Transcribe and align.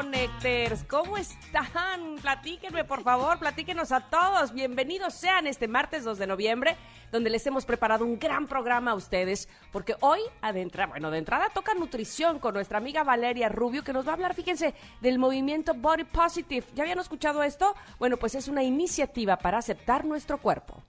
Connectors, 0.00 0.84
¿cómo 0.84 1.18
están? 1.18 2.16
Platíquenme, 2.22 2.84
por 2.84 3.02
favor, 3.02 3.38
platíquenos 3.38 3.92
a 3.92 4.00
todos. 4.00 4.54
Bienvenidos 4.54 5.12
sean 5.12 5.46
este 5.46 5.68
martes 5.68 6.04
2 6.04 6.16
de 6.16 6.26
noviembre, 6.26 6.78
donde 7.12 7.28
les 7.28 7.46
hemos 7.46 7.66
preparado 7.66 8.06
un 8.06 8.18
gran 8.18 8.46
programa 8.46 8.92
a 8.92 8.94
ustedes, 8.94 9.46
porque 9.70 9.96
hoy, 10.00 10.20
adentra, 10.40 10.86
bueno, 10.86 11.10
de 11.10 11.18
entrada 11.18 11.50
toca 11.52 11.74
nutrición 11.74 12.38
con 12.38 12.54
nuestra 12.54 12.78
amiga 12.78 13.04
Valeria 13.04 13.50
Rubio, 13.50 13.84
que 13.84 13.92
nos 13.92 14.06
va 14.06 14.12
a 14.12 14.14
hablar, 14.14 14.34
fíjense, 14.34 14.74
del 15.02 15.18
movimiento 15.18 15.74
Body 15.74 16.04
Positive. 16.04 16.64
¿Ya 16.74 16.84
habían 16.84 16.98
escuchado 16.98 17.42
esto? 17.42 17.74
Bueno, 17.98 18.16
pues 18.16 18.34
es 18.34 18.48
una 18.48 18.62
iniciativa 18.62 19.36
para 19.36 19.58
aceptar 19.58 20.06
nuestro 20.06 20.38
cuerpo. 20.38 20.82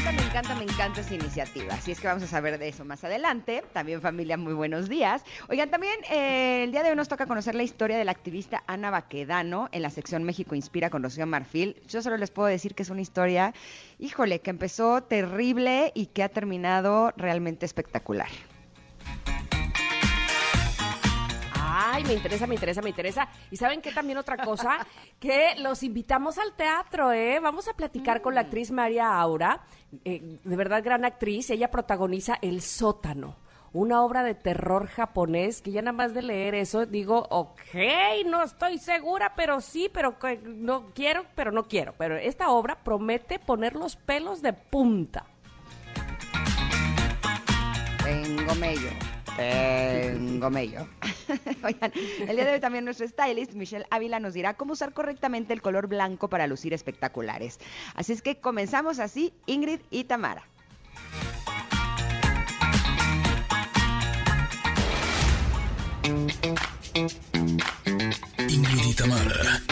Encanta, 0.00 0.22
me 0.22 0.28
encanta, 0.28 0.54
me 0.54 0.64
encanta 0.64 1.00
esa 1.02 1.14
iniciativa. 1.14 1.74
Así 1.74 1.92
es 1.92 2.00
que 2.00 2.06
vamos 2.06 2.22
a 2.22 2.26
saber 2.26 2.58
de 2.58 2.68
eso 2.68 2.84
más 2.86 3.04
adelante. 3.04 3.62
También 3.74 4.00
familia, 4.00 4.38
muy 4.38 4.54
buenos 4.54 4.88
días. 4.88 5.22
Oigan, 5.48 5.70
también 5.70 5.94
eh, 6.10 6.64
el 6.64 6.72
día 6.72 6.82
de 6.82 6.90
hoy 6.90 6.96
nos 6.96 7.08
toca 7.08 7.26
conocer 7.26 7.54
la 7.54 7.62
historia 7.62 7.98
de 7.98 8.04
la 8.04 8.12
activista 8.12 8.62
Ana 8.66 8.90
Baquedano 8.90 9.68
en 9.72 9.82
la 9.82 9.90
sección 9.90 10.24
México 10.24 10.54
Inspira 10.54 10.88
con 10.88 11.02
Rocío 11.02 11.26
Marfil. 11.26 11.76
Yo 11.86 12.00
solo 12.00 12.16
les 12.16 12.30
puedo 12.30 12.48
decir 12.48 12.74
que 12.74 12.82
es 12.82 12.88
una 12.90 13.02
historia, 13.02 13.52
híjole, 13.98 14.40
que 14.40 14.48
empezó 14.48 15.02
terrible 15.02 15.92
y 15.94 16.06
que 16.06 16.22
ha 16.22 16.30
terminado 16.30 17.12
realmente 17.16 17.66
espectacular. 17.66 18.28
Ay, 21.72 22.02
me 22.04 22.14
interesa, 22.14 22.46
me 22.48 22.54
interesa, 22.54 22.82
me 22.82 22.90
interesa. 22.90 23.28
Y 23.50 23.56
saben 23.56 23.80
qué 23.80 23.92
también 23.92 24.18
otra 24.18 24.36
cosa, 24.38 24.84
que 25.20 25.54
los 25.58 25.84
invitamos 25.84 26.36
al 26.38 26.52
teatro, 26.54 27.12
¿eh? 27.12 27.38
Vamos 27.40 27.68
a 27.68 27.74
platicar 27.74 28.22
con 28.22 28.34
la 28.34 28.40
actriz 28.42 28.72
María 28.72 29.16
Aura, 29.20 29.62
eh, 30.04 30.38
de 30.42 30.56
verdad 30.56 30.82
gran 30.82 31.04
actriz. 31.04 31.50
Ella 31.50 31.70
protagoniza 31.70 32.38
El 32.42 32.60
sótano 32.60 33.36
una 33.72 34.02
obra 34.02 34.24
de 34.24 34.34
terror 34.34 34.88
japonés 34.88 35.62
que 35.62 35.70
ya 35.70 35.82
nada 35.82 35.92
más 35.96 36.12
de 36.12 36.22
leer 36.22 36.54
eso 36.54 36.86
digo, 36.86 37.26
ok, 37.30 37.60
no 38.26 38.42
estoy 38.42 38.78
segura, 38.78 39.34
pero 39.36 39.60
sí, 39.60 39.88
pero 39.92 40.16
no 40.44 40.90
quiero, 40.92 41.24
pero 41.36 41.52
no 41.52 41.68
quiero. 41.68 41.94
Pero 41.96 42.16
esta 42.16 42.50
obra 42.50 42.82
promete 42.82 43.38
poner 43.38 43.76
los 43.76 43.96
pelos 43.96 44.42
de 44.42 44.52
punta. 44.52 45.26
Tengo 48.02 48.54
medio. 48.56 49.19
Tengo 49.36 50.50
medio. 50.50 50.88
Oigan, 51.64 51.92
el 52.26 52.36
día 52.36 52.44
de 52.44 52.52
hoy 52.54 52.60
también 52.60 52.84
nuestro 52.84 53.06
stylist, 53.06 53.52
Michelle 53.54 53.86
Ávila, 53.90 54.20
nos 54.20 54.34
dirá 54.34 54.54
cómo 54.54 54.74
usar 54.74 54.92
correctamente 54.92 55.52
el 55.52 55.62
color 55.62 55.86
blanco 55.86 56.28
para 56.28 56.46
lucir 56.46 56.74
espectaculares. 56.74 57.58
Así 57.94 58.12
es 58.12 58.22
que 58.22 58.40
comenzamos 58.40 58.98
así, 58.98 59.32
Ingrid 59.46 59.80
y 59.90 60.04
Tamara. 60.04 60.44
Ingrid 68.48 68.84
y 68.84 68.94
Tamara. 68.94 69.62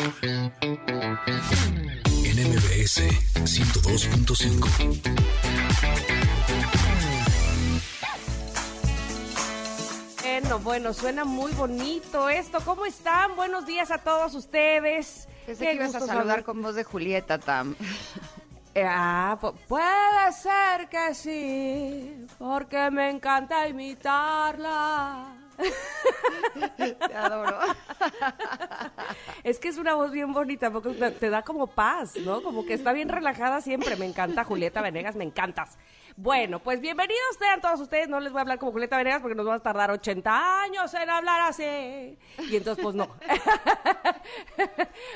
En 2.25 2.49
MBS 2.49 3.03
102.5. 3.45 6.18
Bueno, 10.41 10.61
bueno, 10.61 10.95
suena 10.95 11.25
muy 11.25 11.51
bonito 11.51 12.29
esto. 12.29 12.61
¿Cómo 12.65 12.87
están? 12.87 13.35
Buenos 13.35 13.67
días 13.67 13.91
a 13.91 13.99
todos 13.99 14.37
ustedes. 14.37 15.27
Pensé 15.45 15.67
que 15.67 15.75
ibas 15.75 15.97
a 15.97 16.01
saludar 16.01 16.45
con 16.45 16.63
voz 16.63 16.77
de 16.77 16.85
Julieta, 16.85 17.41
Tam. 17.41 17.75
Eh, 18.73 18.85
ah, 18.87 19.37
puede 19.67 20.33
ser 20.41 20.89
que 20.89 21.13
sí, 21.15 22.25
porque 22.39 22.89
me 22.93 23.11
encanta 23.11 23.67
imitarla. 23.67 25.35
Te 26.77 27.15
adoro. 27.17 27.59
Es 29.43 29.59
que 29.59 29.67
es 29.67 29.79
una 29.79 29.95
voz 29.97 30.13
bien 30.13 30.33
bonita, 30.33 30.71
porque 30.71 30.91
te 31.11 31.31
da 31.31 31.43
como 31.43 31.67
paz, 31.67 32.15
¿no? 32.25 32.43
Como 32.43 32.65
que 32.65 32.75
está 32.75 32.93
bien 32.93 33.09
relajada 33.09 33.61
siempre. 33.61 33.97
Me 33.97 34.07
encanta, 34.07 34.45
Julieta 34.45 34.83
Venegas, 34.83 35.17
me 35.17 35.25
encantas. 35.25 35.79
Bueno, 36.21 36.59
pues 36.59 36.81
bienvenidos 36.81 37.37
sean 37.39 37.61
todos 37.61 37.79
ustedes. 37.79 38.09
No 38.09 38.19
les 38.19 38.33
voy 38.33 38.41
a 38.41 38.43
hablar 38.43 38.59
como 38.59 38.73
Julieta 38.73 38.97
Venegas 38.97 39.21
porque 39.21 39.37
nos 39.37 39.47
vamos 39.47 39.61
a 39.61 39.63
tardar 39.63 39.93
80 39.93 40.63
años 40.63 40.93
en 40.93 41.09
hablar 41.09 41.43
así. 41.43 41.63
Y 41.63 42.57
entonces, 42.57 42.83
pues 42.83 42.97
no. 42.97 43.09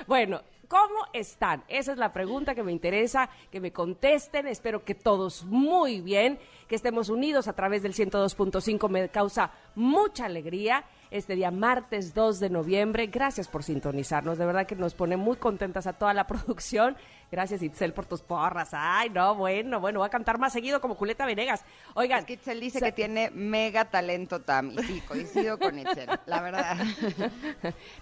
bueno, 0.06 0.42
¿Cómo 0.72 1.06
están? 1.12 1.62
Esa 1.68 1.92
es 1.92 1.98
la 1.98 2.14
pregunta 2.14 2.54
que 2.54 2.62
me 2.62 2.72
interesa, 2.72 3.28
que 3.50 3.60
me 3.60 3.74
contesten. 3.74 4.46
Espero 4.46 4.86
que 4.86 4.94
todos 4.94 5.44
muy 5.44 6.00
bien, 6.00 6.38
que 6.72 6.76
estemos 6.76 7.10
unidos 7.10 7.48
a 7.48 7.52
través 7.52 7.82
del 7.82 7.92
102.5. 7.92 8.88
Me 8.88 9.10
causa 9.10 9.50
mucha 9.74 10.24
alegría 10.24 10.86
este 11.10 11.36
día 11.36 11.50
martes 11.50 12.14
2 12.14 12.40
de 12.40 12.48
noviembre. 12.48 13.08
Gracias 13.08 13.46
por 13.46 13.62
sintonizarnos. 13.62 14.38
De 14.38 14.46
verdad 14.46 14.66
que 14.66 14.74
nos 14.74 14.94
pone 14.94 15.18
muy 15.18 15.36
contentas 15.36 15.86
a 15.86 15.92
toda 15.92 16.14
la 16.14 16.26
producción 16.26 16.96
Gracias, 17.32 17.62
Itzel, 17.62 17.94
por 17.94 18.04
tus 18.04 18.20
porras. 18.20 18.68
Ay, 18.72 19.08
no, 19.08 19.34
bueno, 19.34 19.80
bueno, 19.80 20.00
voy 20.00 20.06
a 20.06 20.10
cantar 20.10 20.38
más 20.38 20.52
seguido 20.52 20.82
como 20.82 20.94
Julieta 20.94 21.24
Venegas. 21.24 21.64
Oigan. 21.94 22.18
Es 22.18 22.24
que 22.26 22.34
Itzel 22.34 22.60
dice 22.60 22.78
que 22.78 22.92
tiene 22.92 23.30
mega 23.30 23.86
talento, 23.86 24.42
Tam. 24.42 24.70
Y 24.86 25.00
coincido 25.00 25.58
con 25.58 25.78
Itzel, 25.78 26.10
la 26.26 26.42
verdad. 26.42 26.76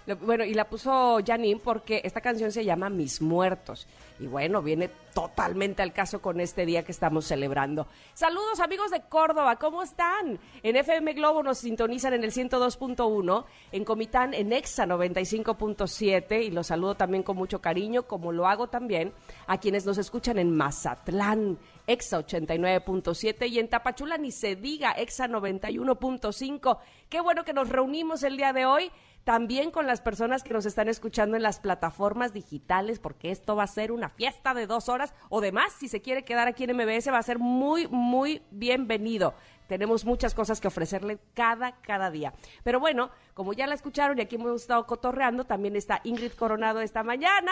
bueno, 0.21 0.43
y 0.43 0.53
la 0.53 0.67
puso 0.67 1.19
Janine 1.25 1.61
porque 1.63 2.01
esta 2.03 2.19
canción 2.19 2.51
se 2.51 2.65
llama 2.65 2.89
Mis 2.89 3.21
Muertos. 3.21 3.87
Y 4.21 4.27
bueno, 4.27 4.61
viene 4.61 4.87
totalmente 5.15 5.81
al 5.81 5.93
caso 5.93 6.21
con 6.21 6.39
este 6.39 6.63
día 6.63 6.83
que 6.83 6.91
estamos 6.91 7.25
celebrando. 7.25 7.87
Saludos 8.13 8.59
amigos 8.59 8.91
de 8.91 9.01
Córdoba, 9.01 9.55
¿cómo 9.55 9.81
están? 9.81 10.39
En 10.61 10.75
FM 10.75 11.13
Globo 11.13 11.41
nos 11.41 11.57
sintonizan 11.57 12.13
en 12.13 12.23
el 12.23 12.31
102.1, 12.31 13.45
en 13.71 13.83
Comitán 13.83 14.35
en 14.35 14.53
Exa 14.53 14.85
95.7 14.85 16.43
y 16.43 16.51
los 16.51 16.67
saludo 16.67 16.93
también 16.93 17.23
con 17.23 17.35
mucho 17.35 17.61
cariño, 17.61 18.03
como 18.03 18.31
lo 18.31 18.45
hago 18.45 18.67
también 18.67 19.11
a 19.47 19.57
quienes 19.57 19.87
nos 19.87 19.97
escuchan 19.97 20.37
en 20.37 20.55
Mazatlán, 20.55 21.57
Exa 21.87 22.19
89.7 22.19 23.49
y 23.49 23.57
en 23.57 23.69
Tapachula 23.69 24.19
ni 24.19 24.31
se 24.31 24.55
diga, 24.55 24.91
Exa 24.91 25.27
91.5. 25.27 26.77
Qué 27.09 27.21
bueno 27.21 27.43
que 27.43 27.53
nos 27.53 27.69
reunimos 27.69 28.21
el 28.21 28.37
día 28.37 28.53
de 28.53 28.67
hoy 28.67 28.91
también 29.23 29.71
con 29.71 29.87
las 29.87 30.01
personas 30.01 30.43
que 30.43 30.53
nos 30.53 30.65
están 30.65 30.87
escuchando 30.87 31.37
en 31.37 31.43
las 31.43 31.59
plataformas 31.59 32.33
digitales, 32.33 32.99
porque 32.99 33.31
esto 33.31 33.55
va 33.55 33.63
a 33.63 33.67
ser 33.67 33.91
una 33.91 34.09
fiesta 34.09 34.53
de 34.53 34.67
dos 34.67 34.89
horas 34.89 35.13
o 35.29 35.41
demás. 35.41 35.73
Si 35.77 35.87
se 35.87 36.01
quiere 36.01 36.23
quedar 36.23 36.47
aquí 36.47 36.63
en 36.63 36.75
MBS, 36.75 37.11
va 37.11 37.19
a 37.19 37.23
ser 37.23 37.39
muy, 37.39 37.87
muy 37.87 38.41
bienvenido. 38.51 39.35
Tenemos 39.67 40.03
muchas 40.03 40.33
cosas 40.33 40.59
que 40.59 40.67
ofrecerle 40.67 41.19
cada, 41.33 41.79
cada 41.81 42.11
día. 42.11 42.33
Pero 42.63 42.79
bueno, 42.79 43.11
como 43.33 43.53
ya 43.53 43.67
la 43.67 43.75
escucharon 43.75 44.17
y 44.17 44.21
aquí 44.21 44.35
hemos 44.35 44.61
estado 44.61 44.85
cotorreando, 44.85 45.45
también 45.45 45.75
está 45.75 46.01
Ingrid 46.03 46.33
Coronado 46.33 46.81
esta 46.81 47.03
mañana 47.03 47.51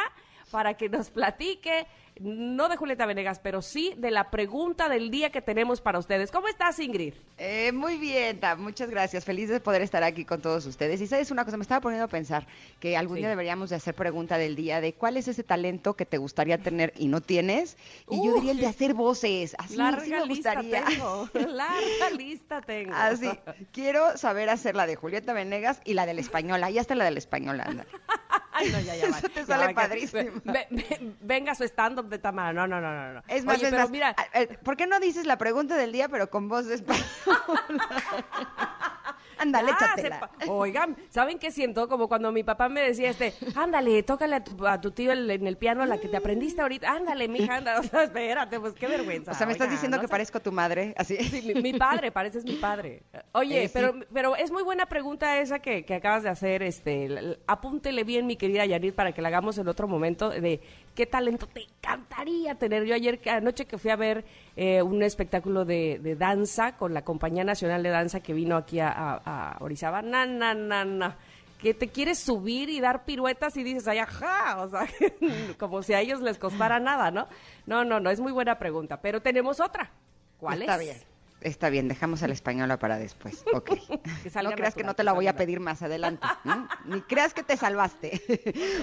para 0.52 0.76
que 0.76 0.90
nos 0.90 1.10
platique 1.10 1.88
no 2.20 2.68
de 2.68 2.76
Julieta 2.76 3.06
Venegas, 3.06 3.40
pero 3.42 3.62
sí 3.62 3.94
de 3.98 4.12
la 4.12 4.30
pregunta 4.30 4.90
del 4.90 5.10
día 5.10 5.32
que 5.32 5.42
tenemos 5.42 5.82
para 5.82 6.00
ustedes. 6.00 6.32
¿Cómo 6.32 6.48
estás, 6.48 6.78
Ingrid? 6.80 7.14
Eh, 7.38 7.72
muy 7.72 7.98
bien, 7.98 8.40
muchas 8.58 8.90
gracias. 8.90 9.24
Feliz 9.24 9.50
de 9.50 9.60
poder 9.60 9.82
estar 9.82 10.04
aquí 10.04 10.26
con 10.26 10.42
todos 10.42 10.66
ustedes. 10.66 11.00
Y 11.02 11.08
sabes 11.08 11.32
una 11.32 11.46
cosa, 11.46 11.58
me 11.58 11.62
estaba 11.62 11.82
poniendo 11.82 12.06
a 12.06 12.10
pensar 12.10 12.46
que 12.80 12.98
algún 12.98 13.18
día 13.18 13.30
deberíamos 13.30 13.70
de 13.70 13.78
hacer 13.78 13.96
pregunta 13.96 14.38
del 14.38 14.56
día 14.56 14.82
de 14.82 14.94
cuál 14.94 15.18
es 15.18 15.28
ese 15.28 15.44
talento 15.44 15.96
que 15.96 16.06
te 16.06 16.18
gustaría 16.18 16.58
tener 16.58 16.94
y 16.98 17.08
no 17.08 17.22
tienes. 17.22 17.78
Y 18.10 18.18
yo 18.26 18.36
diría 18.36 18.52
el 18.52 18.60
de 18.60 18.68
hacer 18.68 18.94
voces. 18.94 19.56
Así 19.58 19.78
larga 19.78 20.26
me 20.26 20.26
gustaría. 20.26 20.82
Lista 20.82 20.96
tengo. 20.98 21.30
Larga 21.34 22.10
lista 22.18 22.62
tengo. 22.62 22.94
Así, 22.94 23.30
quiero 23.72 24.18
saber 24.18 24.50
hacer 24.50 24.76
la 24.76 24.88
de 24.88 24.96
Julieta 24.96 25.34
Venegas 25.34 25.80
y 25.86 25.94
la 25.94 26.06
de 26.06 26.14
la 26.14 26.22
española. 26.22 26.68
Ahí 26.68 26.78
está 26.78 26.96
la 26.96 27.06
de 27.06 27.12
la 27.12 27.20
española, 27.20 27.86
Ay, 28.52 28.72
no, 28.72 28.80
ya, 28.80 28.96
ya, 28.96 29.10
va. 29.10 29.22
te 29.34 29.46
sale 29.46 29.74
padrísimo. 29.74 30.42
venga 31.22 31.56
su 31.56 31.64
stand-up 31.64 32.10
de 32.10 32.20
Tamara. 32.20 32.54
No, 32.54 32.68
no, 32.68 32.82
no, 32.82 32.94
no. 32.94 33.14
no. 33.14 33.24
Es 33.28 33.46
más, 33.46 33.60
pero 33.60 33.88
mira. 33.90 34.16
¿Por 34.64 34.78
qué 34.78 34.88
no 34.88 35.00
dices 35.00 35.26
la 35.26 35.38
pregunta 35.38 35.76
del 35.76 35.92
día, 35.92 36.10
pero 36.10 36.30
con 36.30 36.48
voz 36.48 36.66
de 36.66 36.76
español? 36.76 37.06
Ándale, 39.40 39.72
échatela. 39.72 40.30
Oigan, 40.48 40.98
¿saben 41.10 41.40
qué 41.40 41.52
siento? 41.52 41.88
Como 41.88 42.08
cuando 42.08 42.32
mi 42.32 42.44
papá 42.44 42.70
me 42.70 42.82
decía 42.82 43.10
este, 43.10 43.34
ándale, 43.56 44.04
tócale 44.04 44.36
a 44.36 44.82
tu, 44.82 44.92
tío 44.92 45.12
en 45.12 45.48
el 45.48 45.58
piano 45.58 45.86
la 45.86 45.98
que 45.98 46.08
te 46.08 46.18
aprendiste 46.18 46.62
ahorita. 46.62 46.92
Ándale, 46.92 47.28
mija, 47.28 47.58
anda. 47.58 47.80
espérate, 48.04 48.60
pues 48.60 48.74
qué 48.74 48.88
vergüenza. 48.88 49.32
O 49.32 49.34
sea, 49.34 49.48
me 49.48 49.54
estás 49.54 49.70
diciendo 49.70 50.00
que 50.00 50.08
parezco 50.08 50.40
tu 50.40 50.52
madre, 50.52 50.94
así. 50.98 51.18
Sí, 51.18 51.54
mi, 51.56 51.74
padre, 51.74 52.12
pareces 52.12 52.44
mi 52.44 52.56
padre. 52.56 53.04
Oye, 53.34 53.66
eh, 53.66 53.70
pero, 53.72 53.94
pero 54.14 54.36
es 54.36 54.52
muy 54.52 54.64
buena 54.64 54.88
pregunta 54.88 55.40
esa 55.40 55.60
que, 55.60 55.86
que 55.86 55.96
acabas 55.96 56.24
de 56.24 56.30
hacer. 56.30 56.64
Este, 56.64 57.38
apúntele 57.48 58.04
bien, 58.04 58.26
mi 58.28 58.36
querida 58.36 58.66
Yanir, 58.66 58.94
para 58.94 59.12
que 59.12 59.22
la 59.22 59.30
hagamos 59.30 59.58
en 59.58 59.68
otro 59.68 59.88
momento 59.88 60.30
de 60.30 60.60
qué 61.00 61.06
talento 61.06 61.48
te 61.48 61.62
encantaría 61.62 62.56
tener. 62.56 62.84
Yo 62.84 62.94
ayer, 62.94 63.22
anoche 63.30 63.64
que 63.64 63.78
fui 63.78 63.90
a 63.90 63.96
ver 63.96 64.26
eh, 64.58 64.82
un 64.82 65.02
espectáculo 65.02 65.64
de, 65.64 66.18
danza 66.20 66.76
con 66.76 66.94
la 66.94 67.06
Compañía 67.06 67.46
Nacional 67.46 67.82
de 67.84 67.88
Danza 67.88 68.20
que 68.20 68.34
vino 68.34 68.58
aquí 68.58 68.82
a, 68.82 68.92
a, 68.92 69.56
Orizaba, 69.62 70.02
na, 70.02 70.26
na, 70.26 70.54
na, 70.54 71.16
que 71.58 71.74
te 71.74 71.88
quieres 71.88 72.20
subir 72.20 72.70
y 72.70 72.82
dar 72.82 73.06
piruetas 73.06 73.56
y 73.56 73.64
dices, 73.64 73.88
ay, 73.88 74.00
ajá, 74.00 74.62
o 74.62 74.68
sea, 74.68 74.90
como 75.58 75.84
si 75.84 75.94
a 75.94 76.02
ellos 76.02 76.20
les 76.20 76.38
costara 76.38 76.82
nada, 76.82 77.12
¿no? 77.12 77.30
No, 77.66 77.86
no, 77.86 78.02
no, 78.02 78.10
es 78.10 78.20
muy 78.20 78.34
buena 78.34 78.60
pregunta, 78.60 79.00
pero 79.00 79.22
tenemos 79.22 79.62
otra. 79.62 79.92
¿Cuál 80.38 80.64
Está 80.64 80.76
es? 80.76 80.82
bien. 80.82 80.98
Está 81.42 81.70
bien, 81.70 81.88
dejamos 81.88 82.22
el 82.22 82.32
español 82.32 82.78
para 82.80 82.98
después. 82.98 83.44
Ok. 83.54 83.72
No 84.44 84.52
creas 84.52 84.76
que 84.76 84.84
no 84.84 84.94
te 84.94 85.04
la 85.04 85.12
voy 85.12 85.28
a 85.28 85.36
pedir 85.36 85.60
más 85.60 85.82
adelante. 85.82 86.26
Ni 86.86 87.02
creas 87.02 87.34
que 87.34 87.44
te 87.44 87.58
salvaste. 87.58 88.22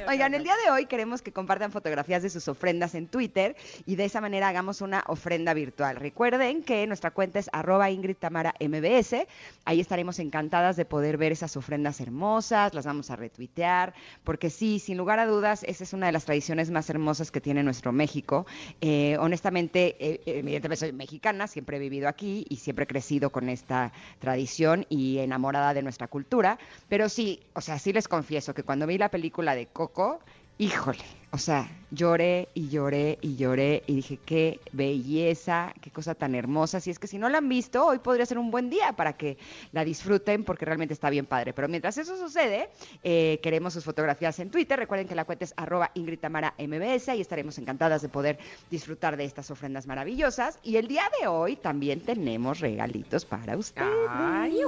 Oigan, 0.08 0.35
el 0.35 0.43
día 0.43 0.55
de 0.64 0.70
hoy 0.70 0.87
queremos 0.87 1.23
que 1.23 1.32
compartan 1.32 1.70
fotografías 1.70 2.23
de 2.23 2.31
sus 2.31 2.49
ofrendas 2.49 2.94
en 2.94 3.06
Twitter 3.06 3.56
y 3.87 3.97
de 3.97 4.05
esa 4.05 4.20
manera 4.20 4.49
hagamos 4.49 4.81
una 4.81 5.05
ofrenda 5.06 5.55
virtual. 5.55 5.97
Recuerden 5.97 6.62
que 6.62 6.87
nuestra 6.87 7.11
cuenta 7.12 7.38
es 7.38 7.49
arroba 7.53 7.91
Ingrid 7.91 8.17
Tamara 8.17 8.55
MBS. 8.61 9.26
Ahí 9.64 9.81
estaremos 9.81 10.19
encantadas 10.19 10.76
de 10.76 10.85
poder 10.85 11.17
ver 11.17 11.32
esas 11.32 11.56
ofrendas 11.56 12.00
hermosas, 12.00 12.75
las 12.75 12.87
vamos 12.87 13.11
a 13.11 13.17
retuitear, 13.17 13.94
porque 14.25 14.50
sí, 14.50 14.79
sin 14.79 14.99
lugar 14.99 15.19
a 15.19 15.26
dudas, 15.26 15.62
esa 15.64 15.85
es 15.85 15.93
una 15.93 16.06
de 16.06 16.12
las 16.12 16.25
tradiciones 16.25 16.70
más 16.70 16.91
hermosas 16.91 17.31
que 17.31 17.41
tiene 17.41 17.62
nuestro 17.62 17.93
México. 17.93 18.47
Eh, 18.81 19.17
honestamente, 19.20 19.97
eh, 20.00 20.20
evidentemente 20.26 20.76
soy 20.76 20.93
mexicana, 20.93 21.47
siempre 21.47 21.76
he 21.76 21.81
vivido 21.81 22.09
aquí 22.09 22.45
y 22.48 22.56
siempre 22.56 22.84
he 22.84 22.87
crecido 22.87 23.31
con 23.31 23.48
esta 23.48 23.93
tradición 24.19 24.87
y 24.88 25.19
enamorada 25.19 25.75
de 25.75 25.82
nuestra 25.82 26.08
cultura. 26.08 26.58
Pero 26.88 27.08
sí, 27.08 27.40
o 27.54 27.60
sea, 27.60 27.78
sí 27.78 27.93
les 27.93 28.08
confieso 28.08 28.54
que 28.54 28.62
cuando 28.62 28.87
vi 28.87 28.98
la 28.98 29.10
película 29.10 29.54
de 29.54 29.66
Coco, 29.66 30.20
híjole, 30.58 31.04
o 31.37 31.38
sea, 31.38 31.69
lloré 31.91 32.49
y 32.55 32.71
lloré 32.71 33.19
y 33.21 33.37
lloré 33.37 33.83
y 33.87 33.97
dije, 33.97 34.19
qué 34.25 34.59
belleza, 34.73 35.75
qué 35.83 35.91
cosa 35.91 36.15
tan 36.15 36.35
hermosa. 36.35 36.81
Si 36.81 36.91
es 36.91 36.99
que 36.99 37.06
si 37.06 37.19
no 37.19 37.29
la 37.29 37.38
han 37.38 37.49
visto, 37.50 37.85
hoy 37.87 37.99
podría 37.99 38.25
ser 38.25 38.38
un 38.38 38.50
buen 38.50 38.71
día 38.71 38.94
para 38.94 39.19
que 39.19 39.37
la 39.73 39.85
disfruten 39.85 40.43
porque 40.44 40.65
realmente 40.65 40.94
está 40.94 41.11
bien 41.11 41.27
padre. 41.27 41.53
Pero 41.53 41.69
mientras 41.69 41.99
eso 41.99 42.17
sucede, 42.17 42.71
eh, 43.05 43.38
queremos 43.43 43.75
sus 43.75 43.85
fotografías 43.85 44.38
en 44.41 44.50
Twitter. 44.50 44.79
Recuerden 44.79 45.06
que 45.06 45.15
la 45.15 45.27
cuenta 45.27 45.44
es 45.44 45.53
arroba 45.59 45.91
Ingrid 45.93 46.21
Tamara 46.21 46.55
MBS 46.59 47.15
y 47.15 47.21
estaremos 47.21 47.59
encantadas 47.59 48.00
de 48.00 48.09
poder 48.09 48.38
disfrutar 48.71 49.19
de 49.19 49.25
estas 49.25 49.50
ofrendas 49.50 49.87
maravillosas. 49.87 50.59
Y 50.62 50.77
el 50.77 50.88
día 50.88 51.05
de 51.21 51.29
hoy 51.29 51.56
también 51.56 52.00
tenemos 52.00 52.61
regalitos 52.61 53.27
para 53.27 53.59
ustedes. 53.59 54.09
Ay. 54.09 54.59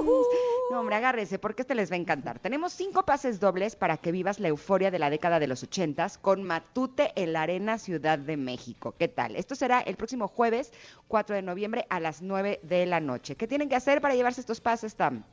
No, 0.71 0.81
hombre, 0.81 0.97
agárrese, 0.97 1.39
porque 1.39 1.63
este 1.63 1.73
les 1.73 1.89
va 1.89 1.95
a 1.95 1.99
encantar. 1.99 2.37
Tenemos 2.37 2.73
cinco 2.73 3.05
pases 3.05 3.39
dobles 3.39 3.75
para 3.75 3.97
que 3.97 4.11
vivas 4.11 4.39
la 4.39 4.49
euforia 4.49 4.91
de 4.91 4.99
la 4.99 5.09
década 5.09 5.39
de 5.39 5.47
los 5.47 5.63
ochentas 5.63 6.19
con 6.19 6.43
Matute 6.59 7.13
en 7.15 7.31
la 7.31 7.43
Arena 7.43 7.77
Ciudad 7.77 8.19
de 8.19 8.35
México. 8.35 8.93
¿Qué 8.99 9.07
tal? 9.07 9.37
Esto 9.37 9.55
será 9.55 9.79
el 9.79 9.95
próximo 9.95 10.27
jueves, 10.27 10.73
4 11.07 11.37
de 11.37 11.41
noviembre, 11.41 11.85
a 11.89 12.01
las 12.01 12.21
9 12.21 12.59
de 12.63 12.85
la 12.85 12.99
noche. 12.99 13.37
¿Qué 13.37 13.47
tienen 13.47 13.69
que 13.69 13.77
hacer 13.77 14.01
para 14.01 14.13
llevarse 14.13 14.41
estos 14.41 14.59
pases, 14.59 14.95
Tam? 14.95 15.23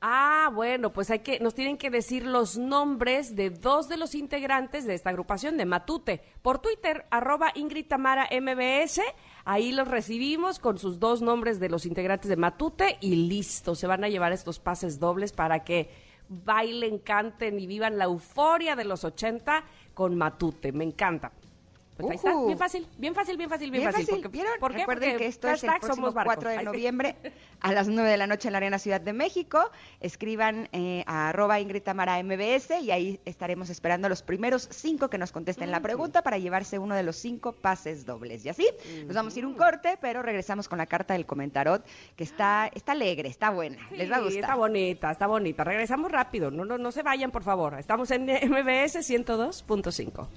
Ah, 0.00 0.50
bueno, 0.52 0.92
pues 0.92 1.08
hay 1.12 1.20
que, 1.20 1.38
nos 1.38 1.54
tienen 1.54 1.78
que 1.78 1.88
decir 1.88 2.26
los 2.26 2.58
nombres 2.58 3.36
de 3.36 3.50
dos 3.50 3.88
de 3.88 3.96
los 3.96 4.16
integrantes 4.16 4.86
de 4.86 4.94
esta 4.94 5.10
agrupación 5.10 5.56
de 5.56 5.66
Matute. 5.66 6.20
Por 6.42 6.58
Twitter, 6.58 7.06
arroba 7.12 7.52
Ingrid 7.54 7.86
Tamara 7.86 8.28
MBS, 8.32 9.02
ahí 9.44 9.70
los 9.70 9.86
recibimos 9.86 10.58
con 10.58 10.78
sus 10.78 10.98
dos 10.98 11.22
nombres 11.22 11.60
de 11.60 11.68
los 11.68 11.86
integrantes 11.86 12.28
de 12.28 12.36
Matute 12.36 12.98
y 13.00 13.28
listo, 13.28 13.76
se 13.76 13.86
van 13.86 14.02
a 14.02 14.08
llevar 14.08 14.32
estos 14.32 14.58
pases 14.58 14.98
dobles 14.98 15.32
para 15.32 15.62
que 15.62 16.09
bailen, 16.30 17.00
canten 17.00 17.58
y 17.58 17.66
vivan 17.66 17.98
la 17.98 18.04
euforia 18.04 18.76
de 18.76 18.84
los 18.84 19.04
80 19.04 19.64
con 19.92 20.16
Matute. 20.16 20.72
Me 20.72 20.84
encanta. 20.84 21.32
Pues 22.00 22.24
ahí 22.24 22.30
está, 22.30 22.46
bien 22.46 22.58
fácil, 22.58 22.86
bien 22.98 23.14
fácil, 23.14 23.36
bien 23.36 23.48
fácil, 23.50 23.70
bien, 23.70 23.80
Bien 23.82 23.92
fácil. 23.92 24.06
fácil, 24.06 24.22
porque- 24.22 24.36
¿vieron? 24.38 24.52
¿por 24.60 24.72
qué? 24.72 24.78
Recuerden 24.78 25.10
Porque 25.12 25.24
que 25.24 25.28
esto 25.28 25.48
es 25.48 25.62
el 25.64 25.70
próximo 25.70 25.94
somos 25.94 26.14
barcos. 26.14 26.34
4 26.36 26.50
de 26.50 26.62
noviembre 26.62 27.16
a 27.60 27.72
las 27.72 27.88
9 27.88 28.08
de 28.10 28.16
la 28.16 28.26
noche 28.26 28.48
en 28.48 28.52
la 28.52 28.58
Arena 28.58 28.78
Ciudad 28.78 29.00
de 29.00 29.12
México. 29.12 29.70
Escriban 30.00 30.68
eh, 30.72 31.04
a 31.06 31.28
arroba 31.30 31.60
Ingrid 31.60 31.82
Tamara 31.82 32.22
MBS 32.22 32.80
y 32.80 32.90
ahí 32.90 33.20
estaremos 33.24 33.70
esperando 33.70 34.06
a 34.06 34.10
los 34.10 34.22
primeros 34.22 34.68
cinco 34.70 35.08
que 35.10 35.18
nos 35.18 35.32
contesten 35.32 35.70
la 35.70 35.80
pregunta 35.80 36.22
para 36.22 36.38
llevarse 36.38 36.78
uno 36.78 36.94
de 36.94 37.02
los 37.02 37.16
cinco 37.16 37.52
pases 37.52 38.06
dobles. 38.06 38.44
Y 38.44 38.48
así, 38.48 38.66
nos 39.06 39.14
vamos 39.14 39.34
a 39.34 39.38
ir 39.38 39.46
un 39.46 39.54
corte, 39.54 39.98
pero 40.00 40.22
regresamos 40.22 40.68
con 40.68 40.78
la 40.78 40.86
carta 40.86 41.14
del 41.14 41.26
comentarot 41.26 41.84
que 42.16 42.24
está, 42.24 42.70
está 42.74 42.92
alegre, 42.92 43.28
está 43.28 43.50
buena, 43.50 43.78
les 43.90 44.10
va 44.10 44.16
a 44.16 44.20
gustar. 44.20 44.40
Está 44.40 44.54
bonita, 44.54 45.10
está 45.10 45.26
bonita. 45.26 45.64
Regresamos 45.64 46.10
rápido, 46.10 46.50
no, 46.50 46.64
no, 46.64 46.78
no 46.78 46.92
se 46.92 47.02
vayan, 47.02 47.30
por 47.30 47.42
favor. 47.42 47.78
Estamos 47.78 48.10
en 48.10 48.24
MBS 48.24 49.00
102.5. 49.02 50.28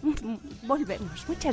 Volvemos. 0.64 1.28
Muchas 1.28 1.53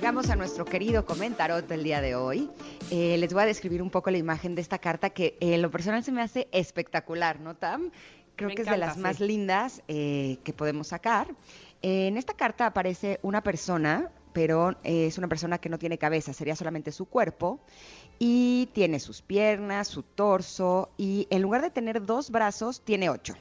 Llegamos 0.00 0.30
a 0.30 0.34
nuestro 0.36 0.64
querido 0.64 1.04
comentarot 1.04 1.68
del 1.68 1.84
día 1.84 2.00
de 2.00 2.14
hoy. 2.14 2.48
Eh, 2.90 3.18
les 3.18 3.34
voy 3.34 3.42
a 3.42 3.44
describir 3.44 3.82
un 3.82 3.90
poco 3.90 4.10
la 4.10 4.16
imagen 4.16 4.54
de 4.54 4.62
esta 4.62 4.78
carta 4.78 5.10
que 5.10 5.36
eh, 5.40 5.56
en 5.56 5.60
lo 5.60 5.70
personal 5.70 6.02
se 6.02 6.10
me 6.10 6.22
hace 6.22 6.48
espectacular, 6.52 7.38
¿no, 7.38 7.54
Tam? 7.54 7.90
Creo 8.34 8.48
Me 8.48 8.54
que 8.54 8.62
es 8.62 8.70
de 8.70 8.78
las 8.78 8.94
sí. 8.94 9.00
más 9.00 9.20
lindas 9.20 9.82
eh, 9.88 10.38
que 10.42 10.54
podemos 10.54 10.88
sacar. 10.88 11.28
Eh, 11.82 12.06
en 12.06 12.16
esta 12.16 12.32
carta 12.32 12.64
aparece 12.64 13.20
una 13.20 13.42
persona, 13.42 14.10
pero 14.32 14.74
es 14.84 15.18
una 15.18 15.28
persona 15.28 15.58
que 15.58 15.68
no 15.68 15.78
tiene 15.78 15.98
cabeza, 15.98 16.32
sería 16.32 16.56
solamente 16.56 16.92
su 16.92 17.04
cuerpo. 17.04 17.60
Y 18.18 18.70
tiene 18.72 19.00
sus 19.00 19.20
piernas, 19.20 19.86
su 19.88 20.02
torso, 20.02 20.88
y 20.96 21.26
en 21.28 21.42
lugar 21.42 21.60
de 21.60 21.68
tener 21.68 22.06
dos 22.06 22.30
brazos, 22.30 22.80
tiene 22.86 23.10
ocho. 23.10 23.34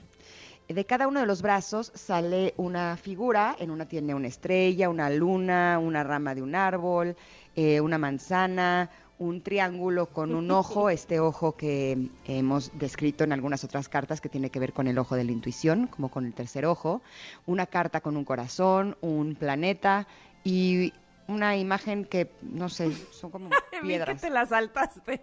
De 0.70 0.86
cada 0.86 1.08
uno 1.08 1.20
de 1.20 1.26
los 1.26 1.42
brazos 1.42 1.92
sale 1.96 2.54
una 2.56 2.96
figura, 2.96 3.56
en 3.58 3.72
una 3.72 3.88
tiene 3.88 4.14
una 4.14 4.28
estrella, 4.28 4.88
una 4.88 5.10
luna, 5.10 5.80
una 5.80 6.04
rama 6.04 6.36
de 6.36 6.44
un 6.44 6.54
árbol, 6.54 7.16
eh, 7.56 7.82
una 7.82 7.98
manzana, 7.98 8.92
un 9.18 9.42
triángulo 9.42 10.06
con 10.06 10.36
un 10.36 10.52
ojo, 10.52 10.90
este 10.92 11.20
ojo 11.20 11.58
que 11.58 12.12
hemos 12.26 12.72
descrito 12.78 13.24
en 13.24 13.34
algunas 13.34 13.64
otras 13.64 13.90
cartas 13.90 14.22
que 14.22 14.30
tiene 14.30 14.52
que 14.52 14.60
ver 14.60 14.72
con 14.72 14.86
el 14.86 15.00
ojo 15.00 15.16
de 15.16 15.24
la 15.24 15.32
intuición, 15.32 15.88
como 15.88 16.10
con 16.10 16.28
el 16.28 16.36
tercer 16.36 16.68
ojo, 16.68 17.02
una 17.48 17.66
carta 17.66 18.02
con 18.02 18.16
un 18.16 18.24
corazón, 18.24 18.96
un 19.02 19.34
planeta 19.34 20.06
y 20.44 20.94
una 21.30 21.56
imagen 21.58 22.06
que, 22.06 22.32
no 22.42 22.70
sé, 22.70 22.92
son 23.12 23.30
como 23.32 23.50
Vi 23.72 23.78
que 23.80 23.82
piedras. 23.88 24.22
te 24.22 24.30
la 24.30 24.46
saltaste. 24.46 25.22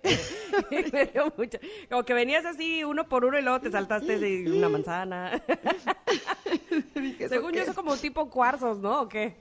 Me 0.93 1.07
dio 1.07 1.33
mucho. 1.37 1.59
Como 1.91 2.05
que 2.05 2.15
venías 2.15 2.45
así 2.47 2.85
uno 2.85 3.09
por 3.09 3.25
uno 3.25 3.39
y 3.39 3.43
luego 3.43 3.61
te 3.61 3.71
saltaste 3.71 4.19
de 4.19 4.51
una 4.51 4.69
manzana. 4.69 5.43
Según 7.29 7.53
yo, 7.53 7.53
¿qué 7.53 7.61
eso 7.63 7.71
es? 7.71 7.77
como 7.77 7.97
tipo 7.97 8.31
cuarzos, 8.31 8.79
¿no? 8.79 9.03
¿O 9.03 9.09
qué? 9.09 9.37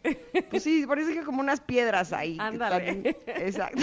Pues 0.49 0.63
sí, 0.63 0.85
parece 0.87 1.13
que 1.13 1.21
como 1.23 1.41
unas 1.41 1.61
piedras 1.61 2.11
ahí. 2.13 2.37
Ándale. 2.39 3.15
Exacto. 3.27 3.81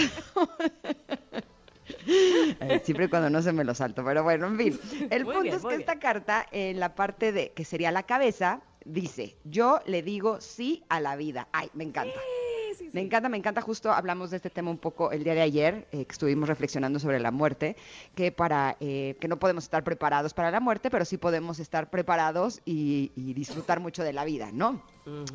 Eh, 2.05 2.81
Siempre 2.83 3.09
cuando 3.09 3.29
no 3.29 3.41
se 3.41 3.51
me 3.53 3.63
lo 3.63 3.73
salto, 3.75 4.03
pero 4.03 4.23
bueno, 4.23 4.47
en 4.47 4.57
fin. 4.57 4.79
El 5.09 5.25
Muy 5.25 5.33
punto 5.35 5.41
bien, 5.43 5.55
es 5.55 5.61
que 5.61 5.67
bien. 5.69 5.79
esta 5.81 5.99
carta, 5.99 6.45
en 6.51 6.79
la 6.79 6.95
parte 6.95 7.31
de 7.31 7.51
que 7.51 7.65
sería 7.65 7.91
la 7.91 8.03
cabeza, 8.03 8.61
dice, 8.85 9.37
yo 9.43 9.79
le 9.85 10.01
digo 10.01 10.41
sí 10.41 10.83
a 10.89 10.99
la 10.99 11.15
vida. 11.15 11.47
Ay, 11.53 11.69
me 11.73 11.83
encanta. 11.83 12.19
Sí, 12.83 12.89
sí, 12.89 12.95
Me 12.95 13.01
encanta, 13.01 13.29
me 13.29 13.37
encanta. 13.37 13.61
Justo 13.61 13.91
hablamos 13.91 14.29
de 14.29 14.37
este 14.37 14.49
tema 14.49 14.69
un 14.69 14.77
poco 14.77 15.11
el 15.11 15.23
día 15.23 15.33
de 15.33 15.41
ayer, 15.41 15.87
eh, 15.91 16.05
que 16.05 16.11
estuvimos 16.11 16.49
reflexionando 16.49 16.99
sobre 16.99 17.19
la 17.19 17.31
muerte, 17.31 17.77
que 18.13 18.31
para 18.31 18.75
eh, 18.81 19.15
que 19.21 19.27
no 19.29 19.39
podemos 19.39 19.63
estar 19.63 19.83
preparados 19.83 20.33
para 20.33 20.51
la 20.51 20.59
muerte, 20.59 20.89
pero 20.89 21.05
sí 21.05 21.17
podemos 21.17 21.59
estar 21.59 21.89
preparados 21.89 22.61
y, 22.65 23.11
y 23.15 23.33
disfrutar 23.33 23.79
mucho 23.79 24.03
de 24.03 24.11
la 24.11 24.25
vida, 24.25 24.49
¿no? 24.51 24.81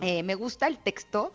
Eh, 0.00 0.23
me 0.23 0.35
gusta 0.35 0.67
el 0.67 0.78
texto, 0.78 1.33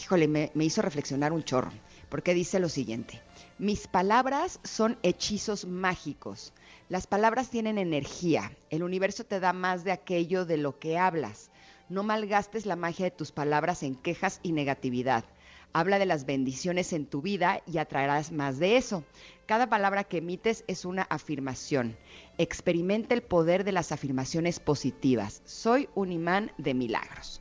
híjole, 0.00 0.28
me, 0.28 0.50
me 0.54 0.64
hizo 0.64 0.82
reflexionar 0.82 1.32
un 1.32 1.44
chorro, 1.44 1.70
porque 2.08 2.34
dice 2.34 2.58
lo 2.58 2.68
siguiente, 2.68 3.20
mis 3.58 3.86
palabras 3.86 4.60
son 4.64 4.96
hechizos 5.02 5.64
mágicos, 5.64 6.52
las 6.88 7.06
palabras 7.06 7.50
tienen 7.50 7.78
energía, 7.78 8.52
el 8.70 8.82
universo 8.82 9.24
te 9.24 9.38
da 9.40 9.52
más 9.52 9.84
de 9.84 9.92
aquello 9.92 10.44
de 10.44 10.56
lo 10.56 10.78
que 10.78 10.98
hablas, 10.98 11.50
no 11.88 12.02
malgastes 12.02 12.66
la 12.66 12.76
magia 12.76 13.06
de 13.06 13.10
tus 13.12 13.32
palabras 13.32 13.82
en 13.82 13.94
quejas 13.94 14.40
y 14.42 14.52
negatividad. 14.52 15.24
Habla 15.72 15.98
de 15.98 16.06
las 16.06 16.26
bendiciones 16.26 16.92
en 16.92 17.06
tu 17.06 17.22
vida 17.22 17.62
y 17.66 17.78
atraerás 17.78 18.32
más 18.32 18.58
de 18.58 18.76
eso. 18.76 19.04
Cada 19.46 19.68
palabra 19.68 20.04
que 20.04 20.18
emites 20.18 20.64
es 20.66 20.84
una 20.84 21.02
afirmación. 21.02 21.96
Experimenta 22.38 23.14
el 23.14 23.22
poder 23.22 23.64
de 23.64 23.72
las 23.72 23.92
afirmaciones 23.92 24.60
positivas. 24.60 25.42
Soy 25.44 25.88
un 25.94 26.12
imán 26.12 26.52
de 26.58 26.74
milagros. 26.74 27.40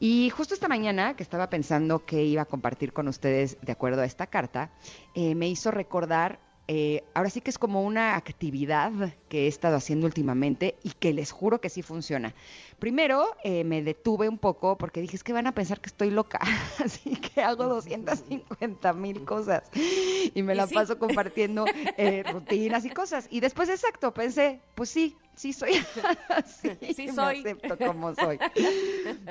Y 0.00 0.30
justo 0.30 0.54
esta 0.54 0.68
mañana 0.68 1.14
que 1.14 1.22
estaba 1.22 1.50
pensando 1.50 2.04
que 2.06 2.24
iba 2.24 2.42
a 2.42 2.46
compartir 2.46 2.92
con 2.92 3.06
ustedes 3.06 3.58
de 3.60 3.72
acuerdo 3.72 4.02
a 4.02 4.06
esta 4.06 4.26
carta, 4.26 4.70
eh, 5.14 5.34
me 5.34 5.48
hizo 5.48 5.70
recordar 5.70 6.40
eh, 6.72 7.02
ahora 7.14 7.30
sí 7.30 7.40
que 7.40 7.50
es 7.50 7.58
como 7.58 7.82
una 7.82 8.14
actividad 8.14 8.92
que 9.28 9.46
he 9.46 9.46
estado 9.48 9.74
haciendo 9.74 10.06
últimamente 10.06 10.76
y 10.84 10.90
que 10.90 11.12
les 11.12 11.32
juro 11.32 11.60
que 11.60 11.68
sí 11.68 11.82
funciona. 11.82 12.32
Primero 12.80 13.36
eh, 13.44 13.62
me 13.64 13.82
detuve 13.82 14.26
un 14.28 14.38
poco 14.38 14.78
porque 14.78 15.02
dije, 15.02 15.14
es 15.14 15.22
que 15.22 15.34
van 15.34 15.46
a 15.46 15.52
pensar 15.52 15.80
que 15.80 15.88
estoy 15.88 16.10
loca, 16.10 16.40
así 16.84 17.14
que 17.16 17.42
hago 17.42 17.64
250 17.64 18.92
mil 18.94 19.24
cosas 19.24 19.64
y 20.34 20.42
me 20.42 20.54
la 20.54 20.66
paso 20.66 20.98
compartiendo 20.98 21.66
eh, 21.98 22.24
rutinas 22.32 22.86
y 22.86 22.90
cosas. 22.90 23.28
Y 23.30 23.40
después, 23.40 23.68
exacto, 23.68 24.14
pensé, 24.14 24.60
pues 24.74 24.88
sí, 24.88 25.14
sí 25.40 25.52
soy 25.52 25.72
así, 26.28 26.70
sí 26.94 27.08
soy. 27.08 27.42
me 27.42 27.50
acepto 27.50 27.78
como 27.78 28.14
soy. 28.14 28.38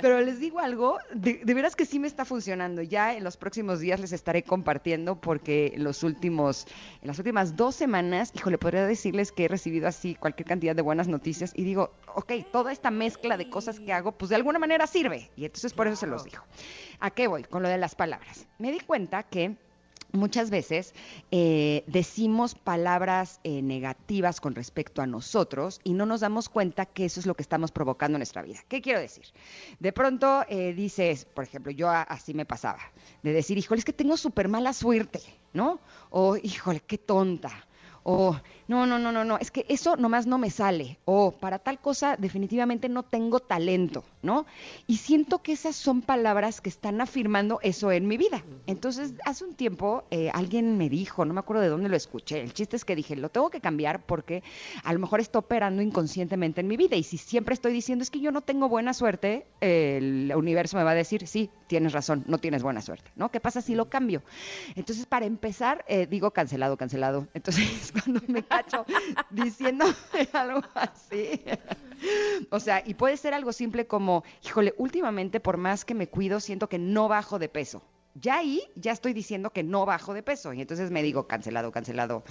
Pero 0.01 0.21
les 0.21 0.39
digo 0.39 0.59
algo, 0.59 0.97
de, 1.13 1.41
veras 1.43 1.75
que 1.75 1.85
sí 1.85 1.99
me 1.99 2.07
está 2.07 2.25
funcionando. 2.25 2.81
Ya 2.81 3.15
en 3.15 3.23
los 3.23 3.37
próximos 3.37 3.79
días 3.79 3.99
les 3.99 4.11
estaré 4.11 4.43
compartiendo 4.43 5.19
porque 5.19 5.73
los 5.77 6.03
últimos, 6.03 6.67
en 7.01 7.07
las 7.07 7.19
últimas 7.19 7.55
dos 7.55 7.75
semanas, 7.75 8.31
híjole, 8.35 8.57
podría 8.57 8.85
decirles 8.85 9.31
que 9.31 9.45
he 9.45 9.47
recibido 9.47 9.87
así 9.87 10.15
cualquier 10.15 10.47
cantidad 10.47 10.75
de 10.75 10.81
buenas 10.81 11.07
noticias 11.07 11.51
y 11.55 11.63
digo, 11.63 11.91
ok, 12.15 12.33
toda 12.51 12.71
esta 12.71 12.91
mezcla 12.91 13.37
de 13.39 13.49
cosas 13.49 13.79
que 13.79 13.91
hago, 13.91 14.11
pues 14.11 14.29
de 14.29 14.35
alguna 14.35 14.59
manera 14.59 14.85
sirve. 14.85 15.31
Y 15.35 15.45
entonces 15.45 15.73
por 15.73 15.87
eso 15.87 15.95
se 15.95 16.05
los 16.05 16.23
digo. 16.23 16.43
¿A 16.99 17.09
qué 17.09 17.27
voy? 17.27 17.43
Con 17.43 17.63
lo 17.63 17.69
de 17.69 17.79
las 17.79 17.95
palabras. 17.95 18.45
Me 18.59 18.71
di 18.71 18.79
cuenta 18.79 19.23
que 19.23 19.55
muchas 20.11 20.49
veces 20.49 20.93
eh, 21.31 21.83
decimos 21.87 22.55
palabras 22.55 23.39
eh, 23.43 23.61
negativas 23.61 24.41
con 24.41 24.55
respecto 24.55 25.01
a 25.01 25.07
nosotros 25.07 25.79
y 25.83 25.93
no 25.93 26.05
nos 26.05 26.21
damos 26.21 26.49
cuenta 26.49 26.85
que 26.85 27.05
eso 27.05 27.19
es 27.19 27.25
lo 27.25 27.35
que 27.35 27.43
estamos 27.43 27.71
provocando 27.71 28.17
en 28.17 28.19
nuestra 28.19 28.41
vida. 28.41 28.59
¿Qué 28.67 28.81
quiero 28.81 28.99
decir? 28.99 29.25
De 29.79 29.93
pronto 29.93 30.43
eh, 30.49 30.73
dices, 30.73 31.25
por 31.25 31.43
ejemplo, 31.43 31.71
yo 31.71 31.89
así 31.89 32.33
me 32.33 32.45
pasaba, 32.45 32.79
de 33.23 33.33
decir, 33.33 33.57
híjole, 33.57 33.79
es 33.79 33.85
que 33.85 33.93
tengo 33.93 34.17
súper 34.17 34.47
mala 34.47 34.73
suerte, 34.73 35.21
¿no? 35.53 35.79
O, 36.09 36.37
híjole, 36.37 36.81
qué 36.81 36.97
tonta 36.97 37.67
o 38.11 38.35
no, 38.67 38.87
no, 38.87 38.97
no, 38.97 39.11
no, 39.11 39.23
no, 39.23 39.37
es 39.37 39.51
que 39.51 39.65
eso 39.69 39.95
nomás 39.97 40.25
no 40.25 40.37
me 40.39 40.49
sale, 40.49 40.97
o 41.05 41.31
para 41.31 41.59
tal 41.59 41.79
cosa 41.79 42.15
definitivamente 42.17 42.89
no 42.89 43.03
tengo 43.03 43.39
talento, 43.39 44.03
¿no? 44.23 44.47
Y 44.87 44.97
siento 44.97 45.43
que 45.43 45.53
esas 45.53 45.75
son 45.75 46.01
palabras 46.01 46.59
que 46.61 46.69
están 46.69 47.01
afirmando 47.01 47.59
eso 47.61 47.91
en 47.91 48.07
mi 48.07 48.17
vida. 48.17 48.43
Entonces, 48.65 49.13
hace 49.25 49.43
un 49.43 49.53
tiempo 49.53 50.05
eh, 50.09 50.31
alguien 50.33 50.77
me 50.77 50.89
dijo, 50.89 51.23
no 51.25 51.33
me 51.33 51.39
acuerdo 51.39 51.61
de 51.61 51.69
dónde 51.69 51.89
lo 51.89 51.95
escuché, 51.95 52.41
el 52.41 52.53
chiste 52.53 52.75
es 52.75 52.85
que 52.85 52.95
dije, 52.95 53.15
lo 53.15 53.29
tengo 53.29 53.51
que 53.51 53.61
cambiar 53.61 54.03
porque 54.03 54.41
a 54.83 54.91
lo 54.93 54.99
mejor 54.99 55.19
está 55.19 55.37
operando 55.39 55.81
inconscientemente 55.83 56.61
en 56.61 56.67
mi 56.67 56.77
vida 56.77 56.95
y 56.95 57.03
si 57.03 57.17
siempre 57.17 57.53
estoy 57.53 57.73
diciendo 57.73 58.01
es 58.01 58.09
que 58.09 58.19
yo 58.19 58.31
no 58.31 58.41
tengo 58.41 58.69
buena 58.69 58.93
suerte, 58.93 59.45
el 59.61 60.31
universo 60.35 60.77
me 60.77 60.83
va 60.83 60.91
a 60.91 60.95
decir, 60.95 61.27
sí, 61.27 61.49
tienes 61.67 61.93
razón, 61.93 62.23
no 62.27 62.39
tienes 62.39 62.63
buena 62.63 62.81
suerte, 62.81 63.11
¿no? 63.15 63.29
¿Qué 63.29 63.39
pasa 63.39 63.61
si 63.61 63.75
lo 63.75 63.89
cambio? 63.89 64.23
Entonces, 64.75 65.05
para 65.05 65.25
empezar, 65.25 65.85
eh, 65.87 66.07
digo 66.07 66.31
cancelado, 66.31 66.75
cancelado. 66.75 67.27
Entonces, 67.33 67.93
cuando 68.01 68.21
me 68.27 68.43
cacho 68.43 68.85
diciendo 69.29 69.85
algo 70.33 70.61
así. 70.75 71.41
O 72.49 72.59
sea, 72.59 72.83
y 72.85 72.93
puede 72.93 73.17
ser 73.17 73.33
algo 73.33 73.51
simple 73.51 73.87
como, 73.87 74.23
híjole, 74.45 74.73
últimamente 74.77 75.39
por 75.39 75.57
más 75.57 75.85
que 75.85 75.93
me 75.93 76.07
cuido, 76.07 76.39
siento 76.39 76.69
que 76.69 76.79
no 76.79 77.07
bajo 77.07 77.39
de 77.39 77.49
peso. 77.49 77.83
Ya 78.15 78.37
ahí 78.37 78.61
ya 78.75 78.91
estoy 78.91 79.13
diciendo 79.13 79.51
que 79.51 79.63
no 79.63 79.85
bajo 79.85 80.13
de 80.13 80.23
peso 80.23 80.51
y 80.53 80.61
entonces 80.61 80.91
me 80.91 81.03
digo 81.03 81.27
cancelado, 81.27 81.71
cancelado. 81.71 82.23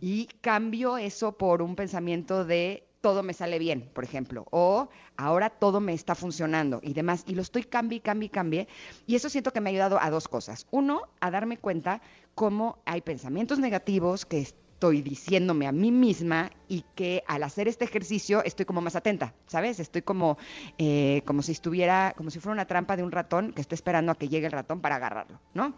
Y 0.00 0.26
cambio 0.40 0.98
eso 0.98 1.32
por 1.32 1.62
un 1.62 1.74
pensamiento 1.74 2.44
de 2.44 2.86
todo 3.02 3.22
me 3.22 3.34
sale 3.34 3.58
bien, 3.58 3.90
por 3.92 4.04
ejemplo, 4.04 4.46
o 4.50 4.88
ahora 5.16 5.50
todo 5.50 5.80
me 5.80 5.92
está 5.92 6.14
funcionando 6.14 6.80
y 6.82 6.94
demás, 6.94 7.24
y 7.26 7.34
lo 7.34 7.42
estoy 7.42 7.64
cambi, 7.64 7.98
cambi, 8.00 8.28
cambie, 8.28 8.68
y 9.06 9.16
eso 9.16 9.28
siento 9.28 9.52
que 9.52 9.60
me 9.60 9.68
ha 9.68 9.72
ayudado 9.72 9.98
a 10.00 10.08
dos 10.08 10.28
cosas. 10.28 10.66
Uno, 10.70 11.02
a 11.20 11.30
darme 11.30 11.58
cuenta 11.58 12.00
cómo 12.34 12.78
hay 12.86 13.02
pensamientos 13.02 13.58
negativos 13.58 14.24
que 14.24 14.46
estoy 14.82 15.00
diciéndome 15.00 15.68
a 15.68 15.72
mí 15.72 15.92
misma 15.92 16.50
y 16.66 16.84
que 16.96 17.22
al 17.28 17.44
hacer 17.44 17.68
este 17.68 17.84
ejercicio 17.84 18.42
estoy 18.42 18.66
como 18.66 18.80
más 18.80 18.96
atenta, 18.96 19.32
¿sabes? 19.46 19.78
Estoy 19.78 20.02
como, 20.02 20.38
eh, 20.76 21.22
como 21.24 21.42
si 21.42 21.52
estuviera, 21.52 22.14
como 22.16 22.30
si 22.30 22.40
fuera 22.40 22.54
una 22.54 22.66
trampa 22.66 22.96
de 22.96 23.04
un 23.04 23.12
ratón 23.12 23.52
que 23.52 23.60
está 23.60 23.76
esperando 23.76 24.10
a 24.10 24.16
que 24.16 24.28
llegue 24.28 24.46
el 24.46 24.50
ratón 24.50 24.80
para 24.80 24.96
agarrarlo, 24.96 25.38
¿no? 25.54 25.72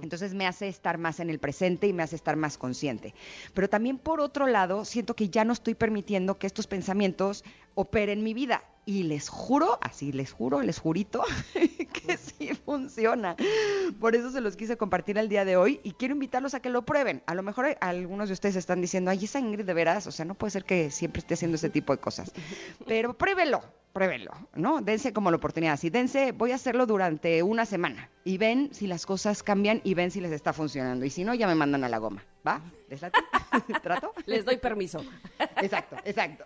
Entonces 0.00 0.32
me 0.32 0.46
hace 0.46 0.68
estar 0.68 0.96
más 0.96 1.18
en 1.18 1.28
el 1.28 1.40
presente 1.40 1.88
y 1.88 1.92
me 1.92 2.04
hace 2.04 2.14
estar 2.14 2.36
más 2.36 2.56
consciente. 2.56 3.14
Pero 3.52 3.68
también 3.68 3.98
por 3.98 4.20
otro 4.20 4.46
lado, 4.46 4.84
siento 4.84 5.16
que 5.16 5.28
ya 5.28 5.44
no 5.44 5.52
estoy 5.52 5.74
permitiendo 5.74 6.38
que 6.38 6.46
estos 6.46 6.68
pensamientos 6.68 7.42
operen 7.74 8.22
mi 8.22 8.32
vida. 8.32 8.62
Y 8.88 9.02
les 9.02 9.28
juro, 9.28 9.80
así 9.82 10.12
les 10.12 10.30
juro, 10.30 10.62
les 10.62 10.78
jurito, 10.78 11.24
que 11.92 12.16
sí 12.16 12.54
funciona. 12.54 13.34
Por 13.98 14.14
eso 14.14 14.30
se 14.30 14.40
los 14.40 14.56
quise 14.56 14.76
compartir 14.76 15.18
el 15.18 15.28
día 15.28 15.44
de 15.44 15.56
hoy 15.56 15.80
y 15.82 15.90
quiero 15.90 16.14
invitarlos 16.14 16.54
a 16.54 16.60
que 16.60 16.70
lo 16.70 16.82
prueben. 16.82 17.20
A 17.26 17.34
lo 17.34 17.42
mejor 17.42 17.76
algunos 17.80 18.28
de 18.28 18.34
ustedes 18.34 18.54
están 18.54 18.80
diciendo, 18.80 19.10
ay, 19.10 19.24
esa 19.24 19.40
Ingrid 19.40 19.64
de 19.64 19.74
veras, 19.74 20.06
o 20.06 20.12
sea, 20.12 20.24
no 20.24 20.34
puede 20.36 20.52
ser 20.52 20.64
que 20.64 20.92
siempre 20.92 21.18
esté 21.18 21.34
haciendo 21.34 21.56
ese 21.56 21.68
tipo 21.68 21.92
de 21.92 21.98
cosas. 21.98 22.30
Pero 22.86 23.18
pruébelo, 23.18 23.60
pruébenlo, 23.96 24.32
¿no? 24.54 24.82
Dense 24.82 25.14
como 25.14 25.30
la 25.30 25.38
oportunidad. 25.38 25.72
Así, 25.72 25.88
dense, 25.88 26.32
voy 26.32 26.52
a 26.52 26.56
hacerlo 26.56 26.84
durante 26.84 27.42
una 27.42 27.64
semana 27.64 28.10
y 28.24 28.36
ven 28.36 28.68
si 28.74 28.86
las 28.86 29.06
cosas 29.06 29.42
cambian 29.42 29.80
y 29.84 29.94
ven 29.94 30.10
si 30.10 30.20
les 30.20 30.32
está 30.32 30.52
funcionando. 30.52 31.06
Y 31.06 31.10
si 31.10 31.24
no, 31.24 31.32
ya 31.32 31.46
me 31.46 31.54
mandan 31.54 31.82
a 31.82 31.88
la 31.88 31.96
goma. 31.96 32.22
¿Va? 32.46 32.60
¿Les 32.90 33.00
¿Trato? 33.82 34.12
Les 34.26 34.44
doy 34.44 34.58
permiso. 34.58 35.02
Exacto, 35.62 35.96
exacto. 36.04 36.44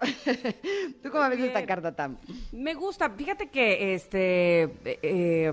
¿Tú 1.02 1.10
cómo 1.10 1.28
ves 1.28 1.40
esta 1.40 1.66
carta, 1.66 1.90
Tam? 1.90 2.18
Me 2.52 2.74
gusta. 2.74 3.10
Fíjate 3.10 3.48
que 3.48 3.94
este 3.94 4.70
eh, 4.84 5.52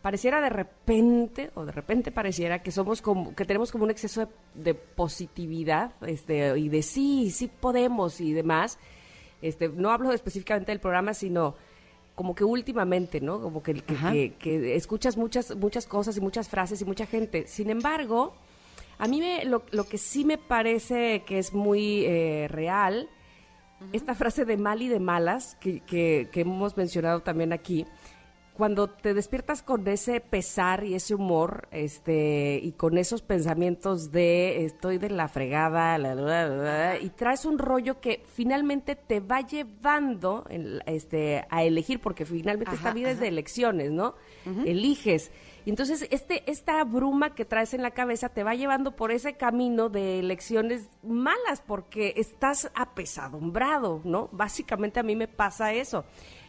pareciera 0.00 0.40
de 0.40 0.50
repente, 0.50 1.50
o 1.54 1.64
de 1.64 1.72
repente 1.72 2.12
pareciera 2.12 2.62
que 2.62 2.70
somos 2.70 3.02
como, 3.02 3.34
que 3.34 3.44
tenemos 3.44 3.72
como 3.72 3.82
un 3.82 3.90
exceso 3.90 4.28
de, 4.54 4.74
positividad, 4.74 5.90
este, 6.06 6.56
y 6.56 6.68
de 6.68 6.82
sí, 6.82 7.32
sí 7.32 7.48
podemos 7.48 8.20
y 8.20 8.34
demás. 8.34 8.78
Este, 9.44 9.68
no 9.68 9.90
hablo 9.90 10.10
específicamente 10.12 10.72
del 10.72 10.80
programa, 10.80 11.12
sino 11.12 11.54
como 12.14 12.34
que 12.34 12.44
últimamente, 12.44 13.20
¿no? 13.20 13.42
Como 13.42 13.62
que, 13.62 13.74
que, 13.74 14.74
escuchas 14.74 15.18
muchas, 15.18 15.54
muchas 15.56 15.86
cosas 15.86 16.16
y 16.16 16.22
muchas 16.22 16.48
frases 16.48 16.80
y 16.80 16.86
mucha 16.86 17.04
gente. 17.04 17.46
Sin 17.46 17.68
embargo, 17.68 18.34
a 18.96 19.06
mí 19.06 19.20
me, 19.20 19.44
lo, 19.44 19.64
lo 19.70 19.84
que 19.84 19.98
sí 19.98 20.24
me 20.24 20.38
parece 20.38 21.24
que 21.26 21.38
es 21.38 21.52
muy 21.52 22.06
eh, 22.06 22.46
real, 22.48 23.10
esta 23.92 24.14
frase 24.14 24.46
de 24.46 24.56
mal 24.56 24.80
y 24.80 24.88
de 24.88 24.98
malas, 24.98 25.56
que, 25.60 25.80
que, 25.80 26.28
hemos 26.40 26.78
mencionado 26.78 27.20
también 27.20 27.52
aquí, 27.52 27.84
cuando 28.54 28.88
te 28.88 29.14
despiertas 29.14 29.62
con 29.62 29.86
ese 29.88 30.20
pesar 30.20 30.84
y 30.84 30.94
ese 30.94 31.14
humor, 31.14 31.66
este, 31.72 32.60
y 32.62 32.72
con 32.72 32.98
esos 32.98 33.20
pensamientos 33.20 34.12
de 34.12 34.64
estoy 34.64 34.98
de 34.98 35.10
la 35.10 35.26
fregada, 35.26 35.98
y 37.00 37.10
traes 37.10 37.44
un 37.44 37.58
rollo 37.58 38.00
que 38.00 38.22
finalmente 38.32 38.94
te 38.94 39.18
va 39.18 39.40
llevando 39.40 40.46
este, 40.86 41.44
a 41.50 41.64
elegir, 41.64 42.00
porque 42.00 42.24
finalmente 42.24 42.76
esta 42.76 42.92
vida 42.92 43.10
es 43.10 43.18
de 43.18 43.28
elecciones, 43.28 43.90
¿no? 43.90 44.14
Eliges. 44.64 45.32
Y 45.66 45.70
entonces 45.70 46.06
este, 46.10 46.48
esta 46.48 46.84
bruma 46.84 47.34
que 47.34 47.44
traes 47.44 47.74
en 47.74 47.82
la 47.82 47.90
cabeza 47.90 48.28
te 48.28 48.44
va 48.44 48.54
llevando 48.54 48.94
por 48.94 49.10
ese 49.10 49.34
camino 49.34 49.88
de 49.88 50.20
elecciones 50.20 50.88
malas 51.02 51.62
porque 51.66 52.14
estás 52.16 52.70
apesadumbrado, 52.74 54.00
¿no? 54.04 54.28
Básicamente 54.30 55.00
a 55.00 55.02
mí 55.02 55.16
me 55.16 55.26
pasa 55.26 55.72
eso. 55.72 56.04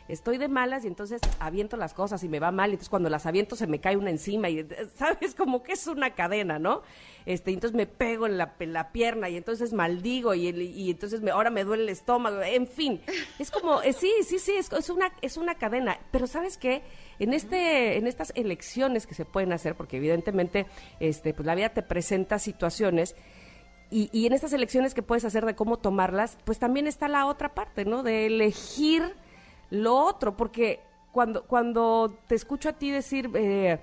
Estoy 0.08 0.38
de 0.38 0.48
malas 0.48 0.86
y 0.86 0.88
entonces 0.88 1.20
aviento 1.40 1.78
las 1.78 1.96
cosas 1.96 2.24
y 2.24 2.30
me 2.30 2.40
va 2.40 2.52
mal 2.52 2.70
y 2.70 2.74
entonces 2.74 2.90
cuando 2.90 3.10
las 3.10 3.26
aviento 3.26 3.56
se 3.56 3.66
me 3.66 3.80
cae 3.80 3.98
una 3.98 4.12
encima 4.12 4.50
y 4.50 4.64
sabes 4.96 5.34
como 5.34 5.64
que 5.64 5.74
es 5.74 5.88
una 5.88 6.14
cadena, 6.14 6.60
¿no? 6.60 6.84
Este, 7.26 7.52
entonces 7.52 7.76
me 7.76 7.88
pego 7.88 8.28
en 8.28 8.38
la, 8.38 8.54
la 8.60 8.92
pierna 8.92 9.30
y 9.30 9.38
entonces 9.38 9.74
maldigo 9.74 10.36
y, 10.36 10.48
y 10.50 10.92
entonces 10.92 11.22
me, 11.22 11.32
ahora 11.32 11.50
me 11.50 11.64
duele 11.64 11.84
el 11.84 11.90
estómago, 11.90 12.40
en 12.44 12.68
fin, 12.68 13.02
es 13.40 13.50
como, 13.50 13.82
eh, 13.82 13.94
sí, 13.94 14.12
sí, 14.24 14.38
sí, 14.38 14.52
es, 14.52 14.72
es, 14.72 14.90
una, 14.92 15.12
es 15.22 15.38
una 15.38 15.56
cadena, 15.56 15.98
pero 16.12 16.28
¿sabes 16.28 16.58
qué? 16.58 16.84
En, 17.18 17.34
este, 17.34 17.98
en 17.98 18.06
estas 18.06 18.32
elecciones 18.36 19.08
que 19.08 19.16
se 19.16 19.26
pueden 19.26 19.54
hacer, 19.54 19.76
porque 19.76 19.98
evidentemente 19.98 20.68
este, 21.00 21.34
pues 21.34 21.48
la 21.48 21.56
vida 21.56 21.70
te 21.70 21.82
presenta 21.82 22.38
situaciones, 22.38 23.16
y, 23.92 24.10
y, 24.12 24.26
en 24.26 24.34
estas 24.34 24.52
elecciones 24.52 24.96
que 24.96 25.04
puedes 25.04 25.26
hacer 25.26 25.46
de 25.46 25.56
cómo 25.56 25.78
tomarlas, 25.78 26.40
pues 26.44 26.58
también 26.58 26.88
está 26.88 27.08
la 27.08 27.28
otra 27.28 27.54
parte, 27.54 27.86
¿no? 27.86 28.02
De 28.02 28.26
elegir 28.26 29.14
lo 29.70 29.96
otro, 29.96 30.36
porque 30.36 30.82
cuando, 31.12 31.44
cuando 31.44 32.18
te 32.28 32.36
escucho 32.36 32.70
a 32.70 32.74
ti 32.74 32.92
decir, 32.92 33.30
eh, 33.36 33.80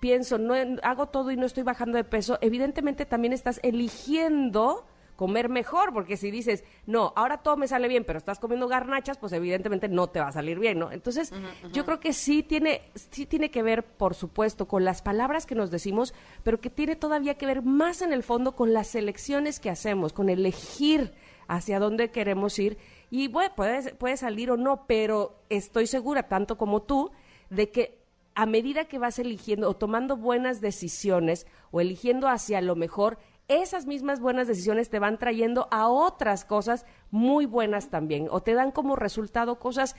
pienso, 0.00 0.38
no 0.38 0.54
hago 0.82 1.06
todo 1.06 1.30
y 1.30 1.36
no 1.36 1.46
estoy 1.46 1.62
bajando 1.62 1.96
de 1.96 2.04
peso, 2.04 2.38
evidentemente 2.40 3.06
también 3.06 3.32
estás 3.32 3.60
eligiendo 3.62 4.84
comer 5.16 5.48
mejor, 5.48 5.92
porque 5.92 6.16
si 6.16 6.30
dices, 6.30 6.64
no, 6.86 7.12
ahora 7.16 7.38
todo 7.38 7.56
me 7.56 7.68
sale 7.68 7.88
bien, 7.88 8.04
pero 8.04 8.18
estás 8.18 8.38
comiendo 8.38 8.68
garnachas, 8.68 9.16
pues 9.16 9.32
evidentemente 9.32 9.88
no 9.88 10.08
te 10.08 10.20
va 10.20 10.28
a 10.28 10.32
salir 10.32 10.58
bien, 10.58 10.78
¿no? 10.78 10.90
Entonces, 10.90 11.32
yo 11.72 11.84
creo 11.84 12.00
que 12.00 12.12
sí 12.12 12.42
tiene, 12.42 12.82
sí 12.94 13.26
tiene 13.26 13.50
que 13.50 13.62
ver, 13.62 13.84
por 13.84 14.14
supuesto, 14.14 14.66
con 14.66 14.84
las 14.84 15.02
palabras 15.02 15.46
que 15.46 15.54
nos 15.54 15.70
decimos, 15.70 16.14
pero 16.42 16.60
que 16.60 16.70
tiene 16.70 16.96
todavía 16.96 17.34
que 17.34 17.46
ver 17.46 17.62
más 17.62 18.02
en 18.02 18.12
el 18.12 18.22
fondo 18.22 18.56
con 18.56 18.72
las 18.72 18.94
elecciones 18.94 19.60
que 19.60 19.70
hacemos, 19.70 20.12
con 20.12 20.28
elegir 20.28 21.14
hacia 21.48 21.78
dónde 21.78 22.10
queremos 22.10 22.58
ir. 22.58 22.78
Y 23.10 23.28
puede, 23.28 23.50
puede 23.50 24.16
salir 24.16 24.50
o 24.50 24.56
no, 24.56 24.86
pero 24.86 25.42
estoy 25.48 25.86
segura, 25.86 26.24
tanto 26.28 26.58
como 26.58 26.82
tú, 26.82 27.10
de 27.50 27.70
que 27.70 28.04
a 28.34 28.46
medida 28.46 28.86
que 28.86 28.98
vas 28.98 29.18
eligiendo 29.18 29.68
o 29.68 29.76
tomando 29.76 30.16
buenas 30.16 30.60
decisiones 30.60 31.46
o 31.70 31.80
eligiendo 31.80 32.28
hacia 32.28 32.60
lo 32.60 32.74
mejor, 32.74 33.18
esas 33.48 33.86
mismas 33.86 34.20
buenas 34.20 34.48
decisiones 34.48 34.90
te 34.90 34.98
van 34.98 35.18
trayendo 35.18 35.68
a 35.70 35.88
otras 35.88 36.44
cosas 36.44 36.86
muy 37.10 37.46
buenas 37.46 37.90
también, 37.90 38.28
o 38.30 38.42
te 38.42 38.54
dan 38.54 38.70
como 38.72 38.96
resultado 38.96 39.58
cosas 39.58 39.96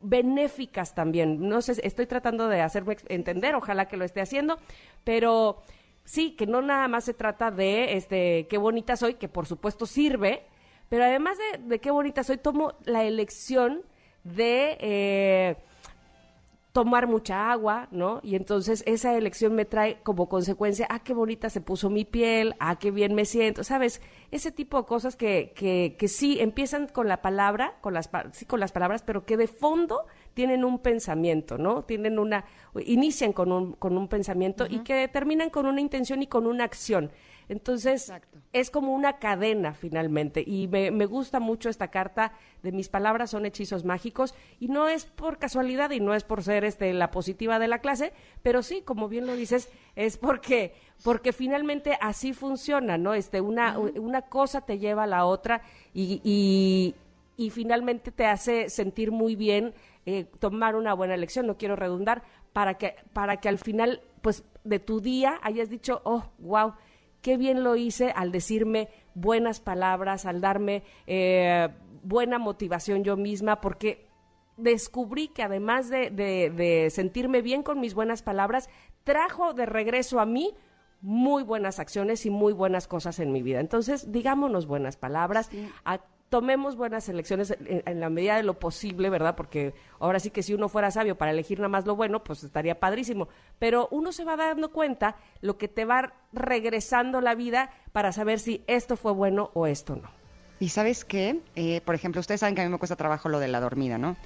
benéficas 0.00 0.94
también. 0.94 1.48
No 1.48 1.62
sé, 1.62 1.80
estoy 1.82 2.06
tratando 2.06 2.48
de 2.48 2.60
hacerme 2.60 2.96
entender, 3.08 3.54
ojalá 3.54 3.88
que 3.88 3.96
lo 3.96 4.04
esté 4.04 4.20
haciendo, 4.20 4.58
pero 5.04 5.62
sí, 6.04 6.32
que 6.32 6.46
no 6.46 6.60
nada 6.60 6.86
más 6.88 7.04
se 7.04 7.14
trata 7.14 7.50
de 7.50 7.96
este 7.96 8.46
qué 8.48 8.58
bonita 8.58 8.96
soy, 8.96 9.14
que 9.14 9.28
por 9.28 9.46
supuesto 9.46 9.86
sirve, 9.86 10.44
pero 10.92 11.04
además 11.04 11.38
de, 11.64 11.78
qué 11.78 11.90
bonita 11.90 12.22
soy, 12.22 12.36
tomo 12.36 12.74
la 12.84 13.02
elección 13.04 13.80
de 14.24 14.76
eh, 14.78 15.56
tomar 16.72 17.06
mucha 17.06 17.50
agua, 17.50 17.88
¿no? 17.90 18.20
Y 18.22 18.36
entonces 18.36 18.82
esa 18.86 19.16
elección 19.16 19.54
me 19.54 19.64
trae 19.64 20.00
como 20.02 20.28
consecuencia, 20.28 20.86
ah, 20.90 20.98
qué 20.98 21.14
bonita 21.14 21.48
se 21.48 21.62
puso 21.62 21.88
mi 21.88 22.04
piel, 22.04 22.54
ah, 22.60 22.78
qué 22.78 22.90
bien 22.90 23.14
me 23.14 23.24
siento, 23.24 23.64
¿sabes? 23.64 24.02
Ese 24.30 24.52
tipo 24.52 24.76
de 24.76 24.84
cosas 24.84 25.16
que, 25.16 25.54
que, 25.56 25.96
que 25.98 26.08
sí 26.08 26.38
empiezan 26.40 26.88
con 26.88 27.08
la 27.08 27.22
palabra, 27.22 27.78
con 27.80 27.94
las, 27.94 28.10
sí, 28.32 28.44
con 28.44 28.60
las 28.60 28.72
palabras, 28.72 29.02
pero 29.02 29.24
que 29.24 29.38
de 29.38 29.46
fondo 29.46 30.04
tienen 30.34 30.62
un 30.62 30.78
pensamiento, 30.78 31.56
¿no? 31.56 31.84
Tienen 31.84 32.18
una, 32.18 32.44
inician 32.84 33.32
con 33.32 33.50
un, 33.50 33.72
con 33.72 33.96
un 33.96 34.08
pensamiento 34.08 34.66
y 34.68 34.80
que 34.80 35.08
terminan 35.08 35.48
con 35.48 35.64
una 35.64 35.80
intención 35.80 36.20
y 36.20 36.26
con 36.26 36.46
una 36.46 36.64
acción. 36.64 37.10
Entonces, 37.52 38.10
es 38.54 38.70
como 38.70 38.94
una 38.94 39.18
cadena 39.18 39.74
finalmente. 39.74 40.42
Y 40.46 40.68
me, 40.68 40.90
me, 40.90 41.04
gusta 41.04 41.38
mucho 41.38 41.68
esta 41.68 41.88
carta 41.88 42.32
de 42.62 42.72
mis 42.72 42.88
palabras 42.88 43.30
son 43.30 43.44
hechizos 43.44 43.84
mágicos. 43.84 44.34
Y 44.58 44.68
no 44.68 44.88
es 44.88 45.04
por 45.04 45.38
casualidad 45.38 45.90
y 45.90 46.00
no 46.00 46.14
es 46.14 46.24
por 46.24 46.42
ser 46.42 46.64
este, 46.64 46.94
la 46.94 47.10
positiva 47.10 47.58
de 47.58 47.68
la 47.68 47.80
clase, 47.80 48.14
pero 48.42 48.62
sí, 48.62 48.80
como 48.80 49.08
bien 49.08 49.26
lo 49.26 49.36
dices, 49.36 49.68
es 49.96 50.16
porque, 50.16 50.74
porque 51.04 51.34
finalmente 51.34 51.98
así 52.00 52.32
funciona, 52.32 52.96
¿no? 52.96 53.12
Este, 53.12 53.42
una, 53.42 53.78
una 53.78 54.22
cosa 54.22 54.62
te 54.62 54.78
lleva 54.78 55.02
a 55.02 55.06
la 55.06 55.26
otra 55.26 55.60
y, 55.92 56.22
y, 56.24 56.94
y 57.36 57.50
finalmente 57.50 58.12
te 58.12 58.24
hace 58.24 58.70
sentir 58.70 59.12
muy 59.12 59.36
bien 59.36 59.74
eh, 60.06 60.24
tomar 60.40 60.74
una 60.74 60.94
buena 60.94 61.14
elección, 61.14 61.46
no 61.46 61.58
quiero 61.58 61.76
redundar, 61.76 62.22
para 62.54 62.78
que, 62.78 62.96
para 63.12 63.36
que 63.36 63.50
al 63.50 63.58
final, 63.58 64.00
pues, 64.22 64.42
de 64.64 64.78
tu 64.78 65.00
día 65.00 65.38
hayas 65.42 65.68
dicho, 65.68 66.00
oh, 66.04 66.24
wow, 66.38 66.74
qué 67.22 67.36
bien 67.36 67.64
lo 67.64 67.76
hice 67.76 68.12
al 68.14 68.32
decirme 68.32 68.88
buenas 69.14 69.60
palabras, 69.60 70.26
al 70.26 70.40
darme 70.40 70.82
eh, 71.06 71.68
buena 72.02 72.38
motivación 72.38 73.04
yo 73.04 73.16
misma, 73.16 73.60
porque 73.60 74.06
descubrí 74.56 75.28
que 75.28 75.42
además 75.42 75.88
de, 75.88 76.10
de, 76.10 76.90
sentirme 76.90 77.40
bien 77.40 77.62
con 77.62 77.80
mis 77.80 77.94
buenas 77.94 78.22
palabras, 78.22 78.68
trajo 79.04 79.54
de 79.54 79.66
regreso 79.66 80.20
a 80.20 80.26
mí 80.26 80.54
muy 81.02 81.42
buenas 81.42 81.78
acciones 81.78 82.24
y 82.24 82.30
muy 82.30 82.52
buenas 82.52 82.88
cosas 82.88 83.18
en 83.18 83.32
mi 83.32 83.42
vida. 83.42 83.60
Entonces, 83.60 84.10
digámonos 84.10 84.66
buenas 84.66 84.96
palabras, 84.96 85.50
tomemos 86.32 86.76
buenas 86.76 87.10
elecciones 87.10 87.54
en, 87.60 88.00
la 88.00 88.08
medida 88.08 88.36
de 88.36 88.42
lo 88.42 88.58
posible, 88.58 89.10
¿verdad? 89.10 89.36
Porque 89.36 89.74
ahora 89.98 90.18
sí 90.18 90.30
que 90.30 90.42
si 90.42 90.54
uno 90.54 90.70
fuera 90.70 90.90
sabio 90.90 91.18
para 91.18 91.30
elegir 91.30 91.58
nada 91.58 91.68
más 91.68 91.84
lo 91.84 91.94
bueno, 91.94 92.24
pues 92.24 92.42
estaría 92.42 92.80
padrísimo. 92.80 93.28
Pero 93.58 93.86
uno 93.90 94.12
se 94.12 94.24
va 94.24 94.36
dando 94.36 94.72
cuenta 94.72 95.16
lo 95.42 95.58
que 95.58 95.68
te 95.68 95.84
va 95.84 96.14
regresando 96.32 97.20
la 97.20 97.34
vida 97.34 97.70
para 97.92 98.12
saber 98.12 98.38
si 98.38 98.64
esto 98.66 98.96
fue 98.96 99.12
bueno 99.12 99.50
o 99.52 99.66
esto 99.66 99.96
no. 99.96 100.22
Y 100.58 100.68
sabes 100.68 101.04
qué, 101.04 101.40
eh, 101.56 101.80
por 101.84 101.96
ejemplo, 101.96 102.20
ustedes 102.20 102.40
saben 102.40 102.54
que 102.54 102.60
a 102.60 102.64
mí 102.64 102.70
me 102.70 102.78
cuesta 102.78 102.94
trabajo 102.94 103.28
lo 103.28 103.40
de 103.40 103.48
la 103.48 103.58
dormida, 103.58 103.98
¿no? 103.98 104.16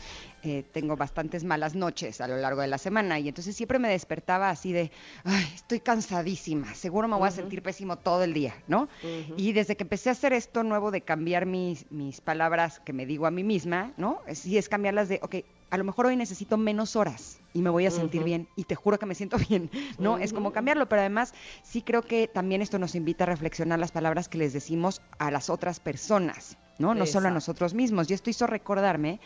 Eh, 0.47 0.65
tengo 0.71 0.97
bastantes 0.97 1.43
malas 1.43 1.75
noches 1.75 2.21
a 2.21 2.29
lo 2.29 2.37
largo 2.37 2.61
de 2.61 2.69
la 2.69 2.79
semana 2.79 3.19
y 3.19 3.27
entonces 3.27 3.57
siempre 3.57 3.81
me 3.81 3.89
despertaba 3.89 4.49
así 4.49 4.73
de, 4.73 4.93
ay, 5.25 5.45
estoy 5.57 5.81
cansadísima, 5.81 6.73
seguro 6.73 7.09
me 7.09 7.17
voy 7.17 7.27
a 7.27 7.33
sentir 7.33 7.63
pésimo 7.63 7.99
todo 7.99 8.23
el 8.23 8.33
día, 8.33 8.55
¿no? 8.69 8.89
Y 9.37 9.55
desde 9.55 9.77
que 9.77 9.83
empecé 9.83 10.09
a 10.09 10.13
hacer 10.13 10.33
esto 10.33 10.63
nuevo 10.63 10.93
de 10.93 11.01
cambiar 11.01 11.47
mis, 11.47 11.91
mis 11.91 12.21
palabras 12.21 12.79
que 12.79 12.93
me 12.93 13.07
digo 13.07 13.27
a 13.27 13.33
mí 13.33 13.43
misma, 13.43 13.93
¿no? 13.97 14.21
Sí 14.35 14.57
es 14.57 14.69
cambiarlas 14.69 15.09
de, 15.09 15.19
ok, 15.21 15.35
a 15.71 15.79
lo 15.79 15.85
mejor 15.85 16.07
hoy 16.07 16.17
necesito 16.17 16.57
menos 16.57 16.95
horas 16.95 17.41
y 17.53 17.61
me 17.61 17.71
voy 17.71 17.87
a 17.87 17.91
sentir 17.91 18.23
bien 18.23 18.47
y 18.55 18.65
te 18.65 18.77
juro 18.77 18.99
que 18.99 19.07
me 19.07 19.17
siento 19.17 19.39
bien, 19.49 19.69
¿no? 19.99 20.19
Es 20.19 20.33
como 20.33 20.53
cambiarlo, 20.53 20.89
pero 20.89 21.01
además 21.01 21.35
sí 21.65 21.83
creo 21.83 22.03
que 22.03 22.29
también 22.29 22.63
esto 22.63 22.79
nos 22.79 22.95
invita 22.95 23.25
a 23.25 23.27
reflexionar 23.27 23.79
las 23.79 23.91
palabras 23.91 24.29
que 24.29 24.39
les 24.39 24.53
decimos 24.53 25.03
a 25.19 25.31
las 25.33 25.51
otras 25.51 25.81
personas, 25.81 26.57
¿no? 26.79 26.95
No 26.95 27.07
solo 27.07 27.29
a 27.29 27.31
nosotros 27.31 27.75
mismos. 27.75 28.07
Yo 28.07 28.15
esto 28.15 28.31
hizo 28.31 28.47
recordarme 28.47 29.21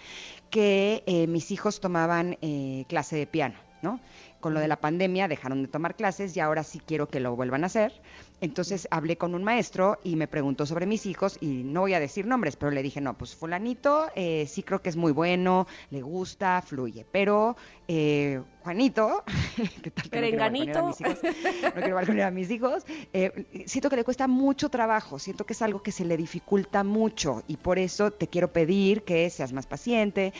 que 0.51 1.03
eh, 1.07 1.27
mis 1.27 1.51
hijos 1.51 1.81
tomaban 1.81 2.37
eh, 2.43 2.85
clase 2.89 3.17
de 3.17 3.27
piano, 3.27 3.57
¿no? 3.83 4.01
Con 4.41 4.55
lo 4.55 4.61
de 4.61 4.69
la 4.69 4.81
pandemia 4.81 5.29
dejaron 5.29 5.63
de 5.63 5.69
tomar 5.69 5.95
clases 5.95 6.37
y 6.37 6.41
ahora 6.41 6.65
sí 6.65 6.81
quiero 6.85 7.09
que 7.09 7.21
lo 7.21 7.37
vuelvan 7.37 7.63
a 7.63 7.67
hacer. 7.67 7.93
Entonces 8.41 8.89
hablé 8.91 9.17
con 9.17 9.35
un 9.35 9.45
maestro 9.45 9.99
y 10.03 10.17
me 10.17 10.27
preguntó 10.27 10.65
sobre 10.65 10.87
mis 10.87 11.05
hijos 11.05 11.37
y 11.41 11.63
no 11.63 11.81
voy 11.81 11.95
a 11.95 12.01
decir 12.01 12.27
nombres, 12.27 12.57
pero 12.57 12.71
le 12.71 12.83
dije, 12.83 13.01
no, 13.01 13.17
pues 13.17 13.37
fulanito 13.37 14.07
eh, 14.17 14.47
sí 14.49 14.63
creo 14.63 14.81
que 14.81 14.89
es 14.89 14.97
muy 14.97 15.13
bueno, 15.13 15.67
le 15.91 16.01
gusta, 16.01 16.63
fluye, 16.63 17.07
pero 17.13 17.57
eh, 17.87 18.41
Juanito, 18.63 19.25
que 19.83 19.91
tal 19.91 20.09
Perenganito. 20.09 20.81
No 20.83 20.95
quiero 21.75 21.95
balconear 21.95 22.29
a 22.29 22.31
mis 22.31 22.51
hijos, 22.51 22.85
eh, 23.13 23.65
siento 23.67 23.91
que 23.91 23.97
le 23.97 24.05
cuesta 24.05 24.27
mucho 24.27 24.69
trabajo, 24.69 25.19
siento 25.19 25.45
que 25.45 25.53
es 25.53 25.63
algo 25.63 25.83
que 25.83 25.93
se 25.93 26.05
le 26.05 26.17
dificulta 26.17 26.83
mucho 26.85 27.43
y 27.47 27.57
por 27.57 27.79
eso 27.79 28.11
te 28.11 28.29
quiero 28.29 28.53
pedir 28.53 29.03
que 29.03 29.29
seas 29.31 29.53
más 29.53 29.67
paciente, 29.67 30.33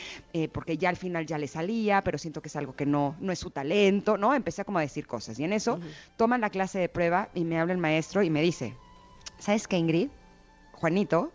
porque 0.51 0.77
ya 0.77 0.89
al 0.89 0.97
final 0.97 1.25
ya 1.25 1.37
le 1.37 1.47
salía, 1.47 2.03
pero 2.03 2.17
siento 2.17 2.41
que 2.41 2.47
es 2.47 2.55
algo 2.55 2.75
que 2.75 2.85
no, 2.85 3.15
no 3.19 3.31
es 3.31 3.39
su 3.39 3.51
talento, 3.51 4.17
¿no? 4.17 4.33
Empecé 4.33 4.65
como 4.65 4.79
a 4.79 4.81
decir 4.81 5.07
cosas 5.07 5.39
y 5.39 5.43
en 5.43 5.53
eso 5.53 5.79
toman 6.17 6.41
la 6.41 6.49
clase 6.49 6.79
de 6.79 6.89
prueba 6.89 7.29
y 7.33 7.43
me 7.43 7.59
habla 7.59 7.73
el 7.73 7.79
maestro 7.79 7.91
maestro 7.91 8.23
y 8.23 8.29
me 8.29 8.41
dice, 8.41 8.73
¿sabes 9.37 9.67
qué, 9.67 9.77
Ingrid? 9.77 10.09
Juanito, 10.71 11.31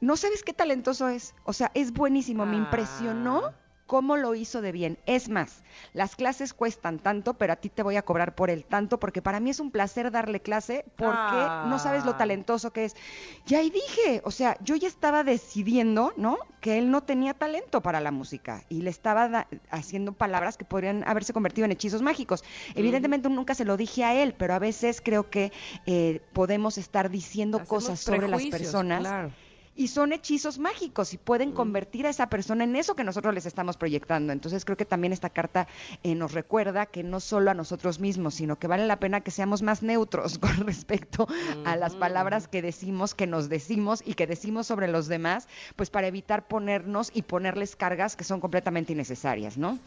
no 0.00 0.16
sabes 0.16 0.42
qué 0.44 0.52
talentoso 0.52 1.08
es. 1.08 1.34
O 1.44 1.52
sea, 1.52 1.72
es 1.74 1.92
buenísimo. 1.92 2.46
Me 2.46 2.56
impresionó 2.56 3.46
ah 3.46 3.54
cómo 3.86 4.16
lo 4.16 4.34
hizo 4.34 4.62
de 4.62 4.72
bien. 4.72 4.98
Es 5.06 5.28
más, 5.28 5.62
las 5.92 6.16
clases 6.16 6.54
cuestan 6.54 6.98
tanto, 6.98 7.34
pero 7.34 7.52
a 7.52 7.56
ti 7.56 7.68
te 7.68 7.82
voy 7.82 7.96
a 7.96 8.02
cobrar 8.02 8.34
por 8.34 8.50
el 8.50 8.64
tanto, 8.64 8.98
porque 8.98 9.22
para 9.22 9.40
mí 9.40 9.50
es 9.50 9.60
un 9.60 9.70
placer 9.70 10.10
darle 10.10 10.40
clase, 10.40 10.84
porque 10.96 11.36
no 11.68 11.78
sabes 11.78 12.04
lo 12.04 12.12
ah. 12.12 12.18
talentoso 12.18 12.72
que 12.72 12.86
es. 12.86 12.96
Y 13.46 13.54
ahí 13.54 13.70
dije, 13.70 14.22
o 14.24 14.30
sea, 14.30 14.56
yo 14.62 14.76
ya 14.76 14.88
estaba 14.88 15.24
decidiendo, 15.24 16.12
¿no? 16.16 16.38
Que 16.60 16.78
él 16.78 16.90
no 16.90 17.02
tenía 17.02 17.34
talento 17.34 17.82
para 17.82 18.00
la 18.00 18.10
música 18.10 18.64
y 18.68 18.82
le 18.82 18.90
estaba 18.90 19.46
haciendo 19.70 20.12
palabras 20.12 20.56
que 20.56 20.64
podrían 20.64 21.06
haberse 21.06 21.32
convertido 21.32 21.66
en 21.66 21.72
hechizos 21.72 22.00
mágicos. 22.00 22.42
Evidentemente 22.74 23.28
nunca 23.28 23.54
se 23.54 23.64
lo 23.64 23.76
dije 23.76 24.04
a 24.04 24.14
él, 24.14 24.34
pero 24.36 24.54
a 24.54 24.58
veces 24.58 25.02
creo 25.02 25.28
que 25.28 25.52
eh, 25.86 26.22
podemos 26.32 26.78
estar 26.78 27.10
diciendo 27.10 27.64
cosas 27.64 28.00
sobre 28.00 28.28
las 28.28 28.44
personas. 28.46 29.00
Claro 29.00 29.32
y 29.76 29.88
son 29.88 30.12
hechizos 30.12 30.58
mágicos 30.58 31.14
y 31.14 31.18
pueden 31.18 31.50
mm. 31.50 31.54
convertir 31.54 32.06
a 32.06 32.10
esa 32.10 32.28
persona 32.28 32.64
en 32.64 32.76
eso 32.76 32.94
que 32.94 33.04
nosotros 33.04 33.34
les 33.34 33.46
estamos 33.46 33.76
proyectando. 33.76 34.32
Entonces 34.32 34.64
creo 34.64 34.76
que 34.76 34.84
también 34.84 35.12
esta 35.12 35.30
carta 35.30 35.66
eh, 36.02 36.14
nos 36.14 36.32
recuerda 36.32 36.86
que 36.86 37.02
no 37.02 37.20
solo 37.20 37.50
a 37.50 37.54
nosotros 37.54 38.00
mismos, 38.00 38.34
sino 38.34 38.58
que 38.58 38.66
vale 38.66 38.86
la 38.86 39.00
pena 39.00 39.20
que 39.20 39.30
seamos 39.30 39.62
más 39.62 39.82
neutros 39.82 40.38
con 40.44 40.66
respecto 40.66 41.26
a 41.64 41.76
las 41.76 41.96
palabras 41.96 42.48
que 42.48 42.62
decimos, 42.62 43.14
que 43.14 43.26
nos 43.26 43.48
decimos 43.48 44.02
y 44.04 44.14
que 44.14 44.26
decimos 44.26 44.66
sobre 44.66 44.88
los 44.88 45.08
demás, 45.08 45.48
pues 45.76 45.90
para 45.90 46.06
evitar 46.06 46.46
ponernos 46.46 47.10
y 47.14 47.22
ponerles 47.22 47.76
cargas 47.76 48.16
que 48.16 48.24
son 48.24 48.40
completamente 48.40 48.92
innecesarias, 48.92 49.58
¿no? 49.58 49.78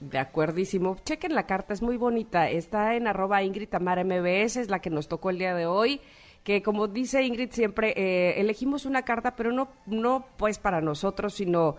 De 0.00 0.18
acuerdísimo. 0.18 0.96
Chequen 1.04 1.34
la 1.34 1.44
carta, 1.44 1.74
es 1.74 1.82
muy 1.82 1.98
bonita. 1.98 2.48
Está 2.48 2.94
en 2.94 3.06
arroba 3.06 3.42
Ingrid 3.42 3.68
Tamara 3.68 4.02
MBS, 4.02 4.56
es 4.56 4.70
la 4.70 4.78
que 4.78 4.88
nos 4.88 5.08
tocó 5.08 5.28
el 5.28 5.38
día 5.38 5.54
de 5.54 5.66
hoy 5.66 6.00
que 6.44 6.62
como 6.62 6.88
dice 6.88 7.22
Ingrid 7.22 7.50
siempre, 7.52 7.92
eh, 7.96 8.40
elegimos 8.40 8.86
una 8.86 9.02
carta, 9.02 9.36
pero 9.36 9.52
no, 9.52 9.68
no 9.86 10.26
pues 10.36 10.58
para 10.58 10.80
nosotros, 10.80 11.34
sino 11.34 11.76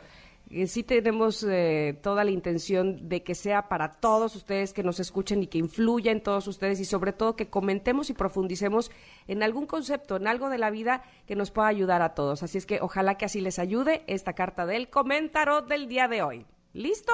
que 0.50 0.68
sí 0.68 0.84
tenemos 0.84 1.44
eh, 1.48 1.98
toda 2.02 2.24
la 2.24 2.32
intención 2.32 3.08
de 3.08 3.24
que 3.24 3.36
sea 3.36 3.70
para 3.70 3.94
todos 3.94 4.36
ustedes 4.36 4.74
que 4.74 4.84
nos 4.84 5.00
escuchen 5.00 5.42
y 5.44 5.48
que 5.48 5.58
influya 5.58 6.12
en 6.12 6.22
todos 6.22 6.48
ustedes 6.48 6.80
y 6.80 6.86
sobre 6.86 7.14
todo 7.14 7.36
que 7.36 7.50
comentemos 7.50 8.10
y 8.10 8.14
profundicemos 8.14 8.92
en 9.28 9.44
algún 9.44 9.66
concepto, 9.66 10.18
en 10.18 10.28
algo 10.28 10.50
de 10.50 10.58
la 10.58 10.70
vida 10.70 11.04
que 11.26 11.36
nos 11.36 11.52
pueda 11.52 11.70
ayudar 11.70 12.02
a 12.02 12.14
todos. 12.14 12.44
Así 12.44 12.58
es 12.58 12.66
que 12.66 12.80
ojalá 12.82 13.16
que 13.16 13.26
así 13.26 13.40
les 13.40 13.60
ayude 13.60 14.04
esta 14.08 14.34
carta 14.34 14.66
del 14.66 14.90
comentario 14.90 15.62
del 15.62 15.88
día 15.88 16.08
de 16.08 16.22
hoy. 16.22 16.46
¿Listo? 16.74 17.14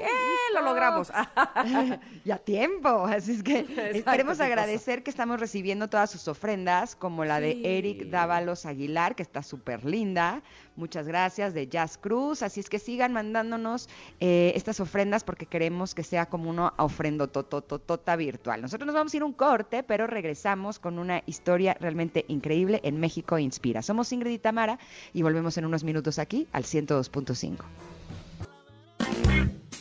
¡Eh! 0.00 0.54
Lo 0.54 0.62
logramos. 0.62 1.10
ya 2.24 2.38
tiempo. 2.38 3.06
Así 3.06 3.32
es 3.32 3.42
que 3.42 3.64
queremos 4.04 4.40
agradecer 4.40 5.02
que 5.02 5.10
estamos 5.10 5.40
recibiendo 5.40 5.88
todas 5.88 6.10
sus 6.10 6.28
ofrendas, 6.28 6.94
como 6.94 7.24
la 7.24 7.40
de 7.40 7.60
Eric 7.78 8.08
Dávalos 8.08 8.66
Aguilar, 8.66 9.14
que 9.14 9.22
está 9.22 9.42
súper 9.42 9.84
linda. 9.84 10.42
Muchas 10.76 11.06
gracias, 11.06 11.54
de 11.54 11.68
Jazz 11.68 11.98
Cruz. 11.98 12.42
Así 12.42 12.60
es 12.60 12.68
que 12.68 12.78
sigan 12.78 13.12
mandándonos 13.12 13.88
eh, 14.20 14.52
estas 14.54 14.80
ofrendas 14.80 15.24
porque 15.24 15.46
queremos 15.46 15.94
que 15.94 16.02
sea 16.02 16.26
como 16.26 16.50
una 16.50 16.72
ofrenda 16.78 17.26
totototota 17.26 18.16
virtual. 18.16 18.62
Nosotros 18.62 18.86
nos 18.86 18.94
vamos 18.94 19.12
a 19.12 19.16
ir 19.16 19.24
un 19.24 19.32
corte, 19.32 19.82
pero 19.82 20.06
regresamos 20.06 20.78
con 20.78 20.98
una 20.98 21.22
historia 21.26 21.76
realmente 21.80 22.24
increíble 22.28 22.80
en 22.84 23.00
México 23.00 23.38
Inspira. 23.38 23.82
Somos 23.82 24.12
Ingrid 24.12 24.32
y 24.32 24.38
Tamara 24.38 24.78
y 25.12 25.22
volvemos 25.22 25.56
en 25.58 25.66
unos 25.66 25.84
minutos 25.84 26.18
aquí 26.18 26.48
al 26.52 26.64
102.5. 26.64 27.58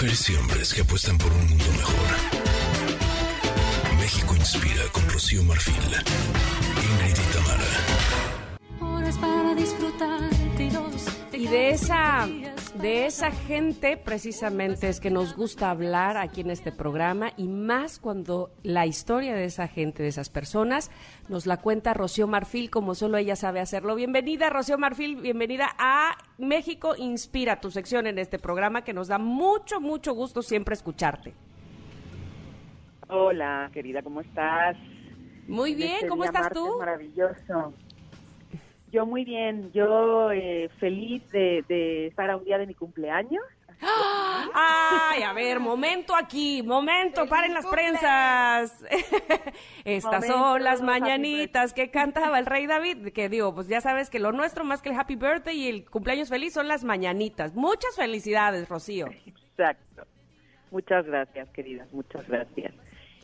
Mujeres 0.00 0.30
y 0.30 0.36
hombres 0.36 0.72
que 0.72 0.82
apuestan 0.82 1.18
por 1.18 1.32
un 1.32 1.44
mundo 1.48 1.64
mejor. 1.72 1.96
México 3.98 4.36
inspira 4.36 4.84
con 4.92 5.08
Rocío 5.10 5.42
Marfil. 5.42 5.74
Ingrid 5.74 7.16
y 7.18 7.34
Tamara. 7.34 7.64
Horas 8.80 9.18
para 9.18 9.56
disfrutar 9.56 10.20
y 11.32 11.46
de 11.46 11.70
esa 11.70 12.26
de 12.80 13.06
esa 13.06 13.30
gente 13.30 13.96
precisamente 13.96 14.88
es 14.88 14.98
que 14.98 15.08
nos 15.08 15.36
gusta 15.36 15.70
hablar 15.70 16.16
aquí 16.16 16.40
en 16.40 16.50
este 16.50 16.72
programa 16.72 17.30
y 17.36 17.46
más 17.46 18.00
cuando 18.00 18.50
la 18.64 18.84
historia 18.84 19.34
de 19.34 19.44
esa 19.44 19.68
gente, 19.68 20.02
de 20.02 20.08
esas 20.08 20.30
personas, 20.30 20.90
nos 21.28 21.46
la 21.46 21.58
cuenta 21.58 21.94
Rocío 21.94 22.26
Marfil 22.26 22.70
como 22.70 22.96
solo 22.96 23.18
ella 23.18 23.36
sabe 23.36 23.60
hacerlo. 23.60 23.94
Bienvenida 23.94 24.50
Rocío 24.50 24.78
Marfil, 24.78 25.16
bienvenida 25.16 25.68
a 25.78 26.16
México 26.38 26.96
Inspira, 26.96 27.60
tu 27.60 27.70
sección 27.70 28.08
en 28.08 28.18
este 28.18 28.40
programa 28.40 28.82
que 28.82 28.92
nos 28.92 29.06
da 29.06 29.18
mucho, 29.18 29.80
mucho 29.80 30.12
gusto 30.12 30.42
siempre 30.42 30.74
escucharte. 30.74 31.34
Hola, 33.08 33.70
querida, 33.72 34.02
¿cómo 34.02 34.20
estás? 34.22 34.76
Muy 35.46 35.76
bien, 35.76 35.94
Este 35.94 36.08
¿cómo 36.08 36.24
estás 36.24 36.52
tú? 36.52 36.78
Maravilloso. 36.80 37.74
Yo 38.90 39.06
muy 39.06 39.24
bien, 39.24 39.70
yo 39.72 40.30
eh, 40.32 40.70
feliz 40.78 41.22
de, 41.30 41.64
de 41.68 42.06
estar 42.06 42.30
a 42.30 42.36
un 42.36 42.44
día 42.44 42.58
de 42.58 42.66
mi 42.66 42.74
cumpleaños. 42.74 43.42
Ay, 43.80 45.22
a 45.22 45.32
ver, 45.32 45.60
momento 45.60 46.16
aquí, 46.16 46.62
momento, 46.62 47.26
paren 47.28 47.54
las 47.54 47.66
prensas. 47.66 48.84
Estas 49.84 50.26
Momento, 50.26 50.36
son 50.36 50.64
las 50.64 50.82
mañanitas 50.82 51.72
que 51.72 51.90
cantaba 51.90 52.38
el 52.38 52.46
rey 52.46 52.66
David, 52.66 53.12
que 53.12 53.28
digo, 53.28 53.54
pues 53.54 53.68
ya 53.68 53.80
sabes 53.80 54.10
que 54.10 54.18
lo 54.18 54.32
nuestro 54.32 54.64
más 54.64 54.82
que 54.82 54.90
el 54.90 54.98
happy 54.98 55.16
birthday 55.16 55.56
y 55.56 55.68
el 55.68 55.84
cumpleaños 55.88 56.28
feliz 56.28 56.54
son 56.54 56.66
las 56.66 56.84
mañanitas. 56.84 57.54
Muchas 57.54 57.94
felicidades, 57.96 58.68
Rocío. 58.68 59.06
Exacto. 59.26 60.04
Muchas 60.70 61.06
gracias, 61.06 61.48
queridas, 61.50 61.92
muchas 61.92 62.26
gracias. 62.28 62.74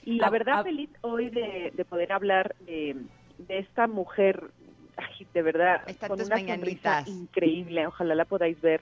Y 0.05 0.19
la 0.19 0.31
verdad, 0.31 0.63
feliz 0.63 0.91
hoy 1.01 1.31
de, 1.31 1.73
de 1.75 1.85
poder 1.85 2.13
hablar 2.13 2.55
de, 2.61 2.97
de 3.39 3.59
esta 3.59 3.87
mujer, 3.87 4.51
ay, 4.97 5.27
de 5.33 5.43
verdad, 5.43 5.83
Están 5.87 6.09
con 6.11 6.21
una 6.21 6.37
mañanitas. 6.37 7.05
sonrisa 7.05 7.23
increíble. 7.23 7.87
Ojalá 7.87 8.15
la 8.15 8.25
podáis 8.25 8.61
ver 8.61 8.81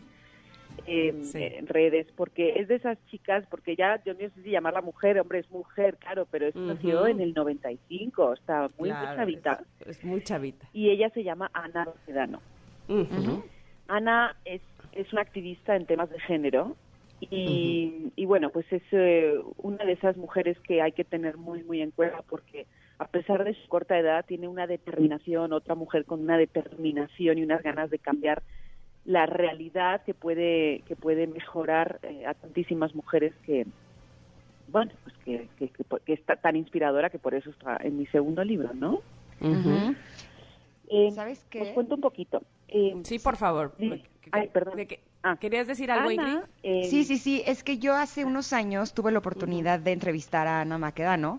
en, 0.87 1.25
Sí. 1.25 1.38
en 1.42 1.66
redes, 1.66 2.07
porque 2.16 2.55
es 2.61 2.68
de 2.68 2.77
esas 2.77 2.98
chicas, 3.07 3.44
porque 3.51 3.77
ya, 3.77 4.03
yo 4.05 4.14
no 4.14 4.20
sé 4.20 4.31
si 4.42 4.51
llamarla 4.51 4.81
mujer, 4.81 5.20
hombre, 5.20 5.40
es 5.40 5.51
mujer, 5.51 5.96
claro, 5.98 6.27
pero 6.31 6.46
esto 6.46 6.61
nació 6.61 7.01
Ujú. 7.03 7.07
en 7.09 7.20
el 7.20 7.35
95, 7.35 8.33
está 8.33 8.62
muy, 8.79 8.88
muy 8.88 8.88
Claro, 8.90 9.16
chavita. 9.16 9.61
Es, 9.81 9.88
es 9.98 10.05
muy 10.05 10.22
chavita. 10.22 10.66
Y 10.72 10.90
ella 10.90 11.11
se 11.11 11.22
llama 11.25 11.51
Ana 11.53 11.88
Sedano. 12.07 12.40
Ana 13.88 14.37
es, 14.44 14.62
es 14.92 15.12
una 15.12 15.22
activista 15.22 15.77
en 15.77 15.87
temas 15.87 16.11
de 16.11 16.18
género 16.20 16.77
y, 17.20 18.11
y 18.16 18.25
bueno, 18.27 18.51
pues 18.51 18.66
es 18.72 18.83
eh, 18.92 19.35
una 19.59 19.85
de 19.85 19.92
esas 19.92 20.16
mujeres 20.16 20.59
que 20.61 20.83
hay 20.83 20.92
que 20.92 21.05
tener 21.05 21.37
muy, 21.37 21.62
muy 21.64 21.81
en 21.83 21.90
cuenta 21.90 22.22
porque 22.22 22.66
a 22.99 23.07
pesar 23.09 23.45
de 23.45 23.55
su 23.55 23.69
corta 23.69 23.99
edad 23.99 24.25
tiene 24.27 24.49
una 24.49 24.67
determinación, 24.67 25.53
otra 25.53 25.75
mujer 25.75 26.05
con 26.05 26.21
una 26.21 26.37
determinación 26.39 27.39
y 27.39 27.43
unas 27.43 27.63
ganas 27.63 27.91
de 27.91 27.99
cambiar 27.99 28.43
la 29.05 29.27
realidad 29.27 30.03
que 30.05 30.15
puede 30.15 30.83
que 30.87 30.95
puede 30.95 31.27
mejorar 31.27 31.99
eh, 32.05 32.25
a 32.27 32.35
tantísimas 32.35 32.95
mujeres 32.95 33.33
que 33.45 33.67
bueno 34.69 34.93
pues 35.03 35.17
que, 35.25 35.49
que, 35.59 35.69
que, 35.71 35.85
que 36.07 36.13
está 36.13 36.37
tan 36.37 36.55
inspiradora 36.55 37.11
que 37.11 37.19
por 37.19 37.35
eso 37.35 37.51
está 37.51 37.79
en 37.83 37.99
mi 37.99 38.07
segundo 38.07 38.45
libro 38.45 38.73
no. 38.75 39.01
Eh, 40.89 41.11
¿Sabes 41.13 41.45
qué? 41.51 41.63
os 41.63 41.69
cuento 41.71 41.95
un 41.97 42.01
poquito 42.01 42.43
Eh, 42.69 42.95
Sí, 43.03 43.19
por 43.19 43.37
favor. 43.37 43.75
Ay, 44.31 44.49
perdón. 44.49 44.77
¿De 44.77 44.87
qué- 44.87 45.01
Ah. 45.25 45.37
¿Querías 45.39 45.69
decir 45.69 45.89
algo, 45.93 46.11
Ingrid? 46.11 46.27
Ana, 46.29 46.49
eh, 46.65 46.85
Sí, 46.85 47.05
sí, 47.05 47.17
sí, 47.17 47.43
es 47.47 47.63
que 47.63 47.79
yo 47.79 47.95
hace 47.95 48.25
unos 48.25 48.53
años 48.53 48.93
tuve 48.93 49.13
la 49.13 49.19
oportunidad 49.21 49.79
de 49.79 49.93
entrevistar 49.93 50.49
a 50.49 50.63
Ana 50.63 50.79
Maquedano. 50.79 51.39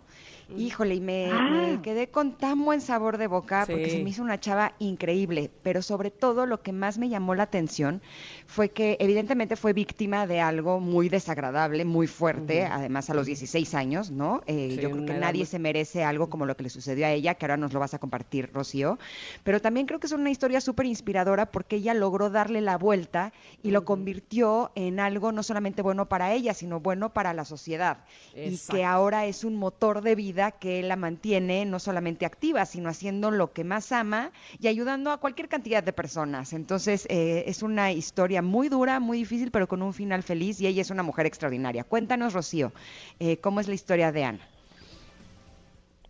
Híjole, 0.57 0.95
y 0.95 1.01
me, 1.01 1.25
Ah. 1.33 1.47
me 1.75 1.81
quedé 1.81 2.09
con 2.09 2.33
tan 2.37 2.63
buen 2.65 2.81
sabor 2.81 3.17
de 3.17 3.27
boca 3.27 3.65
porque 3.67 3.85
Sí. 3.85 3.91
se 3.97 4.03
me 4.03 4.09
hizo 4.09 4.21
una 4.21 4.39
chava 4.39 4.73
increíble, 4.79 5.49
pero 5.63 5.81
sobre 5.81 6.11
todo 6.11 6.45
lo 6.45 6.61
que 6.61 6.71
más 6.73 6.97
me 6.97 7.09
llamó 7.09 7.33
la 7.35 7.43
atención 7.43 8.01
fue 8.45 8.69
que 8.69 8.97
evidentemente 8.99 9.55
fue 9.55 9.73
víctima 9.73 10.27
de 10.27 10.41
algo 10.41 10.79
muy 10.79 11.09
desagradable, 11.09 11.85
muy 11.85 12.07
fuerte, 12.07 12.65
además 12.65 13.09
a 13.09 13.13
los 13.13 13.25
16 13.25 13.73
años, 13.73 14.11
¿no? 14.11 14.41
Eh, 14.45 14.71
Sí, 14.75 14.81
yo 14.81 14.91
creo 14.91 15.05
que 15.05 15.13
nadie 15.13 15.39
muy- 15.39 15.45
se 15.47 15.59
merece 15.59 16.03
algo 16.03 16.29
como 16.29 16.45
lo 16.45 16.55
que 16.57 16.63
le 16.63 16.69
sucedió 16.69 17.05
a 17.05 17.11
ella, 17.11 17.35
que 17.35 17.45
ahora 17.45 17.57
nos 17.57 17.73
lo 17.73 17.79
vas 17.79 17.93
a 17.93 17.99
compartir, 17.99 18.49
Rocío. 18.53 18.99
Pero 19.43 19.61
también 19.61 19.85
creo 19.87 19.99
que 19.99 20.07
es 20.07 20.13
una 20.13 20.29
historia 20.29 20.61
súper 20.61 20.85
inspiradora 20.85 21.51
porque 21.51 21.77
ella 21.77 21.93
logró 21.93 22.29
darle 22.29 22.61
la 22.61 22.77
vuelta 22.77 23.33
y 23.63 23.71
lo 23.71 23.85
convirtió 23.85 24.71
en 24.75 24.99
algo 24.99 25.31
no 25.31 25.41
solamente 25.43 25.81
bueno 25.81 26.07
para 26.09 26.33
ella, 26.33 26.53
sino 26.53 26.79
bueno 26.79 27.13
para 27.13 27.33
la 27.33 27.45
sociedad. 27.45 28.05
Y 28.35 28.57
que 28.69 28.83
ahora 28.83 29.25
es 29.25 29.43
un 29.43 29.55
motor 29.55 30.01
de 30.01 30.15
vida 30.15 30.32
que 30.51 30.83
la 30.83 30.95
mantiene 30.95 31.65
no 31.65 31.79
solamente 31.79 32.25
activa, 32.25 32.65
sino 32.65 32.89
haciendo 32.89 33.31
lo 33.31 33.53
que 33.53 33.63
más 33.63 33.91
ama 33.91 34.31
y 34.59 34.67
ayudando 34.67 35.11
a 35.11 35.17
cualquier 35.17 35.47
cantidad 35.47 35.83
de 35.83 35.93
personas. 35.93 36.53
Entonces, 36.53 37.05
eh, 37.09 37.43
es 37.47 37.63
una 37.63 37.91
historia 37.91 38.41
muy 38.41 38.69
dura, 38.69 38.99
muy 38.99 39.17
difícil, 39.19 39.51
pero 39.51 39.67
con 39.67 39.81
un 39.81 39.93
final 39.93 40.23
feliz 40.23 40.59
y 40.59 40.67
ella 40.67 40.81
es 40.81 40.89
una 40.91 41.03
mujer 41.03 41.25
extraordinaria. 41.25 41.83
Cuéntanos, 41.83 42.33
Rocío, 42.33 42.71
eh, 43.19 43.37
¿cómo 43.37 43.59
es 43.59 43.67
la 43.67 43.75
historia 43.75 44.11
de 44.11 44.23
Ana? 44.25 44.39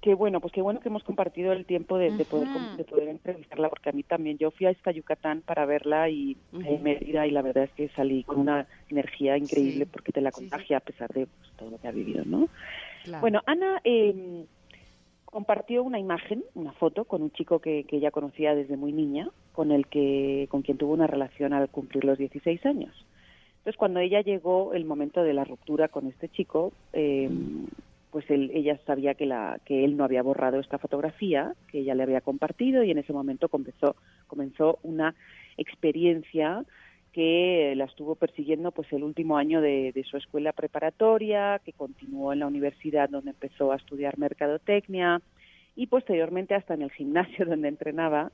Qué 0.01 0.15
bueno, 0.15 0.41
pues 0.41 0.51
qué 0.51 0.61
bueno 0.61 0.81
que 0.81 0.89
hemos 0.89 1.03
compartido 1.05 1.53
el 1.53 1.65
tiempo 1.65 1.97
de, 1.97 2.11
de 2.11 2.25
poder, 2.25 2.49
de 2.75 3.09
entrevistarla, 3.09 3.69
porque 3.69 3.87
a 3.87 3.93
mí 3.93 4.03
también, 4.03 4.37
yo 4.37 4.51
fui 4.51 4.65
a 4.65 4.69
esta 4.71 4.91
Yucatán 4.91 5.43
para 5.45 5.65
verla 5.65 6.09
y 6.09 6.35
en 6.51 6.83
Mérida 6.83 7.25
y 7.25 7.31
la 7.31 7.41
verdad 7.41 7.63
es 7.63 7.71
que 7.71 7.87
salí 7.95 8.25
con 8.25 8.39
una 8.39 8.67
energía 8.89 9.37
increíble 9.37 9.85
Sí. 9.85 9.89
porque 9.93 10.11
te 10.11 10.19
la 10.19 10.31
Sí, 10.31 10.43
sí. 10.43 10.49
contagia 10.49 10.77
a 10.77 10.81
pesar 10.81 11.07
de 11.13 11.27
pues, 11.27 11.51
todo 11.55 11.69
lo 11.69 11.77
que 11.77 11.87
ha 11.87 11.91
vivido, 11.91 12.25
¿no? 12.25 12.49
Bueno, 13.19 13.41
Ana 13.45 13.81
eh, 13.83 14.45
compartió 15.25 15.83
una 15.83 15.99
imagen, 15.99 16.43
una 16.53 16.71
foto 16.73 17.05
con 17.05 17.21
un 17.21 17.31
chico 17.31 17.59
que, 17.59 17.83
que 17.85 17.97
ella 17.97 18.11
conocía 18.11 18.55
desde 18.55 18.77
muy 18.77 18.91
niña, 18.91 19.29
con 19.51 19.71
el 19.71 19.87
que 19.87 20.47
con 20.49 20.61
quien 20.61 20.77
tuvo 20.77 20.93
una 20.93 21.07
relación 21.07 21.53
al 21.53 21.69
cumplir 21.69 22.05
los 22.05 22.17
16 22.17 22.65
años. 22.65 22.93
Entonces, 23.57 23.77
cuando 23.77 24.01
ella 24.01 24.21
llegó 24.21 24.73
el 24.73 24.83
momento 24.83 25.23
de 25.23 25.33
la 25.33 25.45
ruptura 25.45 25.87
con 25.87 26.07
este 26.07 26.27
chico, 26.27 26.73
eh, 26.91 27.29
pues 28.11 28.29
él, 28.29 28.51
ella 28.53 28.77
sabía 28.85 29.15
que, 29.15 29.25
la, 29.25 29.59
que 29.65 29.85
él 29.85 29.97
no 29.97 30.03
había 30.03 30.21
borrado 30.21 30.59
esta 30.59 30.77
fotografía, 30.77 31.55
que 31.71 31.79
ella 31.79 31.95
le 31.95 32.03
había 32.03 32.21
compartido 32.21 32.83
y 32.83 32.91
en 32.91 32.99
ese 32.99 33.11
momento 33.11 33.49
comenzó, 33.49 33.95
comenzó 34.27 34.79
una 34.83 35.15
experiencia 35.57 36.63
que 37.13 37.73
la 37.77 37.85
estuvo 37.85 38.15
persiguiendo 38.15 38.71
pues 38.71 38.91
el 38.91 39.03
último 39.03 39.37
año 39.37 39.61
de, 39.61 39.91
de 39.93 40.03
su 40.03 40.17
escuela 40.17 40.51
preparatoria, 40.51 41.61
que 41.63 41.71
continuó 41.71 42.33
en 42.33 42.39
la 42.39 42.47
universidad 42.47 43.09
donde 43.09 43.31
empezó 43.31 43.71
a 43.71 43.75
estudiar 43.77 44.17
mercadotecnia 44.17 45.21
y 45.75 45.87
posteriormente 45.87 46.55
hasta 46.55 46.73
en 46.73 46.81
el 46.81 46.91
gimnasio 46.91 47.45
donde 47.45 47.67
entrenaba 47.67 48.31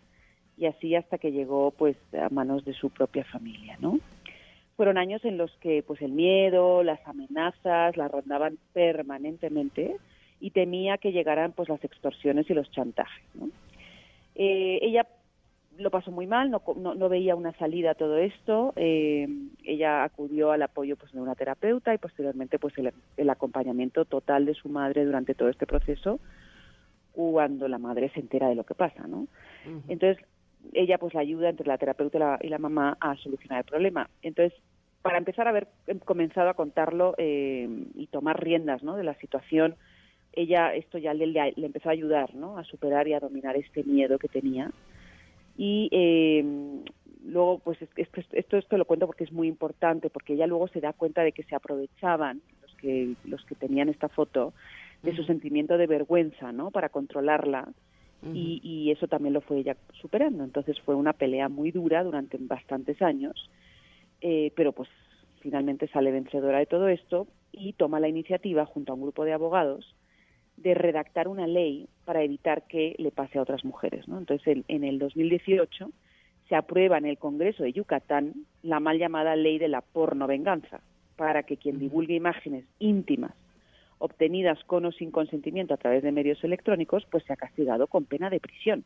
y 0.58 0.66
así 0.66 0.96
hasta 0.96 1.18
que 1.18 1.32
llegó 1.32 1.72
pues 1.72 1.96
a 2.14 2.30
manos 2.30 2.66
de 2.66 2.74
su 2.74 2.90
propia 2.90 3.24
familia, 3.26 3.78
¿no? 3.80 4.00
Fueron 4.76 4.98
años 4.98 5.24
en 5.26 5.38
los 5.38 5.52
que 5.58 5.84
pues 5.84 6.02
el 6.02 6.12
miedo, 6.12 6.84
las 6.84 7.06
amenazas 7.06 7.98
la 7.98 8.08
rondaban 8.08 8.58
permanentemente 8.74 9.98
y 10.40 10.52
temía 10.52 10.98
que 10.98 11.12
llegaran 11.12 11.52
pues 11.52 11.68
las 11.68 11.84
extorsiones 11.84 12.50
y 12.50 12.54
los 12.54 12.72
chantajes. 12.72 13.24
Eh, 14.36 14.80
ella 14.82 15.06
lo 15.80 15.90
pasó 15.92 16.12
muy 16.12 16.28
mal, 16.28 16.52
no, 16.52 16.62
no, 16.76 16.94
no 16.94 17.10
veía 17.10 17.36
una 17.36 17.54
salida 17.54 17.92
a 17.92 17.96
todo 17.96 18.18
esto. 18.18 18.74
eh, 18.76 19.28
ella 19.64 20.04
acudió 20.04 20.52
al 20.52 20.62
apoyo 20.62 20.96
pues, 20.96 21.12
de 21.12 21.22
una 21.22 21.36
terapeuta 21.36 21.94
y 21.94 21.98
posteriormente 21.98 22.60
pues, 22.60 22.78
el, 22.78 22.94
el 23.18 23.30
acompañamiento 23.30 24.06
total 24.06 24.46
de 24.46 24.54
su 24.54 24.70
madre 24.70 25.06
durante 25.06 25.36
todo 25.36 25.50
este 25.50 25.66
proceso 25.66 26.20
cuando 27.12 27.68
la 27.68 27.80
madre 27.80 28.10
se 28.14 28.20
entera 28.20 28.48
de 28.48 28.56
lo 28.56 28.64
que 28.64 28.76
pasa, 28.76 29.06
¿no? 29.08 29.28
Entonces, 29.90 30.24
ella 30.74 30.98
pues 30.98 31.14
la 31.14 31.22
ayuda 31.22 31.50
entre 31.50 31.68
la 31.68 31.78
terapeuta 31.78 32.18
y 32.18 32.20
la, 32.20 32.40
y 32.42 32.48
la 32.48 32.60
mamá 32.60 32.98
a 33.02 33.16
solucionar 33.18 33.60
el 33.60 33.66
problema. 33.66 34.10
Entonces, 34.22 34.58
para 35.02 35.18
empezar 35.18 35.48
a 35.48 35.50
haber 35.50 35.68
comenzado 36.06 36.50
a 36.50 36.54
contarlo 36.54 37.16
eh, 37.18 37.68
y 37.96 38.08
tomar 38.08 38.42
riendas 38.42 38.84
¿no? 38.84 38.96
de 38.96 39.04
la 39.04 39.16
situación, 39.16 39.76
ella 40.34 40.74
esto 40.76 40.98
ya 40.98 41.14
le, 41.14 41.28
le, 41.28 41.54
le 41.56 41.66
empezó 41.66 41.90
a 41.90 41.94
ayudar 41.94 42.34
¿no? 42.36 42.58
a 42.58 42.64
superar 42.64 43.08
y 43.08 43.14
a 43.14 43.20
dominar 43.20 43.58
este 43.58 43.84
miedo 43.84 44.18
que 44.18 44.28
tenía. 44.28 44.72
Y 45.62 45.90
eh, 45.92 46.42
luego, 47.26 47.60
pues 47.60 47.82
es- 47.82 47.90
esto, 47.98 48.22
esto, 48.32 48.58
esto 48.58 48.78
lo 48.78 48.86
cuento 48.86 49.08
porque 49.08 49.26
es 49.26 49.34
muy 49.34 49.50
importante, 49.50 50.10
porque 50.10 50.34
ella 50.34 50.48
luego 50.48 50.70
se 50.70 50.80
da 50.80 50.94
cuenta 50.94 51.22
de 51.22 51.34
que 51.34 51.44
se 51.44 51.54
aprovechaban 51.54 52.42
los 52.62 52.74
que, 52.76 53.16
los 53.26 53.44
que 53.44 53.56
tenían 53.56 53.90
esta 53.90 54.08
foto 54.08 54.54
de 55.04 55.14
su 55.18 55.26
sentimiento 55.26 55.78
de 55.78 55.86
vergüenza, 55.86 56.54
¿no? 56.54 56.72
Para 56.72 56.88
controlarla 56.88 57.68
y, 58.34 58.62
y, 58.64 58.92
eso 58.92 59.08
también 59.10 59.34
lo 59.34 59.42
fue 59.42 59.58
ella 59.60 59.76
superando. 60.00 60.46
Entonces 60.46 60.80
fue 60.80 60.96
una 60.96 61.12
pelea 61.12 61.50
muy 61.50 61.72
dura 61.72 62.06
durante 62.06 62.38
bastantes 62.40 63.02
años, 63.02 63.50
eh, 64.22 64.54
pero 64.56 64.72
pues 64.72 64.88
finalmente 65.42 65.90
sale 65.90 66.12
vencedora 66.12 66.60
de 66.60 66.68
todo 66.68 66.88
esto 66.88 67.28
y 67.52 67.74
toma 67.74 68.00
la 68.00 68.08
iniciativa 68.08 68.66
junto 68.66 68.94
a 68.94 68.96
un 68.96 69.02
grupo 69.02 69.26
de 69.26 69.34
abogados 69.34 69.94
de 70.62 70.74
redactar 70.74 71.28
una 71.28 71.48
ley 71.48 71.88
para 72.06 72.24
evitar 72.24 72.64
que 72.64 72.96
le 72.98 73.12
pase 73.12 73.38
a 73.38 73.42
otras 73.42 73.64
mujeres. 73.64 74.08
¿no? 74.08 74.18
Entonces, 74.18 74.60
en, 74.68 74.84
el 74.84 75.00
2018 75.00 75.90
se 76.48 76.56
aprueba 76.56 76.98
en 76.98 77.06
el 77.06 77.18
Congreso 77.18 77.64
de 77.64 77.74
Yucatán 77.74 78.34
la 78.64 78.80
mal 78.80 78.98
llamada 78.98 79.36
ley 79.36 79.60
de 79.60 79.68
la 79.68 79.82
porno 79.82 80.28
venganza, 80.28 80.82
para 81.16 81.44
que 81.44 81.58
quien 81.58 81.80
divulgue 81.80 82.16
imágenes 82.16 82.66
íntimas 82.80 83.34
obtenidas 84.00 84.64
con 84.64 84.86
o 84.86 84.92
sin 84.92 85.12
consentimiento 85.12 85.74
a 85.74 85.78
través 85.78 86.02
de 86.04 86.14
medios 86.14 86.42
electrónicos, 86.44 87.06
pues 87.12 87.24
sea 87.26 87.36
castigado 87.36 87.88
con 87.88 88.06
pena 88.06 88.30
de 88.30 88.40
prisión. 88.40 88.86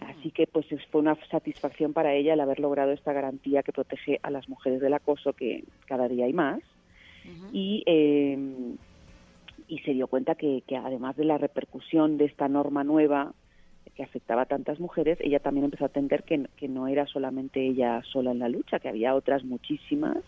Así 0.00 0.30
que 0.30 0.46
pues 0.46 0.66
fue 0.90 1.00
una 1.00 1.16
satisfacción 1.30 1.92
para 1.92 2.14
ella 2.14 2.34
el 2.34 2.40
haber 2.40 2.60
logrado 2.60 2.92
esta 2.92 3.12
garantía 3.12 3.62
que 3.62 3.72
protege 3.72 4.20
a 4.22 4.30
las 4.30 4.48
mujeres 4.48 4.80
del 4.80 4.94
acoso, 4.94 5.32
que 5.34 5.64
cada 5.86 6.08
día 6.08 6.24
hay 6.24 6.32
más. 6.32 6.60
Y 7.52 7.82
eh, 7.84 8.38
y 9.68 9.78
se 9.80 9.92
dio 9.92 10.08
cuenta 10.08 10.34
que, 10.34 10.62
que, 10.66 10.76
además 10.76 11.16
de 11.16 11.24
la 11.24 11.38
repercusión 11.38 12.16
de 12.16 12.24
esta 12.24 12.48
norma 12.48 12.84
nueva 12.84 13.34
que 13.94 14.02
afectaba 14.02 14.42
a 14.42 14.46
tantas 14.46 14.78
mujeres, 14.78 15.18
ella 15.20 15.40
también 15.40 15.64
empezó 15.64 15.84
a 15.84 15.88
entender 15.88 16.22
que, 16.22 16.68
no 16.68 16.86
era 16.86 17.06
solamente 17.06 17.66
ella 17.66 18.00
sola 18.12 18.30
en 18.30 18.38
la 18.38 18.48
lucha, 18.48 18.78
que 18.78 18.88
había 18.88 19.14
otras 19.14 19.44
muchísimas 19.44 20.18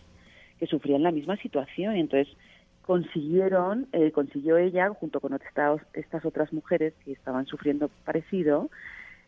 que 0.59 0.67
sufrían 0.67 1.03
la 1.03 1.11
misma 1.11 1.37
situación. 1.37 1.95
Y 1.95 2.01
entonces 2.01 2.35
consiguieron, 2.81 3.87
eh, 3.93 4.11
consiguió 4.11 4.57
ella, 4.57 4.89
junto 4.89 5.21
con 5.21 5.33
estas, 5.33 5.81
estas 5.93 6.25
otras 6.25 6.51
mujeres 6.51 6.93
que 7.05 7.13
estaban 7.13 7.45
sufriendo 7.45 7.89
parecido, 8.03 8.69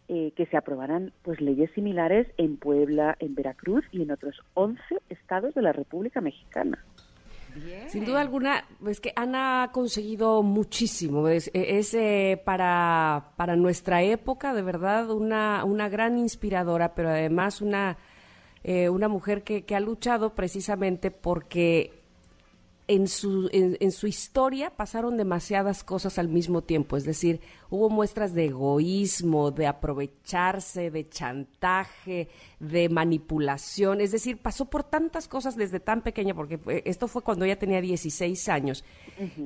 eh, 0.09 0.33
que 0.35 0.45
se 0.47 0.57
aprobaran 0.57 1.13
pues 1.21 1.39
leyes 1.39 1.71
similares 1.71 2.27
en 2.37 2.57
Puebla, 2.57 3.15
en 3.19 3.35
Veracruz 3.35 3.85
y 3.93 4.01
en 4.01 4.11
otros 4.11 4.41
11 4.55 4.81
estados 5.09 5.53
de 5.53 5.61
la 5.61 5.71
República 5.71 6.19
Mexicana. 6.19 6.83
Sin 7.87 8.05
duda 8.05 8.21
alguna, 8.21 8.65
es 8.87 8.99
que 8.99 9.13
Ana 9.15 9.63
ha 9.63 9.71
conseguido 9.71 10.43
muchísimo. 10.43 11.27
Es, 11.27 11.49
eh, 11.53 12.41
para, 12.43 13.31
para 13.37 13.55
nuestra 13.55 14.01
época, 14.01 14.53
de 14.53 14.61
verdad, 14.61 15.09
una, 15.11 15.63
una 15.63 15.89
gran 15.89 16.17
inspiradora, 16.17 16.95
pero 16.95 17.09
además 17.09 17.61
una, 17.61 17.97
eh, 18.63 18.89
una 18.89 19.07
mujer 19.07 19.43
que, 19.43 19.63
que 19.63 19.75
ha 19.75 19.79
luchado 19.79 20.33
precisamente 20.35 21.11
porque 21.11 22.02
en 22.87 23.07
su, 23.07 23.49
en, 23.53 23.91
su 23.91 24.07
historia 24.07 24.69
pasaron 24.69 25.15
demasiadas 25.15 25.85
cosas 25.85 26.19
al 26.19 26.27
mismo 26.27 26.63
tiempo, 26.63 26.97
es 26.97 27.05
decir, 27.05 27.39
hubo 27.69 27.89
muestras 27.89 28.33
de 28.33 28.45
egoísmo, 28.45 29.51
de 29.51 29.67
aprovecharse, 29.67 30.91
de 30.91 31.07
chantaje, 31.07 32.27
de 32.59 32.89
manipulación, 32.89 34.01
es 34.01 34.11
decir, 34.11 34.37
pasó 34.37 34.65
por 34.65 34.83
tantas 34.83 35.29
cosas 35.29 35.55
desde 35.55 35.79
tan 35.79 36.01
pequeña, 36.01 36.33
porque 36.33 36.59
esto 36.83 37.07
fue 37.07 37.21
cuando 37.21 37.45
ella 37.45 37.57
tenía 37.57 37.79
16 37.79 38.49
años, 38.49 38.83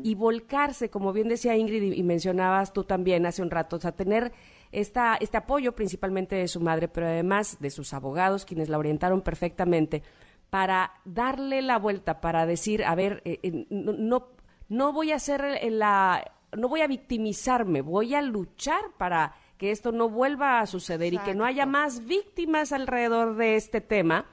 y 0.03 0.15
volcarse, 0.15 0.89
como 0.89 1.13
bien 1.13 1.27
decía 1.27 1.55
Ingrid 1.55 1.93
y, 1.93 2.03
mencionabas 2.03 2.73
tú 2.73 2.85
también 2.85 3.27
hace 3.27 3.43
un 3.43 3.51
rato, 3.51 3.75
o 3.75 3.79
sea, 3.79 3.91
tener 3.91 4.31
esta, 4.71 5.15
este 5.15 5.37
apoyo 5.37 5.75
principalmente 5.75 6.35
de 6.35 6.47
su 6.47 6.59
madre, 6.59 6.87
pero 6.87 7.05
además 7.05 7.57
de 7.59 7.69
sus 7.69 7.93
abogados, 7.93 8.45
quienes 8.45 8.67
la 8.67 8.79
orientaron 8.79 9.21
perfectamente, 9.21 10.01
para 10.49 10.93
darle 11.05 11.61
la 11.61 11.77
vuelta, 11.77 12.21
para 12.21 12.45
decir, 12.45 12.83
a 12.85 12.95
ver, 12.95 13.21
eh, 13.25 13.39
eh, 13.43 13.65
no, 13.69 14.27
no, 14.69 14.93
voy 14.93 15.11
a 15.11 15.15
hacer 15.15 15.59
la, 15.71 16.31
no 16.55 16.69
voy 16.69 16.81
a 16.81 16.87
victimizarme, 16.87 17.81
voy 17.81 18.15
a 18.15 18.21
luchar 18.21 18.81
para 18.97 19.35
que 19.57 19.71
esto 19.71 19.91
no 19.91 20.09
vuelva 20.09 20.59
a 20.59 20.67
suceder 20.67 21.13
y 21.13 21.17
que 21.19 21.33
no 21.33 21.45
haya 21.45 21.65
más 21.65 22.05
víctimas 22.05 22.71
alrededor 22.71 23.35
de 23.35 23.55
este 23.55 23.81
tema. 23.81 24.25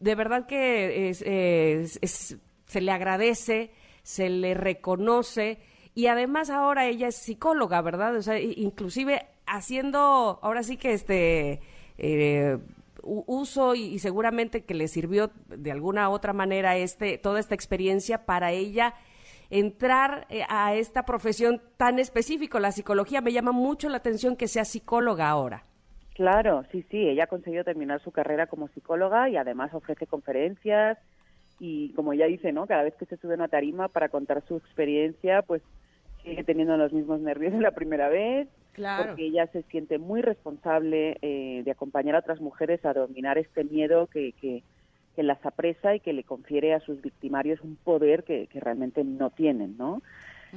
De 0.00 0.14
verdad 0.14 0.46
que 0.46 1.12
se 1.14 2.80
le 2.80 2.92
agradece, 2.92 3.72
se 4.02 4.28
le 4.28 4.54
reconoce 4.54 5.58
y 5.94 6.08
además 6.08 6.50
ahora 6.50 6.86
ella 6.86 7.08
es 7.08 7.16
psicóloga, 7.16 7.80
¿verdad? 7.80 8.16
O 8.16 8.22
sea, 8.22 8.38
inclusive 8.38 9.26
haciendo, 9.46 10.40
ahora 10.42 10.62
sí 10.62 10.76
que 10.76 10.92
este, 10.92 11.60
eh, 11.98 12.58
uso 13.04 13.74
y, 13.74 13.98
seguramente 13.98 14.64
que 14.64 14.74
le 14.74 14.88
sirvió 14.88 15.30
de 15.46 15.72
alguna 15.72 16.08
otra 16.10 16.32
manera 16.32 16.76
este 16.76 17.18
toda 17.18 17.40
esta 17.40 17.54
experiencia 17.54 18.24
para 18.26 18.52
ella 18.52 18.94
entrar 19.50 20.26
eh, 20.30 20.42
a 20.48 20.74
esta 20.74 21.04
profesión 21.04 21.60
tan 21.76 21.98
específica, 21.98 22.58
la 22.60 22.72
psicología. 22.72 23.20
Me 23.20 23.32
llama 23.32 23.52
mucho 23.52 23.88
la 23.88 23.98
atención 23.98 24.36
que 24.36 24.48
sea 24.48 24.64
psicóloga 24.64 25.28
ahora. 25.28 25.64
Claro, 26.14 26.64
sí, 26.70 26.84
sí, 26.90 27.08
ella 27.08 27.24
ha 27.24 27.28
conseguido 27.28 27.64
terminar 27.64 28.00
su 28.00 28.12
carrera 28.12 28.46
como 28.46 28.68
psicóloga 28.68 29.28
y 29.28 29.36
además 29.36 29.74
ofrece 29.74 30.06
conferencias 30.06 30.98
y 31.58 31.92
como 31.94 32.12
ella 32.12 32.26
dice, 32.26 32.52
¿no? 32.52 32.66
Cada 32.66 32.84
vez 32.84 32.94
que 32.94 33.06
se 33.06 33.16
sube 33.16 33.32
a 33.32 33.36
una 33.36 33.48
tarima 33.48 33.88
para 33.88 34.08
contar 34.08 34.42
su 34.46 34.56
experiencia, 34.56 35.42
pues 35.42 35.62
sigue 36.24 36.44
teniendo 36.44 36.76
los 36.76 36.92
mismos 36.92 37.20
nervios 37.20 37.52
de 37.52 37.60
la 37.60 37.72
primera 37.72 38.08
vez 38.08 38.48
porque 38.74 39.26
ella 39.26 39.46
se 39.48 39.62
siente 39.64 39.98
muy 39.98 40.20
responsable 40.20 41.16
eh, 41.22 41.62
de 41.64 41.70
acompañar 41.70 42.16
a 42.16 42.20
otras 42.20 42.40
mujeres 42.40 42.84
a 42.84 42.92
dominar 42.92 43.38
este 43.38 43.64
miedo 43.64 44.08
que, 44.08 44.32
que, 44.40 44.62
las 45.16 45.46
apresa 45.46 45.94
y 45.94 46.00
que 46.00 46.12
le 46.12 46.24
confiere 46.24 46.74
a 46.74 46.80
sus 46.80 47.00
victimarios 47.00 47.60
un 47.60 47.76
poder 47.76 48.24
que, 48.24 48.48
realmente 48.52 49.04
no 49.04 49.30
tienen, 49.30 49.76
¿no? 49.78 50.02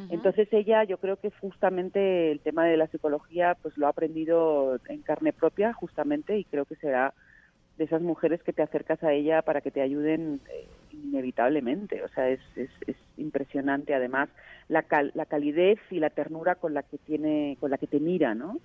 Entonces 0.10 0.48
ella, 0.52 0.84
yo 0.84 0.98
creo 0.98 1.18
que 1.18 1.32
justamente 1.32 2.32
el 2.32 2.40
tema 2.40 2.66
de 2.66 2.78
la 2.78 2.86
psicología, 2.86 3.58
pues 3.60 3.76
lo 3.80 3.88
ha 3.88 3.90
aprendido 3.90 4.80
en 4.90 5.02
carne 5.02 5.34
propia, 5.34 5.74
justamente, 5.74 6.38
y 6.38 6.44
creo 6.44 6.66
que 6.66 6.76
será 6.76 7.16
de 7.78 7.84
esas 7.84 8.04
mujeres 8.04 8.44
que 8.44 8.54
te 8.54 8.62
acercas 8.62 9.04
a 9.04 9.14
ella 9.14 9.42
para 9.42 9.62
que 9.62 9.72
te 9.72 9.82
ayuden 9.82 10.40
eh, 10.52 10.68
inevitablemente. 10.92 12.04
O 12.04 12.10
sea, 12.10 12.30
es, 12.30 12.40
es, 12.56 12.70
es 12.86 12.96
impresionante 13.18 13.94
además 13.94 14.30
la, 14.70 14.86
la 15.14 15.26
calidez 15.26 15.80
y 15.90 16.00
la 16.00 16.10
ternura 16.10 16.56
con 16.56 16.74
la 16.74 16.84
que 16.84 16.98
tiene, 16.98 17.58
con 17.60 17.72
la 17.72 17.78
que 17.78 17.88
te 17.88 18.00
mira, 18.00 18.36
¿no? 18.36 18.60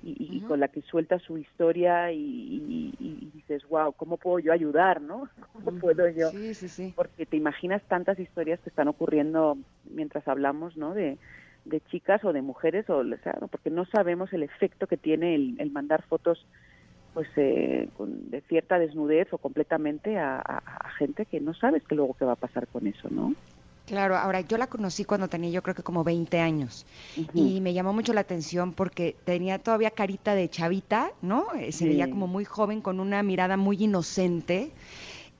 Y, 0.00 0.42
con 0.42 0.60
la 0.60 0.68
que 0.68 0.80
suelta 0.82 1.18
su 1.18 1.38
historia 1.38 2.12
y, 2.12 2.94
dices, 3.34 3.68
wow, 3.68 3.92
¿cómo 3.92 4.16
puedo 4.16 4.38
yo 4.38 4.52
ayudar, 4.52 5.00
no? 5.00 5.28
¿Cómo 5.52 5.76
puedo 5.80 6.08
yo? 6.08 6.30
Sí, 6.30 6.54
sí, 6.54 6.68
sí. 6.68 6.92
Porque 6.94 7.26
te 7.26 7.36
imaginas 7.36 7.82
tantas 7.88 8.18
historias 8.20 8.60
que 8.60 8.70
están 8.70 8.86
ocurriendo 8.86 9.58
mientras 9.90 10.28
hablamos, 10.28 10.76
¿no? 10.76 10.94
De, 10.94 11.18
de 11.64 11.80
chicas 11.90 12.24
o 12.24 12.32
de 12.32 12.42
mujeres, 12.42 12.88
o, 12.88 12.98
o 12.98 13.16
sea, 13.24 13.34
porque 13.50 13.70
no 13.70 13.86
sabemos 13.86 14.32
el 14.32 14.44
efecto 14.44 14.86
que 14.86 14.96
tiene 14.96 15.34
el, 15.34 15.56
el 15.58 15.72
mandar 15.72 16.02
fotos 16.02 16.46
pues 17.18 17.30
eh, 17.34 17.88
con, 17.96 18.30
de 18.30 18.42
cierta 18.42 18.78
desnudez 18.78 19.26
o 19.32 19.38
completamente 19.38 20.18
a, 20.18 20.62
gente 20.98 21.26
que 21.26 21.40
no 21.40 21.52
sabes 21.52 21.82
que 21.82 21.96
luego 21.96 22.14
qué 22.14 22.24
va 22.24 22.34
a 22.34 22.36
pasar 22.36 22.68
con 22.68 22.86
eso, 22.86 23.08
¿no? 23.10 23.34
Claro, 23.86 24.16
ahora 24.16 24.42
yo 24.42 24.56
la 24.56 24.68
conocí 24.68 25.04
cuando 25.04 25.26
tenía 25.26 25.50
yo 25.50 25.60
creo 25.64 25.74
que 25.74 25.82
como 25.82 26.04
20 26.04 26.38
años 26.38 26.86
y 27.34 27.60
me 27.60 27.74
llamó 27.74 27.92
mucho 27.92 28.12
la 28.12 28.20
atención 28.20 28.72
porque 28.72 29.16
tenía 29.24 29.58
todavía 29.58 29.90
carita 29.90 30.36
de 30.36 30.48
chavita, 30.48 31.10
¿no? 31.20 31.46
Eh, 31.58 31.72
se 31.72 31.88
veía 31.88 32.08
como 32.08 32.28
muy 32.28 32.44
joven 32.44 32.80
con 32.80 33.00
una 33.00 33.24
mirada 33.24 33.56
muy 33.56 33.82
inocente. 33.82 34.70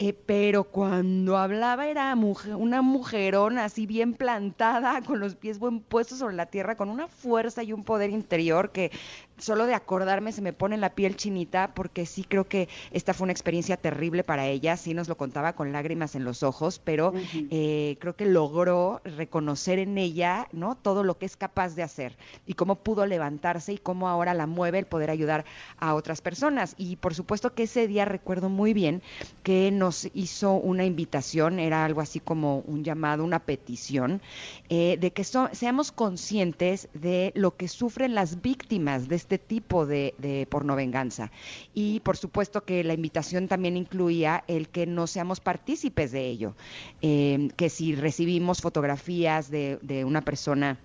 Eh, 0.01 0.13
pero 0.13 0.63
cuando 0.63 1.37
hablaba 1.37 1.89
era 1.89 2.15
mujer, 2.15 2.55
una 2.55 2.83
mujerona 2.83 3.65
así 3.65 3.85
bien 3.85 4.15
plantada, 4.15 5.03
con 5.03 5.19
los 5.19 5.35
pies 5.35 5.59
buen 5.59 5.81
puestos 5.81 6.19
sobre 6.19 6.37
la 6.37 6.47
tierra, 6.47 6.77
con 6.77 6.89
una 6.89 7.09
fuerza 7.09 7.65
y 7.65 7.73
un 7.73 7.83
poder 7.83 8.11
interior 8.11 8.71
que 8.71 8.93
solo 9.39 9.67
de 9.67 9.75
acordarme 9.75 10.33
se 10.33 10.43
me 10.43 10.53
pone 10.53 10.77
la 10.77 10.95
piel 10.95 11.17
chinita 11.17 11.73
porque 11.75 12.07
sí 12.07 12.25
creo 12.25 12.49
que 12.49 12.69
esta 12.93 13.15
fue 13.15 13.25
una 13.25 13.33
experiencia 13.33 13.77
terrible 13.77 14.25
para 14.25 14.47
ella, 14.47 14.77
sí 14.77 14.95
nos 14.95 15.09
lo 15.09 15.17
contaba 15.17 15.55
con 15.55 15.73
lágrimas 15.73 16.15
en 16.15 16.25
los 16.25 16.43
ojos, 16.43 16.81
pero 16.83 17.13
eh, 17.51 17.97
creo 18.01 18.17
que 18.17 18.27
logró 18.27 19.01
reconocer 19.05 19.79
en 19.79 19.99
ella, 19.99 20.49
¿no? 20.53 20.77
Todo 20.77 21.05
lo 21.05 21.19
que 21.19 21.27
es 21.27 21.37
capaz 21.37 21.75
de 21.75 21.83
hacer 21.83 22.17
y 22.47 22.55
cómo 22.55 22.77
pudo 22.77 23.07
levantarse 23.07 23.73
y 23.73 23.79
cómo 23.79 24.09
ahora 24.09 24.35
la 24.35 24.47
mueve 24.47 24.79
el 24.79 24.87
poder 24.87 25.11
ayudar 25.11 25.45
a 25.79 25.95
otras 25.95 26.21
personas. 26.21 26.75
Y 26.79 26.97
por 26.97 27.15
supuesto 27.15 27.55
que 27.55 27.65
ese 27.65 27.87
día 27.87 28.05
recuerdo 28.05 28.49
muy 28.49 28.73
bien 28.73 29.03
que 29.43 29.71
nos 29.71 30.09
hizo 30.15 30.53
una 30.55 30.85
invitación, 30.85 31.59
era 31.59 31.85
algo 31.85 32.01
así 32.01 32.21
como 32.21 32.59
un 32.61 32.85
llamado, 32.85 33.25
una 33.25 33.41
petición, 33.41 34.21
eh, 34.69 34.97
de 35.01 35.13
que 35.13 35.25
seamos 35.25 35.93
conscientes 35.93 36.89
de 36.95 37.33
lo 37.35 37.57
que 37.57 37.69
sufren 37.69 38.15
las 38.15 38.41
víctimas 38.41 39.09
de 39.09 39.17
este 39.17 39.28
este 39.29 39.37
tipo 39.37 39.85
de, 39.85 40.15
de 40.17 40.47
pornovenganza. 40.49 41.31
Y 41.75 42.01
por 42.01 42.17
supuesto 42.17 42.65
que 42.65 42.83
la 42.83 42.95
invitación 42.95 43.47
también 43.47 43.77
incluía 43.77 44.43
el 44.49 44.71
que 44.71 44.87
no 44.87 45.07
seamos 45.07 45.41
partícipes 45.41 46.13
de 46.13 46.27
ello, 46.27 46.55
eh, 47.03 47.51
que 47.57 47.69
si 47.69 47.95
recibimos 47.95 48.63
fotografías 48.63 49.51
de, 49.51 49.79
de 49.83 50.07
una 50.07 50.23
persona 50.23 50.79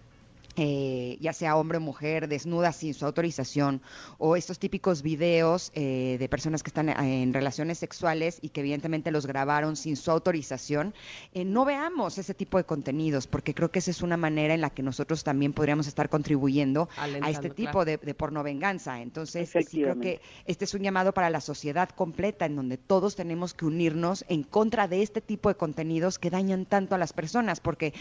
eh, 0.55 1.17
ya 1.19 1.33
sea 1.33 1.55
hombre 1.55 1.77
o 1.77 1.81
mujer, 1.81 2.27
desnuda 2.27 2.71
sin 2.71 2.93
su 2.93 3.05
autorización, 3.05 3.81
o 4.17 4.35
estos 4.35 4.59
típicos 4.59 5.01
videos 5.01 5.71
eh, 5.73 6.17
de 6.19 6.29
personas 6.29 6.61
que 6.61 6.69
están 6.69 6.89
en 6.89 7.33
relaciones 7.33 7.79
sexuales 7.79 8.39
y 8.41 8.49
que 8.49 8.61
evidentemente 8.61 9.11
los 9.11 9.25
grabaron 9.25 9.75
sin 9.75 9.95
su 9.95 10.11
autorización, 10.11 10.93
eh, 11.33 11.45
no 11.45 11.65
veamos 11.65 12.17
ese 12.17 12.33
tipo 12.33 12.57
de 12.57 12.65
contenidos, 12.65 13.27
porque 13.27 13.53
creo 13.53 13.71
que 13.71 13.79
esa 13.79 13.91
es 13.91 14.01
una 14.01 14.17
manera 14.17 14.53
en 14.53 14.61
la 14.61 14.69
que 14.69 14.83
nosotros 14.83 15.23
también 15.23 15.53
podríamos 15.53 15.87
estar 15.87 16.09
contribuyendo 16.09 16.89
a 16.97 17.29
este 17.29 17.49
tipo 17.49 17.85
de, 17.85 17.97
de 17.97 18.13
porno 18.13 18.43
venganza. 18.43 19.01
Entonces, 19.01 19.49
sí 19.49 19.81
creo 19.81 19.99
que 19.99 20.21
este 20.45 20.65
es 20.65 20.73
un 20.73 20.81
llamado 20.81 21.13
para 21.13 21.29
la 21.29 21.41
sociedad 21.41 21.89
completa, 21.89 22.45
en 22.45 22.55
donde 22.55 22.77
todos 22.77 23.15
tenemos 23.15 23.53
que 23.53 23.65
unirnos 23.65 24.25
en 24.27 24.43
contra 24.43 24.87
de 24.87 25.01
este 25.01 25.21
tipo 25.21 25.49
de 25.49 25.55
contenidos 25.55 26.19
que 26.19 26.29
dañan 26.29 26.65
tanto 26.65 26.95
a 26.95 26.97
las 26.97 27.13
personas, 27.13 27.59
porque, 27.59 27.93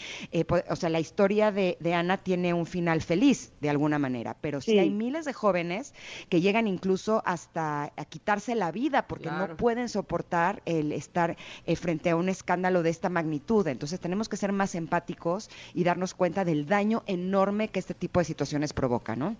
o 0.68 0.76
sea, 0.76 0.88
la 0.88 1.00
historia 1.00 1.52
de, 1.52 1.76
de 1.80 1.94
Ana 1.94 2.18
tiene 2.18 2.41
un 2.52 2.66
final 2.66 3.00
feliz 3.00 3.52
de 3.60 3.70
alguna 3.70 3.98
manera, 3.98 4.36
pero 4.40 4.60
sí, 4.60 4.78
hay 4.78 4.90
miles 4.90 5.24
de 5.24 5.32
jóvenes 5.32 5.94
que 6.28 6.40
llegan 6.40 6.66
incluso 6.66 7.22
hasta 7.24 7.92
a 7.96 8.04
quitarse 8.04 8.54
la 8.54 8.72
vida 8.72 9.06
porque 9.06 9.30
no 9.30 9.56
pueden 9.56 9.88
soportar 9.88 10.62
el 10.66 10.92
estar 10.92 11.36
eh, 11.66 11.76
frente 11.76 12.10
a 12.10 12.16
un 12.16 12.28
escándalo 12.28 12.82
de 12.82 12.90
esta 12.90 13.08
magnitud. 13.08 13.66
Entonces 13.66 14.00
tenemos 14.00 14.28
que 14.28 14.36
ser 14.36 14.52
más 14.52 14.74
empáticos 14.74 15.50
y 15.74 15.84
darnos 15.84 16.14
cuenta 16.14 16.44
del 16.44 16.66
daño 16.66 17.02
enorme 17.06 17.68
que 17.68 17.78
este 17.78 17.94
tipo 17.94 18.20
de 18.20 18.24
situaciones 18.24 18.72
provoca, 18.72 19.16
¿no? 19.16 19.36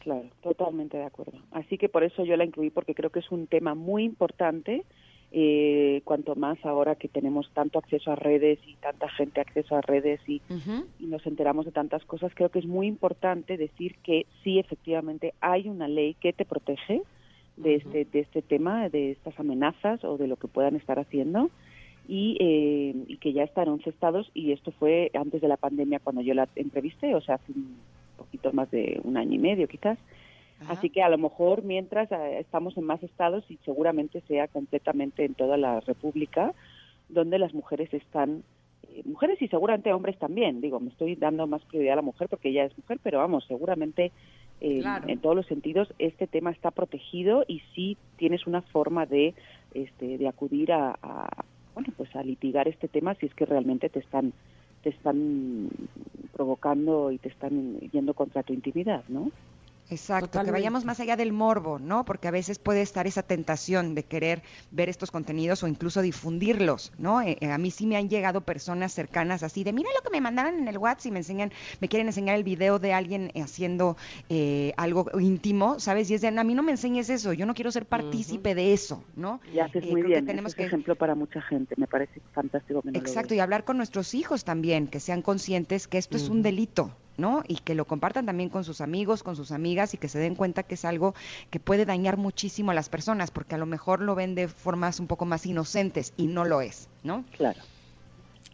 Claro, 0.00 0.24
totalmente 0.40 0.96
de 0.96 1.04
acuerdo. 1.04 1.32
Así 1.50 1.78
que 1.78 1.88
por 1.88 2.04
eso 2.04 2.24
yo 2.24 2.36
la 2.36 2.44
incluí 2.44 2.70
porque 2.70 2.94
creo 2.94 3.10
que 3.10 3.18
es 3.18 3.30
un 3.32 3.48
tema 3.48 3.74
muy 3.74 4.04
importante 4.04 4.84
eh, 5.38 6.00
cuanto 6.04 6.34
más 6.34 6.56
ahora 6.64 6.94
que 6.94 7.08
tenemos 7.08 7.50
tanto 7.52 7.78
acceso 7.78 8.10
a 8.10 8.16
redes 8.16 8.58
y 8.66 8.74
tanta 8.76 9.06
gente 9.10 9.42
acceso 9.42 9.76
a 9.76 9.82
redes 9.82 10.18
y, 10.26 10.40
nos 10.98 11.26
enteramos 11.26 11.66
de 11.66 11.72
tantas 11.72 12.02
cosas, 12.06 12.32
creo 12.34 12.48
que 12.48 12.58
es 12.58 12.64
muy 12.64 12.86
importante 12.86 13.58
decir 13.58 13.96
que 14.02 14.24
sí, 14.42 14.58
efectivamente, 14.58 15.34
hay 15.42 15.68
una 15.68 15.88
ley 15.88 16.14
que 16.14 16.32
te 16.32 16.46
protege 16.46 17.02
de, 17.58 17.74
este, 17.74 18.06
de 18.06 18.20
este 18.20 18.40
tema, 18.40 18.88
de 18.88 19.10
estas 19.10 19.38
amenazas 19.38 20.02
o 20.04 20.16
de 20.16 20.26
lo 20.26 20.36
que 20.36 20.48
puedan 20.48 20.74
estar 20.74 20.98
haciendo. 20.98 21.50
Y, 22.08 22.38
eh, 22.40 22.94
y, 23.06 23.18
que 23.18 23.34
ya 23.34 23.42
está 23.42 23.64
en 23.64 23.70
11 23.70 23.90
estados 23.90 24.30
y 24.32 24.52
esto 24.52 24.70
fue 24.70 25.10
antes 25.12 25.42
de 25.42 25.48
la 25.48 25.58
pandemia 25.58 25.98
cuando 25.98 26.22
yo 26.22 26.32
la 26.32 26.48
entrevisté, 26.54 27.14
o 27.14 27.20
sea, 27.20 27.34
hace 27.34 27.52
un 27.52 27.76
poquito 28.16 28.54
más 28.54 28.70
de 28.70 29.00
un 29.04 29.18
año 29.18 29.34
y 29.34 29.38
medio 29.38 29.68
quizás. 29.68 29.98
Así 30.68 30.90
que 30.90 31.02
a 31.02 31.08
lo 31.08 31.18
mejor 31.18 31.62
mientras 31.62 32.10
eh, 32.10 32.38
estamos 32.40 32.76
en 32.76 32.84
más 32.84 33.02
estados 33.02 33.44
y 33.50 33.58
seguramente 33.64 34.22
sea 34.22 34.48
completamente 34.48 35.24
en 35.24 35.34
toda 35.34 35.56
la 35.56 35.80
República 35.80 36.54
donde 37.08 37.38
las 37.38 37.54
mujeres 37.54 37.92
están, 37.92 38.42
eh, 38.94 39.02
mujeres 39.04 39.40
y 39.42 39.48
seguramente 39.48 39.92
hombres 39.92 40.18
también, 40.18 40.60
digo, 40.60 40.80
me 40.80 40.88
estoy 40.88 41.14
dando 41.14 41.46
más 41.46 41.62
prioridad 41.64 41.94
a 41.94 41.96
la 41.96 42.02
mujer 42.02 42.28
porque 42.28 42.48
ella 42.48 42.64
es 42.64 42.76
mujer, 42.76 42.98
pero 43.02 43.18
vamos, 43.18 43.44
seguramente 43.46 44.12
eh, 44.60 44.82
en 45.06 45.18
todos 45.18 45.36
los 45.36 45.46
sentidos 45.46 45.92
este 45.98 46.26
tema 46.26 46.50
está 46.50 46.70
protegido 46.70 47.44
y 47.46 47.60
sí 47.74 47.98
tienes 48.16 48.46
una 48.46 48.62
forma 48.62 49.04
de, 49.04 49.34
este, 49.74 50.16
de 50.16 50.26
acudir 50.26 50.72
a, 50.72 50.98
a, 51.02 51.44
bueno, 51.74 51.92
pues 51.96 52.14
a 52.16 52.22
litigar 52.22 52.66
este 52.66 52.88
tema 52.88 53.14
si 53.16 53.26
es 53.26 53.34
que 53.34 53.44
realmente 53.44 53.90
te 53.90 53.98
están 53.98 54.32
te 54.82 54.90
están 54.90 55.68
provocando 56.32 57.10
y 57.10 57.18
te 57.18 57.28
están 57.28 57.80
yendo 57.90 58.14
contra 58.14 58.44
tu 58.44 58.52
intimidad, 58.52 59.02
¿no? 59.08 59.32
Exacto, 59.88 60.42
que 60.42 60.50
vayamos 60.50 60.84
más 60.84 60.98
allá 61.00 61.16
del 61.16 61.32
morbo, 61.32 61.78
¿no? 61.78 62.04
Porque 62.04 62.28
a 62.28 62.30
veces 62.30 62.58
puede 62.58 62.82
estar 62.82 63.06
esa 63.06 63.22
tentación 63.22 63.94
de 63.94 64.04
querer 64.04 64.42
ver 64.70 64.88
estos 64.88 65.10
contenidos 65.10 65.62
o 65.62 65.68
incluso 65.68 66.02
difundirlos, 66.02 66.92
¿no? 66.98 67.22
Eh, 67.22 67.38
eh, 67.40 67.52
a 67.52 67.58
mí 67.58 67.70
sí 67.70 67.86
me 67.86 67.96
han 67.96 68.08
llegado 68.08 68.40
personas 68.40 68.92
cercanas 68.92 69.42
así 69.42 69.62
de, 69.62 69.72
mira 69.72 69.88
lo 69.94 70.02
que 70.02 70.10
me 70.10 70.20
mandaron 70.20 70.58
en 70.58 70.68
el 70.68 70.78
WhatsApp 70.78 71.06
y 71.06 71.10
me 71.12 71.18
enseñan, 71.18 71.52
me 71.80 71.88
quieren 71.88 72.08
enseñar 72.08 72.36
el 72.36 72.44
video 72.44 72.78
de 72.78 72.92
alguien 72.92 73.30
haciendo 73.36 73.96
eh, 74.28 74.72
algo 74.76 75.06
íntimo, 75.20 75.78
¿sabes? 75.78 76.10
Y 76.10 76.14
es 76.14 76.20
de, 76.20 76.28
a 76.28 76.44
mí 76.44 76.54
no 76.54 76.62
me 76.62 76.72
enseñes 76.72 77.08
eso, 77.08 77.32
yo 77.32 77.46
no 77.46 77.54
quiero 77.54 77.70
ser 77.70 77.86
partícipe 77.86 78.54
de 78.54 78.72
eso, 78.72 79.04
¿no? 79.14 79.40
Y 79.54 79.60
haces 79.60 79.86
muy 79.86 80.02
bien, 80.02 80.26
tenemos 80.26 80.54
que... 80.54 80.64
ejemplo 80.64 80.96
para 80.96 81.14
mucha 81.14 81.40
gente, 81.42 81.74
me 81.76 81.86
parece 81.86 82.20
fantástico. 82.32 82.82
Exacto, 82.92 83.34
y 83.34 83.40
hablar 83.40 83.64
con 83.64 83.76
nuestros 83.76 84.14
hijos 84.14 84.44
también, 84.44 84.88
que 84.88 84.98
sean 84.98 85.22
conscientes 85.22 85.86
que 85.86 85.98
esto 85.98 86.16
es 86.16 86.28
un 86.28 86.42
delito, 86.42 86.90
¿no? 87.16 87.42
Y 87.46 87.56
que 87.56 87.74
lo 87.74 87.86
compartan 87.86 88.26
también 88.26 88.48
con 88.48 88.64
sus 88.64 88.80
amigos, 88.80 89.22
con 89.22 89.36
sus 89.36 89.52
amigas 89.52 89.94
y 89.94 89.98
que 89.98 90.08
se 90.08 90.18
den 90.18 90.34
cuenta 90.34 90.62
que 90.62 90.74
es 90.74 90.84
algo 90.84 91.14
que 91.50 91.60
puede 91.60 91.84
dañar 91.84 92.16
muchísimo 92.16 92.70
a 92.70 92.74
las 92.74 92.88
personas, 92.88 93.30
porque 93.30 93.54
a 93.54 93.58
lo 93.58 93.66
mejor 93.66 94.00
lo 94.00 94.14
ven 94.14 94.34
de 94.34 94.48
formas 94.48 95.00
un 95.00 95.06
poco 95.06 95.24
más 95.24 95.46
inocentes 95.46 96.12
y 96.16 96.26
no 96.26 96.44
lo 96.44 96.60
es, 96.60 96.88
¿no? 97.02 97.24
Claro. 97.36 97.60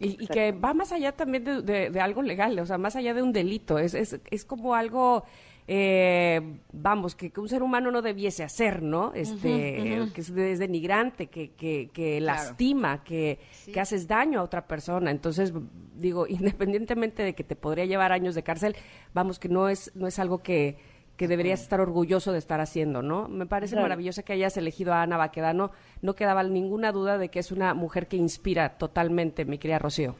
Y, 0.00 0.26
que 0.26 0.50
va 0.50 0.74
más 0.74 0.90
allá 0.90 1.12
también 1.12 1.44
de, 1.44 2.00
algo 2.00 2.22
legal, 2.22 2.58
o 2.58 2.66
sea, 2.66 2.76
más 2.76 2.96
allá 2.96 3.14
de 3.14 3.22
un 3.22 3.32
delito, 3.32 3.78
es, 3.78 3.94
es, 3.94 4.18
es 4.30 4.44
como 4.44 4.74
algo... 4.74 5.24
Eh, 5.68 6.58
vamos, 6.72 7.14
que, 7.14 7.32
un 7.36 7.48
ser 7.48 7.62
humano 7.62 7.90
no 7.90 8.02
debiese 8.02 8.42
hacer, 8.42 8.82
¿no? 8.82 9.12
Este, 9.14 10.10
que 10.12 10.20
es, 10.20 10.34
denigrante, 10.58 11.28
que, 11.28 11.52
que, 11.52 12.20
lastima, 12.20 13.04
que, 13.04 13.38
que 13.72 13.80
haces 13.80 14.08
daño 14.08 14.40
a 14.40 14.42
otra 14.42 14.66
persona. 14.66 15.10
Entonces, 15.10 15.52
digo, 15.94 16.26
independientemente 16.28 17.22
de 17.22 17.34
que 17.34 17.44
te 17.44 17.56
podría 17.56 17.84
llevar 17.84 18.12
años 18.12 18.34
de 18.34 18.42
cárcel, 18.42 18.76
vamos, 19.14 19.38
que 19.38 19.48
no 19.48 19.68
es, 19.68 19.92
no 19.94 20.06
es 20.06 20.18
algo 20.18 20.38
que, 20.38 20.78
que 21.16 21.28
deberías 21.28 21.60
estar 21.60 21.80
orgulloso 21.80 22.32
de 22.32 22.38
estar 22.38 22.60
haciendo, 22.60 23.02
¿no? 23.02 23.28
Me 23.28 23.46
parece 23.46 23.76
maravilloso 23.76 24.24
que 24.24 24.32
hayas 24.32 24.56
elegido 24.56 24.92
a 24.92 25.02
Ana 25.02 25.16
Baquedano. 25.16 25.70
No 26.00 26.14
quedaba 26.14 26.42
ninguna 26.42 26.90
duda 26.90 27.18
de 27.18 27.28
que 27.28 27.38
es 27.38 27.52
una 27.52 27.74
mujer 27.74 28.08
que 28.08 28.16
inspira 28.16 28.70
totalmente, 28.78 29.44
mi 29.44 29.58
querida 29.58 29.78
Rocío. 29.78 30.16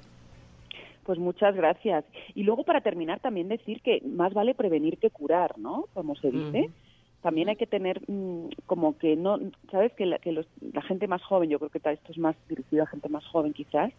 Pues 1.05 1.19
muchas 1.19 1.55
gracias. 1.55 2.05
Y 2.35 2.45
luego 2.45 2.65
para 2.65 2.81
terminar 2.81 3.21
también 3.21 3.49
decir 3.49 3.81
que 3.83 4.01
más 4.07 4.33
vale 4.35 4.55
prevenir 4.55 4.99
que 4.99 5.11
curar, 5.11 5.59
¿no? 5.59 5.87
Como 5.95 6.15
se 6.17 6.31
dice. 6.31 6.71
También 7.23 7.49
hay 7.49 7.57
que 7.57 7.67
tener 7.67 8.01
mm, 8.09 8.49
como 8.67 8.99
que 8.99 9.15
no, 9.17 9.39
sabes 9.71 9.93
que, 9.95 10.07
la, 10.07 10.19
que 10.19 10.33
los, 10.33 10.47
la 10.73 10.83
gente 10.83 11.07
más 11.07 11.23
joven, 11.23 11.51
yo 11.51 11.59
creo 11.59 11.71
que 11.71 11.79
esto 11.79 12.13
es 12.13 12.19
más 12.19 12.37
dirigido 12.49 12.83
a 12.83 12.89
gente 12.89 13.09
más 13.09 13.25
joven 13.27 13.53
quizás, 13.53 13.93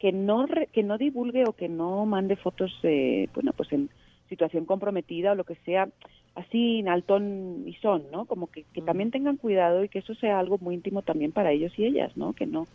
que 0.00 0.12
no 0.12 0.46
que 0.72 0.82
no 0.82 0.98
divulgue 0.98 1.44
o 1.46 1.52
que 1.52 1.68
no 1.68 2.06
mande 2.06 2.34
fotos 2.36 2.72
eh, 2.82 3.28
bueno 3.34 3.52
pues 3.52 3.70
en 3.72 3.90
situación 4.28 4.64
comprometida 4.64 5.32
o 5.32 5.34
lo 5.34 5.44
que 5.44 5.56
sea 5.56 5.88
así 6.34 6.78
en 6.78 6.88
altón 6.88 7.64
y 7.66 7.74
son 7.74 8.04
no 8.10 8.24
como 8.24 8.46
que, 8.50 8.64
que 8.72 8.80
también 8.80 9.10
tengan 9.10 9.36
cuidado 9.36 9.84
y 9.84 9.88
que 9.88 9.98
eso 9.98 10.14
sea 10.14 10.38
algo 10.38 10.56
muy 10.58 10.74
íntimo 10.74 11.02
también 11.02 11.32
para 11.32 11.52
ellos 11.52 11.78
y 11.78 11.84
ellas 11.84 12.16
no 12.16 12.32
que 12.32 12.46
no 12.46 12.66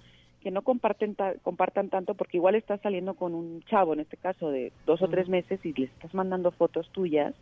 que 0.46 0.52
no 0.52 0.62
comparten 0.62 1.18
compartan 1.42 1.90
tanto 1.90 2.14
porque 2.14 2.38
igual 2.38 2.54
estás 2.54 2.80
saliendo 2.82 3.16
con 3.16 3.34
un 3.34 3.64
chavo 3.64 3.94
en 3.94 4.02
este 4.02 4.16
caso 4.16 4.52
de 4.52 4.72
dos 4.86 5.02
o 5.02 5.08
tres 5.08 5.28
meses 5.28 5.60
y 5.66 5.74
le 5.74 5.86
estás 5.88 6.14
mandando 6.14 6.52
fotos 6.52 6.88
tuyas 6.92 7.34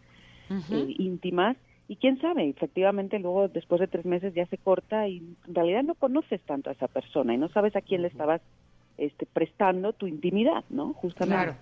eh, 0.50 0.96
íntimas 1.00 1.58
y 1.90 1.98
quién 1.98 2.22
sabe, 2.22 2.48
efectivamente 2.48 3.20
luego 3.20 3.50
después 3.50 3.82
de 3.82 3.88
tres 3.88 4.06
meses 4.06 4.34
ya 4.34 4.46
se 4.46 4.58
corta 4.58 5.10
y 5.10 5.18
en 5.18 5.54
realidad 5.54 5.84
no 5.84 5.96
conoces 5.96 6.40
tanto 6.44 6.70
a 6.70 6.74
esa 6.74 6.88
persona 6.88 7.34
y 7.34 7.38
no 7.38 7.50
sabes 7.50 7.76
a 7.76 7.82
quién 7.82 8.04
le 8.04 8.08
estabas 8.08 8.40
este, 8.98 9.26
prestando 9.26 9.92
tu 9.92 10.08
intimidad, 10.08 10.64
¿no? 10.70 10.94
Justamente. 10.94 11.44
Claro. 11.44 11.58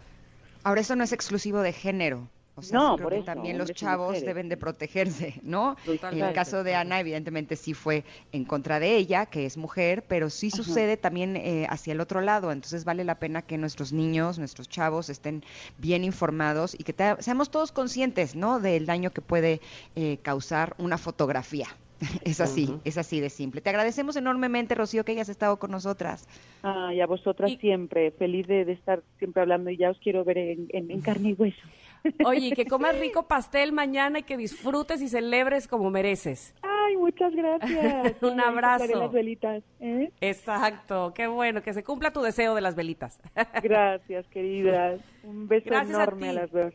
Ahora, 0.64 0.82
eso 0.82 0.96
no 0.96 1.04
es 1.04 1.12
exclusivo 1.12 1.62
de 1.62 1.74
género. 1.74 2.28
O 2.56 2.62
sea, 2.62 2.78
no, 2.78 2.98
por 2.98 3.14
eso, 3.14 3.24
también 3.24 3.58
los 3.58 3.72
chavos 3.74 4.20
deben 4.22 4.50
de 4.50 4.58
protegerse, 4.58 5.40
¿no? 5.42 5.78
En 5.88 6.22
el 6.22 6.34
caso 6.34 6.64
de 6.64 6.76
Ana, 6.76 7.00
evidentemente 7.00 7.56
sí 7.56 7.74
fue 7.74 8.04
en 8.32 8.44
contra 8.44 8.80
de 8.80 8.98
ella, 8.98 9.26
que 9.26 9.46
es 9.46 9.58
mujer, 9.58 10.04
pero 10.08 10.30
sí 10.30 10.52
sucede 10.52 10.98
también 10.98 11.38
eh, 11.38 11.66
hacia 11.70 11.94
el 11.94 12.02
otro 12.02 12.22
lado. 12.22 12.52
Entonces 12.52 12.84
vale 12.84 13.04
la 13.04 13.16
pena 13.16 13.42
que 13.42 13.58
nuestros 13.58 13.94
niños, 13.94 14.38
nuestros 14.38 14.68
chavos 14.68 15.10
estén 15.10 15.44
bien 15.78 16.04
informados 16.04 16.76
y 16.78 16.84
que 16.84 16.94
seamos 17.20 17.52
todos 17.52 17.72
conscientes, 17.72 18.36
¿no? 18.36 18.60
Del 18.60 18.86
daño 18.86 19.12
que 19.12 19.22
puede 19.22 19.62
eh, 19.96 20.18
causar 20.22 20.76
una 20.78 20.98
fotografía. 20.98 21.68
Es 22.24 22.42
así, 22.42 22.74
es 22.84 22.98
así 22.98 23.20
de 23.20 23.30
simple. 23.30 23.62
Te 23.62 23.70
agradecemos 23.70 24.16
enormemente, 24.16 24.76
Rocío, 24.76 25.06
que 25.06 25.12
hayas 25.12 25.30
estado 25.30 25.58
con 25.58 25.72
nosotras. 25.72 26.28
Ay, 26.64 27.02
a 27.02 27.06
vosotras 27.06 27.52
siempre. 27.60 28.12
Feliz 28.12 28.48
de, 28.48 28.62
estar 28.72 29.04
siempre 29.20 29.42
hablando 29.42 29.70
y 29.70 29.78
ya 29.78 29.92
os 29.92 30.00
quiero 30.00 30.24
ver 30.24 30.38
en, 30.38 31.02
carne 31.02 31.30
y 31.30 31.34
hueso. 31.34 31.62
Oye, 32.26 32.52
que 32.56 32.66
comas 32.66 32.98
rico 33.00 33.28
pastel 33.28 33.72
mañana 33.72 34.20
y 34.20 34.24
que 34.24 34.38
disfrutes 34.38 35.02
y 35.02 35.08
celebres 35.08 35.68
como 35.68 35.90
mereces. 35.90 36.54
Ay, 36.62 36.98
muchas 36.98 37.34
gracias. 37.34 38.16
Un 38.22 38.40
abrazo. 38.40 39.00
las 39.00 39.12
velitas. 39.12 39.64
¿eh? 39.80 40.12
Exacto, 40.22 41.14
qué 41.14 41.28
bueno, 41.28 41.62
que 41.62 41.74
se 41.74 41.84
cumpla 41.84 42.12
tu 42.12 42.22
deseo 42.22 42.56
de 42.56 42.62
las 42.62 42.76
velitas. 42.76 43.20
gracias, 43.64 44.28
queridas. 44.28 45.00
Un 45.24 45.48
beso 45.48 45.74
enorme 45.74 46.30
a, 46.30 46.34
las 46.34 46.52
dos. 46.52 46.74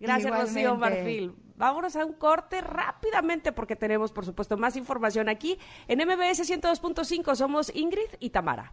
Gracias, 0.00 0.40
Rocío 0.40 0.76
Marfil 0.76 1.32
vámonos 1.58 1.96
a 1.96 2.04
un 2.04 2.14
corte 2.14 2.60
rápidamente 2.60 3.52
porque 3.52 3.76
tenemos, 3.76 4.12
por 4.12 4.24
supuesto, 4.24 4.56
más 4.56 4.76
información 4.76 5.28
aquí 5.28 5.58
en 5.88 5.98
MBS 5.98 6.48
102.5. 6.48 7.34
Somos 7.34 7.74
Ingrid 7.74 8.08
y 8.20 8.30
Tamara. 8.30 8.72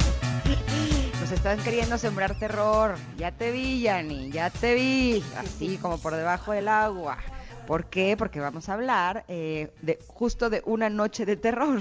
Están 1.41 1.57
queriendo 1.63 1.97
sembrar 1.97 2.35
terror. 2.35 2.93
Ya 3.17 3.31
te 3.31 3.51
vi, 3.51 3.81
Yanni, 3.81 4.29
ya 4.29 4.51
te 4.51 4.75
vi. 4.75 5.23
Así 5.35 5.77
como 5.77 5.97
por 5.97 6.13
debajo 6.13 6.51
del 6.51 6.67
agua. 6.67 7.17
¿Por 7.71 7.85
qué? 7.85 8.17
Porque 8.17 8.41
vamos 8.41 8.67
a 8.67 8.73
hablar 8.73 9.23
eh, 9.29 9.71
de 9.81 9.97
justo 10.05 10.49
de 10.49 10.61
una 10.65 10.89
noche 10.89 11.25
de 11.25 11.37
terror, 11.37 11.79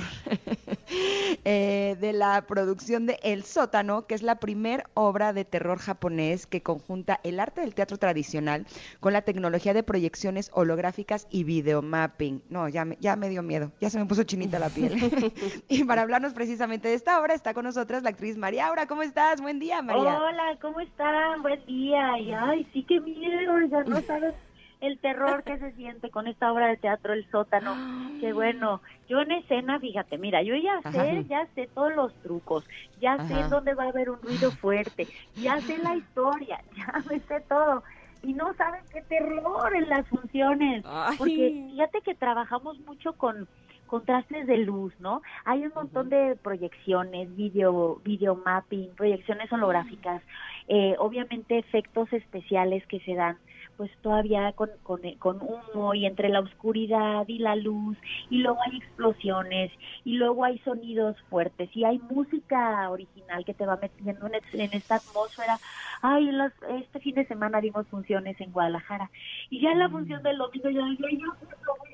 eh, 1.44 1.96
de 2.00 2.12
la 2.12 2.42
producción 2.42 3.06
de 3.06 3.18
El 3.24 3.42
Sótano, 3.42 4.06
que 4.06 4.14
es 4.14 4.22
la 4.22 4.36
primer 4.36 4.84
obra 4.94 5.32
de 5.32 5.44
terror 5.44 5.80
japonés 5.80 6.46
que 6.46 6.62
conjunta 6.62 7.18
el 7.24 7.40
arte 7.40 7.62
del 7.62 7.74
teatro 7.74 7.98
tradicional 7.98 8.68
con 9.00 9.12
la 9.12 9.22
tecnología 9.22 9.74
de 9.74 9.82
proyecciones 9.82 10.52
holográficas 10.54 11.26
y 11.28 11.42
videomapping. 11.42 12.44
No, 12.48 12.68
ya 12.68 12.84
me, 12.84 12.96
ya 13.00 13.16
me 13.16 13.28
dio 13.28 13.42
miedo, 13.42 13.72
ya 13.80 13.90
se 13.90 13.98
me 13.98 14.06
puso 14.06 14.22
chinita 14.22 14.60
la 14.60 14.68
piel. 14.68 14.94
y 15.68 15.82
para 15.82 16.02
hablarnos 16.02 16.34
precisamente 16.34 16.86
de 16.86 16.94
esta 16.94 17.20
obra 17.20 17.34
está 17.34 17.52
con 17.52 17.64
nosotras 17.64 18.04
la 18.04 18.10
actriz 18.10 18.36
María 18.36 18.68
Aura. 18.68 18.86
¿Cómo 18.86 19.02
estás? 19.02 19.40
Buen 19.40 19.58
día, 19.58 19.82
María. 19.82 20.20
Hola, 20.22 20.56
¿cómo 20.62 20.78
están? 20.78 21.42
Buen 21.42 21.66
día. 21.66 22.16
Y 22.20 22.32
ay, 22.32 22.64
sí 22.72 22.84
que 22.84 23.00
miedo, 23.00 23.58
ya 23.68 23.82
no 23.82 24.00
sabes 24.06 24.36
el 24.80 24.98
terror 24.98 25.42
que 25.42 25.58
se 25.58 25.72
siente 25.72 26.10
con 26.10 26.26
esta 26.26 26.52
obra 26.52 26.68
de 26.68 26.76
teatro 26.76 27.12
El 27.12 27.28
sótano. 27.30 27.74
Qué 28.20 28.32
bueno. 28.32 28.80
Yo 29.08 29.20
en 29.20 29.32
escena, 29.32 29.80
fíjate, 29.80 30.18
mira, 30.18 30.42
yo 30.42 30.54
ya 30.54 30.80
sé, 30.92 31.24
ya 31.28 31.46
sé 31.54 31.68
todos 31.74 31.94
los 31.96 32.14
trucos, 32.22 32.64
ya 33.00 33.16
sé 33.26 33.34
Ajá. 33.34 33.48
dónde 33.48 33.74
va 33.74 33.84
a 33.84 33.88
haber 33.88 34.08
un 34.08 34.22
ruido 34.22 34.52
fuerte, 34.52 35.08
ya 35.34 35.60
sé 35.60 35.78
la 35.78 35.96
historia, 35.96 36.62
ya 36.76 36.92
me 37.08 37.18
sé 37.20 37.40
todo. 37.48 37.82
Y 38.22 38.34
no 38.34 38.52
saben 38.54 38.82
qué 38.92 39.00
terror 39.02 39.74
en 39.74 39.88
las 39.88 40.06
funciones, 40.06 40.84
Ay. 40.86 41.16
porque 41.18 41.66
fíjate 41.70 42.02
que 42.02 42.14
trabajamos 42.14 42.78
mucho 42.80 43.14
con 43.14 43.48
contrastes 43.86 44.46
de 44.46 44.58
luz, 44.58 44.92
¿no? 45.00 45.20
Hay 45.44 45.64
un 45.64 45.72
montón 45.74 46.10
de 46.10 46.36
proyecciones, 46.36 47.34
video, 47.34 48.00
video 48.04 48.36
mapping, 48.36 48.90
proyecciones 48.94 49.52
holográficas, 49.52 50.22
eh, 50.68 50.94
obviamente 50.98 51.58
efectos 51.58 52.12
especiales 52.12 52.86
que 52.86 53.00
se 53.00 53.14
dan 53.16 53.36
pues 53.80 53.90
todavía 54.02 54.52
con, 54.52 54.68
con, 54.82 55.00
con 55.18 55.38
humo 55.40 55.94
y 55.94 56.04
entre 56.04 56.28
la 56.28 56.40
oscuridad 56.40 57.24
y 57.28 57.38
la 57.38 57.56
luz 57.56 57.96
y 58.28 58.36
luego 58.42 58.58
hay 58.62 58.76
explosiones 58.76 59.72
y 60.04 60.16
luego 60.18 60.44
hay 60.44 60.58
sonidos 60.58 61.16
fuertes 61.30 61.70
y 61.74 61.84
hay 61.84 61.98
música 61.98 62.90
original 62.90 63.42
que 63.46 63.54
te 63.54 63.64
va 63.64 63.78
metiendo 63.80 64.26
en, 64.26 64.34
es- 64.34 64.52
en 64.54 64.70
esta 64.74 64.96
atmósfera. 64.96 65.58
Ay, 66.02 66.28
en 66.28 66.36
las- 66.36 66.52
este 66.78 67.00
fin 67.00 67.14
de 67.14 67.26
semana 67.26 67.58
dimos 67.62 67.86
funciones 67.88 68.38
en 68.42 68.52
Guadalajara 68.52 69.10
y 69.48 69.62
ya 69.62 69.72
en 69.72 69.78
la 69.78 69.88
función 69.88 70.22
del 70.22 70.36
domingo 70.36 70.68
yo 70.68 70.84
dije, 70.84 71.04
"Ay, 71.08 71.18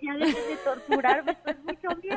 ya, 0.02 0.14
dejen 0.14 0.34
de 0.34 0.56
torturarme, 0.64 1.30
esto 1.32 1.50
es 1.50 1.58
mucho 1.64 2.00
miedo. 2.02 2.16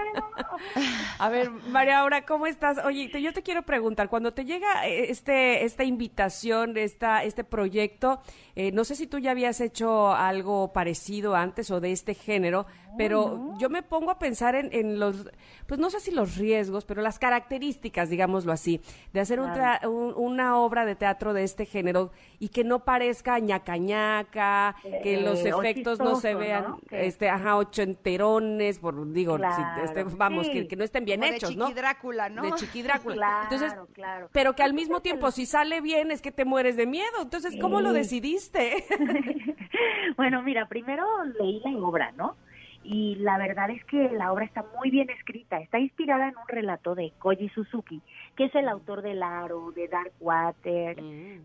A 1.20 1.30
ver, 1.30 1.49
María 1.51 1.99
Aura, 1.99 2.26
¿cómo 2.26 2.47
estás? 2.47 2.84
Oye, 2.84 3.09
te- 3.09 3.22
yo 3.22 3.34
te 3.34 3.43
quiero 3.43 3.61
preguntar, 3.63 4.09
cuando 4.09 4.34
te 4.34 4.45
llega 4.45 4.88
eh, 4.88 5.11
este 5.11 5.63
esta 5.63 5.84
invitación, 5.84 6.76
esta 6.78 7.24
este 7.24 7.43
proyecto, 7.43 8.20
eh, 8.55 8.72
no 8.72 8.84
sé 8.84 8.95
si 8.95 9.07
tú 9.07 9.20
ya 9.20 9.32
habías 9.32 9.59
hecho 9.62 10.14
algo 10.14 10.74
parecido 10.74 11.36
antes 11.36 11.72
o 11.72 11.80
de 11.80 11.91
este 11.91 12.14
género, 12.14 12.66
pero 12.98 13.54
yo 13.60 13.70
me 13.70 13.82
pongo 13.84 14.12
a 14.12 14.20
pensar 14.20 14.56
en, 14.56 14.70
en 14.74 15.00
los, 15.00 15.30
pues 15.68 15.80
no 15.80 15.90
sé 15.90 16.00
si 16.00 16.12
los 16.12 16.36
riesgos, 16.38 16.86
pero 16.86 17.02
las 17.02 17.20
características, 17.20 18.10
digámoslo 18.10 18.52
así, 18.52 18.82
de 19.14 19.20
hacer 19.20 19.40
un 19.40 19.50
tra- 19.50 19.86
un- 19.88 20.14
una 20.16 20.58
obra 20.58 20.86
de 20.86 20.96
teatro 20.96 21.34
de 21.34 21.44
este 21.44 21.66
género 21.66 22.12
y 22.40 22.50
que 22.50 22.64
no 22.64 22.84
parezca 22.86 23.40
ñaca 23.40 23.78
ñaca, 23.78 24.76
que 25.04 25.16
Eh, 25.16 25.22
los 25.22 25.44
o 25.44 25.62
efectos 25.62 26.00
no 26.00 26.16
se 26.16 26.36
vean, 26.36 26.64
¿no? 26.64 26.80
Este, 26.92 27.30
ajá, 27.30 27.58
ochenterones, 27.58 28.80
por 28.80 29.12
digo, 29.14 29.34
si- 29.38 29.40
Claro, 29.40 29.84
este, 29.84 30.04
vamos, 30.04 30.48
sí. 30.48 30.52
que, 30.54 30.68
que 30.68 30.76
no 30.76 30.84
estén 30.84 31.06
bien 31.06 31.22
Como 31.22 31.34
hechos, 31.34 31.50
de 31.52 31.56
¿no? 31.56 31.68
Chiqui 31.68 31.80
Drácula, 31.80 32.30
¿no? 32.30 32.42
De 32.44 32.52
Chiqui 32.54 32.82
Drácula. 32.82 33.16
Claro, 33.16 33.44
Entonces, 33.44 33.74
claro. 33.94 34.30
pero 34.32 34.56
que 34.56 34.64
al 34.64 34.74
mismo 34.74 35.02
tiempo, 35.02 35.32
si 35.32 35.46
sale 35.46 35.82
bien, 35.82 36.12
es 36.12 36.22
que 36.22 36.32
te 36.32 36.46
mueres 36.46 36.76
de 36.78 36.86
miedo. 36.88 37.22
Entonces, 37.22 37.56
¿cómo 37.62 37.82
lo 37.82 37.94
decidiste? 37.94 38.84
bueno, 40.18 40.42
mira, 40.44 40.68
primero 40.68 41.06
leí 41.40 41.62
la 41.64 41.78
obra, 41.86 42.12
¿no? 42.14 42.36
Y 42.84 43.16
la 43.16 43.38
verdad 43.38 43.70
es 43.70 43.84
que 43.86 44.10
la 44.10 44.32
obra 44.32 44.46
está 44.46 44.66
muy 44.78 44.90
bien 44.90 45.10
escrita. 45.10 45.60
Está 45.60 45.80
inspirada 45.80 46.30
en 46.30 46.38
un 46.38 46.48
relato 46.48 46.96
de 46.96 47.12
Koji 47.20 47.50
Suzuki, 47.50 48.02
que 48.36 48.46
es 48.46 48.56
el 48.56 48.68
autor 48.70 49.02
del 49.02 49.22
Aro, 49.22 49.72
de 49.72 49.88
Dark 49.88 50.14
Water, 50.20 50.98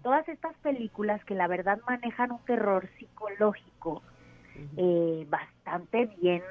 todas 0.03 0.29
estas 0.29 0.57
películas 0.59 1.25
que 1.25 1.35
la 1.35 1.49
verdad 1.49 1.81
manejan 1.87 2.33
un 2.33 2.45
terror 2.45 2.89
psicológico 2.99 4.03
eh, 4.77 5.27
bastante 5.29 6.07
bien 6.21 6.43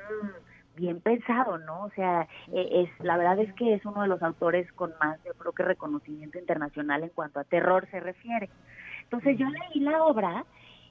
bien 0.76 1.02
pensado, 1.02 1.58
¿no? 1.60 1.84
O 1.84 1.90
sea, 1.92 2.28
eh, 2.52 2.84
es 2.84 3.06
la 3.06 3.18
verdad 3.18 3.40
es 3.40 3.54
que 3.54 3.76
es 3.76 3.86
uno 3.86 4.02
de 4.02 4.08
los 4.08 4.22
autores 4.24 4.72
con 4.74 4.92
más, 5.00 5.20
yo 5.24 5.34
creo 5.34 5.52
que 5.52 5.64
reconocimiento 5.64 6.40
internacional 6.40 7.04
en 7.04 7.10
cuanto 7.10 7.40
a 7.40 7.44
terror 7.44 7.88
se 7.92 8.00
refiere. 8.00 8.50
Entonces 9.04 9.38
yo 9.38 9.48
leí 9.48 9.82
la 9.82 10.04
obra 10.04 10.46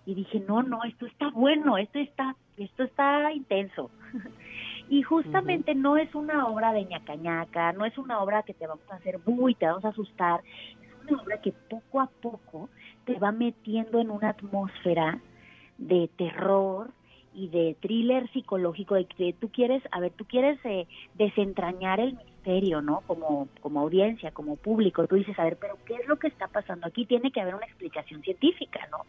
y 0.05 0.15
dije, 0.15 0.41
no, 0.41 0.63
no, 0.63 0.83
esto 0.85 1.07
está 1.07 1.31
bueno, 1.31 1.79
esto 1.79 1.99
está, 1.99 2.37
esto 2.57 2.83
está 2.83 3.33
intenso. 3.33 3.91
y 4.89 5.03
justamente 5.03 5.75
no 5.75 5.97
es 5.97 6.15
una 6.15 6.47
obra 6.47 6.73
de 6.73 6.85
ñaca 6.85 7.15
ñaca, 7.15 7.73
no 7.73 7.85
es 7.85 7.97
una 7.99 8.21
obra 8.21 8.43
que 8.43 8.55
te 8.55 8.67
vamos 8.67 8.85
a 8.91 8.97
hacer 8.97 9.19
buy, 9.19 9.55
te 9.55 9.67
vamos 9.67 9.85
a 9.85 9.89
asustar, 9.89 10.41
es 10.83 11.11
una 11.11 11.23
obra 11.23 11.41
que 11.41 11.53
poco 11.53 12.01
a 12.01 12.07
poco 12.07 12.69
te 13.05 13.19
va 13.19 13.33
metiendo 13.33 14.01
en 14.01 14.11
una 14.11 14.31
atmósfera 14.31 15.21
de 15.79 16.09
terror 16.17 16.91
y 17.35 17.49
de 17.49 17.77
thriller 17.81 18.31
psicológico 18.33 18.95
de 18.95 19.07
que 19.07 19.33
tú 19.33 19.51
quieres, 19.51 19.83
a 19.91 20.01
ver, 20.01 20.13
tú 20.13 20.25
quieres 20.25 20.59
eh, 20.65 20.87
desentrañar 21.15 22.01
el 22.01 22.15
misterio, 22.15 22.83
¿no? 22.83 23.03
Como 23.07 23.49
como 23.61 23.81
audiencia, 23.81 24.31
como 24.33 24.57
público, 24.57 25.07
tú 25.07 25.17
dices, 25.17 25.39
a 25.39 25.45
ver, 25.45 25.57
pero 25.61 25.79
¿qué 25.87 25.95
es 25.95 26.07
lo 26.07 26.19
que 26.19 26.29
está 26.29 26.49
pasando 26.49 26.87
aquí? 26.87 27.07
Tiene 27.07 27.33
que 27.33 27.41
haber 27.41 27.55
una 27.55 27.67
explicación 27.67 28.23
científica, 28.23 28.81
¿no? 28.91 29.05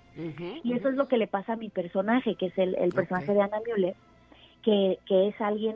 Y 0.63 0.74
eso 0.74 0.89
es 0.89 0.95
lo 0.95 1.07
que 1.07 1.17
le 1.17 1.28
pasa 1.28 1.53
a 1.53 1.57
mi 1.57 1.69
personaje, 1.69 2.36
que 2.36 2.47
es 2.47 2.57
el, 2.57 2.76
el 2.76 2.91
personaje 2.91 3.34
de 3.34 3.41
Ana 3.41 3.59
Müller, 3.65 3.95
que, 4.61 4.99
que 5.05 5.28
es 5.28 5.41
alguien 5.41 5.76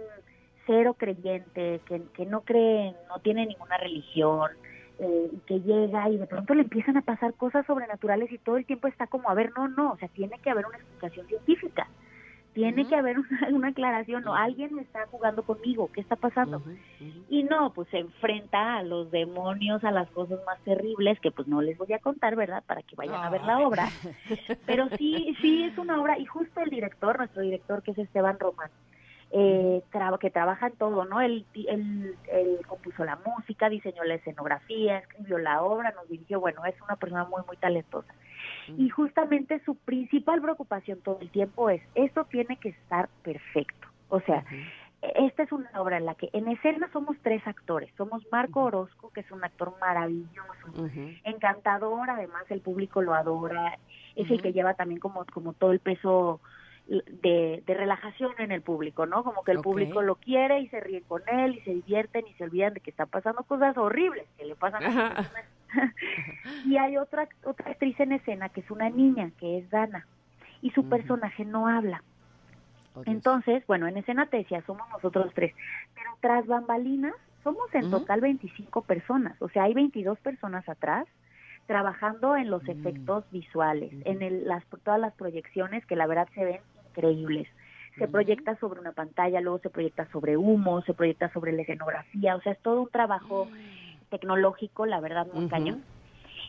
cero 0.65 0.95
creyente, 0.97 1.81
que, 1.85 2.01
que 2.13 2.25
no 2.25 2.41
cree, 2.41 2.93
no 3.09 3.19
tiene 3.19 3.45
ninguna 3.45 3.77
religión, 3.77 4.51
eh, 4.99 5.31
que 5.45 5.59
llega 5.61 6.09
y 6.09 6.17
de 6.17 6.25
pronto 6.25 6.55
le 6.55 6.63
empiezan 6.63 6.97
a 6.97 7.01
pasar 7.01 7.33
cosas 7.35 7.65
sobrenaturales 7.67 8.31
y 8.31 8.39
todo 8.39 8.57
el 8.57 8.65
tiempo 8.65 8.87
está 8.87 9.05
como, 9.05 9.29
a 9.29 9.35
ver, 9.35 9.51
no, 9.55 9.67
no, 9.67 9.91
o 9.91 9.97
sea, 9.97 10.07
tiene 10.09 10.39
que 10.39 10.49
haber 10.49 10.65
una 10.65 10.77
explicación 10.77 11.27
científica, 11.27 11.87
tiene 12.57 12.87
que 12.87 12.95
haber 12.95 13.19
una, 13.19 13.27
una 13.51 13.67
aclaración, 13.69 14.27
o 14.27 14.33
alguien 14.33 14.73
me 14.73 14.81
está 14.81 15.05
jugando 15.07 15.43
conmigo, 15.43 15.91
¿qué 15.93 16.01
está 16.01 16.15
pasando? 16.15 16.61
Y 17.29 17.43
no, 17.43 17.71
pues 17.71 17.87
se 17.89 17.99
enfrenta 17.99 18.77
a 18.77 18.83
los 18.83 19.11
demonios, 19.11 19.83
a 19.83 19.91
las 19.91 20.09
cosas 20.09 20.39
más 20.45 20.59
terribles, 20.63 21.19
que 21.19 21.29
pues 21.29 21.47
no 21.47 21.61
les 21.61 21.77
voy 21.77 21.93
a 21.93 21.99
contar, 21.99 22.35
¿verdad? 22.35 22.63
Para 22.65 22.81
que 22.81 22.95
vayan 22.95 23.23
a 23.23 23.29
ver 23.29 23.43
la 23.43 23.59
obra. 23.59 23.89
Pero 24.65 24.89
sí, 24.97 25.35
sí 25.39 25.63
es 25.65 25.77
una 25.77 26.01
obra, 26.01 26.17
y 26.17 26.25
justo 26.25 26.61
el 26.61 26.71
director, 26.71 27.17
nuestro 27.17 27.43
director, 27.43 27.83
que 27.83 27.91
es 27.91 27.97
Esteban 27.99 28.39
Román, 28.39 28.71
eh, 29.31 29.83
que 30.19 30.31
trabaja 30.31 30.67
en 30.67 30.77
todo, 30.77 31.05
¿no? 31.05 31.21
Él, 31.21 31.45
él, 31.53 32.15
él 32.31 32.59
compuso 32.67 33.05
la 33.05 33.19
música, 33.23 33.69
diseñó 33.69 34.03
la 34.03 34.15
escenografía, 34.15 34.99
escribió 34.99 35.37
la 35.37 35.61
obra, 35.61 35.91
nos 35.91 36.09
dirigió, 36.09 36.39
bueno, 36.39 36.65
es 36.65 36.75
una 36.81 36.95
persona 36.95 37.25
muy, 37.25 37.41
muy 37.45 37.57
talentosa. 37.57 38.13
Y 38.77 38.89
justamente 38.89 39.61
su 39.65 39.75
principal 39.75 40.41
preocupación 40.41 40.99
todo 41.01 41.19
el 41.21 41.29
tiempo 41.29 41.69
es, 41.69 41.81
esto 41.95 42.25
tiene 42.25 42.57
que 42.57 42.69
estar 42.69 43.09
perfecto. 43.23 43.87
O 44.09 44.19
sea, 44.21 44.43
esta 45.01 45.43
es 45.43 45.51
una 45.51 45.69
obra 45.79 45.97
en 45.97 46.05
la 46.05 46.15
que 46.15 46.29
en 46.33 46.47
escena 46.47 46.89
somos 46.91 47.17
tres 47.21 47.45
actores. 47.45 47.89
Somos 47.97 48.23
Marco 48.31 48.63
Orozco, 48.63 49.11
que 49.11 49.21
es 49.21 49.31
un 49.31 49.43
actor 49.43 49.75
maravilloso, 49.79 50.89
encantador, 51.23 52.09
además 52.09 52.43
el 52.49 52.61
público 52.61 53.01
lo 53.01 53.13
adora, 53.13 53.77
es 54.15 54.29
el 54.31 54.41
que 54.41 54.53
lleva 54.53 54.73
también 54.73 54.99
como, 54.99 55.25
como 55.25 55.53
todo 55.53 55.71
el 55.71 55.79
peso 55.79 56.41
de, 56.87 57.63
de 57.65 57.73
relajación 57.73 58.31
en 58.39 58.51
el 58.51 58.61
público, 58.61 59.05
¿no? 59.05 59.23
Como 59.23 59.43
que 59.43 59.51
el 59.51 59.59
público 59.59 60.01
lo 60.01 60.15
quiere 60.15 60.61
y 60.61 60.67
se 60.69 60.79
ríe 60.79 61.01
con 61.01 61.21
él 61.27 61.57
y 61.57 61.61
se 61.61 61.71
divierten 61.71 62.25
y 62.27 62.33
se 62.33 62.45
olvidan 62.45 62.73
de 62.73 62.79
que 62.79 62.89
están 62.89 63.09
pasando 63.09 63.43
cosas 63.43 63.77
horribles 63.77 64.25
que 64.37 64.45
le 64.45 64.55
pasan 64.55 64.83
a 64.83 64.87
los 64.87 64.95
personajes. 65.13 65.56
Y 66.65 66.77
hay 66.77 66.97
otra 66.97 67.27
otra 67.43 67.71
actriz 67.71 67.99
en 67.99 68.13
escena 68.13 68.49
que 68.49 68.61
es 68.61 68.71
una 68.71 68.89
niña, 68.89 69.31
que 69.39 69.59
es 69.59 69.69
Dana, 69.69 70.05
y 70.61 70.71
su 70.71 70.87
personaje 70.87 71.45
no 71.45 71.67
habla. 71.67 72.03
Oh. 72.95 73.03
Entonces, 73.05 73.65
bueno, 73.67 73.87
en 73.87 73.97
escena 73.97 74.25
te 74.27 74.37
decía, 74.37 74.61
somos 74.65 74.87
nosotros 74.89 75.31
tres, 75.33 75.53
pero 75.93 76.11
tras 76.19 76.45
bambalinas 76.47 77.13
somos 77.43 77.73
en 77.73 77.89
total 77.89 78.21
25 78.21 78.81
personas, 78.81 79.41
o 79.41 79.49
sea, 79.49 79.63
hay 79.63 79.73
22 79.73 80.19
personas 80.19 80.67
atrás 80.67 81.07
trabajando 81.65 82.35
en 82.37 82.49
los 82.49 82.63
Mm. 82.63 82.71
efectos 82.71 83.29
visuales, 83.29 83.91
en 84.05 84.21
el, 84.21 84.47
las, 84.47 84.65
todas 84.83 84.99
las 84.99 85.13
proyecciones 85.15 85.85
que 85.85 85.95
la 85.95 86.07
verdad 86.07 86.27
se 86.33 86.43
ven 86.43 86.61
increíbles. 86.89 87.47
Se 87.97 88.07
proyecta 88.07 88.55
sobre 88.57 88.79
una 88.79 88.91
pantalla, 88.91 89.41
luego 89.41 89.57
se 89.59 89.71
proyecta 89.71 90.05
sobre 90.11 90.37
humo, 90.37 90.81
se 90.83 90.93
proyecta 90.93 91.29
sobre 91.33 91.51
la 91.51 91.63
escenografía, 91.63 92.35
o 92.35 92.41
sea, 92.41 92.51
es 92.53 92.59
todo 92.61 92.83
un 92.83 92.89
trabajo 92.89 93.49
tecnológico, 94.09 94.85
la 94.85 94.99
verdad, 94.99 95.27
muy 95.33 95.47
cañón. 95.47 95.83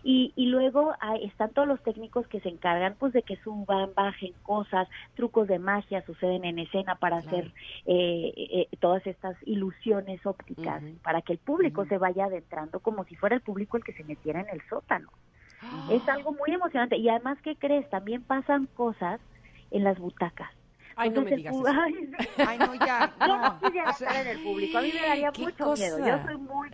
Y, 0.05 0.33
y 0.37 0.47
luego 0.47 0.95
hay, 1.01 1.25
están 1.25 1.51
todos 1.51 1.67
los 1.67 1.83
técnicos 1.83 2.27
que 2.29 2.41
se 2.41 2.49
encargan 2.49 2.95
pues 2.99 3.13
de 3.13 3.23
que 3.23 3.37
suban, 3.39 3.91
bajen 3.95 4.33
cosas, 4.45 4.89
trucos 5.17 5.49
de 5.49 5.59
magia 5.59 6.05
suceden 6.07 6.45
en 6.45 6.61
escena 6.61 6.95
para 6.95 7.17
hacer 7.17 7.53
eh, 7.85 8.33
eh, 8.37 8.69
todas 8.79 9.05
estas 9.07 9.37
ilusiones 9.45 10.25
ópticas, 10.25 10.83
para 11.03 11.21
que 11.23 11.33
el 11.33 11.39
público 11.39 11.85
se 11.87 11.99
vaya 11.99 12.27
adentrando 12.27 12.79
como 12.79 13.05
si 13.05 13.17
fuera 13.17 13.35
el 13.35 13.43
público 13.43 13.77
el 13.77 13.85
que 13.85 13.93
se 13.93 14.05
metiera 14.05 14.41
en 14.41 14.49
el 14.51 14.63
sótano. 14.69 15.09
Es 15.91 16.09
algo 16.09 16.33
muy 16.33 16.53
emocionante 16.53 16.97
y 16.97 17.09
además, 17.09 17.39
¿qué 17.43 17.57
crees? 17.57 17.89
También 17.91 18.23
pasan 18.23 18.67
cosas 18.67 19.21
en 19.73 19.83
las 19.83 19.99
butacas. 19.99 20.51
Ay, 20.95 21.11
no 21.11 21.23
me 21.23 21.31
Entonces, 21.31 21.37
digas 21.37 21.55
eso. 21.55 22.49
Ay, 22.49 22.59
no, 22.59 22.75
ya. 22.75 23.13
no. 23.27 23.39
no 23.39 23.61
quisiera 23.61 23.91
estar 23.91 24.17
en 24.17 24.27
el 24.27 24.43
público. 24.43 24.79
A 24.79 24.83
mí 24.83 24.93
me 24.93 25.07
daría 25.07 25.33
¿Qué 25.33 25.43
mucho 25.43 25.65
cosa? 25.65 25.83
miedo. 25.83 25.99
Yo 25.99 26.25
soy 26.25 26.37
muy 26.39 26.71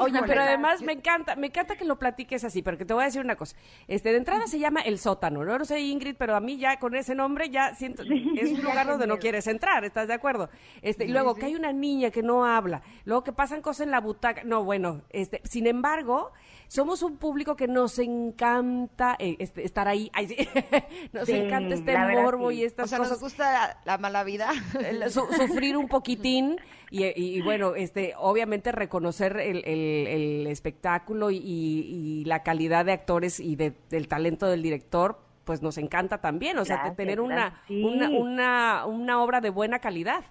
Oye, 0.00 0.20
pero 0.26 0.42
además 0.42 0.82
me 0.82 0.92
encanta, 0.92 1.34
me 1.36 1.48
encanta 1.48 1.76
que 1.76 1.84
lo 1.84 1.98
platiques 1.98 2.44
así, 2.44 2.62
porque 2.62 2.84
te 2.84 2.94
voy 2.94 3.02
a 3.02 3.06
decir 3.06 3.20
una 3.20 3.36
cosa. 3.36 3.56
Este, 3.88 4.10
de 4.12 4.18
entrada 4.18 4.46
se 4.46 4.58
llama 4.58 4.80
El 4.82 4.98
Sótano, 4.98 5.44
¿no? 5.44 5.58
No 5.58 5.64
sé, 5.64 5.80
Ingrid, 5.80 6.16
pero 6.16 6.36
a 6.36 6.40
mí 6.40 6.56
ya 6.58 6.78
con 6.78 6.94
ese 6.94 7.14
nombre 7.14 7.50
ya 7.50 7.74
siento, 7.74 8.02
es 8.36 8.50
un 8.52 8.62
lugar 8.62 8.86
donde 8.86 9.06
no 9.06 9.18
quieres 9.18 9.46
entrar, 9.46 9.84
¿estás 9.84 10.08
de 10.08 10.14
acuerdo? 10.14 10.48
Este, 10.82 11.04
y 11.04 11.08
luego 11.08 11.34
que 11.34 11.46
hay 11.46 11.54
una 11.56 11.72
niña 11.72 12.10
que 12.10 12.22
no 12.22 12.44
habla, 12.46 12.82
luego 13.04 13.24
que 13.24 13.32
pasan 13.32 13.60
cosas 13.62 13.86
en 13.86 13.90
la 13.90 14.00
butaca, 14.00 14.44
no, 14.44 14.64
bueno, 14.64 15.02
este, 15.10 15.40
sin 15.44 15.66
embargo, 15.66 16.32
somos 16.68 17.02
un 17.02 17.16
público 17.16 17.56
que 17.56 17.66
nos 17.66 17.98
encanta 17.98 19.16
eh, 19.18 19.36
este, 19.38 19.64
estar 19.64 19.88
ahí, 19.88 20.10
Ay, 20.12 20.28
sí. 20.28 20.36
nos 21.12 21.26
Sí, 21.26 21.32
encanta 21.32 21.74
este 21.74 21.92
verdad, 21.92 22.22
morbo 22.22 22.50
sí. 22.50 22.58
y 22.58 22.64
estas 22.64 22.86
O 22.86 22.88
sea, 22.88 22.98
cosas 22.98 23.12
nos 23.12 23.20
gusta 23.20 23.52
la, 23.52 23.78
la 23.84 23.98
mala 23.98 24.22
vida. 24.24 24.50
el- 24.84 25.10
su- 25.10 25.26
sufrir 25.32 25.76
un 25.76 25.88
poquitín 25.88 26.56
y, 26.90 27.04
y, 27.14 27.42
bueno, 27.42 27.74
este, 27.74 28.14
obviamente 28.16 28.72
reconocer 28.72 29.36
el, 29.38 29.58
el- 29.66 30.06
el 30.06 30.46
espectáculo 30.46 31.30
y, 31.30 31.36
y 31.38 32.24
la 32.24 32.42
calidad 32.42 32.84
de 32.84 32.92
actores 32.92 33.40
y 33.40 33.56
de- 33.56 33.74
del 33.90 34.08
talento 34.08 34.46
del 34.46 34.62
director, 34.62 35.18
pues 35.44 35.62
nos 35.62 35.78
encanta 35.78 36.20
también, 36.20 36.58
o 36.58 36.64
sea, 36.64 36.94
tener 36.94 37.20
una. 37.20 37.62
Sí. 37.68 37.82
una, 37.82 38.08
una, 38.10 38.86
una 38.86 39.22
obra 39.22 39.40
de 39.40 39.50
buena 39.50 39.78
calidad. 39.78 40.24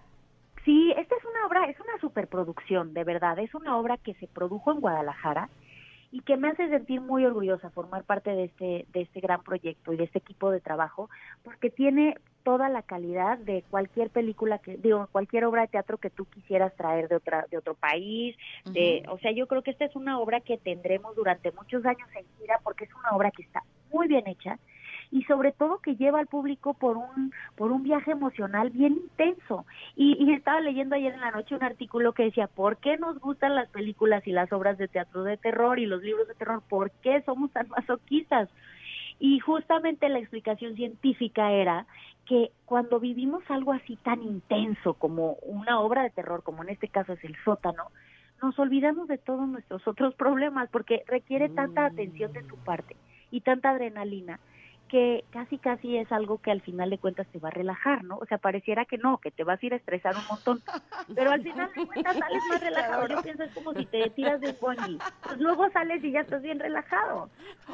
Sí, 0.65 0.93
esta 0.97 1.15
es 1.15 1.23
una 1.23 1.47
obra, 1.47 1.65
es 1.69 1.79
una 1.79 1.97
superproducción, 2.01 2.93
de 2.93 3.03
verdad. 3.03 3.39
Es 3.39 3.55
una 3.55 3.77
obra 3.77 3.97
que 3.97 4.13
se 4.15 4.27
produjo 4.27 4.71
en 4.71 4.79
Guadalajara 4.81 5.49
y 6.11 6.21
que 6.21 6.37
me 6.37 6.49
hace 6.49 6.69
sentir 6.69 7.01
muy 7.01 7.25
orgullosa 7.25 7.69
formar 7.69 8.03
parte 8.03 8.31
de 8.31 8.45
este, 8.45 8.85
de 8.93 9.01
este 9.01 9.19
gran 9.21 9.43
proyecto 9.43 9.91
y 9.93 9.97
de 9.97 10.03
este 10.05 10.19
equipo 10.19 10.51
de 10.51 10.59
trabajo, 10.61 11.09
porque 11.43 11.69
tiene 11.69 12.15
toda 12.47 12.69
la 12.69 12.81
calidad 12.81 13.37
de 13.39 13.61
cualquier 13.69 14.09
película 14.09 14.59
que, 14.59 14.77
digo, 14.77 15.09
cualquier 15.11 15.43
obra 15.43 15.63
de 15.63 15.67
teatro 15.67 15.97
que 15.97 16.09
tú 16.09 16.23
quisieras 16.23 16.73
traer 16.77 17.09
de 17.09 17.17
otra, 17.17 17.45
de 17.51 17.57
otro 17.57 17.73
país, 17.73 18.37
de, 18.71 19.03
o 19.09 19.17
sea, 19.17 19.33
yo 19.33 19.47
creo 19.47 19.63
que 19.63 19.71
esta 19.71 19.83
es 19.83 19.93
una 19.97 20.17
obra 20.17 20.39
que 20.39 20.57
tendremos 20.57 21.13
durante 21.13 21.51
muchos 21.51 21.85
años 21.85 22.07
en 22.15 22.25
gira 22.39 22.61
porque 22.63 22.85
es 22.85 22.95
una 22.95 23.09
obra 23.17 23.31
que 23.31 23.43
está 23.43 23.63
muy 23.91 24.07
bien 24.07 24.25
hecha 24.27 24.59
y 25.11 25.23
sobre 25.23 25.51
todo 25.51 25.79
que 25.79 25.97
lleva 25.97 26.19
al 26.19 26.27
público 26.27 26.73
por 26.73 26.95
un 26.95 27.33
por 27.57 27.73
un 27.73 27.83
viaje 27.83 28.11
emocional 28.11 28.69
bien 28.69 28.93
intenso. 28.93 29.65
Y, 29.97 30.15
y 30.17 30.31
estaba 30.31 30.61
leyendo 30.61 30.95
ayer 30.95 31.13
en 31.13 31.19
la 31.19 31.31
noche 31.31 31.53
un 31.53 31.63
artículo 31.63 32.13
que 32.13 32.23
decía 32.23 32.47
por 32.47 32.77
qué 32.77 32.95
nos 32.95 33.19
gustan 33.19 33.55
las 33.55 33.67
películas 33.71 34.25
y 34.25 34.31
las 34.31 34.53
obras 34.53 34.77
de 34.77 34.87
teatro 34.87 35.23
de 35.23 35.35
terror 35.35 35.79
y 35.79 35.85
los 35.85 36.01
libros 36.01 36.29
de 36.29 36.35
terror 36.35 36.63
por 36.69 36.91
qué 36.91 37.21
somos 37.23 37.51
tan 37.51 37.67
masoquistas 37.67 38.47
y 39.19 39.39
justamente 39.39 40.09
la 40.09 40.19
explicación 40.19 40.75
científica 40.75 41.51
era 41.51 41.85
que 42.25 42.51
cuando 42.65 42.99
vivimos 42.99 43.43
algo 43.49 43.73
así 43.73 43.95
tan 43.97 44.21
intenso 44.21 44.93
como 44.95 45.33
una 45.43 45.79
obra 45.79 46.03
de 46.03 46.09
terror 46.11 46.43
como 46.43 46.63
en 46.63 46.69
este 46.69 46.87
caso 46.87 47.13
es 47.13 47.23
el 47.23 47.35
sótano 47.43 47.85
nos 48.41 48.57
olvidamos 48.59 49.07
de 49.07 49.17
todos 49.17 49.47
nuestros 49.47 49.87
otros 49.87 50.13
problemas 50.15 50.69
porque 50.69 51.03
requiere 51.07 51.49
tanta 51.49 51.85
atención 51.85 52.31
de 52.33 52.43
tu 52.43 52.55
parte 52.57 52.95
y 53.31 53.41
tanta 53.41 53.71
adrenalina 53.71 54.39
que 54.87 55.23
casi 55.31 55.57
casi 55.57 55.97
es 55.97 56.11
algo 56.11 56.39
que 56.41 56.51
al 56.51 56.61
final 56.61 56.89
de 56.89 56.97
cuentas 56.97 57.27
te 57.27 57.39
va 57.39 57.49
a 57.49 57.51
relajar, 57.51 58.03
¿no? 58.03 58.17
O 58.17 58.25
sea, 58.25 58.37
pareciera 58.37 58.85
que 58.85 58.97
no, 58.97 59.17
que 59.17 59.31
te 59.31 59.43
vas 59.43 59.61
a 59.61 59.65
ir 59.65 59.73
a 59.73 59.77
estresar 59.77 60.15
un 60.15 60.25
montón, 60.29 60.61
pero 61.15 61.31
al 61.31 61.41
final 61.41 61.69
de 61.75 61.85
cuentas 61.87 62.17
sales 62.17 62.41
más 62.49 62.61
relajado. 62.61 63.07
Yo 63.07 63.21
pienso 63.21 63.43
es 63.43 63.53
como 63.53 63.73
si 63.73 63.85
te 63.85 64.09
tiras 64.11 64.39
de 64.41 64.49
un 64.49 64.57
bungee, 64.59 64.97
pues 65.23 65.37
luego 65.39 65.69
sales 65.71 66.03
y 66.03 66.11
ya 66.11 66.21
estás 66.21 66.41
bien 66.41 66.59
relajado. 66.59 67.29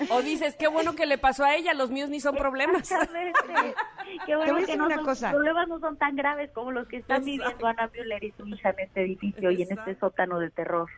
O 0.09 0.21
dices, 0.21 0.55
qué 0.57 0.67
bueno 0.67 0.95
que 0.95 1.05
le 1.05 1.17
pasó 1.17 1.43
a 1.45 1.55
ella, 1.55 1.73
los 1.73 1.91
míos 1.91 2.09
ni 2.09 2.19
son 2.19 2.35
problemas. 2.35 2.89
Qué 4.25 4.35
bueno 4.35 4.57
que 4.65 4.77
no 4.77 4.85
una 4.85 4.95
son- 4.95 5.05
cosa. 5.05 5.31
problemas 5.31 5.67
no 5.67 5.79
son 5.79 5.97
tan 5.97 6.15
graves 6.15 6.51
como 6.51 6.71
los 6.71 6.87
que 6.87 6.97
están 6.97 7.17
Exacto. 7.27 7.31
viviendo 7.31 7.67
Ana 7.67 7.89
Müller 7.93 8.23
y 8.23 8.31
su 8.31 8.47
hija 8.47 8.69
en 8.71 8.79
este 8.79 9.01
edificio 9.01 9.51
y 9.51 9.61
en 9.63 9.77
este 9.77 9.95
sótano 9.95 10.39
de 10.39 10.49
terror. 10.49 10.89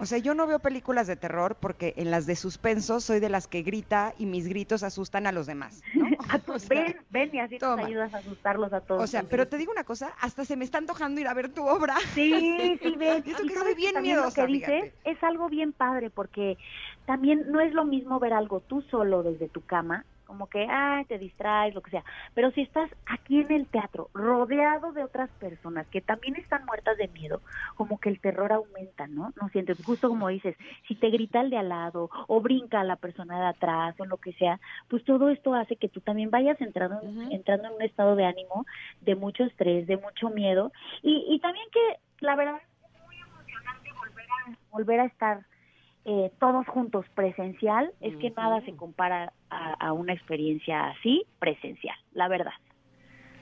O 0.00 0.06
sea, 0.06 0.18
yo 0.18 0.34
no 0.34 0.46
veo 0.46 0.60
películas 0.60 1.06
de 1.06 1.16
terror 1.16 1.56
porque 1.58 1.94
en 1.96 2.10
las 2.10 2.26
de 2.26 2.36
suspenso 2.36 3.00
soy 3.00 3.20
de 3.20 3.28
las 3.28 3.48
que 3.48 3.62
grita 3.62 4.14
y 4.18 4.26
mis 4.26 4.46
gritos 4.46 4.82
asustan 4.82 5.26
a 5.26 5.32
los 5.32 5.46
demás. 5.46 5.82
¿no? 5.94 6.06
O 6.48 6.58
sea, 6.58 6.68
ven, 6.84 6.96
ven 7.10 7.30
y 7.32 7.40
así 7.40 7.58
toma. 7.58 7.76
nos 7.76 7.86
ayudas 7.86 8.14
a 8.14 8.18
asustarlos 8.18 8.72
a 8.72 8.80
todos. 8.80 9.02
o 9.02 9.06
sea, 9.06 9.22
pero 9.22 9.48
te 9.48 9.56
digo 9.56 9.72
una 9.72 9.84
cosa, 9.84 10.12
hasta 10.20 10.44
se 10.44 10.56
me 10.56 10.64
está 10.64 10.78
antojando 10.78 11.20
ir 11.20 11.26
a 11.28 11.34
ver 11.34 11.48
tu 11.52 11.66
obra. 11.66 11.96
Sí, 12.14 12.78
sí, 12.82 12.96
ven. 12.96 13.22
Eso 13.26 13.42
que 13.46 13.54
soy 13.54 13.74
bien 13.74 14.00
miedosa, 14.02 14.42
Lo 14.42 14.46
que 14.46 14.52
dices 14.52 14.92
es 15.04 15.22
algo 15.22 15.48
bien 15.48 15.72
padre 15.72 16.10
porque 16.10 16.58
también 17.06 17.50
no 17.50 17.60
es 17.60 17.72
lo 17.72 17.84
mismo 17.84 18.18
ver 18.18 18.32
algo 18.32 18.60
tú 18.60 18.82
solo 18.82 19.22
desde 19.22 19.48
tu 19.48 19.62
cama, 19.62 20.04
como 20.28 20.46
que, 20.46 20.66
ay, 20.70 21.06
te 21.06 21.18
distraes, 21.18 21.74
lo 21.74 21.80
que 21.80 21.90
sea. 21.90 22.04
Pero 22.34 22.50
si 22.50 22.60
estás 22.60 22.88
aquí 23.06 23.40
en 23.40 23.50
el 23.50 23.66
teatro, 23.66 24.10
rodeado 24.12 24.92
de 24.92 25.02
otras 25.02 25.30
personas 25.40 25.86
que 25.88 26.02
también 26.02 26.36
están 26.36 26.66
muertas 26.66 26.98
de 26.98 27.08
miedo, 27.08 27.40
como 27.76 27.98
que 27.98 28.10
el 28.10 28.20
terror 28.20 28.52
aumenta, 28.52 29.06
¿no? 29.06 29.32
No 29.40 29.48
sientes, 29.48 29.82
justo 29.82 30.08
como 30.10 30.28
dices, 30.28 30.54
si 30.86 30.94
te 30.96 31.08
grita 31.08 31.40
el 31.40 31.48
de 31.48 31.56
al 31.56 31.70
lado 31.70 32.10
o 32.26 32.40
brinca 32.42 32.84
la 32.84 32.96
persona 32.96 33.40
de 33.40 33.46
atrás 33.46 33.94
o 33.98 34.04
lo 34.04 34.18
que 34.18 34.34
sea, 34.34 34.60
pues 34.88 35.02
todo 35.04 35.30
esto 35.30 35.54
hace 35.54 35.76
que 35.76 35.88
tú 35.88 36.00
también 36.02 36.30
vayas 36.30 36.60
entrando, 36.60 37.00
en- 37.02 37.32
entrando 37.32 37.68
en 37.68 37.74
un 37.74 37.82
estado 37.82 38.14
de 38.14 38.26
ánimo 38.26 38.66
de 39.00 39.14
mucho 39.14 39.44
estrés, 39.44 39.86
de 39.86 39.96
mucho 39.96 40.28
miedo 40.28 40.72
y, 41.02 41.24
y 41.26 41.40
también 41.40 41.66
que 41.72 41.98
la 42.20 42.36
verdad 42.36 42.56
es 42.60 43.02
muy 43.06 43.16
emocionante 43.18 43.90
volver 43.98 44.26
a, 44.30 44.58
volver 44.70 45.00
a 45.00 45.04
estar 45.06 45.40
eh, 46.10 46.32
todos 46.40 46.66
juntos 46.66 47.04
presencial, 47.14 47.92
es 48.00 48.16
que 48.16 48.30
nada 48.30 48.62
se 48.62 48.74
compara 48.74 49.32
a, 49.50 49.74
a 49.74 49.92
una 49.92 50.14
experiencia 50.14 50.88
así 50.88 51.26
presencial, 51.38 51.96
la 52.12 52.28
verdad. 52.28 52.54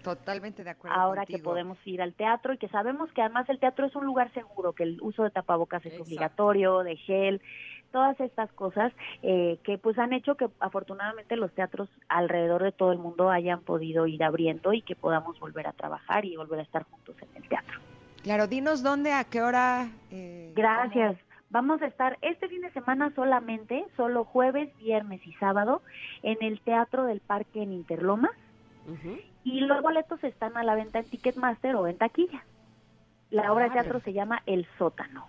Totalmente 0.03 0.63
de 0.65 0.71
acuerdo 0.71 0.97
Ahora 0.97 1.27
que 1.27 1.39
podemos 1.39 1.79
ir 1.85 2.01
al 2.03 2.15
teatro 2.15 2.53
y 2.53 2.59
que 2.59 2.69
sabemos 2.69 3.11
que 3.13 3.23
además 3.23 3.49
el 3.49 3.59
teatro 3.59 3.87
es 3.87 3.95
un 3.97 4.05
lugar 4.05 4.33
seguro, 4.33 4.73
que 4.73 4.83
el 4.85 5.01
uso 5.01 5.23
de 5.25 5.31
tapabocas 5.31 5.81
es 5.85 5.93
Exacto. 5.93 6.05
obligatorio, 6.05 6.83
de 6.85 6.97
gel, 6.97 7.41
todas 7.93 8.19
estas 8.21 8.53
cosas 8.53 8.93
eh, 9.23 9.59
que 9.65 9.79
pues 9.79 9.99
han 9.99 10.13
hecho 10.13 10.37
que 10.37 10.49
afortunadamente 10.61 11.37
los 11.37 11.53
teatros 11.53 11.89
alrededor 12.09 12.63
de 12.63 12.73
todo 12.73 12.93
el 12.93 12.99
mundo 12.99 13.31
hayan 13.31 13.61
podido 13.63 14.07
ir 14.07 14.23
abriendo 14.23 14.73
y 14.73 14.83
que 14.83 14.95
podamos 14.97 15.39
volver 15.41 15.67
a 15.67 15.73
trabajar 15.73 16.25
y 16.25 16.37
volver 16.37 16.61
a 16.61 16.63
estar 16.63 16.83
juntos 16.85 17.17
en 17.23 17.43
el 17.43 17.49
teatro. 17.49 17.81
Claro, 18.23 18.47
dinos 18.49 18.83
dónde, 18.83 19.13
a 19.13 19.25
qué 19.25 19.41
hora. 19.43 19.89
eh, 20.11 20.53
Gracias. 20.55 21.17
Vamos 21.51 21.81
a 21.81 21.87
estar 21.87 22.19
este 22.23 22.49
fin 22.49 22.63
de 22.63 22.73
semana 22.73 23.13
solamente, 23.15 23.87
solo 23.97 24.25
jueves, 24.25 24.77
viernes 24.79 25.25
y 25.27 25.33
sábado, 25.35 25.81
en 26.23 26.37
el 26.41 26.61
Teatro 26.61 27.05
del 27.05 27.21
Parque 27.21 27.63
en 27.63 27.73
Interlomas. 27.73 28.33
Y 29.45 29.61
los 29.61 29.83
boletos 29.83 30.23
están 30.25 30.57
a 30.57 30.65
la 30.65 30.75
venta 30.75 30.99
en 31.01 31.05
Ticketmaster 31.09 31.75
o 31.77 31.87
en 31.87 31.99
taquilla. 31.99 32.45
La 33.31 33.53
obra 33.53 33.65
de 33.65 33.71
Ah, 33.71 33.83
teatro 33.83 34.01
se 34.01 34.13
llama 34.13 34.43
El 34.47 34.67
Sótano. 34.79 35.27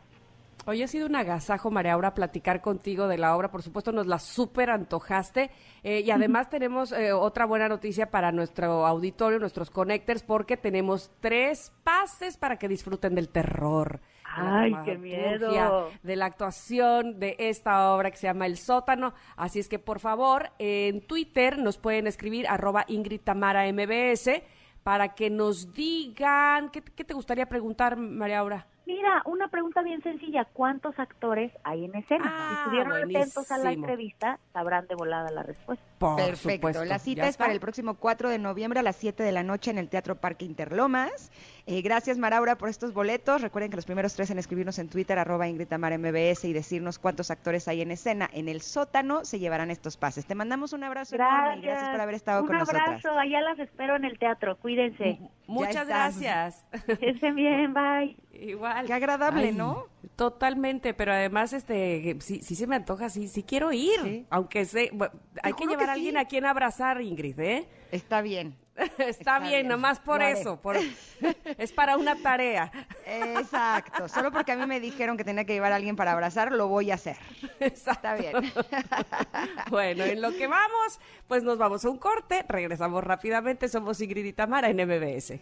Hoy 0.66 0.84
ha 0.84 0.88
sido 0.88 1.08
un 1.08 1.16
agasajo, 1.16 1.72
María 1.72 1.94
Aura, 1.94 2.14
platicar 2.14 2.62
contigo 2.62 3.08
de 3.08 3.18
la 3.18 3.36
obra. 3.38 3.50
Por 3.50 3.62
supuesto, 3.62 3.92
nos 3.94 4.06
la 4.06 4.20
súper 4.20 4.70
antojaste. 4.70 5.50
Eh, 5.82 6.02
y 6.02 6.12
además 6.12 6.50
tenemos 6.50 6.92
eh, 6.92 7.14
otra 7.14 7.46
buena 7.46 7.70
noticia 7.70 8.12
para 8.12 8.32
nuestro 8.34 8.86
auditorio, 8.86 9.40
nuestros 9.40 9.72
connectors, 9.72 10.24
porque 10.24 10.58
tenemos 10.58 11.10
tres 11.22 11.72
pases 11.86 12.38
para 12.38 12.58
que 12.58 12.68
disfruten 12.68 13.16
del 13.16 13.30
terror. 13.30 14.02
La 14.44 14.60
¡Ay, 14.60 14.76
qué 14.86 14.98
miedo! 14.98 15.90
De 16.04 16.16
la 16.16 16.26
actuación 16.26 17.20
de 17.20 17.36
esta 17.40 17.94
obra 17.94 18.12
que 18.12 18.18
se 18.18 18.28
llama 18.28 18.46
El 18.46 18.58
Sótano. 18.58 19.14
Así 19.36 19.60
es 19.60 19.68
que, 19.70 19.80
por 19.80 20.00
favor, 20.00 20.52
en 20.60 21.02
Twitter 21.02 21.58
nos 21.58 21.78
pueden 21.78 22.08
escribir 22.08 22.48
arroba 22.48 22.86
Ingrid 22.88 23.22
Tamara 23.22 23.72
MBS 23.72 24.42
para 24.84 25.16
que 25.16 25.30
nos 25.30 25.74
digan, 25.74 26.70
¿qué, 26.70 26.82
qué 26.82 27.04
te 27.04 27.14
gustaría 27.14 27.48
preguntar, 27.48 27.98
María 27.98 28.40
Aura? 28.40 28.68
Mira, 28.86 29.22
una 29.26 29.50
pregunta 29.50 29.82
bien 29.82 30.02
sencilla. 30.02 30.46
¿Cuántos 30.46 30.98
actores 30.98 31.52
hay 31.66 31.84
en 31.84 31.94
escena? 31.96 32.24
Ah, 32.26 32.48
si 32.48 32.56
estuvieron 32.78 32.94
atentos 32.94 33.52
a 33.52 33.58
la 33.58 33.64
buenísimo. 33.64 33.86
entrevista, 33.86 34.40
sabrán 34.54 34.88
de 34.88 34.96
volada 34.96 35.30
la 35.30 35.44
respuesta. 35.44 35.84
Por 35.98 36.16
Perfecto. 36.16 36.56
supuesto. 36.70 36.86
La 36.86 36.98
cita 36.98 37.24
Ya 37.24 37.28
es 37.28 37.36
para 37.36 37.52
el 37.52 37.60
próximo 37.60 37.96
4 37.96 38.30
de 38.30 38.40
noviembre 38.40 38.80
a 38.80 38.84
las 38.84 38.96
7 38.96 39.24
de 39.24 39.34
la 39.34 39.44
noche 39.44 39.72
en 39.72 39.78
el 39.78 39.90
Teatro 39.90 40.16
Parque 40.22 40.46
Interlomas. 40.46 41.34
Eh, 41.70 41.82
gracias, 41.82 42.18
Maraura, 42.18 42.58
por 42.58 42.70
estos 42.70 42.94
boletos. 42.94 43.42
Recuerden 43.42 43.70
que 43.70 43.76
los 43.76 43.84
primeros 43.84 44.16
tres 44.16 44.32
en 44.32 44.40
escribirnos 44.40 44.80
en 44.80 44.88
Twitter, 44.88 45.20
arroba 45.20 45.50
Ingrid 45.50 45.68
Tamara 45.68 45.98
MBS, 45.98 46.46
y 46.46 46.54
decirnos 46.54 46.98
cuántos 46.98 47.30
actores 47.30 47.68
hay 47.68 47.82
en 47.82 47.92
escena 47.92 48.30
en 48.32 48.48
el 48.48 48.62
sótano, 48.62 49.26
se 49.26 49.38
llevarán 49.38 49.70
estos 49.70 49.98
pases. 49.98 50.26
Te 50.26 50.34
mandamos 50.34 50.72
un 50.72 50.86
abrazo 50.86 51.16
enorme 51.16 51.58
y 51.58 51.62
gracias 51.64 51.90
por 51.90 52.00
haber 52.00 52.16
estado 52.16 52.42
Un 52.44 52.48
con 52.48 52.56
abrazo. 52.56 52.92
nosotras. 52.92 53.18
Allá 53.18 53.42
las 53.42 53.60
espero 53.60 53.98
en 53.98 54.06
el 54.06 54.18
teatro. 54.18 54.58
Cuídense. 54.60 55.20
Muchas 55.46 55.86
gracias. 55.86 56.66
Que 57.00 57.10
estén 57.10 57.36
bien, 57.36 57.74
bye. 57.74 58.16
Igual. 58.32 58.86
Qué 58.86 58.94
agradable, 58.94 59.48
Ay, 59.48 59.54
¿no? 59.54 59.88
Totalmente, 60.16 60.94
pero 60.94 61.12
además, 61.12 61.52
este, 61.52 62.16
sí, 62.22 62.40
sí 62.42 62.56
se 62.56 62.66
me 62.66 62.78
antoja, 62.78 63.10
sí, 63.10 63.28
sí 63.28 63.44
quiero 63.44 63.74
ir. 63.74 64.00
Sí. 64.04 64.26
Aunque 64.30 64.64
sé, 64.64 64.90
bueno, 64.94 65.14
hay 65.44 65.52
que 65.52 65.66
llevar 65.66 65.86
que 65.86 65.90
a 65.92 65.94
alguien 65.96 66.14
sí. 66.14 66.18
a 66.18 66.26
quien 66.26 66.46
abrazar, 66.46 67.02
Ingrid, 67.02 67.38
¿eh? 67.42 67.68
Está 67.92 68.22
bien. 68.22 68.56
Está, 68.98 69.08
Está 69.08 69.40
bien, 69.40 69.52
bien, 69.52 69.68
nomás 69.68 70.00
por 70.00 70.22
eso, 70.22 70.62
por- 70.62 70.78
es 71.58 71.72
para 71.72 71.98
una 71.98 72.16
tarea. 72.22 72.72
Exacto. 73.06 74.08
Solo 74.08 74.32
porque 74.32 74.52
a 74.52 74.56
mí 74.56 74.66
me 74.68 74.80
dijeron 74.80 75.18
que 75.18 75.24
tenía 75.24 75.46
que 75.46 75.54
llevar 75.54 75.72
a 75.72 75.78
alguien 75.78 75.96
para 75.96 76.12
abrazar, 76.12 76.52
lo 76.52 76.68
voy 76.68 76.92
a 76.92 76.96
hacer. 76.96 77.18
Exacto. 77.60 78.08
Está 78.08 78.16
bien. 78.16 78.54
Bueno, 79.70 80.04
en 80.04 80.22
lo 80.22 80.32
que 80.32 80.48
vamos, 80.48 81.00
pues 81.28 81.44
nos 81.44 81.58
vamos 81.58 81.84
a 81.86 81.90
un 81.90 81.98
corte, 81.98 82.46
regresamos 82.48 83.04
rápidamente, 83.04 83.68
somos 83.68 84.00
Ingrid 84.02 84.26
y 84.26 84.34
Tamara 84.34 84.70
en 84.70 84.78
MBS. 84.78 85.34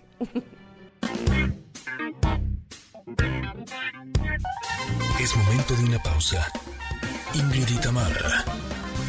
Es 5.20 5.36
momento 5.36 5.76
de 5.76 5.84
una 5.86 6.00
pausa. 6.02 6.48
Ingrid 7.34 7.68
y 7.70 7.78
Tamara, 7.80 8.44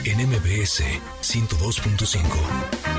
en 0.04 0.18
MBS 0.28 0.82
102.5. 1.22 2.95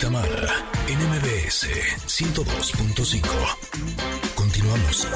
Tamara, 0.00 0.54
en 0.86 0.98
MBS 1.10 1.66
102.5. 2.06 3.26
Continuamos. 4.36 5.08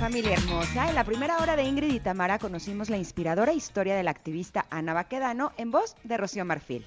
Familia 0.00 0.32
hermosa, 0.32 0.88
en 0.88 0.94
la 0.94 1.04
primera 1.04 1.36
hora 1.38 1.54
de 1.54 1.64
Ingrid 1.64 1.92
y 1.92 2.00
Tamara 2.00 2.38
conocimos 2.38 2.88
la 2.88 2.96
inspiradora 2.96 3.52
historia 3.52 3.94
de 3.94 4.04
la 4.04 4.10
activista 4.10 4.64
Ana 4.70 4.94
Baquedano 4.94 5.52
en 5.58 5.70
voz 5.70 5.94
de 6.02 6.16
Rocío 6.16 6.46
Marfil. 6.46 6.82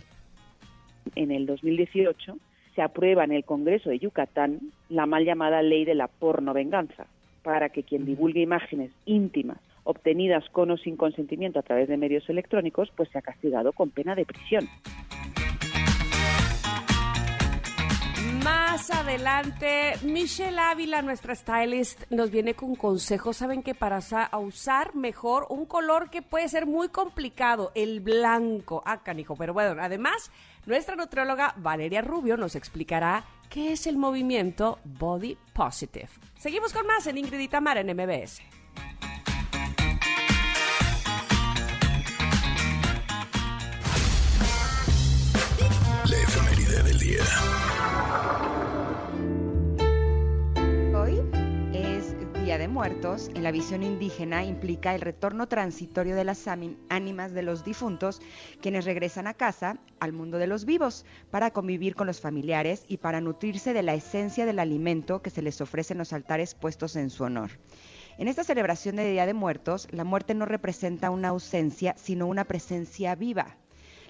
En 1.13 1.31
el 1.31 1.45
2018 1.45 2.37
se 2.73 2.81
aprueba 2.81 3.25
en 3.25 3.31
el 3.31 3.45
Congreso 3.45 3.91
de 3.91 3.99
Yucatán 3.99 4.59
la 4.89 5.05
mal 5.05 5.23
llamada 5.23 5.61
ley 5.61 5.85
de 5.85 5.93
la 5.93 6.07
porno 6.07 6.51
venganza, 6.51 7.05
para 7.43 7.69
que 7.69 7.83
quien 7.83 8.05
divulgue 8.05 8.41
imágenes 8.41 8.89
íntimas 9.05 9.59
obtenidas 9.85 10.43
con 10.51 10.71
o 10.71 10.77
sin 10.77 10.97
consentimiento 10.97 11.59
a 11.59 11.63
través 11.63 11.87
de 11.87 11.95
medios 11.95 12.27
electrónicos, 12.29 12.91
pues 12.95 13.09
sea 13.09 13.21
castigado 13.21 13.71
con 13.71 13.89
pena 13.91 14.15
de 14.15 14.25
prisión. 14.25 14.67
Más 18.43 18.91
adelante, 18.91 19.93
Michelle 20.03 20.59
Ávila, 20.59 21.01
nuestra 21.01 21.33
stylist, 21.33 22.03
nos 22.11 22.29
viene 22.29 22.53
con 22.53 22.75
consejos. 22.75 23.37
Saben 23.37 23.63
que 23.63 23.73
para 23.73 23.99
usar 24.37 24.93
mejor 24.93 25.47
un 25.49 25.65
color 25.65 26.11
que 26.11 26.21
puede 26.21 26.47
ser 26.47 26.67
muy 26.67 26.89
complicado, 26.89 27.71
el 27.73 28.01
blanco. 28.01 28.83
Ah, 28.85 29.01
canijo. 29.01 29.35
Pero 29.35 29.53
bueno, 29.53 29.81
además, 29.81 30.31
nuestra 30.67 30.95
nutrióloga 30.95 31.55
Valeria 31.57 32.03
Rubio 32.03 32.37
nos 32.37 32.55
explicará 32.55 33.25
qué 33.49 33.71
es 33.71 33.87
el 33.87 33.97
movimiento 33.97 34.77
Body 34.83 35.37
Positive. 35.53 36.09
Seguimos 36.37 36.71
con 36.71 36.85
más 36.85 37.07
en 37.07 37.17
Ingrid 37.17 37.49
en 37.51 37.97
MBS. 37.97 38.41
Hoy 50.95 51.21
es 51.71 52.15
Día 52.43 52.57
de 52.57 52.67
Muertos. 52.67 53.29
En 53.35 53.43
la 53.43 53.51
visión 53.51 53.83
indígena 53.83 54.43
implica 54.43 54.95
el 54.95 55.01
retorno 55.01 55.47
transitorio 55.47 56.15
de 56.15 56.23
las 56.23 56.47
ánimas 56.47 57.31
de 57.33 57.43
los 57.43 57.63
difuntos, 57.63 58.21
quienes 58.59 58.85
regresan 58.85 59.27
a 59.27 59.35
casa, 59.35 59.77
al 59.99 60.13
mundo 60.13 60.39
de 60.39 60.47
los 60.47 60.65
vivos, 60.65 61.05
para 61.29 61.51
convivir 61.51 61.93
con 61.93 62.07
los 62.07 62.21
familiares 62.21 62.85
y 62.87 62.97
para 62.97 63.21
nutrirse 63.21 63.73
de 63.73 63.83
la 63.83 63.93
esencia 63.93 64.47
del 64.47 64.57
alimento 64.57 65.21
que 65.21 65.29
se 65.29 65.43
les 65.43 65.61
ofrece 65.61 65.93
en 65.93 65.99
los 65.99 66.11
altares 66.11 66.55
puestos 66.55 66.95
en 66.95 67.11
su 67.11 67.23
honor. 67.23 67.51
En 68.17 68.27
esta 68.27 68.43
celebración 68.43 68.95
de 68.95 69.11
Día 69.11 69.27
de 69.27 69.35
Muertos, 69.35 69.87
la 69.91 70.05
muerte 70.05 70.33
no 70.33 70.47
representa 70.47 71.11
una 71.11 71.27
ausencia, 71.27 71.93
sino 71.99 72.25
una 72.25 72.45
presencia 72.45 73.13
viva. 73.13 73.57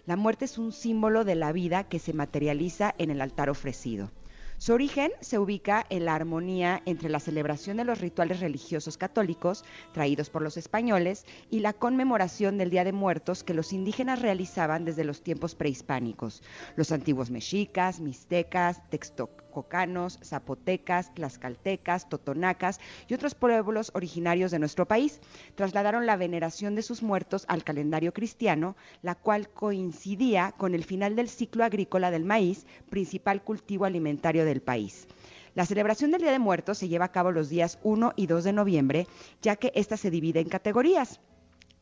La 0.06 0.16
muerte 0.16 0.46
es 0.46 0.60
un 0.60 0.72
símbolo 0.72 1.24
de 1.24 1.34
la 1.34 1.52
vida 1.52 1.86
que 1.86 1.98
se 1.98 2.14
materializa 2.14 2.94
en 3.00 3.10
el 3.10 3.22
altar 3.22 3.50
ofrecido. 3.50 4.12
Su 4.58 4.74
origen 4.74 5.12
se 5.20 5.40
ubica 5.40 5.86
en 5.90 6.06
la 6.06 6.14
armonía 6.14 6.82
entre 6.86 7.10
la 7.10 7.20
celebración 7.20 7.78
de 7.78 7.86
los 7.86 8.00
rituales 8.00 8.40
religiosos 8.40 8.98
católicos 8.98 9.66
traídos 9.94 10.30
por 10.30 10.44
los 10.44 10.58
españoles 10.58 11.26
y 11.50 11.60
la 11.60 11.74
conmemoración 11.74 12.58
del 12.58 12.70
Día 12.70 12.84
de 12.84 12.94
Muertos 12.94 13.44
que 13.44 13.56
los 13.56 13.74
indígenas 13.74 14.22
realizaban 14.22 14.86
desde 14.86 15.04
los 15.04 15.24
tiempos 15.24 15.56
prehispánicos. 15.56 16.44
Los 16.76 16.92
antiguos 16.92 17.32
mexicas, 17.32 18.00
mixtecas, 18.00 18.88
zapotecas, 20.24 21.14
tlaxcaltecas, 21.14 22.10
totonacas 22.10 22.80
y 23.08 23.14
otros 23.14 23.36
pueblos 23.36 23.92
originarios 23.94 24.52
de 24.52 24.60
nuestro 24.60 24.88
país 24.88 25.22
trasladaron 25.56 26.06
la 26.06 26.18
veneración 26.18 26.76
de 26.76 26.82
sus 26.82 27.04
muertos 27.04 27.46
al 27.48 27.64
calendario 27.64 28.14
cristiano, 28.14 28.76
la 29.02 29.16
cual 29.16 29.50
coincidía 29.50 30.54
con 30.58 30.76
el 30.76 30.84
final 30.84 31.16
del 31.16 31.30
ciclo 31.30 31.64
agrícola 31.64 32.12
del 32.12 32.26
maíz, 32.26 32.66
principal 32.90 33.44
cultivo 33.44 33.86
alimentario 33.86 34.46
del 34.46 34.62
país. 34.62 35.08
La 35.56 35.66
celebración 35.66 36.12
del 36.12 36.22
Día 36.22 36.32
de 36.32 36.40
Muertos 36.40 36.78
se 36.80 36.90
lleva 36.90 37.06
a 37.06 37.12
cabo 37.12 37.32
los 37.32 37.48
días 37.48 37.80
1 37.84 38.14
y 38.18 38.28
2 38.28 38.44
de 38.44 38.54
noviembre, 38.54 39.08
ya 39.42 39.56
que 39.56 39.72
ésta 39.74 39.96
se 39.96 40.12
divide 40.12 40.42
en 40.42 40.50
categorías. 40.50 41.22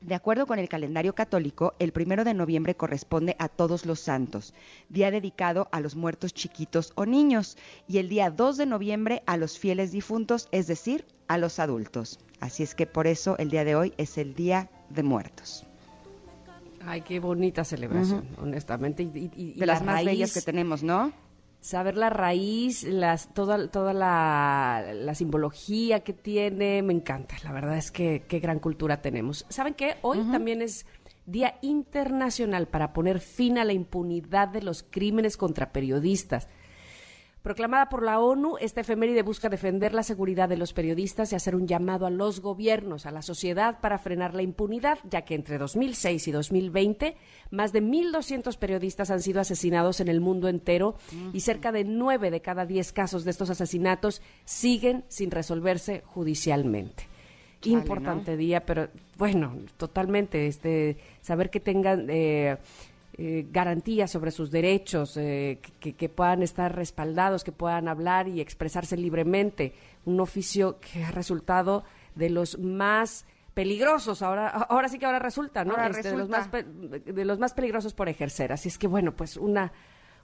De 0.04 0.16
acuerdo 0.16 0.46
con 0.48 0.60
el 0.60 0.68
calendario 0.68 1.16
católico, 1.16 1.74
el 1.80 1.94
primero 1.94 2.26
de 2.26 2.34
noviembre 2.34 2.76
corresponde 2.76 3.38
a 3.40 3.48
todos 3.48 3.86
los 3.86 4.02
santos, 4.02 4.54
día 4.90 5.12
dedicado 5.12 5.70
a 5.72 5.80
los 5.80 5.96
muertos 5.96 6.34
chiquitos 6.34 6.92
o 6.96 7.06
niños, 7.06 7.58
y 7.88 8.00
el 8.00 8.10
día 8.10 8.30
2 8.30 8.58
de 8.58 8.66
noviembre 8.66 9.24
a 9.26 9.38
los 9.38 9.58
fieles 9.58 9.92
difuntos, 9.94 10.50
es 10.52 10.68
decir, 10.68 11.06
a 11.30 11.38
los 11.38 11.58
adultos. 11.58 12.20
Así 12.42 12.64
es 12.64 12.76
que 12.76 12.86
por 12.86 13.08
eso 13.08 13.38
el 13.38 13.50
día 13.50 13.64
de 13.64 13.76
hoy 13.76 13.94
es 13.98 14.18
el 14.18 14.36
Día 14.36 14.70
de 14.90 15.04
Muertos. 15.04 15.66
Ay, 16.86 17.00
qué 17.02 17.22
bonita 17.22 17.64
celebración, 17.64 18.28
honestamente. 18.42 19.04
Y, 19.04 19.06
y- 19.08 19.32
y- 19.38 19.50
y 19.56 19.60
De 19.60 19.66
la 19.66 19.76
las 19.76 19.84
más 19.84 20.04
bellas 20.04 20.34
que 20.34 20.42
tenemos, 20.42 20.84
¿no? 20.84 21.14
Saber 21.64 21.96
la 21.96 22.10
raíz, 22.10 22.84
las, 22.84 23.34
toda, 23.34 23.70
toda 23.70 23.94
la, 23.94 24.92
la 24.94 25.16
simbología 25.16 26.02
que 26.02 26.12
tiene, 26.12 26.82
me 26.84 26.94
encanta. 26.94 27.36
La 27.44 27.54
verdad 27.54 27.78
es 27.78 27.90
que 27.90 28.26
qué 28.28 28.40
gran 28.40 28.60
cultura 28.60 29.02
tenemos. 29.02 29.46
¿Saben 29.48 29.74
qué? 29.74 29.96
Hoy 30.02 30.20
también 30.30 30.62
es 30.62 30.86
Día 31.26 31.56
Internacional 31.62 32.68
para 32.68 32.92
poner 32.92 33.22
fin 33.22 33.58
a 33.58 33.64
la 33.64 33.72
impunidad 33.72 34.50
de 34.50 34.62
los 34.62 34.84
crímenes 34.84 35.38
contra 35.38 35.72
periodistas. 35.72 36.50
Proclamada 37.44 37.90
por 37.90 38.04
la 38.04 38.22
ONU, 38.22 38.56
esta 38.62 38.80
efeméride 38.80 39.22
busca 39.22 39.50
defender 39.50 39.94
la 39.94 40.04
seguridad 40.04 40.48
de 40.48 40.56
los 40.56 40.72
periodistas 40.72 41.34
y 41.34 41.36
hacer 41.36 41.58
un 41.58 41.68
llamado 41.68 42.06
a 42.06 42.10
los 42.10 42.40
gobiernos, 42.40 43.06
a 43.06 43.12
la 43.12 43.22
sociedad 43.22 43.82
para 43.82 43.98
frenar 43.98 44.34
la 44.34 44.44
impunidad, 44.44 44.98
ya 45.04 45.24
que 45.24 45.36
entre 45.36 45.58
2006 45.58 46.30
y 46.30 46.32
2020 46.32 47.18
más 47.52 47.74
de 47.74 47.84
1.200 47.84 48.58
periodistas 48.58 49.12
han 49.12 49.20
sido 49.20 49.42
asesinados 49.42 50.00
en 50.00 50.08
el 50.08 50.22
mundo 50.22 50.48
entero 50.48 50.96
y 51.34 51.42
cerca 51.42 51.74
de 51.74 51.84
9 51.84 52.32
de 52.32 52.42
cada 52.42 52.66
10 52.66 52.94
casos 52.94 53.26
de 53.26 53.32
estos 53.32 53.50
asesinatos 53.50 54.22
siguen 54.46 55.04
sin 55.10 55.30
resolverse 55.30 56.02
judicialmente. 56.06 57.08
Chale, 57.60 57.76
Importante 57.76 58.38
día, 58.38 58.66
pero 58.66 58.88
bueno, 59.18 59.58
totalmente, 59.76 60.48
este, 60.48 60.98
saber 61.22 61.50
que 61.50 61.60
tengan 61.60 62.08
eh, 62.10 62.58
eh, 63.18 63.46
garantías 63.52 64.10
sobre 64.12 64.32
sus 64.32 64.50
derechos, 64.52 65.18
eh, 65.18 65.60
que, 65.80 65.94
que 65.94 66.10
puedan 66.10 66.42
estar 66.44 66.76
respaldados, 66.76 67.44
que 67.44 67.52
puedan 67.52 67.88
hablar 67.88 68.28
y 68.28 68.42
expresarse 68.42 68.98
libremente. 68.98 69.74
Un 70.06 70.20
oficio 70.20 70.80
que 70.80 71.04
ha 71.04 71.12
resultado 71.12 71.84
de 72.16 72.30
los 72.30 72.58
más 72.60 73.26
peligrosos, 73.54 74.22
ahora, 74.22 74.48
ahora 74.70 74.90
sí 74.90 74.98
que 75.00 75.06
ahora 75.06 75.20
resulta, 75.20 75.64
¿no? 75.64 75.74
Ahora 75.74 75.88
Este, 75.88 76.10
de, 76.12 76.18
los 76.18 76.30
más 76.30 76.48
pe- 76.48 76.64
de 76.64 77.26
los 77.26 77.38
más 77.40 77.54
peligrosos 77.54 77.94
por 77.94 78.10
ejercer. 78.10 78.52
Así 78.52 78.68
es 78.70 78.78
que 78.80 78.88
bueno, 78.88 79.12
pues 79.16 79.38
una, 79.38 79.72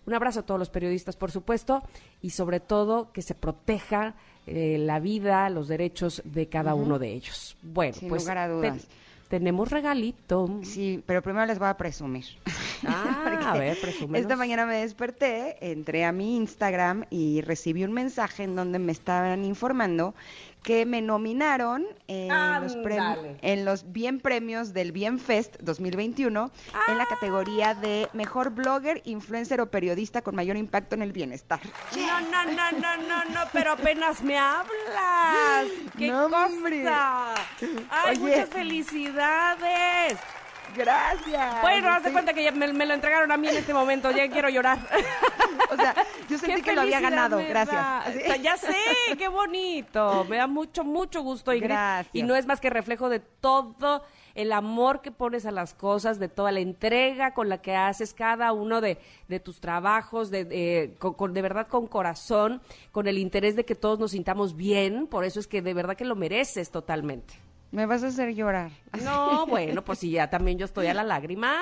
un 0.07 0.13
abrazo 0.15 0.39
a 0.39 0.43
todos 0.43 0.59
los 0.59 0.69
periodistas, 0.71 1.15
por 1.15 1.29
supuesto, 1.31 1.83
y 2.23 2.31
sobre 2.31 2.59
todo 2.59 3.11
que 3.11 3.21
se 3.21 3.35
proteja 3.35 4.15
eh, 4.47 4.77
la 4.79 4.99
vida, 4.99 5.47
los 5.51 5.67
derechos 5.67 6.23
de 6.25 6.49
cada 6.49 6.73
uno 6.73 6.97
de 6.97 7.13
ellos. 7.13 7.55
Bueno, 7.61 7.93
Sin 7.93 8.09
pues 8.09 8.23
lugar 8.23 8.37
a 8.39 8.47
dudas. 8.47 8.87
Tenemos 9.29 9.69
regalito. 9.69 10.59
Sí, 10.63 11.01
pero 11.05 11.21
primero 11.21 11.45
les 11.45 11.59
voy 11.59 11.69
a 11.69 11.77
presumir. 11.77 12.25
Ah, 12.85 13.23
a 13.53 13.57
ver. 13.57 13.77
Esta 14.15 14.35
mañana 14.35 14.65
me 14.65 14.77
desperté, 14.77 15.71
entré 15.71 16.03
a 16.03 16.11
mi 16.11 16.35
Instagram 16.35 17.05
y 17.09 17.41
recibí 17.41 17.83
un 17.83 17.93
mensaje 17.93 18.43
en 18.43 18.55
donde 18.55 18.79
me 18.79 18.91
estaban 18.91 19.45
informando 19.45 20.15
que 20.63 20.85
me 20.85 21.01
nominaron 21.01 21.85
en, 22.07 22.27
los, 22.61 22.75
en 23.41 23.65
los 23.65 23.91
Bien 23.91 24.19
Premios 24.19 24.73
del 24.73 24.91
Bien 24.91 25.17
Fest 25.19 25.55
2021 25.61 26.51
en 26.89 26.97
la 26.97 27.05
categoría 27.05 27.73
de 27.73 28.09
Mejor 28.13 28.49
Blogger, 28.51 29.01
Influencer 29.05 29.61
o 29.61 29.71
Periodista 29.71 30.21
con 30.21 30.35
mayor 30.35 30.57
impacto 30.57 30.95
en 30.95 31.01
el 31.01 31.11
bienestar. 31.13 31.59
No, 31.95 32.19
no, 32.21 32.45
no, 32.45 32.71
no, 32.79 32.97
no, 33.07 33.25
no, 33.25 33.41
pero 33.53 33.71
apenas 33.71 34.21
me 34.21 34.37
hablas. 34.37 35.67
¡Qué 35.97 36.09
No, 36.09 36.29
cosa! 36.29 37.35
¡Ay, 37.89 38.17
Oye. 38.17 38.19
muchas 38.19 38.49
felicidades! 38.49 40.17
Gracias. 40.75 41.61
Bueno, 41.61 41.89
haz 41.89 42.03
de 42.03 42.09
Sí. 42.09 42.13
cuenta 42.13 42.33
que 42.33 42.43
ya 42.43 42.51
me, 42.51 42.71
me 42.73 42.85
lo 42.85 42.93
entregaron 42.93 43.31
a 43.31 43.37
mí 43.37 43.47
en 43.47 43.57
este 43.57 43.73
momento, 43.73 44.11
ya 44.11 44.29
quiero 44.29 44.49
llorar. 44.49 44.79
O 45.71 45.75
sea, 45.75 45.93
yo 46.27 46.37
sentí 46.39 46.63
que 46.63 46.73
lo 46.73 46.81
había 46.81 46.99
ganado. 46.99 47.37
Gracias. 47.37 48.41
Ya 48.41 48.57
sé, 48.57 48.73
qué 49.19 49.27
bonito. 49.27 50.25
Me 50.27 50.37
da 50.37 50.47
mucho, 50.47 50.83
mucho 50.83 51.21
gusto, 51.21 51.53
Ingrid. 51.53 51.69
Gracias. 51.69 52.15
Y 52.15 52.23
no 52.23 52.35
es 52.35 52.47
más 52.47 52.59
que 52.59 52.71
reflejo 52.71 53.07
de 53.07 53.19
todo 53.19 54.03
el 54.33 54.51
amor 54.51 55.01
que 55.01 55.11
pones 55.11 55.45
a 55.45 55.51
las 55.51 55.75
cosas, 55.75 56.17
de 56.17 56.27
toda 56.27 56.51
la 56.51 56.59
entrega 56.61 57.35
con 57.35 57.49
la 57.49 57.61
que 57.61 57.75
haces 57.75 58.15
cada 58.15 58.51
uno 58.51 58.81
de, 58.81 58.97
de 59.27 59.39
tus 59.39 59.59
trabajos, 59.61 60.31
de, 60.31 60.43
de- 60.45 60.95
con, 60.97 61.13
con- 61.13 61.33
de 61.35 61.41
verdad 61.43 61.67
con 61.67 61.85
corazón, 61.85 62.61
con 62.91 63.07
el 63.07 63.19
interés 63.19 63.55
de 63.55 63.63
que 63.63 63.75
todos 63.75 63.99
nos 63.99 64.11
sintamos 64.11 64.55
bien. 64.55 65.05
Por 65.05 65.25
eso 65.25 65.39
es 65.39 65.45
que 65.45 65.61
de 65.61 65.75
verdad 65.75 65.95
que 65.95 66.05
lo 66.05 66.15
mereces 66.15 66.71
totalmente. 66.71 67.35
Me 67.71 67.85
vas 67.85 68.03
a 68.03 68.07
hacer 68.07 68.33
llorar. 68.33 68.71
No, 69.03 69.45
bueno, 69.47 69.83
pues 69.83 69.99
sí, 69.99 70.11
ya 70.11 70.29
también 70.29 70.57
yo 70.57 70.65
estoy 70.65 70.87
a 70.87 70.93
la 70.93 71.03
lágrima. 71.03 71.59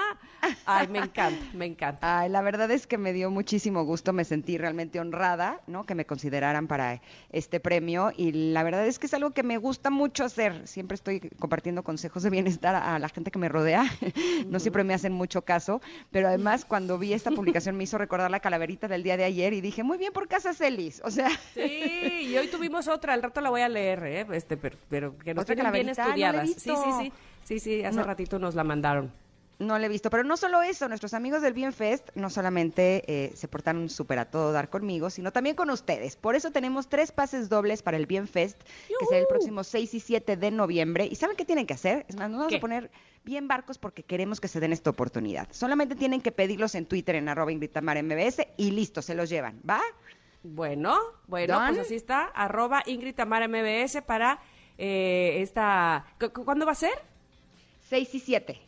Ay, 0.65 0.87
me 0.87 0.99
encanta, 0.99 1.45
me 1.53 1.65
encanta. 1.65 2.19
Ay, 2.19 2.29
la 2.29 2.41
verdad 2.41 2.69
es 2.71 2.87
que 2.87 2.97
me 2.97 3.13
dio 3.13 3.29
muchísimo 3.31 3.83
gusto, 3.83 4.13
me 4.13 4.23
sentí 4.23 4.57
realmente 4.57 4.99
honrada, 4.99 5.61
¿no? 5.67 5.85
Que 5.85 5.95
me 5.95 6.05
consideraran 6.05 6.67
para 6.67 7.01
este 7.29 7.59
premio 7.59 8.11
y 8.15 8.31
la 8.31 8.63
verdad 8.63 8.85
es 8.85 8.99
que 8.99 9.07
es 9.07 9.13
algo 9.13 9.31
que 9.31 9.43
me 9.43 9.57
gusta 9.57 9.89
mucho 9.89 10.23
hacer. 10.23 10.67
Siempre 10.67 10.95
estoy 10.95 11.19
compartiendo 11.39 11.83
consejos 11.83 12.23
de 12.23 12.29
bienestar 12.29 12.75
a, 12.75 12.97
la 12.99 13.09
gente 13.09 13.31
que 13.31 13.39
me 13.39 13.49
rodea. 13.49 13.85
No 14.47 14.59
siempre 14.59 14.83
me 14.83 14.93
hacen 14.93 15.13
mucho 15.13 15.43
caso, 15.43 15.81
pero 16.11 16.27
además 16.27 16.63
cuando 16.67 16.97
vi 16.97 17.13
esta 17.13 17.31
publicación 17.31 17.75
me 17.75 17.83
hizo 17.83 17.97
recordar 17.97 18.31
la 18.31 18.39
calaverita 18.39 18.87
del 18.87 19.03
día 19.03 19.17
de 19.17 19.23
ayer 19.23 19.53
y 19.53 19.61
dije, 19.61 19.83
muy 19.83 19.97
bien 19.97 20.13
por 20.13 20.27
Casa 20.27 20.53
Celis. 20.53 21.01
O 21.03 21.11
sea, 21.11 21.29
Sí, 21.53 22.29
y 22.29 22.37
hoy 22.37 22.47
tuvimos 22.47 22.87
otra, 22.87 23.13
al 23.13 23.23
rato 23.23 23.41
la 23.41 23.49
voy 23.49 23.61
a 23.61 23.69
leer, 23.69 24.03
¿eh? 24.03 24.27
Este, 24.31 24.57
pero, 24.57 24.77
pero 24.89 25.17
que 25.17 25.33
nos 25.33 25.43
¿Otra 25.43 25.55
tienen 25.55 25.73
bien 25.73 25.95
calaverita? 25.95 26.03
No 26.03 26.41
estudiadas. 26.43 26.49
sí, 26.49 26.69
sí, 26.69 27.09
sí. 27.09 27.13
Sí, 27.47 27.59
sí, 27.59 27.83
hace 27.85 27.97
No. 27.97 28.03
ratito 28.03 28.39
nos 28.39 28.55
la 28.55 28.63
mandaron. 28.65 29.13
No 29.59 29.79
lo 29.79 29.85
he 29.85 29.89
visto, 29.89 30.09
pero 30.11 30.23
no 30.23 30.35
solo 30.37 30.61
eso, 30.61 30.87
nuestros 30.87 31.13
amigos 31.15 31.41
del 31.41 31.53
Bienfest 31.53 32.09
no 32.13 32.29
solamente 32.29 33.03
eh, 33.07 33.31
se 33.35 33.47
portaron 33.47 33.89
súper 33.89 34.19
a 34.19 34.25
todo 34.25 34.51
dar 34.51 34.69
conmigo, 34.69 35.09
sino 35.09 35.31
también 35.31 35.55
con 35.55 35.69
ustedes. 35.71 36.15
Por 36.17 36.35
eso 36.35 36.51
tenemos 36.51 36.89
tres 36.89 37.11
pases 37.11 37.47
dobles 37.49 37.81
para 37.81 37.95
el 37.97 38.05
Bienfest, 38.05 38.61
que 38.87 39.05
será 39.07 39.21
el 39.21 39.27
próximo 39.27 39.63
6 39.63 39.93
y 39.95 39.99
7 40.01 40.35
de 40.37 40.51
noviembre. 40.51 41.07
¿Y 41.09 41.15
saben 41.15 41.35
qué 41.37 41.45
tienen 41.45 41.65
que 41.65 41.73
hacer? 41.73 42.05
Es 42.09 42.17
más, 42.17 42.29
nos 42.29 42.37
vamos 42.37 42.49
¿Qué? 42.51 42.57
a 42.57 42.59
poner 42.59 42.91
bien 43.23 43.47
barcos 43.47 43.77
porque 43.79 44.03
queremos 44.03 44.39
que 44.41 44.47
se 44.49 44.59
den 44.59 44.73
esta 44.73 44.89
oportunidad. 44.91 45.47
Solamente 45.51 45.95
tienen 45.95 46.21
que 46.21 46.31
pedirlos 46.33 46.75
en 46.75 46.85
Twitter 46.85 47.15
en 47.15 47.27
arroba 47.29 47.51
MBS 47.51 48.45
y 48.57 48.71
listo, 48.71 49.01
se 49.01 49.15
los 49.15 49.27
llevan, 49.29 49.59
¿va? 49.67 49.81
Bueno, 50.43 50.95
bueno, 51.27 51.55
¿Done? 51.55 51.69
pues 51.73 51.87
así 51.87 51.95
está, 51.95 52.25
arroba 52.25 52.83
Ingrid 52.85 53.15
Tamara 53.15 53.47
MBS 53.47 54.01
para 54.05 54.39
eh, 54.77 55.37
esta... 55.41 56.05
¿cu- 56.19 56.29
cu- 56.31 56.45
¿Cuándo 56.45 56.65
va 56.67 56.73
a 56.73 56.75
ser? 56.75 56.93
6 57.89 58.15
y 58.15 58.19
7. 58.19 58.59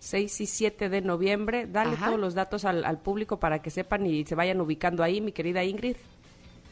6 0.00 0.40
y 0.40 0.46
7 0.46 0.88
de 0.88 1.00
noviembre. 1.00 1.66
Dale 1.66 1.92
Ajá. 1.94 2.06
todos 2.06 2.20
los 2.20 2.34
datos 2.34 2.64
al, 2.64 2.84
al 2.84 2.98
público 2.98 3.38
para 3.40 3.60
que 3.62 3.70
sepan 3.70 4.06
y 4.06 4.24
se 4.24 4.34
vayan 4.34 4.60
ubicando 4.60 5.02
ahí, 5.02 5.20
mi 5.20 5.32
querida 5.32 5.64
Ingrid. 5.64 5.96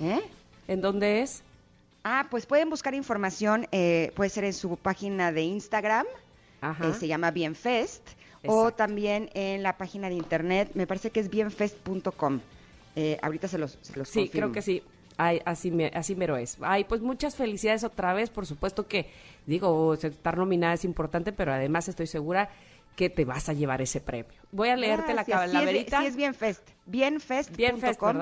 ¿Eh? 0.01 0.21
¿En 0.69 0.81
dónde 0.81 1.23
es? 1.23 1.43
Ah, 2.05 2.27
pues 2.31 2.47
pueden 2.47 2.71
buscar 2.71 2.95
información, 2.95 3.67
eh, 3.73 4.13
puede 4.15 4.31
ser 4.31 4.45
en 4.45 4.53
su 4.53 4.77
página 4.77 5.33
de 5.33 5.43
Instagram, 5.43 6.07
Ajá. 6.61 6.89
eh, 6.89 6.95
se 6.95 7.09
llama 7.09 7.33
Bienfest, 7.33 8.07
o 8.47 8.71
también 8.73 9.29
en 9.35 9.65
la 9.65 9.77
página 9.77 10.09
de 10.09 10.15
internet, 10.15 10.71
me 10.75 10.87
parece 10.87 11.11
que 11.11 11.19
es 11.19 11.29
bienfest.com. 11.29 12.41
Eh, 12.95 13.19
ahorita 13.23 13.49
se 13.49 13.59
los, 13.59 13.77
se 13.83 13.97
los 13.99 14.09
Sí, 14.09 14.21
confirmo. 14.21 14.31
creo 14.31 14.53
que 14.53 14.63
sí. 14.63 14.83
Ay, 15.19 15.41
así, 15.47 15.73
así 15.95 16.15
mero 16.15 16.37
es. 16.37 16.59
Ay, 16.61 16.85
pues 16.85 17.01
muchas 17.01 17.35
felicidades 17.35 17.83
otra 17.85 18.13
vez. 18.15 18.31
Por 18.31 18.47
supuesto 18.47 18.87
que, 18.87 19.11
digo, 19.47 19.95
estar 19.95 20.37
nominada 20.37 20.75
es 20.75 20.85
importante, 20.85 21.33
pero 21.33 21.53
además 21.53 21.89
estoy 21.89 22.07
segura 22.07 22.49
que 22.97 23.11
te 23.11 23.25
vas 23.27 23.49
a 23.49 23.53
llevar 23.53 23.83
ese 23.83 24.01
premio. 24.01 24.33
Voy 24.53 24.71
a 24.71 24.77
leerte 24.77 25.13
la 25.13 25.23
Gracias. 25.25 25.39
Sí 25.43 25.45
es 25.47 25.53
de- 25.53 25.59
calaverita. 25.59 26.01
Sí, 26.01 26.07
es 26.07 26.17
Bienfest. 26.17 26.69
Bienfest.com. 26.87 28.17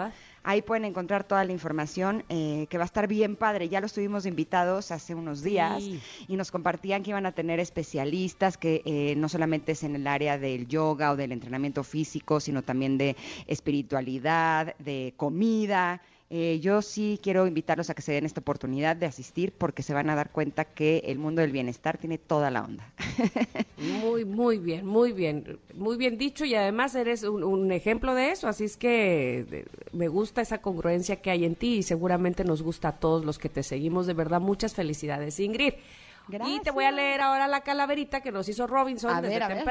Ahí 0.47 0.61
pueden 0.63 0.85
encontrar 0.85 1.25
toda 1.25 1.43
la 1.45 1.53
información 1.53 2.25
eh, 2.29 2.67
que 2.69 2.77
va 2.77 2.85
a 2.85 2.87
estar 2.87 3.07
bien 3.07 3.37
padre. 3.37 3.69
Ya 3.69 3.81
los 3.81 3.93
tuvimos 3.95 4.27
invitados 4.27 4.91
hace 4.91 5.15
unos 5.15 5.43
días 5.43 5.83
Sí. 5.83 6.01
y 6.29 6.37
nos 6.37 6.51
compartían 6.51 7.03
que 7.03 7.11
iban 7.11 7.25
a 7.25 7.33
tener 7.33 7.61
especialistas 7.61 8.59
que 8.59 8.83
eh, 8.85 9.15
no 9.17 9.29
solamente 9.31 9.73
es 9.73 9.85
en 9.85 9.95
el 9.95 10.07
área 10.07 10.37
del 10.39 10.67
yoga 10.67 11.13
o 11.13 11.17
del 11.17 11.33
entrenamiento 11.33 11.83
físico, 11.85 12.41
sino 12.41 12.63
también 12.63 12.99
de 12.99 13.17
espiritualidad, 13.47 14.75
de 14.79 15.15
comida. 15.17 16.01
Eh, 16.31 16.59
yo 16.61 16.81
sí 16.83 17.21
quiero 17.23 17.47
invitarlos 17.47 17.91
a 17.91 17.95
que 17.95 18.03
se 18.03 18.13
den 18.13 18.25
esta 18.25 18.41
oportunidad 18.41 18.97
de 18.97 19.07
asistir 19.07 19.53
porque 19.53 19.83
se 19.83 19.93
van 19.93 20.09
a 20.11 20.15
dar 20.17 20.31
cuenta 20.31 20.65
que 20.65 21.03
el 21.07 21.19
mundo 21.19 21.43
del 21.43 21.53
bienestar 21.53 21.99
tiene 21.99 22.19
toda 22.19 22.51
la 22.51 22.63
onda. 22.65 22.93
Muy, 23.77 24.25
muy 24.25 24.59
bien, 24.59 24.87
muy 24.87 25.13
bien, 25.13 25.59
muy 25.75 25.97
bien 25.97 26.17
dicho 26.17 26.45
y 26.45 26.55
además 26.55 26.95
eres 26.95 27.23
un, 27.25 27.45
un 27.45 27.71
ejemplo 27.73 28.15
de 28.15 28.31
eso, 28.31 28.49
así 28.49 28.65
es 28.65 28.77
que 28.77 29.45
de- 29.49 29.67
me 29.93 30.09
gusta 30.09 30.41
esa 30.41 30.59
congruencia 30.59 31.17
que 31.17 31.31
hay 31.31 31.45
en 31.45 31.55
ti 31.55 31.77
y 31.77 31.83
seguramente 31.83 32.45
nos 32.45 32.63
gusta 32.63 32.89
a 32.89 32.93
todos 32.99 33.25
los 33.25 33.39
que 33.39 33.49
te 33.49 33.63
seguimos, 33.63 34.07
de 34.07 34.15
verdad, 34.15 34.41
muchas 34.41 34.75
felicidades, 34.75 35.39
Ingrid. 35.41 35.75
Y 36.49 36.61
te 36.61 36.71
voy 36.71 36.85
a 36.85 36.91
leer 36.93 37.21
ahora 37.21 37.47
la 37.49 37.61
calaverita 37.61 38.23
que 38.23 38.33
nos 38.33 38.49
hizo 38.49 38.67
Robinson 38.67 39.11
A 39.11 39.21
desde 39.21 39.35
ver, 39.39 39.43
ver. 39.57 39.65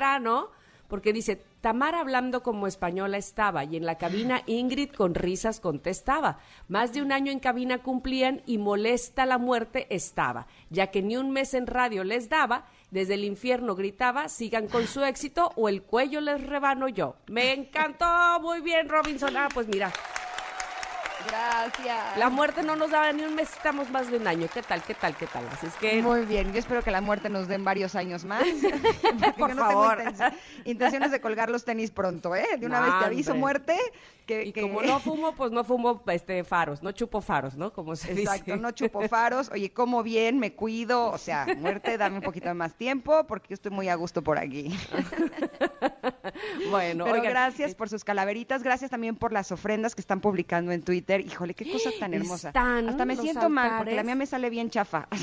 Porque 0.94 1.12
dice, 1.12 1.42
Tamara 1.60 2.02
hablando 2.02 2.44
como 2.44 2.68
española 2.68 3.18
estaba 3.18 3.64
y 3.64 3.78
en 3.78 3.84
la 3.84 3.98
cabina 3.98 4.44
Ingrid 4.46 4.92
con 4.92 5.16
risas 5.16 5.60
contestaba. 5.60 6.38
Más 6.68 6.94
de 6.94 7.02
un 7.02 7.12
año 7.12 7.32
en 7.32 7.40
cabina 7.40 7.80
cumplían 7.80 8.44
y 8.46 8.60
molesta 8.60 9.26
la 9.26 9.40
muerte 9.40 9.88
estaba, 9.90 10.46
ya 10.70 10.92
que 10.92 11.02
ni 11.02 11.18
un 11.18 11.32
mes 11.32 11.56
en 11.56 11.66
radio 11.66 12.04
les 12.04 12.30
daba, 12.30 12.66
desde 12.92 13.16
el 13.16 13.24
infierno 13.24 13.74
gritaba, 13.74 14.30
sigan 14.30 14.68
con 14.68 14.86
su 14.86 15.04
éxito 15.04 15.52
o 15.56 15.68
el 15.68 15.82
cuello 15.82 16.22
les 16.22 16.46
rebano 16.46 16.88
yo. 16.88 17.16
Me 17.26 17.54
encantó, 17.54 18.06
muy 18.40 18.62
bien 18.62 18.88
Robinson. 18.88 19.36
Ah, 19.36 19.50
pues 19.52 19.68
mira, 19.68 19.92
Gracias. 21.28 22.18
la 22.18 22.30
muerte 22.30 22.64
no 22.64 22.76
nos 22.76 22.92
daba 22.92 23.12
ni 23.12 23.24
un 23.24 23.36
mes, 23.36 23.52
estamos 23.52 23.90
más 23.90 24.10
de 24.10 24.18
un 24.18 24.28
año. 24.28 24.48
¿Qué 24.54 24.62
tal, 24.62 24.82
qué 24.84 24.94
tal, 24.94 25.16
qué 25.16 25.28
tal? 25.28 25.48
Así 25.52 25.68
es 25.68 25.74
que... 25.76 26.02
Muy 26.02 26.26
bien, 26.26 26.52
yo 26.54 26.60
espero 26.60 26.82
que 26.84 26.92
la 26.92 27.02
muerte 27.02 27.30
nos 27.30 27.48
den 27.48 27.64
varios 27.64 27.96
años 27.96 28.26
más. 28.26 28.44
porque 29.02 29.32
Por 29.38 29.50
yo 29.50 29.56
no 29.56 29.66
favor. 29.66 29.98
tengo 29.98 30.12
inten- 30.12 30.34
intenciones 30.66 31.12
de 31.12 31.22
colgar 31.22 31.50
los 31.50 31.64
tenis 31.66 31.92
pronto, 31.92 32.36
¿eh? 32.36 32.46
De 32.60 32.66
una 32.66 32.80
No, 32.80 32.86
vez 32.88 33.00
te 33.00 33.06
aviso 33.06 33.32
hombre. 33.32 33.40
muerte. 33.40 33.78
Que, 34.26 34.46
Y 34.46 34.54
que- 34.54 34.62
como 34.62 34.82
no 34.82 35.00
fumo, 35.00 35.34
pues 35.36 35.52
no 35.52 35.64
fumo 35.64 36.02
este 36.08 36.44
faros, 36.44 36.82
no 36.82 36.92
chupo 36.94 37.20
faros, 37.22 37.56
¿no? 37.58 37.74
Como 37.74 37.96
se 37.96 38.14
Exacto, 38.14 38.46
dice. 38.52 38.58
no 38.58 38.72
chupo 38.72 39.02
faros. 39.10 39.50
Oye, 39.52 39.72
como 39.74 40.02
bien, 40.04 40.40
me 40.40 40.54
cuido. 40.54 41.12
O 41.12 41.18
sea, 41.18 41.46
muerte, 41.58 41.98
dame 41.98 42.18
un 42.18 42.24
poquito 42.24 42.54
más 42.56 42.76
tiempo 42.76 43.26
porque 43.28 43.50
yo 43.50 43.54
estoy 43.56 43.72
muy 43.72 43.90
a 43.90 43.96
gusto 43.96 44.22
por 44.24 44.38
aquí. 44.40 44.70
bueno, 46.70 47.06
Pero 47.06 47.18
oigan, 47.18 47.32
gracias 47.32 47.72
eh, 47.72 47.76
por 47.76 47.90
sus 47.90 48.04
calaveritas, 48.04 48.64
gracias 48.64 48.92
también 48.92 49.16
por 49.16 49.32
las 49.34 49.52
ofrendas 49.52 49.96
que 49.96 50.02
están 50.02 50.22
publicando 50.22 50.72
en 50.72 50.82
Twitter. 50.84 51.22
Híjole, 51.22 51.54
qué 51.54 51.72
cosa 51.72 51.90
tan 52.00 52.14
hermosa. 52.14 52.50
Están 52.50 52.90
Hasta 52.90 53.06
me 53.06 53.16
los 53.16 53.24
siento 53.24 53.50
mal 53.50 53.78
porque 53.78 53.96
la 53.96 54.04
mía 54.04 54.16
me 54.16 54.26
sale 54.26 54.50
bien 54.50 54.70
chafa. 54.70 55.08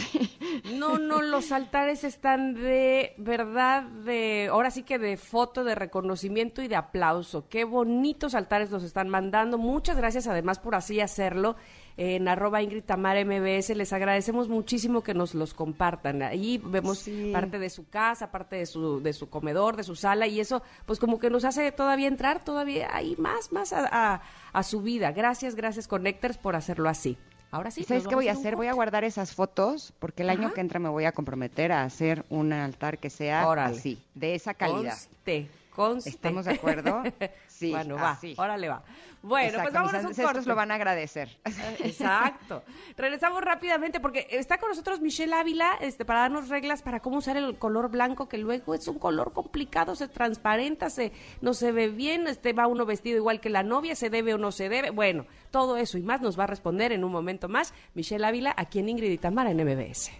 No, 0.74 0.98
no, 0.98 1.22
los 1.22 1.52
altares 1.52 2.04
están 2.04 2.54
de 2.54 3.14
verdad, 3.18 3.82
de 3.82 4.48
ahora 4.50 4.70
sí 4.70 4.82
que 4.82 4.98
de 4.98 5.16
foto, 5.16 5.64
de 5.64 5.74
reconocimiento 5.74 6.60
y 6.62 6.68
de 6.68 6.76
aplauso. 6.76 7.48
Qué 7.48 7.64
bonitos 7.64 8.34
altares 8.34 8.70
nos 8.70 8.82
están 8.90 9.08
mandando. 9.08 9.56
Muchas 9.58 9.96
gracias 9.96 10.26
además 10.26 10.58
por 10.58 10.74
así 10.74 11.00
hacerlo. 11.00 11.56
En 11.96 12.28
arroba 12.28 12.62
Ingrid 12.62 12.84
Tamara 12.84 13.22
MBS 13.24 13.70
les 13.74 13.92
agradecemos 13.92 14.48
muchísimo 14.48 15.02
que 15.02 15.12
nos 15.14 15.34
los 15.34 15.52
compartan. 15.54 16.22
Ahí 16.22 16.58
vemos 16.64 16.98
Sí. 17.00 17.30
parte 17.32 17.58
de 17.58 17.68
su 17.70 17.88
casa, 17.88 18.30
parte 18.30 18.56
de 18.56 18.66
su, 18.66 19.00
de 19.02 19.12
su 19.12 19.28
comedor, 19.28 19.76
de 19.76 19.82
su 19.84 19.96
sala 19.96 20.26
y 20.26 20.40
eso 20.40 20.62
pues 20.86 20.98
como 20.98 21.18
que 21.18 21.28
nos 21.30 21.44
hace 21.44 21.72
todavía 21.72 22.08
entrar 22.08 22.44
todavía 22.44 22.88
ahí 22.94 23.16
más, 23.18 23.52
más 23.52 23.72
a, 23.72 23.88
a- 23.90 24.22
a 24.52 24.62
su 24.62 24.80
vida. 24.82 25.12
Gracias, 25.12 25.54
gracias 25.54 25.88
Connectors 25.88 26.38
por 26.38 26.56
hacerlo 26.56 26.88
así. 26.88 27.16
Ahora 27.52 27.70
sí. 27.72 27.80
¿Y 27.80 27.84
¿Sabes 27.84 28.06
qué 28.06 28.14
voy 28.14 28.28
a 28.28 28.32
hacer? 28.32 28.54
Voy 28.54 28.68
a 28.68 28.72
guardar 28.72 29.02
esas 29.04 29.34
fotos 29.34 29.92
porque 29.98 30.22
el 30.22 30.30
año 30.30 30.54
que 30.54 30.60
entra 30.60 30.78
me 30.78 30.88
voy 30.88 31.04
a 31.04 31.12
comprometer 31.12 31.72
a 31.72 31.82
hacer 31.82 32.24
un 32.30 32.52
altar 32.52 32.98
que 32.98 33.10
sea 33.10 33.46
Órale. 33.48 33.76
así, 33.76 34.00
de 34.14 34.36
esa 34.36 34.54
calidad. 34.54 34.92
Conste, 34.94 35.48
conste. 35.70 36.10
¿Estamos 36.10 36.44
de 36.44 36.52
acuerdo? 36.54 37.02
Sí, 37.46 37.72
bueno, 37.72 37.96
va, 37.96 38.12
así. 38.12 38.34
órale 38.38 38.70
va. 38.70 38.82
Bueno, 39.22 39.48
Exacto, 39.48 39.64
pues 39.64 39.74
vámonos 39.74 40.04
mis 40.08 40.18
a 40.18 40.22
corte. 40.22 40.48
lo 40.48 40.54
van 40.54 40.70
a 40.70 40.76
agradecer. 40.76 41.38
Exacto. 41.80 42.62
Regresamos 42.96 43.42
rápidamente 43.42 44.00
porque 44.00 44.26
está 44.30 44.56
con 44.56 44.70
nosotros 44.70 45.00
Michelle 45.02 45.34
Ávila 45.34 45.74
este, 45.82 46.06
para 46.06 46.20
darnos 46.20 46.48
reglas 46.48 46.80
para 46.80 47.00
cómo 47.00 47.18
usar 47.18 47.36
el 47.36 47.58
color 47.58 47.90
blanco, 47.90 48.30
que 48.30 48.38
luego 48.38 48.72
es 48.72 48.88
un 48.88 48.98
color 48.98 49.34
complicado, 49.34 49.94
se 49.94 50.08
transparenta, 50.08 50.88
se, 50.88 51.12
no 51.42 51.52
se 51.52 51.70
ve 51.70 51.88
bien, 51.88 52.26
este, 52.28 52.54
va 52.54 52.66
uno 52.66 52.86
vestido 52.86 53.18
igual 53.18 53.40
que 53.42 53.50
la 53.50 53.62
novia, 53.62 53.94
se 53.94 54.08
debe 54.08 54.32
o 54.32 54.38
no 54.38 54.52
se 54.52 54.70
debe. 54.70 54.88
Bueno, 54.88 55.26
todo 55.50 55.76
eso 55.76 55.98
y 55.98 56.02
más 56.02 56.22
nos 56.22 56.38
va 56.38 56.44
a 56.44 56.46
responder 56.46 56.92
en 56.92 57.04
un 57.04 57.12
momento 57.12 57.46
más 57.48 57.74
Michelle 57.92 58.24
Ávila 58.24 58.54
aquí 58.56 58.78
en 58.78 58.88
Ingrid 58.88 59.10
y 59.10 59.18
Tamara 59.18 59.50
en 59.50 59.58
MBS. 59.58 60.10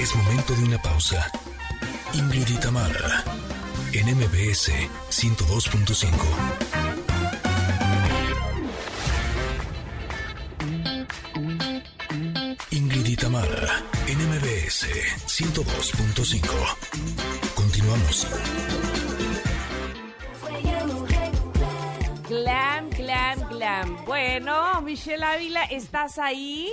Es 0.00 0.16
momento 0.16 0.54
de 0.54 0.64
una 0.64 0.80
pausa. 0.80 1.30
Ingrid 2.14 2.48
en 3.92 4.16
MBS 4.16 4.72
102.5. 5.10 6.08
Ingrid 12.70 13.24
en 14.06 14.18
MBS 14.26 14.86
102.5. 15.26 16.48
Continuamos. 17.54 18.26
Glam, 22.26 22.88
glam, 22.88 23.48
glam. 23.50 24.04
Bueno, 24.06 24.80
Michelle 24.80 25.24
Ávila, 25.24 25.64
¿estás 25.64 26.16
ahí? 26.16 26.72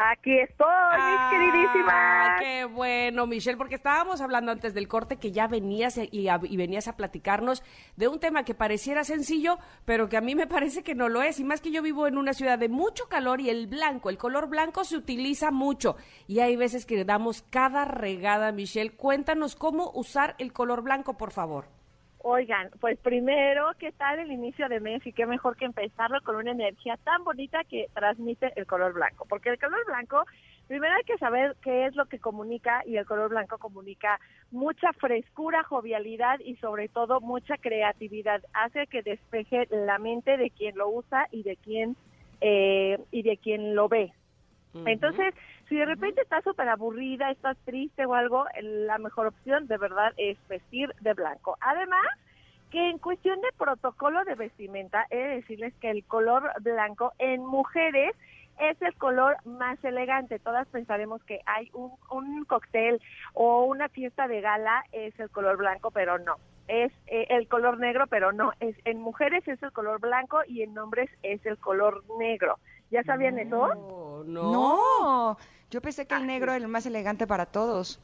Aquí 0.00 0.38
estoy, 0.38 0.68
mis 0.68 1.18
Ah, 1.18 1.28
queridísimas. 1.32 2.40
Qué 2.40 2.64
bueno, 2.66 3.26
Michelle, 3.26 3.56
porque 3.56 3.74
estábamos 3.74 4.20
hablando 4.20 4.52
antes 4.52 4.72
del 4.72 4.86
corte 4.86 5.16
que 5.16 5.32
ya 5.32 5.48
venías 5.48 5.98
y, 5.98 6.28
a- 6.28 6.38
y 6.40 6.56
venías 6.56 6.86
a 6.86 6.96
platicarnos 6.96 7.64
de 7.96 8.06
un 8.06 8.20
tema 8.20 8.44
que 8.44 8.54
pareciera 8.54 9.02
sencillo, 9.02 9.58
pero 9.84 10.08
que 10.08 10.16
a 10.16 10.20
mí 10.20 10.36
me 10.36 10.46
parece 10.46 10.84
que 10.84 10.94
no 10.94 11.08
lo 11.08 11.22
es. 11.22 11.40
Y 11.40 11.44
más 11.44 11.60
que 11.60 11.72
yo 11.72 11.82
vivo 11.82 12.06
en 12.06 12.16
una 12.16 12.32
ciudad 12.32 12.60
de 12.60 12.68
mucho 12.68 13.08
calor 13.08 13.40
y 13.40 13.50
el 13.50 13.66
blanco, 13.66 14.08
el 14.08 14.18
color 14.18 14.48
blanco 14.48 14.84
se 14.84 14.96
utiliza 14.96 15.50
mucho. 15.50 15.96
Y 16.28 16.38
hay 16.40 16.54
veces 16.54 16.86
que 16.86 17.04
damos 17.04 17.42
cada 17.42 17.84
regada, 17.84 18.52
Michelle. 18.52 18.92
Cuéntanos 18.92 19.56
cómo 19.56 19.90
usar 19.94 20.36
el 20.38 20.52
color 20.52 20.82
blanco, 20.82 21.16
por 21.18 21.32
favor. 21.32 21.66
Oigan, 22.20 22.70
pues 22.80 22.98
primero, 22.98 23.70
¿qué 23.78 23.92
tal 23.92 24.18
el 24.18 24.32
inicio 24.32 24.68
de 24.68 24.80
mes? 24.80 25.06
Y 25.06 25.12
qué 25.12 25.24
mejor 25.24 25.56
que 25.56 25.64
empezarlo 25.64 26.20
con 26.22 26.34
una 26.34 26.50
energía 26.50 26.96
tan 27.04 27.22
bonita 27.22 27.62
que 27.64 27.86
transmite 27.94 28.52
el 28.56 28.66
color 28.66 28.92
blanco. 28.92 29.24
Porque 29.28 29.50
el 29.50 29.58
color 29.58 29.84
blanco, 29.86 30.24
primero 30.66 30.94
hay 30.94 31.04
que 31.04 31.16
saber 31.18 31.56
qué 31.62 31.86
es 31.86 31.94
lo 31.94 32.06
que 32.06 32.18
comunica 32.18 32.82
y 32.84 32.96
el 32.96 33.06
color 33.06 33.30
blanco 33.30 33.58
comunica 33.58 34.18
mucha 34.50 34.92
frescura, 34.94 35.62
jovialidad 35.62 36.40
y 36.40 36.56
sobre 36.56 36.88
todo 36.88 37.20
mucha 37.20 37.56
creatividad. 37.56 38.42
Hace 38.52 38.88
que 38.88 39.02
despeje 39.02 39.68
la 39.70 39.98
mente 39.98 40.36
de 40.36 40.50
quien 40.50 40.76
lo 40.76 40.88
usa 40.88 41.28
y 41.30 41.44
de 41.44 41.56
quien, 41.56 41.96
eh, 42.40 42.98
y 43.12 43.22
de 43.22 43.36
quien 43.36 43.76
lo 43.76 43.88
ve. 43.88 44.12
Entonces, 44.86 45.34
si 45.68 45.76
de 45.76 45.84
repente 45.84 46.22
estás 46.22 46.44
súper 46.44 46.68
aburrida, 46.68 47.30
estás 47.30 47.56
triste 47.64 48.06
o 48.06 48.14
algo, 48.14 48.46
la 48.60 48.98
mejor 48.98 49.26
opción 49.26 49.66
de 49.66 49.76
verdad 49.76 50.12
es 50.16 50.38
vestir 50.48 50.94
de 51.00 51.14
blanco. 51.14 51.56
Además, 51.60 52.06
que 52.70 52.90
en 52.90 52.98
cuestión 52.98 53.40
de 53.40 53.48
protocolo 53.56 54.24
de 54.24 54.34
vestimenta, 54.34 55.06
he 55.10 55.16
de 55.16 55.34
decirles 55.36 55.74
que 55.80 55.90
el 55.90 56.04
color 56.04 56.50
blanco 56.60 57.12
en 57.18 57.44
mujeres 57.44 58.14
es 58.60 58.80
el 58.82 58.94
color 58.94 59.36
más 59.44 59.82
elegante. 59.84 60.38
Todas 60.38 60.66
pensaremos 60.68 61.22
que 61.24 61.40
hay 61.46 61.70
un, 61.72 61.92
un 62.10 62.44
cóctel 62.44 63.00
o 63.34 63.64
una 63.64 63.88
fiesta 63.88 64.26
de 64.26 64.40
gala 64.40 64.84
es 64.92 65.18
el 65.20 65.30
color 65.30 65.56
blanco, 65.56 65.90
pero 65.90 66.18
no. 66.18 66.36
Es 66.66 66.92
eh, 67.06 67.26
el 67.30 67.48
color 67.48 67.78
negro, 67.78 68.06
pero 68.08 68.32
no. 68.32 68.52
Es 68.60 68.76
en 68.84 69.00
mujeres 69.00 69.46
es 69.48 69.62
el 69.62 69.72
color 69.72 70.00
blanco 70.00 70.40
y 70.46 70.62
en 70.62 70.76
hombres 70.76 71.08
es 71.22 71.44
el 71.46 71.56
color 71.58 72.02
negro. 72.18 72.58
¿Ya 72.90 73.02
sabían 73.04 73.38
eso? 73.38 73.68
Oh, 73.76 74.22
no. 74.26 74.52
No, 74.52 75.38
yo 75.70 75.80
pensé 75.80 76.06
que 76.06 76.14
el 76.14 76.26
negro 76.26 76.52
era 76.52 76.64
el 76.64 76.68
más 76.68 76.86
elegante 76.86 77.26
para 77.26 77.46
todos. 77.46 78.00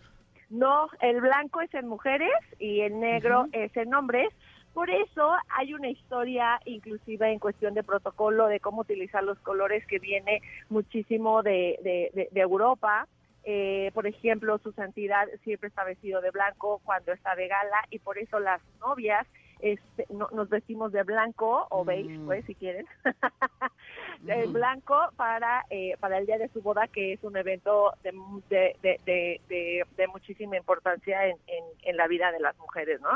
No, 0.50 0.88
el 1.00 1.20
blanco 1.20 1.60
es 1.60 1.72
en 1.74 1.88
mujeres 1.88 2.30
y 2.58 2.80
el 2.82 3.00
negro 3.00 3.46
es 3.52 3.74
en 3.76 3.94
hombres. 3.94 4.28
Por 4.72 4.90
eso 4.90 5.32
hay 5.56 5.72
una 5.72 5.88
historia 5.88 6.60
inclusive 6.64 7.30
en 7.32 7.38
cuestión 7.38 7.74
de 7.74 7.82
protocolo 7.82 8.46
de 8.46 8.60
cómo 8.60 8.82
utilizar 8.82 9.22
los 9.22 9.38
colores 9.40 9.86
que 9.86 9.98
viene 9.98 10.42
muchísimo 10.68 11.42
de, 11.42 11.78
de, 11.82 12.10
de- 12.12 12.28
de 12.30 12.40
Europa. 12.40 13.06
Eh, 13.44 13.90
por 13.94 14.06
ejemplo, 14.06 14.58
su 14.58 14.72
santidad 14.72 15.28
siempre 15.44 15.68
está 15.68 15.84
vestido 15.84 16.20
de 16.20 16.30
blanco 16.30 16.80
cuando 16.84 17.12
está 17.12 17.34
de 17.36 17.46
gala 17.48 17.84
y 17.90 17.98
por 18.00 18.18
eso 18.18 18.40
las 18.40 18.60
novias 18.80 19.26
este, 19.72 20.06
no- 20.10 20.28
nos 20.32 20.48
vestimos 20.50 20.92
de 20.92 21.02
blanco 21.04 21.66
o 21.70 21.84
beige, 21.86 22.18
Mm. 22.18 22.26
pues, 22.26 22.44
si 22.44 22.54
quieren, 22.54 22.86
de 24.20 24.46
blanco 24.46 24.94
para 25.16 25.64
eh, 25.70 25.96
para 26.00 26.18
el 26.18 26.26
día 26.26 26.36
de 26.38 26.48
su 26.48 26.60
boda, 26.60 26.86
que 26.88 27.14
es 27.14 27.24
un 27.24 27.36
evento 27.36 27.92
de, 28.02 28.76
de, 28.82 30.06
muchísima 30.12 30.56
importancia 30.56 31.26
en, 31.26 31.36
en, 31.46 31.64
en 31.82 31.96
la 31.96 32.06
vida 32.08 32.30
de 32.32 32.40
las 32.40 32.56
mujeres, 32.58 33.00
¿no? 33.00 33.10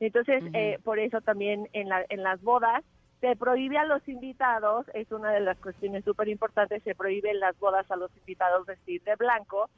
Entonces, 0.00 0.42
eh, 0.52 0.78
por 0.84 0.98
eso 0.98 1.20
también 1.22 1.68
en, 1.72 1.88
la, 1.88 2.04
en 2.08 2.22
las 2.22 2.40
bodas 2.42 2.84
se 3.20 3.34
prohíbe 3.36 3.78
a 3.78 3.84
los 3.86 4.06
invitados, 4.06 4.86
es 4.92 5.10
una 5.10 5.30
de 5.32 5.40
las 5.40 5.56
cuestiones 5.58 6.04
súper 6.04 6.28
importantes, 6.28 6.82
se 6.82 6.94
prohíbe 6.94 7.30
en 7.30 7.40
las 7.40 7.58
bodas 7.58 7.90
a 7.90 7.96
los 7.96 8.14
invitados 8.18 8.66
vestir 8.66 9.02
de 9.04 9.16
blanco, 9.16 9.70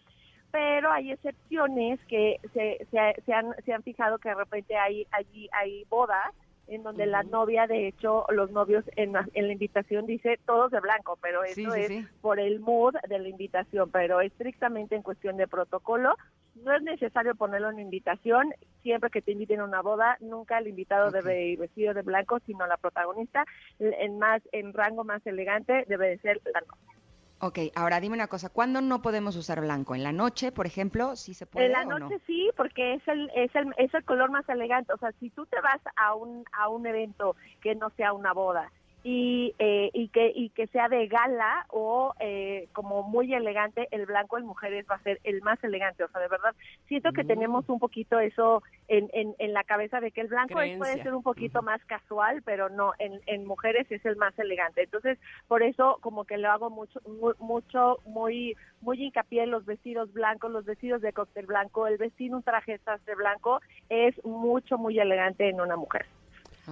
pero 0.51 0.91
hay 0.91 1.13
excepciones 1.13 2.01
que 2.07 2.41
se, 2.55 2.87
se, 2.91 3.23
se 3.25 3.33
han, 3.33 3.55
se 3.65 3.73
han 3.73 3.83
fijado 3.83 4.19
que 4.19 4.31
de 4.31 4.35
repente 4.35 4.77
hay 4.77 5.07
allí 5.11 5.49
hay 5.53 5.85
bodas 5.91 6.33
en 6.69 6.83
donde 6.83 7.07
la 7.07 7.23
novia, 7.23 7.67
de 7.67 7.87
hecho, 7.87 8.27
los 8.31 8.51
novios 8.51 8.85
en 8.97 9.13
la, 9.13 9.27
en 9.35 9.47
la 9.47 9.53
invitación 9.53 10.07
dice 10.07 10.39
todos 10.47 10.71
de 10.73 10.81
blanco, 10.81 11.17
pero 11.23 11.45
eso 11.45 11.55
Sí, 11.55 11.65
sí, 11.65 11.81
es 11.81 11.89
sí. 11.89 12.07
por 12.21 12.41
el 12.41 12.61
mood 12.61 12.95
de 13.09 13.19
la 13.19 13.29
invitación, 13.29 13.91
pero 13.91 14.21
estrictamente 14.21 14.97
en 14.97 15.03
cuestión 15.03 15.37
de 15.37 15.47
protocolo. 15.47 16.17
No 16.57 16.75
es 16.75 16.83
necesario 16.83 17.35
ponerlo 17.35 17.71
en 17.71 17.79
invitación, 17.79 18.53
siempre 18.83 19.11
que 19.11 19.21
te 19.23 19.33
inviten 19.33 19.61
a 19.61 19.65
una 19.65 19.83
boda, 19.83 20.17
nunca 20.21 20.59
el 20.59 20.69
invitado 20.69 21.11
debe 21.11 21.49
ir 21.49 21.59
vestido 21.59 21.93
de 21.93 22.03
blanco, 22.03 22.41
sino 22.47 22.67
la 22.67 22.79
protagonista, 22.79 23.45
en 23.79 24.19
más 24.19 24.43
en 24.53 24.73
rango 24.73 25.05
más 25.05 25.25
elegante 25.27 25.85
debe 25.87 26.09
de 26.09 26.19
ser 26.19 26.41
la 26.53 26.61
novia. 26.63 26.97
Ok, 27.39 27.59
ahora 27.75 28.01
dime 28.01 28.15
una 28.15 28.29
cosa, 28.29 28.49
¿cuándo 28.49 28.81
no 28.81 29.03
podemos 29.03 29.37
usar 29.37 29.61
blanco? 29.61 29.95
¿En 29.95 30.03
la 30.03 30.13
noche, 30.13 30.53
por 30.53 30.67
ejemplo? 30.67 31.17
¿Sí 31.17 31.35
se 31.35 31.45
puede 31.45 31.67
En 31.67 31.73
la 31.73 31.83
o 31.83 31.85
no? 31.85 31.99
noche 31.99 32.19
sí, 32.27 32.51
porque 32.57 32.95
es 32.95 33.07
el, 33.09 33.31
es 33.35 33.55
el 33.55 33.75
es 33.77 33.93
el 33.93 34.05
color 34.05 34.31
más 34.31 34.49
elegante. 34.49 34.93
O 34.95 34.99
sea, 34.99 35.13
si 35.21 35.29
tú 35.31 35.45
te 35.47 35.61
vas 35.61 35.81
a 35.97 36.15
un 36.15 36.45
a 36.53 36.69
un 36.69 36.87
evento 36.87 37.37
que 37.61 37.75
no 37.75 37.91
sea 37.91 38.15
una 38.15 38.33
boda 38.33 38.73
y 39.09 39.55
eh, 39.61 39.89
y 39.95 40.09
que 40.09 40.33
y 40.35 40.51
que 40.51 40.67
sea 40.67 40.89
de 40.89 41.07
gala 41.07 41.65
o 41.69 42.13
eh, 42.19 42.67
como 42.73 43.05
muy 43.05 43.33
elegante, 43.33 43.87
el 43.93 44.05
blanco 44.05 44.37
en 44.37 44.45
mujeres 44.45 44.85
va 44.91 44.97
a 44.97 45.03
ser 45.05 45.21
el 45.23 45.43
más 45.43 45.63
elegante. 45.63 46.03
O 46.03 46.09
sea, 46.09 46.21
de 46.21 46.27
verdad 46.27 46.57
siento 46.89 47.13
que 47.13 47.23
Mm. 47.23 47.27
tenemos 47.29 47.69
un 47.69 47.79
poquito 47.79 48.19
eso 48.19 48.65
en, 48.89 49.09
en, 49.13 49.37
en 49.39 49.53
la 49.53 49.63
cabeza 49.63 50.01
de 50.01 50.11
que 50.11 50.23
el 50.23 50.27
blanco 50.27 50.61
es- 50.61 50.77
puede 50.77 50.91
Creencia. 50.91 51.05
ser 51.05 51.15
un 51.15 51.23
poquito 51.23 51.63
más 51.63 51.85
casual, 51.85 52.43
pero 52.45 52.69
no 52.69 52.95
en, 52.99 53.21
en 53.27 53.47
mujeres 53.47 53.87
es 53.93 54.05
el 54.05 54.17
más 54.17 54.37
elegante. 54.41 54.83
Entonces, 54.83 55.21
por 55.47 55.63
eso 55.63 55.99
como 56.01 56.25
que 56.25 56.37
lo 56.37 56.51
hago 56.51 56.69
mucho 56.71 56.99
mu- 57.07 57.35
mucho 57.39 58.01
muy 58.07 58.57
muy 58.81 59.01
hincapié 59.05 59.45
en 59.45 59.53
los 59.53 59.65
vestidos 59.65 60.13
blancos, 60.13 60.51
los 60.51 60.65
vestidos 60.65 61.01
de 61.01 61.13
cóctel 61.13 61.47
blanco, 61.47 61.87
el 61.87 61.97
vestir 61.97 62.35
un 62.35 62.43
traje 62.43 62.73
de 62.73 62.79
sastre 62.79 63.15
blanco 63.15 63.61
es 63.89 64.17
mucho 64.25 64.79
muy 64.79 64.99
elegante 64.99 65.49
en 65.49 65.61
una 65.61 65.77
mujer. 65.77 66.07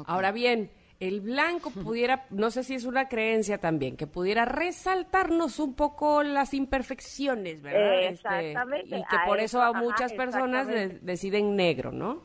Ahora 0.08 0.32
bien, 0.32 0.68
el 1.00 1.20
blanco 1.20 1.70
pudiera, 1.70 2.24
no 2.30 2.50
sé 2.50 2.62
si 2.64 2.74
es 2.74 2.84
una 2.84 3.08
creencia 3.08 3.58
también, 3.58 3.96
que 3.96 4.06
pudiera 4.06 4.44
resaltarnos 4.44 5.58
un 5.58 5.74
poco 5.74 6.22
las 6.22 6.54
imperfecciones, 6.54 7.60
¿verdad? 7.62 7.94
Este, 8.04 8.50
Exactamente, 8.52 8.96
y 8.98 9.02
que 9.04 9.18
por 9.26 9.38
eso 9.38 9.44
eso, 9.58 9.62
a 9.62 9.68
ajá, 9.70 9.80
muchas 9.80 10.12
personas 10.12 10.66
de- 10.68 10.88
deciden 11.00 11.56
negro, 11.56 11.92
¿no? 11.92 12.22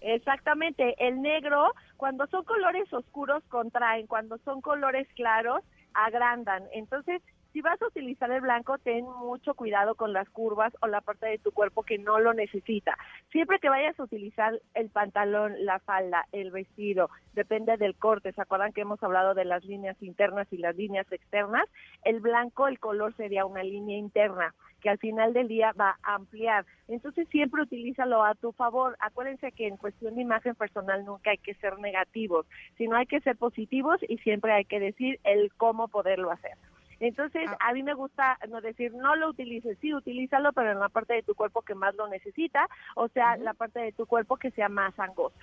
Exactamente, 0.00 0.94
el 0.98 1.20
negro, 1.20 1.72
cuando 1.96 2.26
son 2.28 2.44
colores 2.44 2.90
oscuros 2.92 3.42
contraen, 3.48 4.06
cuando 4.06 4.38
son 4.38 4.60
colores 4.60 5.06
claros 5.14 5.62
agrandan. 5.92 6.64
Entonces, 6.72 7.20
si 7.52 7.60
vas 7.62 7.80
a 7.82 7.86
utilizar 7.86 8.30
el 8.30 8.40
blanco, 8.40 8.78
ten 8.78 9.04
mucho 9.04 9.54
cuidado 9.54 9.94
con 9.94 10.12
las 10.12 10.28
curvas 10.30 10.72
o 10.80 10.86
la 10.86 11.00
parte 11.00 11.26
de 11.26 11.38
tu 11.38 11.50
cuerpo 11.50 11.82
que 11.82 11.98
no 11.98 12.18
lo 12.20 12.32
necesita. 12.32 12.96
Siempre 13.32 13.58
que 13.58 13.68
vayas 13.68 13.98
a 13.98 14.04
utilizar 14.04 14.60
el 14.74 14.88
pantalón, 14.90 15.54
la 15.64 15.80
falda, 15.80 16.26
el 16.32 16.50
vestido, 16.50 17.10
depende 17.34 17.76
del 17.76 17.96
corte. 17.96 18.32
¿Se 18.32 18.40
acuerdan 18.40 18.72
que 18.72 18.82
hemos 18.82 19.02
hablado 19.02 19.34
de 19.34 19.44
las 19.44 19.64
líneas 19.64 19.96
internas 20.00 20.46
y 20.52 20.58
las 20.58 20.76
líneas 20.76 21.10
externas? 21.10 21.66
El 22.04 22.20
blanco, 22.20 22.68
el 22.68 22.78
color 22.78 23.14
sería 23.16 23.44
una 23.44 23.62
línea 23.62 23.98
interna 23.98 24.54
que 24.80 24.88
al 24.88 24.98
final 24.98 25.32
del 25.32 25.48
día 25.48 25.72
va 25.78 25.98
a 26.02 26.14
ampliar. 26.14 26.64
Entonces 26.88 27.28
siempre 27.28 27.62
utilízalo 27.62 28.24
a 28.24 28.34
tu 28.34 28.52
favor. 28.52 28.96
Acuérdense 29.00 29.52
que 29.52 29.66
en 29.66 29.76
cuestión 29.76 30.14
de 30.14 30.22
imagen 30.22 30.54
personal 30.54 31.04
nunca 31.04 31.30
hay 31.30 31.38
que 31.38 31.54
ser 31.54 31.78
negativos, 31.78 32.46
sino 32.78 32.96
hay 32.96 33.06
que 33.06 33.20
ser 33.20 33.36
positivos 33.36 34.00
y 34.08 34.18
siempre 34.18 34.52
hay 34.52 34.64
que 34.64 34.80
decir 34.80 35.20
el 35.24 35.52
cómo 35.54 35.88
poderlo 35.88 36.30
hacer. 36.30 36.56
Entonces, 37.00 37.48
Ah. 37.48 37.56
a 37.68 37.72
mí 37.72 37.82
me 37.82 37.94
gusta 37.94 38.38
no 38.48 38.60
decir 38.60 38.92
no 38.94 39.16
lo 39.16 39.30
utilices, 39.30 39.76
sí, 39.80 39.92
utilízalo, 39.94 40.52
pero 40.52 40.72
en 40.72 40.78
la 40.78 40.88
parte 40.90 41.14
de 41.14 41.22
tu 41.22 41.34
cuerpo 41.34 41.62
que 41.62 41.74
más 41.74 41.94
lo 41.96 42.06
necesita, 42.08 42.68
o 42.94 43.08
sea, 43.08 43.36
la 43.38 43.54
parte 43.54 43.80
de 43.80 43.92
tu 43.92 44.06
cuerpo 44.06 44.36
que 44.36 44.50
sea 44.50 44.68
más 44.68 44.96
angosta. 44.98 45.40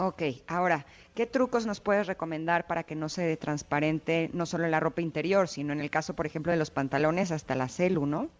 Ok, 0.00 0.22
ahora, 0.46 0.86
¿qué 1.14 1.26
trucos 1.26 1.66
nos 1.66 1.80
puedes 1.80 2.06
recomendar 2.06 2.66
para 2.66 2.84
que 2.84 2.94
no 2.94 3.08
se 3.08 3.22
dé 3.22 3.36
transparente 3.36 4.30
no 4.32 4.46
solo 4.46 4.64
en 4.64 4.70
la 4.70 4.80
ropa 4.80 5.00
interior, 5.00 5.48
sino 5.48 5.72
en 5.72 5.80
el 5.80 5.90
caso, 5.90 6.14
por 6.14 6.24
ejemplo, 6.24 6.52
de 6.52 6.58
los 6.58 6.70
pantalones 6.70 7.32
hasta 7.32 7.54
la 7.56 7.68
celu, 7.68 8.06
¿no? 8.06 8.30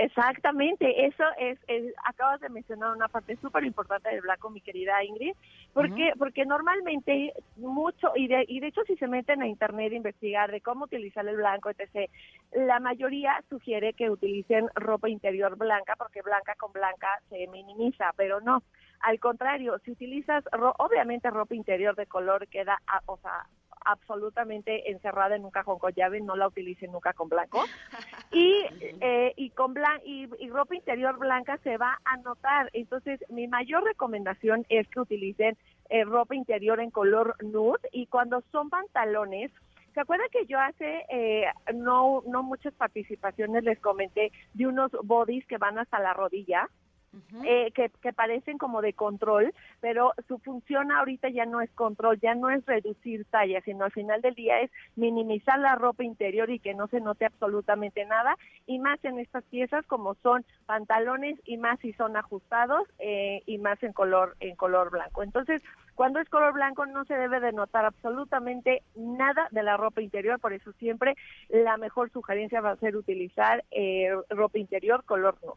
Exactamente, 0.00 1.06
eso 1.06 1.24
es, 1.38 1.58
es- 1.68 1.94
acabas 2.04 2.40
de 2.40 2.48
mencionar 2.48 2.94
una 2.96 3.08
parte 3.08 3.36
súper 3.36 3.64
importante 3.64 4.08
del 4.08 4.20
blanco, 4.22 4.50
mi 4.50 4.60
querida 4.60 5.02
Ingrid, 5.04 5.34
porque 5.72 6.12
porque 6.18 6.44
normalmente 6.44 7.32
mucho, 7.56 8.12
y 8.16 8.28
de, 8.28 8.44
y 8.48 8.60
de 8.60 8.68
hecho 8.68 8.82
si 8.86 8.96
se 8.96 9.06
meten 9.06 9.42
a 9.42 9.46
internet 9.46 9.92
a 9.92 9.96
investigar 9.96 10.50
de 10.50 10.60
cómo 10.60 10.84
utilizar 10.84 11.26
el 11.26 11.36
blanco, 11.36 11.70
etc., 11.70 12.10
la 12.52 12.80
mayoría 12.80 13.42
sugiere 13.48 13.92
que 13.92 14.10
utilicen 14.10 14.68
ropa 14.74 15.08
interior 15.08 15.56
blanca, 15.56 15.94
porque 15.96 16.22
blanca 16.22 16.54
con 16.58 16.72
blanca 16.72 17.08
se 17.28 17.46
minimiza, 17.48 18.12
pero 18.16 18.40
no, 18.40 18.62
al 19.00 19.18
contrario, 19.20 19.78
si 19.84 19.92
utilizas, 19.92 20.44
ro- 20.52 20.74
obviamente 20.78 21.30
ropa 21.30 21.54
interior 21.54 21.94
de 21.96 22.06
color 22.06 22.48
queda, 22.48 22.78
a- 22.86 23.00
o 23.06 23.16
sea, 23.18 23.46
absolutamente 23.84 24.90
encerrada 24.90 25.36
en 25.36 25.44
un 25.44 25.50
cajón 25.50 25.78
con 25.78 25.92
llave, 25.92 26.20
no 26.20 26.36
la 26.36 26.48
utilicen 26.48 26.92
nunca 26.92 27.12
con 27.12 27.28
blanco. 27.28 27.64
Y, 28.32 28.64
eh, 29.00 29.32
y 29.36 29.50
con 29.50 29.74
blan 29.74 30.00
y, 30.04 30.28
y 30.38 30.50
ropa 30.50 30.76
interior 30.76 31.18
blanca 31.18 31.58
se 31.64 31.76
va 31.76 31.98
a 32.04 32.16
notar. 32.18 32.70
Entonces, 32.74 33.18
mi 33.28 33.48
mayor 33.48 33.82
recomendación 33.82 34.64
es 34.68 34.86
que 34.86 35.00
utilicen 35.00 35.58
eh, 35.88 36.04
ropa 36.04 36.36
interior 36.36 36.78
en 36.78 36.92
color 36.92 37.34
nude 37.42 37.80
y 37.90 38.06
cuando 38.06 38.42
son 38.52 38.70
pantalones, 38.70 39.50
¿Se 39.94 40.00
acuerdan 40.00 40.28
que 40.30 40.46
yo 40.46 40.58
hace 40.60 41.04
eh, 41.08 41.46
no, 41.74 42.22
no 42.26 42.44
muchas 42.44 42.72
participaciones 42.74 43.64
les 43.64 43.80
comenté 43.80 44.30
de 44.54 44.66
unos 44.66 44.92
bodies 45.02 45.44
que 45.46 45.58
van 45.58 45.78
hasta 45.78 45.98
la 45.98 46.14
rodilla? 46.14 46.68
Eh, 47.44 47.72
que, 47.72 47.90
que 48.02 48.12
parecen 48.12 48.58
como 48.58 48.82
de 48.82 48.92
control, 48.92 49.52
pero 49.80 50.12
su 50.28 50.38
función 50.38 50.92
ahorita 50.92 51.28
ya 51.28 51.44
no 51.44 51.60
es 51.60 51.70
control, 51.72 52.20
ya 52.20 52.34
no 52.34 52.50
es 52.50 52.64
reducir 52.66 53.24
talla, 53.26 53.60
sino 53.62 53.84
al 53.84 53.92
final 53.92 54.20
del 54.22 54.34
día 54.34 54.60
es 54.60 54.70
minimizar 54.94 55.58
la 55.58 55.74
ropa 55.74 56.04
interior 56.04 56.50
y 56.50 56.60
que 56.60 56.74
no 56.74 56.86
se 56.88 57.00
note 57.00 57.24
absolutamente 57.24 58.04
nada, 58.04 58.36
y 58.66 58.78
más 58.78 59.04
en 59.04 59.18
estas 59.18 59.44
piezas 59.44 59.84
como 59.86 60.14
son 60.16 60.44
pantalones 60.66 61.38
y 61.44 61.56
más 61.56 61.80
si 61.80 61.92
son 61.94 62.16
ajustados 62.16 62.86
eh, 62.98 63.42
y 63.46 63.58
más 63.58 63.82
en 63.82 63.92
color 63.92 64.36
en 64.40 64.54
color 64.54 64.90
blanco. 64.90 65.22
Entonces, 65.22 65.62
cuando 65.94 66.20
es 66.20 66.28
color 66.28 66.54
blanco 66.54 66.86
no 66.86 67.04
se 67.04 67.14
debe 67.14 67.40
de 67.40 67.52
notar 67.52 67.84
absolutamente 67.84 68.82
nada 68.94 69.48
de 69.50 69.62
la 69.62 69.76
ropa 69.76 70.00
interior, 70.00 70.38
por 70.38 70.52
eso 70.52 70.72
siempre 70.72 71.16
la 71.48 71.76
mejor 71.76 72.10
sugerencia 72.10 72.60
va 72.60 72.70
a 72.70 72.76
ser 72.76 72.96
utilizar 72.96 73.64
eh, 73.70 74.10
ropa 74.30 74.58
interior 74.58 75.04
color 75.04 75.36
no. 75.44 75.56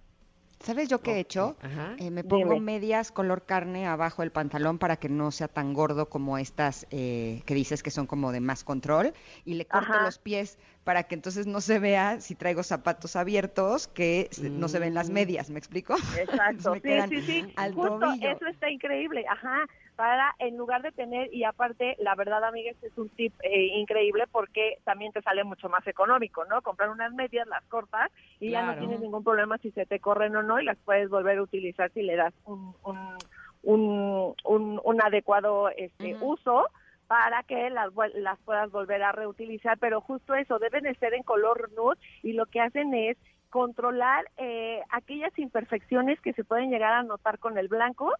¿Sabes 0.64 0.88
yo 0.88 1.02
qué 1.02 1.12
he 1.16 1.20
hecho? 1.20 1.58
Ajá. 1.62 1.96
Eh, 2.00 2.10
me 2.10 2.24
pongo 2.24 2.54
Dime. 2.54 2.60
medias 2.62 3.12
color 3.12 3.46
carne 3.46 3.86
abajo 3.86 4.22
del 4.22 4.32
pantalón 4.32 4.80
para 4.80 4.96
que 4.96 5.10
no 5.10 5.30
sea 5.32 5.50
tan 5.50 5.74
gordo 5.74 6.10
como 6.10 6.38
estas 6.38 6.88
eh, 6.90 7.44
que 7.46 7.54
dices 7.54 7.84
que 7.84 7.92
son 7.92 8.08
como 8.08 8.32
de 8.32 8.40
más 8.40 8.64
control 8.64 9.14
y 9.44 9.56
le 9.56 9.66
corto 9.68 9.92
Ajá. 9.92 10.04
los 10.06 10.20
pies 10.20 10.58
para 10.86 11.04
que 11.04 11.16
entonces 11.16 11.48
no 11.48 11.60
se 11.60 11.80
vea 11.80 12.22
si 12.22 12.36
traigo 12.36 12.64
zapatos 12.64 13.16
abiertos 13.18 13.88
que 13.90 14.30
se- 14.32 14.50
no 14.50 14.70
se 14.70 14.80
ven 14.80 14.94
las 14.94 15.10
Mm. 15.10 15.14
medias, 15.14 15.50
¿me 15.50 15.60
explico? 15.60 15.96
Exacto, 16.18 16.74
Me 16.76 16.80
sí, 17.10 17.22
sí, 17.22 17.22
sí, 17.28 17.54
al 17.58 17.74
justo 17.74 18.00
tobillo. 18.00 18.32
eso 18.32 18.48
está 18.48 18.70
increíble, 18.70 19.26
ajá, 19.30 19.66
para 19.96 20.36
en 20.40 20.58
lugar 20.58 20.82
de 20.82 20.92
tener, 20.92 21.34
y 21.34 21.44
aparte, 21.44 21.96
la 22.00 22.16
verdad, 22.16 22.44
amiga, 22.44 22.72
este 22.72 22.88
es 22.88 22.98
un 22.98 23.10
tip 23.10 23.34
eh, 23.44 23.68
increíble 23.78 24.26
porque 24.32 24.80
también 24.84 25.12
te 25.12 25.22
sale 25.22 25.44
mucho 25.44 25.70
más 25.70 25.86
económico, 25.88 26.46
¿no? 26.46 26.62
Comprar 26.62 26.90
unas 26.90 27.14
medias, 27.14 27.48
las 27.48 27.64
cortas 27.66 28.12
y 28.40 28.52
ya 28.52 28.64
no 28.64 28.78
tienes 28.78 29.00
ningún 29.00 29.24
problema 29.24 29.58
si 29.60 29.72
se 29.72 29.86
te 29.86 30.00
corren 30.00 30.36
o 30.36 30.44
no 30.44 30.60
y 30.60 30.66
las 30.66 30.78
puedes 30.80 31.10
volver 31.10 31.38
a 31.38 31.44
utilizar 31.44 31.92
si 31.92 32.02
le 32.02 32.16
das 32.16 32.34
un, 32.46 32.76
un, 32.84 33.18
un, 33.64 34.36
un, 34.44 34.82
un 34.84 35.02
adecuado 35.02 35.70
este, 35.70 36.16
uso 36.22 36.68
para 37.08 37.44
que 37.44 37.70
las, 37.70 37.92
las 38.16 38.40
puedas 38.40 38.72
volver 38.72 39.04
a 39.04 39.12
reutilizar, 39.12 39.78
pero 39.78 40.02
justo 40.02 40.34
eso, 40.34 40.58
deben 40.60 40.84
de 40.84 40.96
ser 40.96 41.14
en 41.14 41.24
color 41.24 41.72
nude 41.76 41.98
y 42.24 42.34
lo 42.34 42.46
que 42.48 42.60
hacen 42.60 42.94
es 42.94 43.18
controlar 43.50 44.26
eh, 44.38 44.82
aquellas 44.90 45.38
imperfecciones 45.38 46.20
que 46.22 46.34
se 46.34 46.44
pueden 46.44 46.72
llegar 46.72 46.94
a 46.94 47.04
notar 47.04 47.38
con 47.38 47.58
el 47.60 47.68
blanco 47.68 48.12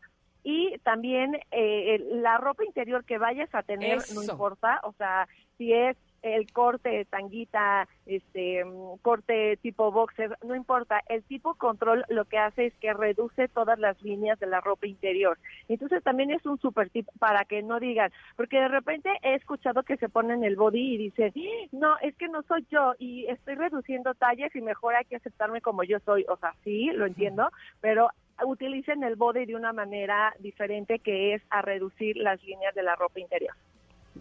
y 0.44 0.78
también 0.80 1.40
eh, 1.52 2.04
la 2.12 2.38
ropa 2.38 2.64
interior 2.66 3.06
que 3.06 3.18
vayas 3.18 3.54
a 3.54 3.64
tener 3.64 4.00
no 4.14 4.24
importa, 4.24 4.82
o 4.84 4.94
sea, 4.94 5.28
si 5.58 5.74
es 5.74 5.98
el 6.24 6.52
corte 6.52 7.06
tanguita, 7.06 7.88
este 8.06 8.64
mm, 8.64 8.98
corte 9.02 9.58
tipo 9.58 9.92
boxer, 9.92 10.38
no 10.44 10.56
importa, 10.56 11.02
el 11.10 11.22
tipo 11.24 11.56
control 11.56 12.06
lo 12.08 12.26
que 12.26 12.38
hace 12.38 12.68
es 12.68 12.74
que 12.78 12.94
reduce 12.94 13.50
todas 13.50 13.78
las 13.78 14.02
líneas 14.02 14.40
de 14.40 14.48
la 14.48 14.62
ropa 14.62 14.88
interior. 14.88 15.38
Entonces 15.68 16.02
también 16.02 16.32
es 16.32 16.46
un 16.46 16.58
super 16.60 16.90
tip 16.90 17.08
para 17.20 17.44
que 17.46 17.62
no 17.62 17.80
digan, 17.80 18.12
porque 18.38 18.58
de 18.58 18.70
repente 18.70 19.10
he 19.22 19.36
escuchado 19.36 19.84
que 19.84 19.98
se 19.98 20.10
ponen 20.10 20.44
el 20.44 20.56
body 20.56 20.96
y 20.96 20.98
dicen, 20.98 21.34
no, 21.72 21.98
es 22.00 22.16
que 22.16 22.30
no 22.30 22.42
soy 22.44 22.66
yo 22.72 22.94
y 22.98 23.26
estoy 23.28 23.56
reduciendo 23.56 24.14
tallas 24.14 24.56
y 24.56 24.62
mejor 24.62 24.96
hay 24.96 25.06
que 25.06 25.18
aceptarme 25.18 25.62
como 25.62 25.84
yo 25.84 26.00
soy. 26.00 26.26
O 26.30 26.38
sea, 26.38 26.54
sí, 26.64 26.90
lo 26.94 27.06
entiendo, 27.06 27.50
pero 27.82 28.10
utilicen 28.46 29.04
el 29.04 29.16
body 29.16 29.46
de 29.46 29.56
una 29.56 29.74
manera 29.74 30.34
diferente 30.40 31.00
que 31.00 31.34
es 31.36 31.42
a 31.50 31.62
reducir 31.62 32.18
las 32.18 32.42
líneas 32.44 32.74
de 32.76 32.84
la 32.84 32.96
ropa 32.96 33.20
interior. 33.20 33.54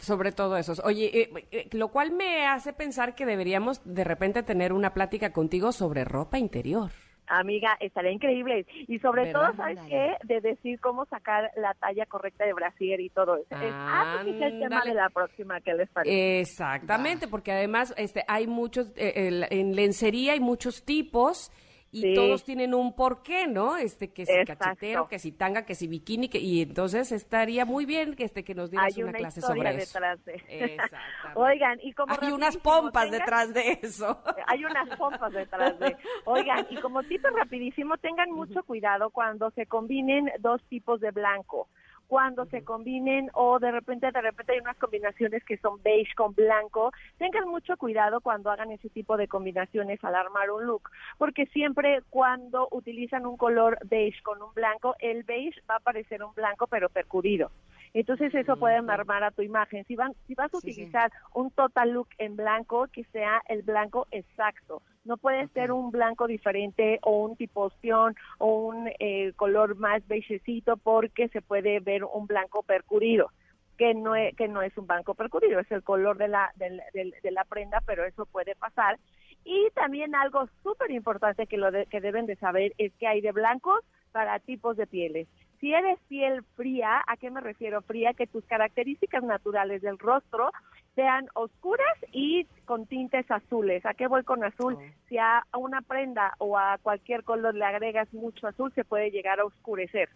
Sobre 0.01 0.33
todo 0.33 0.57
eso. 0.57 0.73
Oye, 0.85 1.11
eh, 1.23 1.31
eh, 1.51 1.69
lo 1.73 1.89
cual 1.89 2.13
me 2.13 2.47
hace 2.47 2.73
pensar 2.73 3.15
que 3.15 3.27
deberíamos 3.27 3.81
de 3.85 4.05
repente 4.05 4.43
tener 4.43 4.73
una 4.73 4.95
plática 4.95 5.33
contigo 5.33 5.71
sobre 5.73 6.05
ropa 6.05 6.39
interior. 6.39 6.91
Amiga, 7.29 7.77
estaría 7.79 8.11
increíble. 8.11 8.67
Y 8.89 8.99
sobre 8.99 9.25
¿Verdad? 9.25 9.41
todo, 9.53 9.57
¿sabes 9.57 9.79
qué? 9.89 10.17
De 10.25 10.41
decir 10.41 10.81
cómo 10.81 11.05
sacar 11.07 11.51
la 11.57 11.73
talla 11.75 12.05
correcta 12.07 12.45
de 12.45 12.53
brasier 12.53 13.01
y 13.01 13.11
todo 13.11 13.37
eso. 13.37 13.55
Es, 13.55 13.71
ah, 13.73 14.21
pues 14.25 14.35
es 14.37 14.43
el 14.43 14.59
tema 14.59 14.83
de 14.85 14.95
la 14.95 15.09
próxima 15.09 15.61
que 15.61 15.73
les 15.75 15.89
parece. 15.91 16.41
Exactamente, 16.41 17.29
porque 17.29 17.53
además 17.53 17.95
este, 17.97 18.25
hay 18.29 18.47
muchos, 18.47 18.89
eh, 18.97 19.13
el- 19.29 19.47
en 19.51 19.77
lencería 19.77 20.33
hay 20.33 20.41
muchos 20.41 20.85
tipos 20.85 21.53
y 21.95 22.01
Sí. 22.01 22.15
todos 22.15 22.43
tienen 22.43 22.73
un 22.75 22.95
porqué, 22.95 23.47
¿no? 23.47 23.77
Este, 23.77 24.13
que 24.13 24.25
si 24.25 24.33
Exacto. 24.33 24.65
cachetero, 24.65 25.09
que 25.09 25.19
si 25.19 25.31
tanga, 25.31 25.67
que 25.67 25.75
si 25.75 25.87
bikini, 25.87 26.29
que, 26.31 26.39
y 26.39 26.63
entonces 26.63 27.13
estaría 27.13 27.67
muy 27.67 27.85
bien 27.85 28.15
que, 28.17 28.25
este, 28.25 28.43
que 28.45 28.55
nos 28.55 28.71
dieras 28.71 28.97
Hay 28.97 29.03
una, 29.03 29.11
una, 29.11 29.19
clase 29.19 29.41
historia 29.41 29.73
sobre 29.73 29.83
eso. 29.83 30.01
de. 30.25 30.43
Oigan, 31.35 31.79
y 31.83 31.93
como 31.93 32.15
hay 32.19 32.33
unas 32.33 32.57
pompas 32.57 33.05
tengan- 33.05 33.19
detrás 33.19 33.55
de 33.55 33.79
eso. 33.83 34.23
Hay 34.47 34.65
unas 34.65 34.89
pompas 34.97 35.33
detrás 35.33 35.79
de. 35.79 35.97
Oigan, 36.25 36.67
y 36.71 36.77
como 36.81 37.03
tipo 37.03 37.29
rapidísimo, 37.29 37.97
tengan 37.99 38.31
mucho 38.31 38.63
cuidado 38.65 39.11
cuando 39.11 39.51
se 39.51 39.67
combinen 39.67 40.31
dos 40.41 40.63
tipos 40.69 41.01
de 41.01 41.11
blanco. 41.11 41.69
Cuando 42.13 42.45
se 42.45 42.63
combinen 42.63 43.31
o 43.33 43.59
de 43.59 43.71
repente, 43.71 44.13
de 44.13 44.21
repente 44.21 44.53
hay 44.53 44.59
unas 44.59 44.77
combinaciones 44.77 45.43
que 45.47 45.57
son 45.57 45.83
beige 45.83 46.15
con 46.15 46.35
blanco. 46.35 46.93
Tengan 47.17 47.49
mucho 47.49 47.79
cuidado 47.79 48.21
cuando 48.21 48.51
hagan 48.51 48.71
ese 48.71 48.91
tipo 48.91 49.17
de 49.17 49.29
combinaciones 49.29 50.05
al 50.05 50.15
armar 50.15 50.51
un 50.51 50.67
look, 50.67 50.91
porque 51.17 51.47
siempre 51.47 52.03
cuando 52.11 52.69
utilizan 52.71 53.25
un 53.25 53.39
color 53.39 53.79
beige 53.85 54.23
con 54.23 54.43
un 54.43 54.53
blanco, 54.53 54.95
el 54.99 55.23
beige 55.23 55.59
va 55.71 55.77
a 55.77 55.81
parecer 55.81 56.23
un 56.23 56.35
blanco 56.35 56.67
pero 56.67 56.91
percudido. 56.91 57.51
Entonces 57.95 58.35
eso 58.35 58.57
puede 58.57 58.77
armar 58.77 59.23
a 59.23 59.31
tu 59.31 59.43
imagen. 59.43 59.85
Si 59.85 59.97
van, 59.97 60.15
si 60.27 60.35
vas 60.35 60.53
a 60.55 60.61
Sí, 60.61 60.73
sí. 60.73 60.81
utilizar 60.81 61.13
un 61.35 61.51
total 61.51 61.91
look 61.91 62.09
en 62.19 62.37
blanco, 62.37 62.87
que 62.93 63.05
sea 63.13 63.43
el 63.49 63.63
blanco 63.63 64.07
exacto. 64.11 64.81
No 65.05 65.17
puede 65.19 65.49
ser 65.49 65.73
un 65.73 65.91
blanco 65.91 66.27
diferente 66.27 66.99
o 67.03 67.25
un 67.25 67.37
tipo 67.37 67.63
ostión 67.63 68.15
o 68.39 68.67
un 68.69 68.89
eh, 68.99 69.33
color 69.37 69.77
más 69.77 70.07
beigecito 70.09 70.77
porque 70.79 71.29
se 71.29 71.43
puede 71.43 71.81
ver 71.81 72.05
un 72.05 72.27
blanco 72.27 72.63
percurido 72.63 73.31
que 73.79 73.95
no 73.95 74.15
es, 74.15 74.35
que 74.37 74.49
no 74.49 74.63
es 74.63 74.77
un 74.79 74.87
blanco 74.87 75.15
percurido, 75.15 75.59
es 75.59 75.71
el 75.73 75.83
color 75.83 76.17
de 76.19 76.29
la, 76.29 76.53
del- 76.57 76.83
del- 76.95 77.15
de 77.23 77.31
la 77.33 77.45
prenda, 77.45 77.81
pero 77.85 78.05
eso 78.05 78.27
puede 78.27 78.55
pasar. 78.55 78.99
Y 79.45 79.69
también 79.75 80.15
algo 80.15 80.47
súper 80.63 80.91
importante 80.93 81.47
que, 81.47 81.57
lo 81.57 81.71
de- 81.73 81.87
que 81.87 82.01
deben 82.01 82.27
de 82.27 82.37
saber 82.37 82.73
es 82.79 82.93
que 82.95 83.07
hay 83.09 83.21
de 83.23 83.33
blancos 83.33 83.81
para 84.13 84.39
tipos 84.39 84.77
de 84.77 84.87
pieles. 84.87 85.27
Si 85.63 85.73
eres 85.73 86.01
piel 86.09 86.43
fría, 86.57 87.05
¿a 87.07 87.17
qué 87.17 87.31
me 87.31 87.41
refiero 87.41 87.83
fría? 87.83 88.15
Que 88.15 88.27
tus 88.27 88.45
características 88.47 89.23
naturales 89.23 89.81
del 89.81 89.97
rostro 89.97 90.51
sean 90.97 91.29
oscuras 91.35 91.97
y 92.11 92.47
con 92.65 92.87
tintes 92.87 93.31
azules. 93.31 93.87
¿A 93.87 93.95
qué 93.95 94.09
voy 94.09 94.25
con 94.25 94.43
azul? 94.43 94.75
Oh. 94.75 94.83
Si 95.09 95.19
a 95.19 95.47
una 95.57 95.81
prenda 95.81 96.35
o 96.39 96.59
a 96.59 96.79
cualquier 96.83 97.23
color 97.23 97.55
le 97.55 97.65
agregas 97.65 98.13
mucho 98.13 98.49
azul, 98.49 98.73
se 98.75 98.83
puede 98.83 99.13
llegar 99.13 99.39
a 99.39 99.45
oscurecer. 99.45 100.09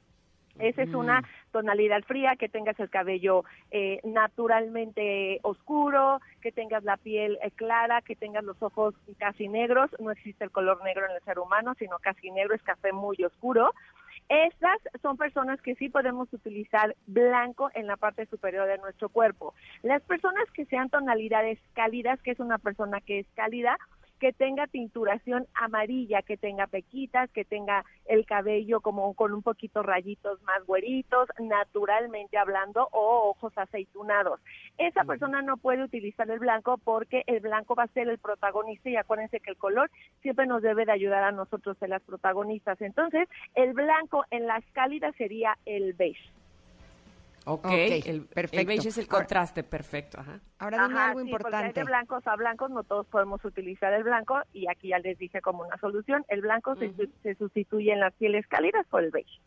Esa 0.59 0.83
es 0.83 0.95
una 0.95 1.23
tonalidad 1.53 2.03
fría, 2.03 2.35
que 2.37 2.49
tengas 2.49 2.81
el 2.81 2.91
cabello 2.91 3.45
eh, 3.71 4.01
naturalmente 4.05 5.39
oscuro, 5.43 6.21
que 6.41 6.51
tengas 6.51 6.83
la 6.83 6.97
piel 6.97 7.39
eh, 7.43 7.51
clara, 7.53 8.01
que 8.03 8.17
tengas 8.17 8.43
los 8.43 8.61
ojos 8.63 8.95
casi 9.19 9.49
negros. 9.49 9.91
No 10.01 10.11
existe 10.11 10.45
el 10.45 10.51
color 10.51 10.83
negro 10.83 11.05
en 11.05 11.15
el 11.15 11.23
ser 11.23 11.39
humano, 11.39 11.75
sino 11.79 11.99
casi 11.99 12.31
negro, 12.31 12.55
es 12.55 12.63
café 12.63 12.93
muy 12.93 13.23
oscuro. 13.23 13.73
Estas 14.29 14.81
son 15.03 15.17
personas 15.17 15.61
que 15.63 15.77
sí 15.77 15.89
podemos 15.89 16.33
utilizar 16.33 16.97
blanco 17.07 17.71
en 17.75 17.87
la 17.87 17.97
parte 17.97 18.27
superior 18.27 18.67
de 18.67 18.79
nuestro 18.79 19.09
cuerpo. 19.09 19.55
Las 19.83 20.03
personas 20.03 20.51
que 20.53 20.65
sean 20.65 20.91
tonalidades 20.91 21.61
cálidas, 21.75 22.21
que 22.23 22.33
es 22.33 22.41
una 22.41 22.59
persona 22.59 23.01
que 23.01 23.21
es 23.21 23.27
cálida, 23.37 23.79
que 24.19 24.33
tenga 24.33 24.67
tinturación 24.67 25.47
amarilla, 25.55 26.23
que 26.23 26.37
tenga 26.37 26.67
pequitas, 26.67 27.31
que 27.31 27.45
tenga 27.45 27.85
el 28.07 28.25
cabello 28.27 28.81
como 28.81 29.15
con 29.15 29.33
un 29.33 29.43
poquito 29.43 29.83
rayitos 29.83 30.43
más 30.43 30.65
güeritos, 30.67 31.29
naturalmente 31.39 32.39
hablando, 32.39 32.89
o 32.93 33.31
ojos 33.31 33.53
aceitunados. 33.57 34.41
Esa 34.79 35.05
persona 35.05 35.43
no 35.43 35.57
puede 35.57 35.85
utilizar 35.85 36.31
el 36.31 36.39
blanco 36.39 36.79
porque 36.79 37.23
el 37.27 37.41
blanco 37.41 37.75
va 37.75 37.85
a 37.85 37.89
ser 37.89 38.09
el 38.09 38.19
protagonista 38.19 38.89
y 38.89 38.97
acuérdense 38.97 39.41
que 39.41 39.51
el 39.51 39.57
color 39.57 39.91
siempre 40.23 40.47
nos 40.47 40.63
debe 40.63 40.85
de 40.85 40.93
ayudar 40.93 41.23
a 41.25 41.33
nosotros 41.33 41.77
ser 41.79 41.91
las 41.91 42.03
protagonistas. 42.03 42.81
Entonces, 42.81 43.29
el 43.55 43.73
blanco 43.73 44.25
en 44.31 44.47
las 44.47 44.65
cálidas 44.73 45.15
sería 45.17 45.57
el 45.65 45.93
beige. 45.93 46.31
Ok, 47.49 47.65
Ok, 47.65 47.71
el, 47.75 48.27
perfecto. 48.27 48.61
el 48.61 48.67
beige 48.67 48.89
es 48.89 48.99
el 48.99 49.05
Ahora- 49.05 49.19
contraste 49.19 49.63
perfecto. 49.63 50.19
Ajá. 50.19 50.41
Ahora 50.59 50.83
dime 50.89 50.99
Ajá, 50.99 51.09
algo 51.11 51.21
sí, 51.21 51.31
porque 51.31 51.47
hay 51.47 51.51
importante. 51.53 51.81
de 51.81 51.85
blancos 51.87 52.27
a 52.27 52.35
blancos, 52.37 52.71
no 52.71 52.83
todos 52.83 53.07
podemos 53.07 53.45
utilizar 53.45 53.93
el 53.93 54.03
blanco 54.03 54.41
y 54.53 54.69
aquí 54.69 54.89
ya 54.89 54.99
les 54.99 55.17
dije 55.17 55.41
como 55.41 55.63
una 55.63 55.77
solución, 55.79 56.25
el 56.29 56.41
blanco 56.41 56.75
se, 56.75 56.93
se 57.23 57.35
sustituye 57.37 57.93
en 57.93 58.01
las 58.01 58.13
pieles 58.15 58.47
cálidas 58.49 58.85
por 58.89 59.05
el 59.05 59.13
beige. 59.13 59.41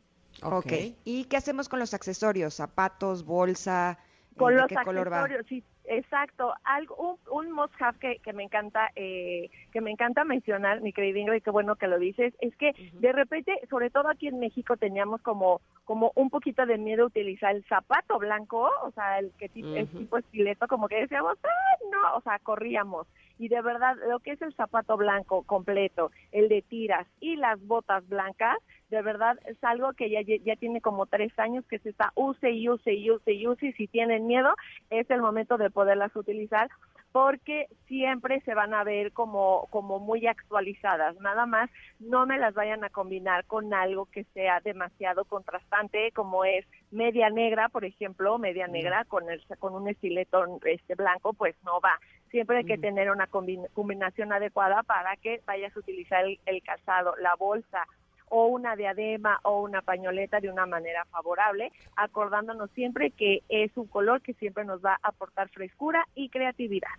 ok. 0.43 0.71
¿Y 1.03 1.25
qué 1.25 1.35
hacemos 1.37 1.67
con 1.67 1.79
los 1.79 1.93
accesorios? 1.93 2.53
Zapatos, 2.53 3.25
bolsa, 3.25 3.99
Con 4.37 4.53
¿de 4.55 4.61
los 4.61 4.67
qué 4.69 4.75
color 4.85 5.11
va? 5.11 5.23
accesorios, 5.23 5.45
sí, 5.47 5.63
Exacto, 5.91 6.53
algo, 6.65 6.95
un, 6.95 7.17
un 7.31 7.51
must 7.51 7.73
have 7.79 7.97
que, 7.97 8.19
que 8.19 8.31
me 8.31 8.43
encanta, 8.43 8.91
eh, 8.95 9.49
que 9.73 9.81
me 9.81 9.89
encanta 9.89 10.23
mencionar, 10.23 10.81
mi 10.81 10.93
querida 10.93 11.17
Ingrid, 11.17 11.41
qué 11.41 11.49
bueno 11.49 11.77
que 11.77 11.87
lo 11.87 11.97
dices, 11.97 12.31
es 12.41 12.55
que 12.57 12.73
de 12.93 13.11
repente, 13.11 13.59
sobre 13.71 13.89
todo 13.89 14.07
aquí 14.07 14.27
en 14.27 14.39
México, 14.39 14.77
teníamos 14.77 15.19
como, 15.23 15.61
como 15.85 16.11
un 16.13 16.29
poquito 16.29 16.67
de 16.67 16.77
miedo 16.77 17.05
a 17.05 17.07
utilizar 17.07 17.55
el 17.55 17.65
zapato 17.65 18.19
blanco, 18.19 18.69
o 18.83 18.91
sea, 18.91 19.17
el 19.17 19.31
que 19.39 19.49
tipo, 19.49 19.73
el 19.73 19.87
tipo 19.87 20.19
estileto, 20.19 20.67
como 20.67 20.87
que 20.87 21.01
decíamos, 21.01 21.39
ah, 21.43 21.77
no, 21.91 22.17
o 22.17 22.21
sea, 22.21 22.37
corríamos. 22.37 23.07
Y 23.39 23.47
de 23.47 23.61
verdad, 23.61 23.95
lo 24.07 24.19
que 24.19 24.31
es 24.31 24.41
el 24.41 24.53
zapato 24.53 24.97
blanco 24.97 25.43
completo, 25.43 26.11
el 26.31 26.49
de 26.49 26.61
tiras 26.61 27.07
y 27.19 27.37
las 27.37 27.59
botas 27.65 28.07
blancas, 28.07 28.57
de 28.89 29.01
verdad 29.01 29.39
es 29.45 29.57
algo 29.63 29.93
que 29.93 30.09
ya, 30.09 30.21
ya 30.21 30.55
tiene 30.55 30.81
como 30.81 31.05
tres 31.05 31.31
años 31.39 31.65
que 31.65 31.79
se 31.79 31.89
está 31.89 32.11
use 32.15 32.51
y 32.51 32.69
use 32.69 32.93
y 32.93 33.09
use 33.09 33.33
y 33.33 33.47
use 33.47 33.67
y 33.67 33.73
si 33.73 33.87
tienen 33.87 34.27
miedo 34.27 34.53
es 34.89 35.09
el 35.09 35.21
momento 35.21 35.57
de 35.57 35.69
poderlas 35.69 36.15
utilizar 36.15 36.69
porque 37.11 37.67
siempre 37.87 38.39
se 38.41 38.53
van 38.53 38.73
a 38.73 38.83
ver 38.83 39.11
como, 39.11 39.67
como 39.71 39.99
muy 39.99 40.27
actualizadas. 40.27 41.19
Nada 41.19 41.45
más 41.45 41.69
no 41.99 42.25
me 42.25 42.37
las 42.37 42.53
vayan 42.53 42.83
a 42.83 42.89
combinar 42.89 43.45
con 43.45 43.73
algo 43.73 44.05
que 44.05 44.25
sea 44.33 44.59
demasiado 44.59 45.25
contrastante, 45.25 46.11
como 46.11 46.45
es 46.45 46.65
media 46.91 47.29
negra, 47.29 47.69
por 47.69 47.85
ejemplo, 47.85 48.37
media 48.37 48.67
negra 48.67 49.05
con, 49.05 49.29
el, 49.29 49.43
con 49.57 49.73
un 49.73 49.87
estileto 49.89 50.59
este 50.65 50.95
blanco, 50.95 51.33
pues 51.33 51.55
no 51.63 51.81
va. 51.81 51.99
Siempre 52.29 52.57
hay 52.57 52.65
que 52.65 52.77
tener 52.77 53.09
una 53.09 53.27
combinación 53.27 54.31
adecuada 54.31 54.83
para 54.83 55.15
que 55.17 55.41
vayas 55.47 55.75
a 55.75 55.79
utilizar 55.79 56.25
el, 56.25 56.39
el 56.45 56.61
calzado, 56.61 57.15
la 57.17 57.35
bolsa, 57.35 57.87
o 58.29 58.47
una 58.47 58.75
diadema 58.75 59.39
o 59.43 59.61
una 59.61 59.81
pañoleta 59.81 60.39
de 60.39 60.49
una 60.49 60.65
manera 60.65 61.05
favorable, 61.05 61.71
acordándonos 61.95 62.69
siempre 62.71 63.11
que 63.11 63.43
es 63.49 63.71
un 63.75 63.87
color 63.87 64.21
que 64.21 64.33
siempre 64.35 64.65
nos 64.65 64.83
va 64.83 64.93
a 65.01 65.09
aportar 65.09 65.49
frescura 65.49 66.07
y 66.15 66.29
creatividad. 66.29 66.89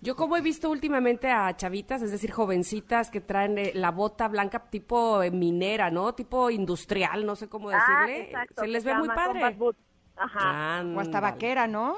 Yo 0.00 0.16
como 0.16 0.36
he 0.36 0.40
visto 0.40 0.68
últimamente 0.68 1.30
a 1.30 1.54
chavitas, 1.56 2.02
es 2.02 2.10
decir, 2.10 2.32
jovencitas 2.32 3.08
que 3.10 3.20
traen 3.20 3.56
eh, 3.56 3.70
la 3.74 3.92
bota 3.92 4.26
blanca 4.28 4.58
tipo 4.68 5.22
eh, 5.22 5.30
minera, 5.30 5.90
¿no? 5.90 6.12
Tipo 6.14 6.50
industrial, 6.50 7.24
no 7.24 7.36
sé 7.36 7.48
cómo 7.48 7.70
Ah, 7.70 7.74
decirle. 8.04 8.24
exacto, 8.30 8.62
Se 8.62 8.68
les 8.68 8.84
ve 8.84 8.94
muy 8.94 9.08
padre. 9.08 9.56
Ajá. 10.16 10.82
O 10.94 11.00
hasta 11.00 11.20
vaquera, 11.20 11.66
¿no? 11.68 11.96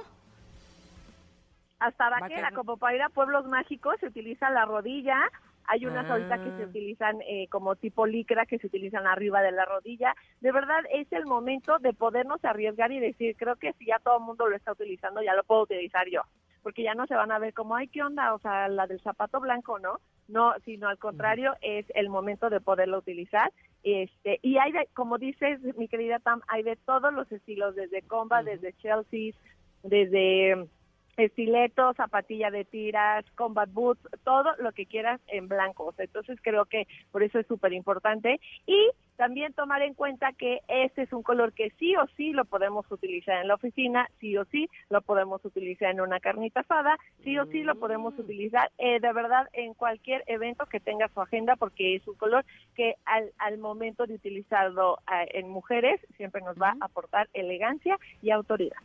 Hasta 1.78 2.09
Vaquera. 2.09 2.20
vaquera, 2.28 2.51
como 2.53 2.76
para 2.76 2.95
ir 2.97 3.03
a 3.03 3.09
pueblos 3.09 3.47
mágicos 3.47 3.97
se 4.01 4.07
utiliza 4.07 4.49
la 4.51 4.64
rodilla. 4.64 5.18
Hay 5.66 5.86
unas 5.86 6.08
ahorita 6.08 6.38
que 6.38 6.52
se 6.52 6.62
Ah. 6.62 6.66
utilizan 6.66 7.20
eh, 7.22 7.48
como 7.48 7.76
tipo 7.76 8.06
licra 8.06 8.46
que 8.46 8.58
se 8.58 8.66
utilizan 8.66 9.06
arriba 9.06 9.42
de 9.42 9.52
la 9.52 9.64
rodilla. 9.64 10.14
De 10.40 10.52
verdad 10.52 10.80
es 10.92 11.10
el 11.12 11.26
momento 11.26 11.78
de 11.78 11.92
podernos 11.92 12.44
arriesgar 12.44 12.92
y 12.92 13.00
decir, 13.00 13.36
creo 13.36 13.56
que 13.56 13.72
si 13.74 13.86
ya 13.86 13.98
todo 13.98 14.18
el 14.18 14.24
mundo 14.24 14.46
lo 14.46 14.56
está 14.56 14.72
utilizando, 14.72 15.22
ya 15.22 15.34
lo 15.34 15.44
puedo 15.44 15.62
utilizar 15.62 16.08
yo. 16.08 16.22
Porque 16.62 16.82
ya 16.82 16.94
no 16.94 17.06
se 17.06 17.14
van 17.14 17.30
a 17.30 17.38
ver 17.38 17.52
como, 17.52 17.76
ay, 17.76 17.88
¿qué 17.88 18.02
onda? 18.02 18.32
O 18.34 18.38
sea, 18.38 18.68
la 18.68 18.86
del 18.86 19.00
zapato 19.02 19.38
blanco, 19.40 19.78
¿no? 19.78 19.98
No, 20.28 20.54
sino 20.64 20.88
al 20.88 20.98
contrario, 20.98 21.54
es 21.60 21.84
el 21.94 22.08
momento 22.08 22.48
de 22.48 22.60
poderlo 22.60 22.98
utilizar. 22.98 23.52
Este, 23.82 24.38
y 24.40 24.56
hay, 24.56 24.72
de, 24.72 24.88
como 24.94 25.18
dices, 25.18 25.60
mi 25.76 25.88
querida 25.88 26.20
Tam, 26.20 26.40
hay 26.48 26.62
de 26.62 26.76
todos 26.76 27.12
los 27.12 27.30
estilos, 27.30 27.74
desde 27.74 28.00
combat, 28.00 28.46
desde 28.46 28.72
Chelsea, 28.78 29.34
desde 29.82 30.66
estiletos, 31.16 31.96
zapatilla 31.96 32.50
de 32.50 32.64
tiras, 32.64 33.24
combat 33.36 33.70
boots, 33.72 34.00
todo 34.24 34.50
lo 34.58 34.72
que 34.72 34.86
quieras 34.86 35.20
en 35.28 35.48
blanco. 35.48 35.86
O 35.86 35.92
sea, 35.92 36.04
entonces 36.04 36.38
creo 36.42 36.64
que 36.66 36.86
por 37.12 37.22
eso 37.22 37.38
es 37.38 37.46
súper 37.46 37.72
importante. 37.72 38.40
Y 38.66 38.90
también 39.16 39.52
tomar 39.52 39.82
en 39.82 39.94
cuenta 39.94 40.32
que 40.32 40.60
este 40.68 41.02
es 41.02 41.12
un 41.12 41.22
color 41.22 41.52
que 41.52 41.70
sí 41.78 41.94
o 41.96 42.06
sí 42.16 42.32
lo 42.32 42.44
podemos 42.44 42.90
utilizar 42.90 43.40
en 43.40 43.48
la 43.48 43.54
oficina, 43.54 44.08
sí 44.20 44.36
o 44.36 44.44
sí 44.46 44.68
lo 44.90 45.02
podemos 45.02 45.44
utilizar 45.44 45.90
en 45.90 46.00
una 46.00 46.20
carnita 46.20 46.60
asada, 46.60 46.98
sí 47.22 47.38
o 47.38 47.46
sí 47.46 47.62
lo 47.62 47.76
podemos 47.76 48.18
utilizar 48.18 48.70
eh, 48.78 49.00
de 49.00 49.12
verdad 49.12 49.48
en 49.52 49.74
cualquier 49.74 50.24
evento 50.26 50.66
que 50.66 50.80
tenga 50.80 51.08
su 51.08 51.20
agenda 51.20 51.56
porque 51.56 51.96
es 51.96 52.06
un 52.08 52.14
color 52.14 52.44
que 52.74 52.96
al, 53.04 53.30
al 53.38 53.58
momento 53.58 54.06
de 54.06 54.14
utilizarlo 54.14 54.98
eh, 55.12 55.28
en 55.38 55.48
mujeres 55.48 56.00
siempre 56.16 56.42
nos 56.42 56.60
va 56.60 56.76
a 56.80 56.84
aportar 56.84 57.28
elegancia 57.34 57.98
y 58.22 58.30
autoridad. 58.30 58.78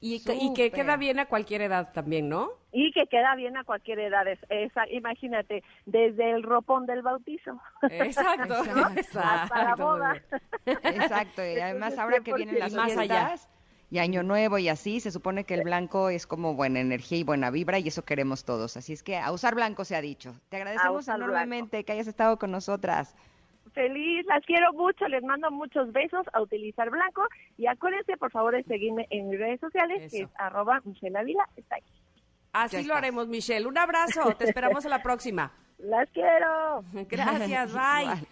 Y, 0.00 0.22
que- 0.22 0.34
y 0.34 0.52
que 0.52 0.70
queda 0.70 0.96
bien 0.96 1.18
a 1.18 1.26
cualquier 1.26 1.62
edad 1.62 1.92
también, 1.92 2.28
¿no? 2.28 2.50
y 2.78 2.92
que 2.92 3.06
queda 3.06 3.34
bien 3.36 3.56
a 3.56 3.64
cualquier 3.64 3.98
edad. 4.00 4.28
Es- 4.28 4.44
esa, 4.50 4.86
imagínate, 4.90 5.62
desde 5.86 6.30
el 6.32 6.42
ropón 6.42 6.84
del 6.84 7.00
bautizo 7.00 7.58
Exacto, 7.88 8.54
Exacto. 8.96 9.20
hasta 9.20 9.64
la 9.64 9.74
boda. 9.76 10.22
Exacto, 10.66 11.42
y 11.42 11.58
además 11.58 11.96
ahora 11.98 12.20
que 12.20 12.34
vienen 12.34 12.58
las 12.58 12.72
Y 12.72 12.76
más 12.76 12.96
allá. 12.96 13.28
fiestas 13.28 13.48
y 13.88 13.98
Año 13.98 14.22
Nuevo 14.24 14.58
y 14.58 14.68
así, 14.68 14.98
se 15.00 15.10
supone 15.12 15.44
que 15.44 15.54
el 15.54 15.62
blanco 15.62 16.10
es 16.10 16.26
como 16.26 16.54
buena 16.54 16.80
energía 16.80 17.18
y 17.18 17.22
buena 17.24 17.50
vibra 17.50 17.78
y 17.78 17.88
eso 17.88 18.04
queremos 18.04 18.44
todos. 18.44 18.76
Así 18.76 18.92
es 18.92 19.02
que 19.02 19.16
a 19.16 19.30
usar 19.32 19.54
blanco 19.54 19.84
se 19.84 19.94
ha 19.96 20.00
dicho. 20.00 20.34
Te 20.48 20.56
agradecemos 20.56 21.06
enormemente 21.08 21.84
que 21.84 21.92
hayas 21.92 22.08
estado 22.08 22.36
con 22.38 22.50
nosotras. 22.50 23.14
Feliz, 23.76 24.24
las 24.24 24.42
quiero 24.46 24.72
mucho, 24.72 25.06
les 25.06 25.22
mando 25.22 25.50
muchos 25.50 25.92
besos 25.92 26.24
a 26.32 26.40
utilizar 26.40 26.88
blanco 26.88 27.20
y 27.58 27.66
acuérdense 27.66 28.16
por 28.16 28.30
favor 28.30 28.54
de 28.56 28.62
seguirme 28.62 29.06
en 29.10 29.28
mis 29.28 29.38
redes 29.38 29.60
sociales 29.60 30.10
que 30.10 30.22
es 30.22 30.30
arroba 30.38 30.80
Michelle 30.86 31.18
Ávila, 31.18 31.46
está 31.56 31.74
ahí. 31.74 31.82
Así 32.54 32.84
lo 32.84 32.94
haremos, 32.94 33.28
Michelle. 33.28 33.66
Un 33.66 33.76
abrazo. 33.76 34.34
Te 34.38 34.44
esperamos 34.48 34.82
en 34.86 34.92
la 34.92 35.02
próxima. 35.02 35.52
Las 35.76 36.08
quiero. 36.08 36.84
Gracias, 37.06 37.74
bye. 37.74 38.26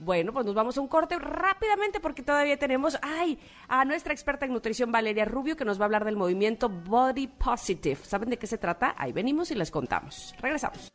Bueno, 0.00 0.32
pues 0.32 0.44
nos 0.44 0.56
vamos 0.56 0.76
a 0.76 0.80
un 0.80 0.88
corte 0.88 1.16
rápidamente 1.16 2.00
porque 2.00 2.24
todavía 2.24 2.56
tenemos 2.56 2.98
ay, 3.00 3.38
a 3.68 3.84
nuestra 3.84 4.12
experta 4.12 4.46
en 4.46 4.52
nutrición 4.52 4.90
Valeria 4.90 5.26
Rubio 5.26 5.56
que 5.56 5.64
nos 5.64 5.78
va 5.78 5.84
a 5.84 5.86
hablar 5.86 6.04
del 6.04 6.16
movimiento 6.16 6.68
Body 6.68 7.28
Positive. 7.28 8.00
¿Saben 8.02 8.30
de 8.30 8.36
qué 8.36 8.48
se 8.48 8.58
trata? 8.58 8.96
Ahí 8.98 9.12
venimos 9.12 9.52
y 9.52 9.54
les 9.54 9.70
contamos. 9.70 10.34
Regresamos. 10.40 10.92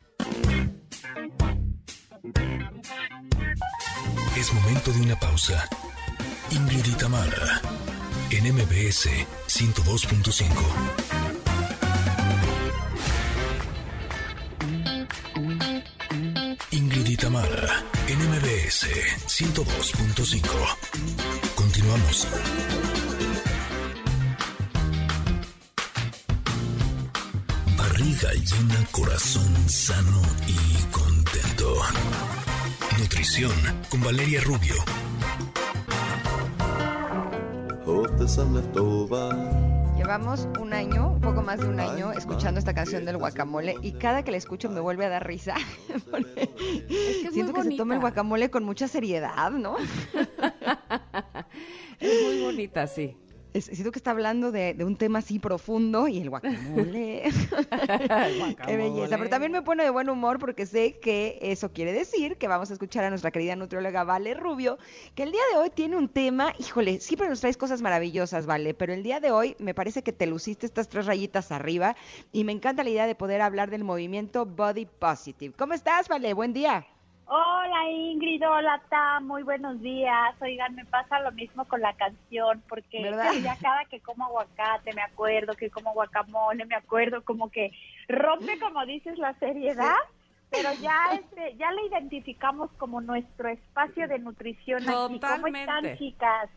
Es 4.35 4.51
momento 4.51 4.91
de 4.91 5.01
una 5.01 5.19
pausa. 5.19 5.69
Ingrid 6.49 6.85
y 6.85 6.91
en 8.31 8.53
MBS 8.55 9.07
102.5. 9.47 10.49
Ingrid 16.71 17.07
y 17.09 17.15
en 18.07 18.19
MBS 18.29 18.87
102.5. 19.27 20.41
Continuamos. 21.53 22.27
Barriga 27.77 28.33
llena, 28.33 28.87
corazón 28.91 29.69
sano 29.69 30.21
y 30.47 30.91
contento. 30.91 31.83
Nutrición 33.03 33.51
con 33.89 34.01
Valeria 34.01 34.39
Rubio. 34.39 34.75
Llevamos 39.97 40.47
un 40.61 40.71
año, 40.71 41.09
un 41.09 41.19
poco 41.19 41.41
más 41.41 41.59
de 41.59 41.67
un 41.67 41.81
año, 41.81 42.13
escuchando 42.13 42.59
esta 42.59 42.73
canción 42.73 43.03
del 43.03 43.17
guacamole 43.17 43.75
y 43.81 43.91
cada 43.91 44.23
que 44.23 44.31
la 44.31 44.37
escucho 44.37 44.69
me 44.69 44.79
vuelve 44.79 45.05
a 45.05 45.09
dar 45.09 45.27
risa. 45.27 45.55
porque 46.11 46.49
es 46.89 47.33
siento 47.33 47.51
muy 47.51 47.63
que 47.63 47.71
se 47.71 47.77
toma 47.77 47.95
el 47.95 47.99
guacamole 47.99 48.49
con 48.49 48.63
mucha 48.63 48.87
seriedad, 48.87 49.51
¿no? 49.51 49.75
Es 51.99 52.23
muy 52.23 52.41
bonita, 52.41 52.87
sí. 52.87 53.17
Es- 53.53 53.65
siento 53.65 53.91
que 53.91 53.99
está 53.99 54.11
hablando 54.11 54.51
de, 54.51 54.73
de 54.73 54.83
un 54.83 54.95
tema 54.95 55.19
así 55.19 55.37
profundo 55.39 56.07
y 56.07 56.17
el 56.19 56.29
guacamole. 56.29 57.23
Qué 58.65 58.77
belleza. 58.77 59.17
Pero 59.17 59.29
también 59.29 59.51
me 59.51 59.61
pone 59.61 59.83
de 59.83 59.89
buen 59.89 60.09
humor 60.09 60.39
porque 60.39 60.65
sé 60.65 60.99
que 60.99 61.37
eso 61.41 61.71
quiere 61.71 61.93
decir 61.93 62.37
que 62.37 62.47
vamos 62.47 62.69
a 62.71 62.73
escuchar 62.73 63.03
a 63.03 63.09
nuestra 63.09 63.31
querida 63.31 63.55
nutrióloga 63.55 64.03
Vale 64.03 64.33
Rubio, 64.33 64.77
que 65.15 65.23
el 65.23 65.31
día 65.31 65.41
de 65.51 65.59
hoy 65.59 65.69
tiene 65.69 65.97
un 65.97 66.09
tema, 66.09 66.53
híjole, 66.59 66.99
siempre 66.99 67.29
nos 67.29 67.41
traes 67.41 67.57
cosas 67.57 67.81
maravillosas, 67.81 68.45
Vale, 68.45 68.73
pero 68.73 68.93
el 68.93 69.03
día 69.03 69.19
de 69.19 69.31
hoy 69.31 69.55
me 69.59 69.73
parece 69.73 70.01
que 70.03 70.13
te 70.13 70.25
luciste 70.25 70.65
estas 70.65 70.89
tres 70.89 71.05
rayitas 71.05 71.51
arriba 71.51 71.95
y 72.31 72.43
me 72.43 72.51
encanta 72.53 72.83
la 72.83 72.89
idea 72.89 73.07
de 73.07 73.15
poder 73.15 73.41
hablar 73.41 73.69
del 73.69 73.83
movimiento 73.83 74.45
Body 74.45 74.85
Positive. 74.87 75.53
¿Cómo 75.57 75.73
estás, 75.73 76.07
Vale? 76.07 76.33
Buen 76.33 76.53
día. 76.53 76.87
Hola 77.25 77.89
Ingrid, 77.89 78.47
hola 78.47 78.81
Tam, 78.89 79.25
muy 79.27 79.43
buenos 79.43 79.79
días. 79.81 80.35
Oigan, 80.41 80.75
me 80.75 80.85
pasa 80.85 81.19
lo 81.21 81.31
mismo 81.31 81.65
con 81.65 81.81
la 81.81 81.93
canción, 81.93 82.61
porque 82.67 83.01
ya 83.41 83.55
cada 83.61 83.85
que 83.85 83.99
como 84.01 84.25
aguacate 84.25 84.93
me 84.93 85.01
acuerdo, 85.01 85.53
que 85.55 85.69
como 85.69 85.93
guacamole 85.93 86.65
me 86.65 86.75
acuerdo, 86.75 87.23
como 87.23 87.49
que 87.49 87.71
rompe, 88.07 88.59
como 88.59 88.85
dices, 88.85 89.17
la 89.17 89.33
seriedad. 89.39 89.95
Pero 90.51 90.69
ya 90.81 90.95
este, 91.13 91.55
ya 91.57 91.71
la 91.71 91.81
identificamos 91.83 92.69
como 92.77 93.01
nuestro 93.01 93.49
espacio 93.49 94.07
de 94.07 94.19
nutrición 94.19 94.83
aquí. 94.83 94.91
¿Cómo 94.93 95.15
Totalmente. 95.15 95.59
están, 95.61 95.97
chicas? 95.97 96.49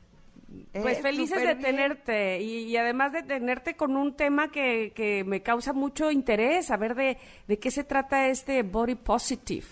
Pues 0.72 0.98
Eh, 0.98 1.02
felices 1.02 1.42
de 1.42 1.54
tenerte 1.54 2.40
y, 2.42 2.64
y 2.64 2.76
además 2.76 3.12
de 3.12 3.22
tenerte 3.22 3.74
con 3.76 3.96
un 3.96 4.14
tema 4.14 4.50
que, 4.50 4.92
que 4.94 5.24
me 5.24 5.42
causa 5.42 5.72
mucho 5.72 6.10
interés, 6.10 6.66
saber 6.66 6.94
de, 6.94 7.16
de 7.46 7.58
qué 7.58 7.70
se 7.70 7.84
trata 7.84 8.28
este 8.28 8.62
Body 8.62 8.96
Positive. 8.96 9.66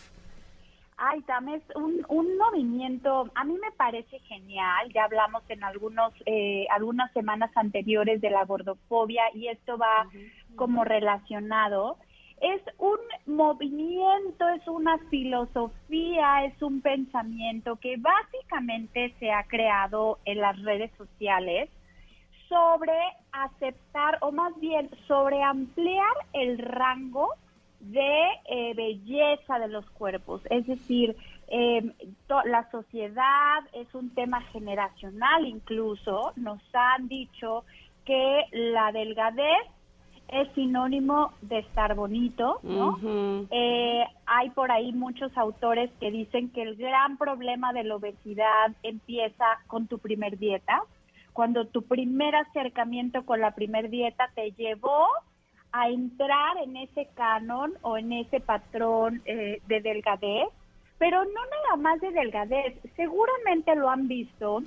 Ay, 1.06 1.20
Tam, 1.22 1.50
es 1.50 1.62
un, 1.74 2.02
un 2.08 2.38
movimiento, 2.38 3.30
a 3.34 3.44
mí 3.44 3.58
me 3.60 3.70
parece 3.72 4.20
genial, 4.20 4.90
ya 4.94 5.04
hablamos 5.04 5.42
en 5.50 5.62
algunos, 5.62 6.14
eh, 6.24 6.66
algunas 6.70 7.12
semanas 7.12 7.50
anteriores 7.56 8.22
de 8.22 8.30
la 8.30 8.46
gordofobia 8.46 9.24
y 9.34 9.48
esto 9.48 9.76
va 9.76 10.08
como 10.56 10.82
relacionado. 10.82 11.98
Es 12.40 12.62
un 12.78 12.98
movimiento, 13.26 14.48
es 14.48 14.66
una 14.66 14.96
filosofía, 15.10 16.46
es 16.46 16.62
un 16.62 16.80
pensamiento 16.80 17.76
que 17.76 17.96
básicamente 17.98 19.14
se 19.18 19.30
ha 19.30 19.44
creado 19.44 20.20
en 20.24 20.40
las 20.40 20.58
redes 20.62 20.90
sociales 20.96 21.68
sobre 22.48 22.98
aceptar 23.32 24.16
o 24.22 24.32
más 24.32 24.58
bien 24.58 24.88
sobre 25.06 25.42
ampliar 25.42 26.16
el 26.32 26.56
rango 26.56 27.28
de 27.90 28.26
eh, 28.46 28.74
belleza 28.74 29.58
de 29.58 29.68
los 29.68 29.88
cuerpos. 29.90 30.42
Es 30.50 30.66
decir, 30.66 31.16
eh, 31.48 31.92
la 32.44 32.70
sociedad 32.70 33.60
es 33.72 33.92
un 33.94 34.10
tema 34.10 34.40
generacional 34.52 35.46
incluso. 35.46 36.32
Nos 36.36 36.60
han 36.72 37.08
dicho 37.08 37.64
que 38.04 38.44
la 38.52 38.92
delgadez 38.92 39.66
es 40.28 40.48
sinónimo 40.54 41.32
de 41.42 41.58
estar 41.58 41.94
bonito, 41.94 42.58
¿no? 42.62 42.98
eh, 43.50 44.04
hay 44.26 44.50
por 44.50 44.72
ahí 44.72 44.92
muchos 44.92 45.36
autores 45.36 45.90
que 46.00 46.10
dicen 46.10 46.48
que 46.50 46.62
el 46.62 46.76
gran 46.76 47.18
problema 47.18 47.72
de 47.72 47.84
la 47.84 47.96
obesidad 47.96 48.72
empieza 48.82 49.44
con 49.66 49.86
tu 49.86 49.98
primer 49.98 50.38
dieta, 50.38 50.82
cuando 51.34 51.66
tu 51.66 51.82
primer 51.82 52.34
acercamiento 52.36 53.24
con 53.26 53.40
la 53.40 53.54
primer 53.54 53.90
dieta 53.90 54.30
te 54.34 54.52
llevó 54.52 55.06
a 55.76 55.88
entrar 55.88 56.56
en 56.62 56.76
ese 56.76 57.08
canon 57.16 57.74
o 57.82 57.98
en 57.98 58.12
ese 58.12 58.38
patrón 58.38 59.20
eh, 59.24 59.60
de 59.66 59.80
delgadez, 59.80 60.48
pero 60.98 61.24
no 61.24 61.30
nada 61.30 61.76
más 61.76 62.00
de 62.00 62.12
delgadez. 62.12 62.78
Seguramente 62.94 63.74
lo 63.74 63.90
han 63.90 64.06
visto 64.06 64.62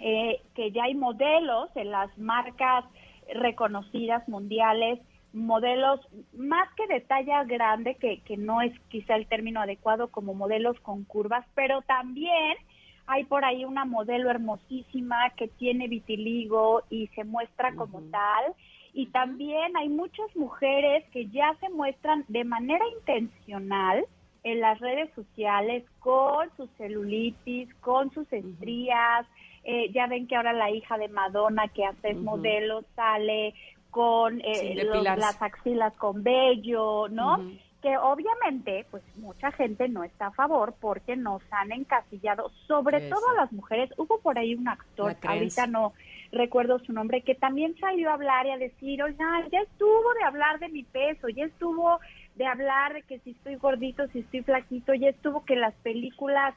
eh, 0.00 0.42
que 0.54 0.70
ya 0.70 0.84
hay 0.84 0.94
modelos 0.94 1.70
en 1.76 1.90
las 1.90 2.16
marcas 2.18 2.84
reconocidas 3.32 4.28
mundiales, 4.28 5.00
modelos 5.32 5.98
más 6.34 6.68
que 6.74 6.92
de 6.92 7.00
talla 7.00 7.42
grande, 7.44 7.94
que, 7.94 8.20
que 8.20 8.36
no 8.36 8.60
es 8.60 8.78
quizá 8.90 9.16
el 9.16 9.26
término 9.26 9.62
adecuado 9.62 10.08
como 10.08 10.34
modelos 10.34 10.78
con 10.80 11.04
curvas, 11.04 11.46
pero 11.54 11.80
también 11.80 12.58
hay 13.06 13.24
por 13.24 13.46
ahí 13.46 13.64
una 13.64 13.86
modelo 13.86 14.28
hermosísima 14.28 15.30
que 15.38 15.48
tiene 15.48 15.88
vitiligo 15.88 16.82
y 16.90 17.06
se 17.14 17.24
muestra 17.24 17.74
como 17.74 18.02
tal 18.10 18.54
y 18.94 19.06
también 19.06 19.76
hay 19.76 19.88
muchas 19.88 20.34
mujeres 20.36 21.04
que 21.12 21.26
ya 21.26 21.54
se 21.60 21.68
muestran 21.68 22.24
de 22.28 22.44
manera 22.44 22.84
intencional 22.96 24.06
en 24.44 24.60
las 24.60 24.78
redes 24.78 25.10
sociales 25.14 25.82
con 25.98 26.48
su 26.56 26.68
celulitis, 26.78 27.74
con 27.80 28.12
sus 28.12 28.32
estrías. 28.32 29.26
Eh, 29.64 29.90
ya 29.92 30.06
ven 30.06 30.28
que 30.28 30.36
ahora 30.36 30.52
la 30.52 30.70
hija 30.70 30.96
de 30.96 31.08
Madonna 31.08 31.66
que 31.68 31.84
hace 31.84 32.14
modelo 32.14 32.84
sale 32.94 33.54
con 33.90 34.40
eh, 34.42 34.76
las 35.02 35.42
axilas 35.42 35.92
con 35.94 36.22
vello, 36.22 37.08
¿no? 37.08 37.38
Que 37.82 37.98
obviamente, 37.98 38.86
pues 38.90 39.02
mucha 39.16 39.50
gente 39.52 39.88
no 39.88 40.04
está 40.04 40.26
a 40.26 40.32
favor 40.32 40.74
porque 40.80 41.16
nos 41.16 41.42
han 41.50 41.72
encasillado, 41.72 42.50
sobre 42.68 43.08
todo 43.08 43.28
a 43.30 43.42
las 43.42 43.52
mujeres. 43.52 43.90
Hubo 43.96 44.20
por 44.20 44.38
ahí 44.38 44.54
un 44.54 44.68
actor, 44.68 45.16
ahorita 45.22 45.66
no, 45.66 45.92
recuerdo 46.32 46.78
su 46.80 46.92
nombre, 46.92 47.22
que 47.22 47.34
también 47.34 47.76
salió 47.78 48.10
a 48.10 48.14
hablar 48.14 48.46
y 48.46 48.50
a 48.50 48.58
decir, 48.58 49.02
oiga, 49.02 49.46
ya 49.50 49.60
estuvo 49.60 50.14
de 50.18 50.24
hablar 50.24 50.58
de 50.58 50.68
mi 50.68 50.82
peso, 50.82 51.28
ya 51.28 51.44
estuvo 51.44 52.00
de 52.36 52.46
hablar 52.46 52.94
de 52.94 53.02
que 53.02 53.18
si 53.20 53.30
estoy 53.30 53.56
gordito, 53.56 54.06
si 54.08 54.20
estoy 54.20 54.42
flaquito, 54.42 54.94
ya 54.94 55.10
estuvo 55.10 55.44
que 55.44 55.56
las 55.56 55.74
películas 55.76 56.54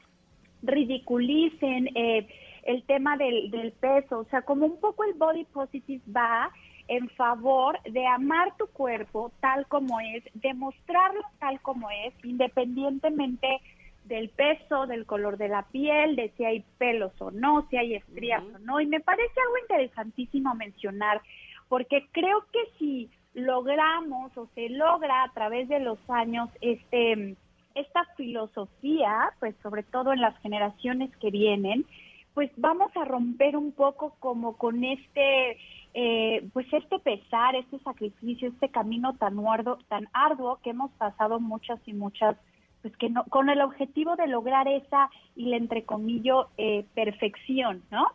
ridiculicen 0.62 1.88
eh, 1.94 2.26
el 2.64 2.82
tema 2.84 3.16
del, 3.16 3.50
del 3.50 3.72
peso, 3.72 4.20
o 4.20 4.24
sea, 4.24 4.42
como 4.42 4.66
un 4.66 4.80
poco 4.80 5.04
el 5.04 5.14
body 5.14 5.44
positive 5.44 6.02
va 6.14 6.50
en 6.88 7.08
favor 7.10 7.78
de 7.84 8.06
amar 8.06 8.56
tu 8.56 8.66
cuerpo 8.68 9.30
tal 9.40 9.66
como 9.68 10.00
es, 10.00 10.24
demostrarlo 10.34 11.20
tal 11.38 11.60
como 11.60 11.88
es, 11.90 12.14
independientemente 12.24 13.60
del 14.08 14.30
peso, 14.30 14.86
del 14.86 15.06
color 15.06 15.36
de 15.36 15.48
la 15.48 15.62
piel, 15.62 16.16
de 16.16 16.32
si 16.36 16.44
hay 16.44 16.64
pelos 16.78 17.12
o 17.20 17.30
no, 17.30 17.66
si 17.68 17.76
hay 17.76 17.94
estrías 17.94 18.42
o 18.42 18.58
no. 18.60 18.80
Y 18.80 18.86
me 18.86 19.00
parece 19.00 19.40
algo 19.40 19.58
interesantísimo 19.58 20.54
mencionar, 20.54 21.20
porque 21.68 22.08
creo 22.12 22.44
que 22.52 22.60
si 22.78 23.10
logramos 23.34 24.36
o 24.36 24.48
se 24.54 24.70
logra 24.70 25.22
a 25.22 25.32
través 25.32 25.68
de 25.68 25.80
los 25.80 25.98
años 26.08 26.48
este 26.60 27.36
esta 27.74 28.04
filosofía, 28.16 29.30
pues 29.38 29.54
sobre 29.62 29.84
todo 29.84 30.12
en 30.12 30.20
las 30.20 30.36
generaciones 30.40 31.14
que 31.18 31.30
vienen, 31.30 31.86
pues 32.34 32.50
vamos 32.56 32.90
a 32.96 33.04
romper 33.04 33.56
un 33.56 33.70
poco 33.70 34.16
como 34.18 34.56
con 34.56 34.82
este 34.82 35.58
eh, 35.94 36.48
pues 36.52 36.66
este 36.72 36.98
pesar, 36.98 37.54
este 37.56 37.78
sacrificio, 37.80 38.48
este 38.48 38.68
camino 38.68 39.14
tan 39.16 39.38
arduo, 39.46 39.78
tan 39.88 40.08
arduo 40.12 40.58
que 40.62 40.70
hemos 40.70 40.90
pasado 40.92 41.38
muchas 41.38 41.78
y 41.86 41.92
muchas 41.92 42.36
pues 42.82 42.96
que 42.96 43.10
no, 43.10 43.24
con 43.24 43.48
el 43.50 43.60
objetivo 43.60 44.16
de 44.16 44.28
lograr 44.28 44.68
esa, 44.68 45.10
y 45.36 45.46
le 45.46 45.56
entrecomillo, 45.56 46.48
eh, 46.56 46.84
perfección, 46.94 47.82
¿no? 47.90 48.08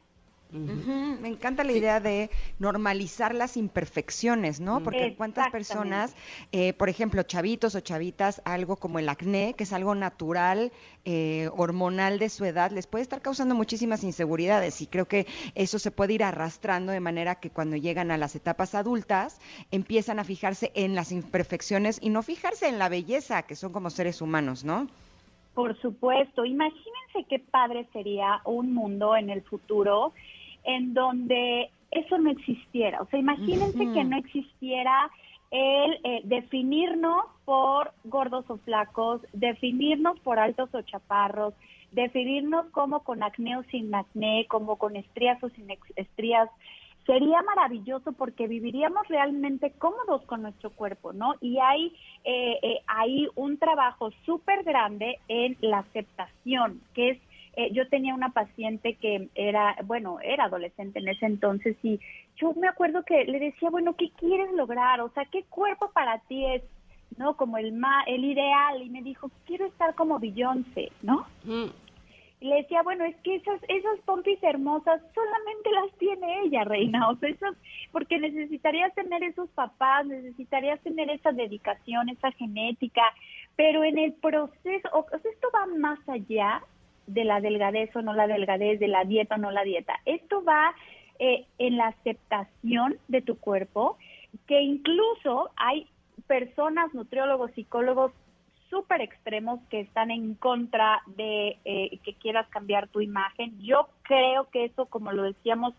Me 0.54 1.28
encanta 1.28 1.64
la 1.64 1.72
idea 1.72 2.00
de 2.00 2.30
normalizar 2.60 3.34
las 3.34 3.58
imperfecciones, 3.58 4.60
¿no? 4.60 4.84
Porque 4.84 5.16
cuántas 5.16 5.50
personas, 5.50 6.16
eh, 6.52 6.74
por 6.74 6.90
ejemplo, 6.90 7.24
chavitos 7.24 7.74
o 7.74 7.80
chavitas, 7.80 8.42
algo 8.46 8.76
como 8.76 9.00
el 9.00 9.10
acné, 9.10 9.56
que 9.56 9.64
es 9.64 9.74
algo 9.74 9.96
natural, 9.96 10.72
eh, 11.06 11.50
hormonal 11.58 12.20
de 12.20 12.30
su 12.30 12.46
edad, 12.46 12.72
les 12.72 12.86
puede 12.86 13.02
estar 13.02 13.22
causando 13.22 13.56
muchísimas 13.56 14.04
inseguridades 14.04 14.80
y 14.82 14.88
creo 14.88 15.08
que 15.08 15.26
eso 15.56 15.80
se 15.80 15.92
puede 15.92 16.14
ir 16.14 16.24
arrastrando 16.24 16.92
de 16.92 17.00
manera 17.00 17.36
que 17.36 17.50
cuando 17.50 17.76
llegan 17.76 18.12
a 18.12 18.18
las 18.18 18.36
etapas 18.36 18.76
adultas 18.76 19.42
empiezan 19.72 20.20
a 20.20 20.24
fijarse 20.24 20.72
en 20.76 20.94
las 20.94 21.12
imperfecciones 21.12 22.00
y 22.02 22.10
no 22.10 22.22
fijarse 22.22 22.68
en 22.68 22.78
la 22.78 22.90
belleza 22.90 23.44
que 23.44 23.56
son 23.56 23.74
como 23.74 23.90
seres 23.90 24.22
humanos, 24.22 24.64
¿no? 24.64 24.88
Por 25.54 25.80
supuesto, 25.82 26.46
imagínense 26.46 27.26
qué 27.30 27.40
padre 27.40 27.88
sería 27.94 28.42
un 28.46 28.74
mundo 28.74 29.16
en 29.16 29.30
el 29.30 29.44
futuro 29.44 30.14
en 30.64 30.94
donde 30.94 31.70
eso 31.92 32.18
no 32.18 32.32
existiera. 32.32 33.02
O 33.02 33.06
sea, 33.08 33.20
imagínense 33.20 33.92
que 33.94 34.04
no 34.04 34.18
existiera 34.18 35.10
el 35.52 36.00
eh, 36.04 36.22
definirnos 36.24 37.26
por 37.46 37.94
gordos 38.04 38.46
o 38.50 38.58
flacos, 38.58 39.22
definirnos 39.34 40.20
por 40.22 40.40
altos 40.40 40.70
o 40.74 40.82
chaparros, 40.82 41.54
definirnos 41.92 42.66
como 42.72 43.04
con 43.04 43.22
acné 43.22 43.58
o 43.58 43.64
sin 43.66 43.94
acné, 43.94 44.48
como 44.50 44.78
con 44.78 44.96
estrías 44.96 45.42
o 45.44 45.50
sin 45.50 45.68
estrías. 45.96 46.50
Sería 47.06 47.44
maravilloso 47.44 48.14
porque 48.14 48.48
viviríamos 48.48 49.08
realmente 49.10 49.72
cómodos 49.78 50.24
con 50.24 50.42
nuestro 50.42 50.72
cuerpo, 50.72 51.14
¿no? 51.14 51.36
Y 51.42 51.60
hay, 51.60 51.94
eh, 52.24 52.58
eh, 52.64 52.80
hay 52.88 53.28
un 53.36 53.58
trabajo 53.58 54.10
súper 54.26 54.64
grande 54.64 55.20
en 55.28 55.58
la 55.62 55.80
aceptación, 55.80 56.82
que 56.96 57.10
es 57.12 57.18
eh, 57.56 57.72
yo 57.72 57.88
tenía 57.88 58.16
una 58.16 58.30
paciente 58.30 58.96
que 58.96 59.30
era, 59.36 59.76
bueno, 59.86 60.20
era 60.22 60.46
adolescente 60.46 61.00
en 61.00 61.08
ese 61.08 61.28
entonces 61.28 61.78
y 61.84 62.00
yo 62.38 62.54
me 62.54 62.68
acuerdo 62.68 63.04
que 63.04 63.26
le 63.26 63.40
decía, 63.40 63.70
bueno, 63.70 63.96
¿qué 63.96 64.10
quieres 64.18 64.52
lograr? 64.54 65.02
O 65.02 65.10
sea, 65.10 65.26
¿qué 65.26 65.44
cuerpo 65.44 65.92
para 65.94 66.18
ti 66.20 66.46
es, 66.46 66.64
no? 67.18 67.38
Como 67.38 67.58
el 67.60 67.74
ma 67.74 68.04
el 68.08 68.26
ideal. 68.26 68.82
Y 68.82 68.90
me 68.90 69.04
dijo, 69.04 69.30
quiero 69.46 69.66
estar 69.68 69.94
como 69.94 70.20
Beyoncé, 70.20 70.92
¿no? 71.04 71.28
Mm. 71.44 71.68
Y 72.40 72.48
le 72.48 72.56
decía, 72.56 72.82
bueno, 72.82 73.06
es 73.06 73.16
que 73.18 73.36
esas, 73.36 73.62
esas 73.68 74.00
pompis 74.06 74.42
hermosas 74.42 75.00
solamente 75.14 75.72
las 75.72 75.98
tiene 76.00 76.42
ella, 76.42 76.64
reina. 76.64 77.10
O 77.10 77.16
sea, 77.18 77.30
esas, 77.30 77.56
porque 77.92 78.18
necesitarías 78.18 78.94
tener 78.96 79.24
esos 79.24 79.50
papás, 79.52 80.08
necesitarías 80.08 80.82
tener 80.82 81.10
esa 81.12 81.32
dedicación, 81.32 82.10
esa 82.10 82.32
genética, 82.32 83.04
pero 83.56 83.84
en 83.84 84.00
el 84.00 84.14
proceso, 84.14 84.90
o 84.92 85.06
sea, 85.08 85.32
esto 85.32 85.48
va 85.54 85.68
más 85.68 86.00
allá 86.10 86.64
de 87.08 87.24
la 87.24 87.42
delgadez 87.42 87.96
o 87.96 88.02
no 88.02 88.14
la 88.14 88.28
delgadez, 88.28 88.80
de 88.80 88.88
la 88.88 89.04
dieta 89.04 89.36
o 89.36 89.38
no 89.38 89.52
la 89.52 89.64
dieta. 89.64 90.00
Esto 90.06 90.44
va 90.44 90.74
eh, 91.20 91.46
en 91.58 91.78
la 91.78 91.88
aceptación 91.88 92.98
de 93.08 93.22
tu 93.22 93.38
cuerpo, 93.38 93.98
que 94.48 94.62
incluso 94.62 95.52
hay 95.56 95.88
personas, 96.28 96.94
nutriólogos, 96.94 97.52
psicólogos 97.52 98.12
súper 98.70 99.02
extremos 99.02 99.60
que 99.70 99.82
están 99.82 100.10
en 100.10 100.34
contra 100.34 101.02
de 101.06 101.58
eh, 101.64 102.00
que 102.04 102.16
quieras 102.16 102.48
cambiar 102.50 102.88
tu 102.88 103.02
imagen. 103.02 103.60
Yo 103.62 103.88
creo 104.02 104.50
que 104.50 104.66
eso, 104.66 104.88
como 104.88 105.12
lo 105.12 105.24
decíamos, 105.24 105.76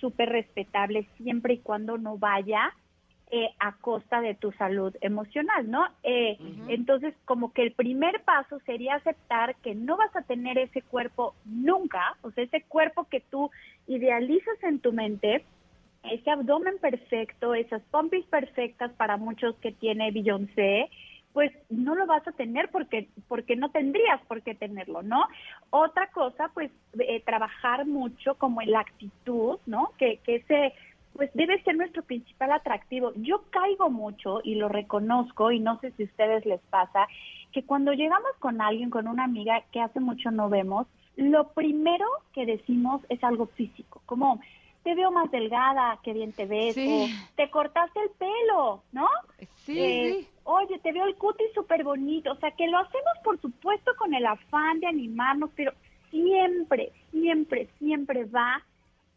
súper 0.00 0.30
respetable 0.30 1.06
siempre 1.18 1.54
y 1.54 1.58
cuando 1.58 1.98
no 1.98 2.16
vaya 2.16 2.72
eh, 3.32 3.50
a 3.60 3.76
costa 3.76 4.20
de 4.20 4.34
tu 4.34 4.50
salud 4.52 4.94
emocional, 5.00 5.70
¿no? 5.70 5.86
Eh, 6.02 6.36
entonces, 6.66 7.14
como 7.24 7.52
que 7.52 7.62
el 7.62 7.72
primer 7.72 8.22
paso 8.24 8.58
sería 8.66 8.96
aceptar 8.96 9.54
que 9.56 9.74
no 9.74 9.96
vas 9.96 10.14
a 10.16 10.22
tener 10.22 10.58
ese 10.58 10.82
cuerpo 10.82 11.34
nunca, 11.44 12.16
o 12.22 12.32
sea, 12.32 12.42
ese 12.42 12.62
cuerpo 12.62 13.04
que 13.04 13.20
tú 13.20 13.50
idealizas 13.86 14.60
en 14.62 14.80
tu 14.80 14.92
mente, 14.92 15.44
ese 16.02 16.30
abdomen 16.30 16.78
perfecto, 16.78 17.54
esas 17.54 17.82
pompis 17.90 18.24
perfectas 18.26 18.90
para 18.94 19.16
muchos 19.16 19.54
que 19.58 19.70
tiene 19.70 20.10
Beyoncé, 20.10 20.90
pues 21.32 21.52
no 21.68 21.94
lo 21.94 22.06
vas 22.06 22.26
a 22.26 22.32
tener 22.32 22.68
porque 22.70 23.08
porque 23.28 23.54
no 23.54 23.70
tendrías 23.70 24.20
por 24.26 24.42
qué 24.42 24.54
tenerlo, 24.54 25.02
¿no? 25.02 25.28
Otra 25.70 26.08
cosa, 26.08 26.50
pues 26.52 26.72
eh, 26.98 27.22
trabajar 27.24 27.86
mucho 27.86 28.34
como 28.34 28.60
en 28.60 28.72
la 28.72 28.80
actitud, 28.80 29.58
¿no? 29.66 29.92
Que, 29.98 30.18
que 30.24 30.36
ese 30.36 30.74
pues 31.14 31.30
debe 31.34 31.62
ser 31.62 31.76
nuestro 31.76 32.02
principal 32.02 32.52
atractivo. 32.52 33.12
Yo 33.16 33.42
caigo 33.50 33.90
mucho 33.90 34.40
y 34.44 34.54
lo 34.54 34.68
reconozco 34.68 35.50
y 35.50 35.60
no 35.60 35.78
sé 35.80 35.90
si 35.92 36.04
a 36.04 36.06
ustedes 36.06 36.46
les 36.46 36.60
pasa 36.70 37.06
que 37.52 37.64
cuando 37.64 37.92
llegamos 37.92 38.30
con 38.38 38.60
alguien, 38.60 38.90
con 38.90 39.08
una 39.08 39.24
amiga 39.24 39.62
que 39.72 39.80
hace 39.80 40.00
mucho 40.00 40.30
no 40.30 40.48
vemos, 40.48 40.86
lo 41.16 41.48
primero 41.48 42.06
que 42.32 42.46
decimos 42.46 43.02
es 43.08 43.22
algo 43.24 43.46
físico, 43.46 44.00
como 44.06 44.40
te 44.82 44.94
veo 44.94 45.10
más 45.10 45.30
delgada, 45.30 45.98
qué 46.02 46.12
bien 46.12 46.32
te 46.32 46.46
ves, 46.46 46.76
o 46.78 47.06
te 47.36 47.50
cortaste 47.50 48.00
el 48.00 48.10
pelo, 48.10 48.82
¿no? 48.92 49.08
Sí, 49.56 49.78
Eh, 49.78 50.16
sí. 50.20 50.28
Oye, 50.44 50.78
te 50.78 50.92
veo 50.92 51.04
el 51.04 51.16
cutis 51.16 51.52
súper 51.54 51.84
bonito. 51.84 52.32
O 52.32 52.36
sea, 52.36 52.50
que 52.52 52.66
lo 52.66 52.78
hacemos, 52.78 53.12
por 53.22 53.38
supuesto, 53.40 53.92
con 53.96 54.14
el 54.14 54.24
afán 54.24 54.80
de 54.80 54.86
animarnos, 54.86 55.50
pero 55.54 55.72
siempre, 56.10 56.92
siempre, 57.10 57.68
siempre 57.78 58.24
va 58.24 58.62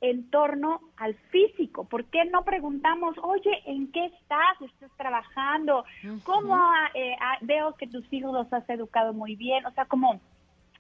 en 0.03 0.29
torno 0.29 0.81
al 0.97 1.15
físico. 1.31 1.85
¿Por 1.85 2.03
qué 2.05 2.25
no 2.25 2.43
preguntamos, 2.43 3.15
oye, 3.23 3.63
¿en 3.65 3.89
qué 3.93 4.05
estás? 4.07 4.61
¿Estás 4.61 4.91
trabajando? 4.97 5.85
¿Cómo 6.25 6.55
ah, 6.55 6.89
eh, 6.93 7.15
ah, 7.21 7.37
veo 7.39 7.73
que 7.75 7.87
tus 7.87 8.03
hijos 8.11 8.33
los 8.33 8.51
has 8.51 8.69
educado 8.69 9.13
muy 9.13 9.37
bien? 9.37 9.65
O 9.65 9.71
sea, 9.71 9.85
como, 9.85 10.19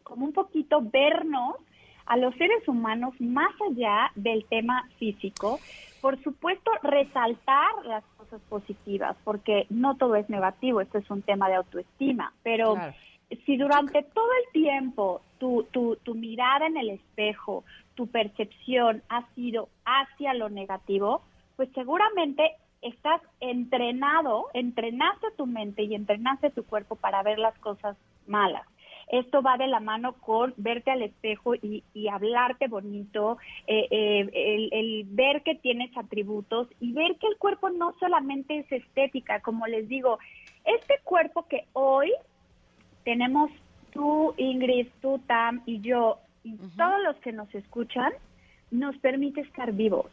como 0.03 0.25
un 0.25 0.33
poquito 0.33 0.81
vernos 0.81 1.55
a 2.05 2.17
los 2.17 2.35
seres 2.35 2.67
humanos 2.67 3.13
más 3.21 3.53
allá 3.71 4.11
del 4.15 4.43
tema 4.49 4.89
físico. 4.99 5.61
Por 6.01 6.21
supuesto, 6.21 6.69
resaltar 6.81 7.85
las 7.85 8.03
cosas 8.17 8.41
positivas, 8.49 9.15
porque 9.23 9.67
no 9.69 9.95
todo 9.95 10.17
es 10.17 10.29
negativo, 10.29 10.81
esto 10.81 10.97
es 10.97 11.09
un 11.09 11.21
tema 11.21 11.47
de 11.47 11.55
autoestima, 11.55 12.33
pero 12.43 12.73
Claro. 12.73 12.93
si 13.45 13.55
durante 13.55 14.03
todo 14.03 14.29
el 14.45 14.51
tiempo 14.51 15.21
tu, 15.37 15.63
tu, 15.71 15.95
tu 16.03 16.13
mirada 16.13 16.67
en 16.67 16.75
el 16.75 16.89
espejo, 16.89 17.63
tu 17.95 18.07
percepción 18.07 19.03
ha 19.09 19.25
sido 19.35 19.69
hacia 19.85 20.33
lo 20.33 20.49
negativo, 20.49 21.21
pues 21.55 21.69
seguramente 21.73 22.51
estás 22.81 23.21
entrenado, 23.39 24.47
entrenaste 24.53 25.27
tu 25.37 25.45
mente 25.45 25.83
y 25.83 25.95
entrenaste 25.95 26.49
tu 26.49 26.63
cuerpo 26.65 26.95
para 26.95 27.23
ver 27.23 27.39
las 27.39 27.57
cosas 27.59 27.95
malas. 28.27 28.65
Esto 29.07 29.41
va 29.41 29.57
de 29.57 29.67
la 29.67 29.79
mano 29.79 30.13
con 30.13 30.53
verte 30.57 30.91
al 30.91 31.01
espejo 31.01 31.55
y, 31.55 31.83
y 31.93 32.07
hablarte 32.07 32.67
bonito, 32.67 33.37
eh, 33.67 33.87
eh, 33.91 34.29
el, 34.33 34.69
el 34.71 35.03
ver 35.09 35.43
que 35.43 35.55
tienes 35.55 35.95
atributos 35.97 36.67
y 36.79 36.93
ver 36.93 37.17
que 37.17 37.27
el 37.27 37.37
cuerpo 37.37 37.69
no 37.69 37.93
solamente 37.99 38.59
es 38.59 38.71
estética, 38.71 39.41
como 39.41 39.67
les 39.67 39.87
digo, 39.87 40.19
este 40.63 40.95
cuerpo 41.03 41.45
que 41.47 41.65
hoy 41.73 42.13
tenemos 43.03 43.51
tú, 43.91 44.33
Ingrid, 44.37 44.87
tú, 45.01 45.19
Tam 45.27 45.61
y 45.65 45.81
yo, 45.81 46.17
y 46.43 46.57
todos 46.77 47.01
los 47.03 47.15
que 47.17 47.31
nos 47.31 47.53
escuchan, 47.55 48.11
nos 48.71 48.97
permite 48.97 49.41
estar 49.41 49.71
vivos. 49.71 50.07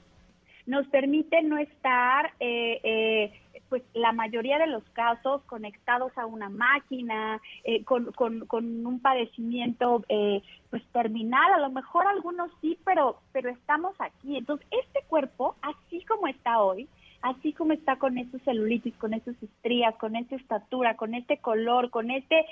Nos 0.66 0.86
permite 0.88 1.42
no 1.42 1.58
estar, 1.58 2.32
eh, 2.38 2.80
eh, 2.84 3.32
pues 3.68 3.82
la 3.94 4.12
mayoría 4.12 4.58
de 4.58 4.66
los 4.66 4.84
casos, 4.90 5.42
conectados 5.44 6.16
a 6.16 6.26
una 6.26 6.48
máquina, 6.48 7.40
eh, 7.64 7.82
con, 7.84 8.12
con, 8.12 8.46
con 8.46 8.86
un 8.86 9.00
padecimiento 9.00 10.04
eh, 10.08 10.42
pues 10.68 10.84
terminal. 10.92 11.52
A 11.54 11.58
lo 11.58 11.70
mejor 11.70 12.06
algunos 12.06 12.50
sí, 12.60 12.78
pero, 12.84 13.20
pero 13.32 13.48
estamos 13.50 13.94
aquí. 13.98 14.36
Entonces, 14.36 14.66
este 14.70 15.00
cuerpo, 15.08 15.56
así 15.62 16.04
como 16.04 16.28
está 16.28 16.60
hoy, 16.60 16.88
así 17.22 17.52
como 17.52 17.72
está 17.72 17.96
con 17.96 18.18
esos 18.18 18.40
celulitis, 18.42 18.94
con 18.96 19.14
esas 19.14 19.42
estrías, 19.42 19.96
con 19.96 20.14
esa 20.14 20.36
estatura, 20.36 20.96
con 20.96 21.14
este 21.14 21.38
color, 21.38 21.90
con 21.90 22.10
este 22.10 22.44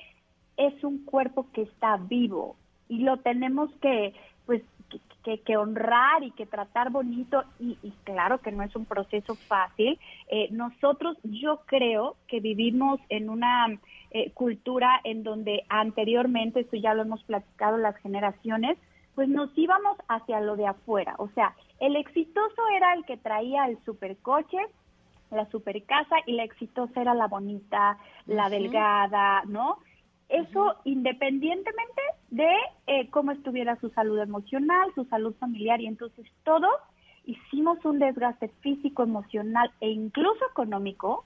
es 0.56 0.82
un 0.82 1.04
cuerpo 1.04 1.46
que 1.52 1.62
está 1.62 1.96
vivo 1.98 2.56
y 2.88 2.98
lo 3.00 3.18
tenemos 3.18 3.70
que 3.80 4.14
pues 4.46 4.62
que, 4.88 4.98
que- 5.22 5.40
que 5.42 5.56
honrar 5.58 6.22
y 6.24 6.30
que 6.30 6.46
tratar 6.46 6.90
bonito 6.90 7.44
y, 7.58 7.78
y 7.82 7.90
claro 8.04 8.38
que 8.38 8.50
no 8.52 8.62
es 8.62 8.74
un 8.76 8.86
proceso 8.86 9.36
fácil 9.48 9.98
Eh, 10.30 10.48
nosotros 10.50 11.16
yo 11.24 11.60
creo 11.66 12.16
que 12.26 12.40
vivimos 12.40 13.00
en 13.10 13.28
una 13.28 13.66
eh, 14.10 14.30
cultura 14.32 15.00
en 15.04 15.22
donde 15.22 15.64
anteriormente 15.68 16.60
esto 16.60 16.76
ya 16.76 16.94
lo 16.94 17.02
hemos 17.02 17.22
platicado 17.24 17.76
las 17.76 17.96
generaciones 17.98 18.78
pues 19.14 19.28
nos 19.28 19.50
íbamos 19.58 19.98
hacia 20.08 20.40
lo 20.40 20.56
de 20.56 20.66
afuera 20.66 21.14
o 21.18 21.28
sea 21.34 21.54
el 21.80 21.96
exitoso 21.96 22.62
era 22.76 22.94
el 22.94 23.04
que 23.04 23.16
traía 23.18 23.66
el 23.66 23.76
supercoche 23.84 24.58
la 25.30 25.44
super 25.50 25.82
casa 25.84 26.16
y 26.26 26.32
la 26.32 26.44
exitosa 26.44 27.02
era 27.02 27.12
la 27.12 27.26
bonita, 27.26 27.98
la 28.24 28.48
delgada, 28.48 29.42
¿no? 29.46 29.76
Eso 30.30 30.76
independientemente 30.84 32.00
de 32.30 32.50
eh, 32.86 33.08
cómo 33.10 33.32
estuviera 33.32 33.76
su 33.80 33.88
salud 33.90 34.18
emocional, 34.18 34.90
su 34.94 35.04
salud 35.06 35.34
familiar 35.38 35.80
y 35.80 35.86
entonces 35.86 36.26
todos 36.44 36.70
hicimos 37.24 37.82
un 37.84 37.98
desgaste 37.98 38.48
físico, 38.60 39.02
emocional 39.02 39.70
e 39.80 39.90
incluso 39.90 40.44
económico 40.50 41.24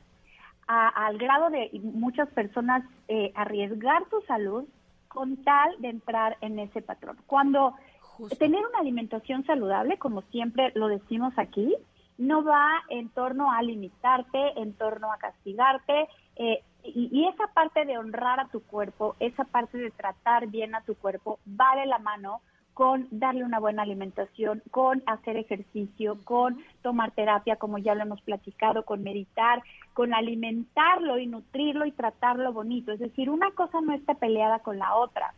a- 0.69 0.89
al 1.07 1.19
grado 1.19 1.51
de 1.51 1.71
muchas 1.83 2.29
personas 2.31 2.85
eh, 3.09 3.33
arriesgar 3.35 4.03
su 4.11 4.21
salud 4.23 4.65
con 5.09 5.37
tal 5.45 5.75
de 5.81 5.89
entrar 5.89 6.37
en 6.41 6.59
ese 6.59 6.81
patrón. 6.83 7.19
Cuando 7.27 7.75
Justo. 8.01 8.37
tener 8.37 8.65
una 8.65 8.79
alimentación 8.79 9.45
saludable, 9.45 9.99
como 9.99 10.23
siempre 10.23 10.73
lo 10.75 10.89
decimos 10.89 11.35
aquí, 11.37 11.75
no 12.19 12.45
va 12.45 12.69
en 12.89 13.09
torno 13.11 13.51
a 13.51 13.61
limitarte, 13.63 14.61
en 14.61 14.75
torno 14.75 15.13
a 15.13 15.19
castigarte, 15.19 16.09
eh, 16.37 16.63
y, 16.85 17.09
y 17.13 17.29
esa 17.29 17.47
parte 17.55 17.85
de 17.85 17.99
honrar 17.99 18.41
a 18.41 18.49
tu 18.49 18.63
cuerpo, 18.63 19.15
esa 19.21 19.45
parte 19.45 19.79
de 19.79 19.91
tratar 19.91 20.49
bien 20.49 20.75
a 20.75 20.83
tu 20.83 20.95
cuerpo, 20.95 21.39
va 21.49 21.77
de 21.77 21.87
la 21.87 21.99
mano 21.99 22.41
con 22.75 23.07
darle 23.11 23.45
una 23.45 23.61
buena 23.61 23.83
alimentación, 23.83 24.63
con 24.71 25.03
hacer 25.07 25.37
ejercicio, 25.37 26.19
con 26.25 26.59
tomar 26.81 27.11
terapia, 27.11 27.57
como 27.57 27.79
ya 27.79 27.95
lo 27.95 28.03
hemos 28.03 28.23
platicado, 28.23 28.85
con 28.85 29.03
meditar, 29.03 29.63
con 29.93 30.15
alimentarlo 30.15 31.19
y 31.19 31.27
nutrirlo 31.27 31.85
y 31.85 31.93
tratarlo 31.93 32.53
bonito. 32.53 32.93
Es 32.93 32.99
decir, 32.99 33.29
una 33.29 33.51
cosa 33.51 33.81
no 33.83 33.93
está 33.93 34.15
peleada 34.15 34.61
con 34.61 34.79
la 34.79 34.97
otra 34.97 35.35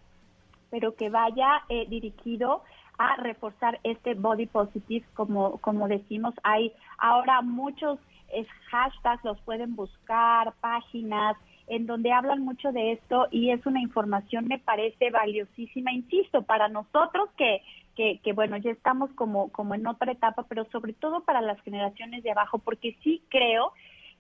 pero 0.75 0.97
que 0.97 1.09
vaya 1.09 1.63
eh, 1.69 1.87
dirigido 1.89 2.65
a 2.99 3.15
reforzar 3.15 3.79
este 3.85 4.15
body 4.15 4.47
positive, 4.47 5.07
como, 5.15 5.59
como 5.59 5.87
decimos. 5.87 6.35
Hay 6.43 6.73
ahora 6.99 7.43
muchos 7.43 8.01
eh, 8.29 8.47
hashtags, 8.71 9.25
los 9.25 9.41
pueden 9.43 9.77
buscar, 9.77 10.53
páginas 10.61 11.37
en 11.67 11.87
donde 11.87 12.13
hablan 12.13 12.43
mucho 12.45 12.73
de 12.73 12.93
esto 12.93 13.27
y 13.31 13.51
es 13.51 13.65
una 13.65 13.81
información, 13.81 14.47
me 14.47 14.59
parece 14.59 15.11
valiosísima, 15.11 15.93
insisto, 15.93 16.43
para 16.43 16.69
nosotros 16.69 17.31
que, 17.39 17.63
que, 17.97 18.21
que 18.23 18.33
bueno, 18.35 18.57
ya 18.59 18.71
estamos 18.71 19.11
como, 19.13 19.51
como 19.51 19.75
en 19.75 19.87
otra 19.87 20.13
etapa, 20.13 20.45
pero 20.49 20.67
sobre 20.71 20.93
todo 20.93 21.21
para 21.25 21.41
las 21.41 21.59
generaciones 21.63 22.23
de 22.23 22.33
abajo, 22.33 22.59
porque 22.59 22.97
sí 23.03 23.23
creo 23.31 23.73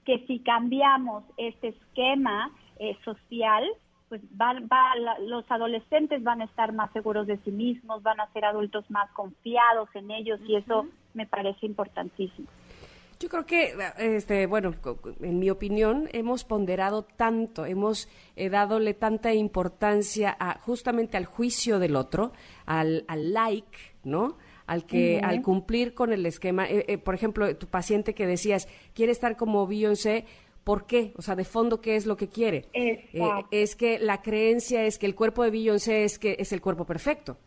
que 0.06 0.24
si 0.26 0.38
cambiamos 0.40 1.24
este 1.36 1.68
esquema 1.68 2.50
eh, 2.78 2.96
social, 3.04 3.64
pues 4.08 4.20
van, 4.36 4.68
va, 4.72 4.94
la- 4.96 5.18
los 5.18 5.50
adolescentes 5.50 6.22
van 6.22 6.40
a 6.40 6.44
estar 6.44 6.72
más 6.72 6.90
seguros 6.92 7.26
de 7.26 7.36
sí 7.38 7.50
mismos, 7.50 8.02
van 8.02 8.20
a 8.20 8.32
ser 8.32 8.44
adultos 8.46 8.90
más 8.90 9.10
confiados 9.12 9.88
en 9.94 10.10
ellos 10.10 10.40
y 10.46 10.56
eso 10.56 10.86
me 11.14 11.26
parece 11.26 11.66
importantísimo. 11.66 12.48
Yo 13.24 13.30
creo 13.30 13.46
que, 13.46 13.74
este, 13.96 14.44
bueno, 14.44 14.74
en 15.22 15.38
mi 15.38 15.48
opinión, 15.48 16.10
hemos 16.12 16.44
ponderado 16.44 17.04
tanto, 17.04 17.64
hemos 17.64 18.06
eh, 18.36 18.50
dadole 18.50 18.92
tanta 18.92 19.32
importancia 19.32 20.36
a, 20.38 20.58
justamente 20.60 21.16
al 21.16 21.24
juicio 21.24 21.78
del 21.78 21.96
otro, 21.96 22.34
al, 22.66 23.06
al 23.08 23.32
like, 23.32 23.78
¿no? 24.02 24.36
Al 24.66 24.84
que, 24.84 25.22
al 25.24 25.40
cumplir 25.40 25.94
con 25.94 26.12
el 26.12 26.26
esquema. 26.26 26.68
Eh, 26.68 26.84
eh, 26.86 26.98
por 26.98 27.14
ejemplo, 27.14 27.56
tu 27.56 27.66
paciente 27.66 28.12
que 28.12 28.26
decías, 28.26 28.68
quiere 28.92 29.12
estar 29.12 29.38
como 29.38 29.66
Beyoncé, 29.66 30.26
¿por 30.62 30.84
qué? 30.84 31.14
O 31.16 31.22
sea, 31.22 31.34
de 31.34 31.46
fondo, 31.46 31.80
¿qué 31.80 31.96
es 31.96 32.04
lo 32.04 32.18
que 32.18 32.28
quiere? 32.28 32.66
Eh, 32.74 33.08
es 33.50 33.74
que 33.74 33.98
la 34.00 34.20
creencia 34.20 34.84
es 34.84 34.98
que 34.98 35.06
el 35.06 35.14
cuerpo 35.14 35.44
de 35.44 35.50
Beyoncé 35.50 36.04
es 36.04 36.18
que 36.18 36.36
es 36.38 36.52
el 36.52 36.60
cuerpo 36.60 36.84
perfecto. 36.84 37.38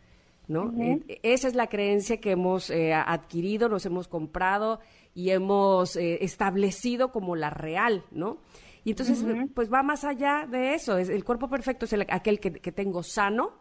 ¿No? 0.48 0.72
Eh, 0.82 1.20
esa 1.22 1.46
es 1.48 1.54
la 1.54 1.68
creencia 1.68 2.20
que 2.20 2.32
hemos 2.32 2.70
eh, 2.70 2.92
adquirido, 2.94 3.68
nos 3.68 3.86
hemos 3.86 4.08
comprado 4.08 4.80
y 5.14 5.30
hemos 5.30 5.94
eh, 5.96 6.18
establecido 6.24 7.12
como 7.12 7.36
la 7.36 7.50
real, 7.50 8.04
¿no? 8.10 8.38
Y 8.84 8.90
entonces, 8.90 9.22
pues 9.54 9.70
va 9.72 9.82
más 9.82 10.04
allá 10.04 10.46
de 10.50 10.74
eso. 10.74 10.96
Es, 10.98 11.08
el 11.10 11.22
cuerpo 11.24 11.48
perfecto 11.48 11.84
es 11.84 11.92
el- 11.92 12.06
aquel 12.08 12.40
que, 12.40 12.52
que 12.52 12.72
tengo 12.72 13.02
sano, 13.02 13.52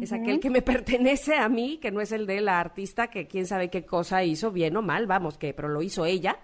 es 0.00 0.12
aquel 0.12 0.40
que 0.40 0.48
me 0.48 0.62
pertenece 0.62 1.34
a 1.36 1.48
mí, 1.50 1.78
que 1.78 1.90
no 1.90 2.00
es 2.00 2.12
el 2.12 2.26
de 2.26 2.40
la 2.40 2.58
artista 2.60 3.08
que 3.08 3.26
quién 3.26 3.46
sabe 3.46 3.68
qué 3.68 3.84
cosa 3.84 4.24
hizo, 4.24 4.50
bien 4.50 4.74
o 4.76 4.80
mal, 4.82 5.06
vamos, 5.06 5.36
que, 5.36 5.52
pero 5.52 5.68
lo 5.68 5.82
hizo 5.82 6.06
ella. 6.06 6.38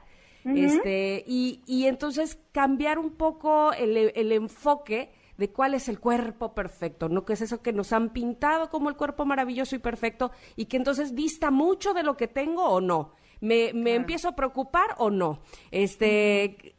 Este, 0.45 1.25
y, 1.27 1.63
y 1.67 1.87
entonces 1.87 2.39
cambiar 2.53 2.99
un 2.99 3.11
poco 3.13 3.73
el, 3.73 3.97
el 4.15 4.33
enfoque 4.33 5.11
de 5.39 5.51
cuál 5.51 5.73
es 5.73 5.89
el 5.89 5.99
cuerpo 6.01 6.53
perfecto, 6.55 7.09
¿no? 7.09 7.25
Que 7.25 7.33
es 7.33 7.41
eso 7.41 7.63
que 7.63 7.73
nos 7.73 7.93
han 7.95 8.11
pintado 8.11 8.69
como 8.69 8.91
el 8.91 8.97
cuerpo 8.97 9.25
maravilloso 9.25 9.75
y 9.75 9.79
perfecto 9.79 10.31
y 10.57 10.67
que 10.67 10.77
entonces 10.77 11.15
dista 11.15 11.51
mucho 11.51 11.95
de 11.95 12.03
lo 12.03 12.17
que 12.17 12.29
tengo 12.29 12.65
o 12.69 12.81
no. 12.83 13.13
Me, 13.41 13.73
me 13.73 13.95
empiezo 13.95 14.29
a 14.29 14.35
preocupar 14.37 14.97
o 14.99 15.11
no. 15.11 15.41
Este, 15.71 16.75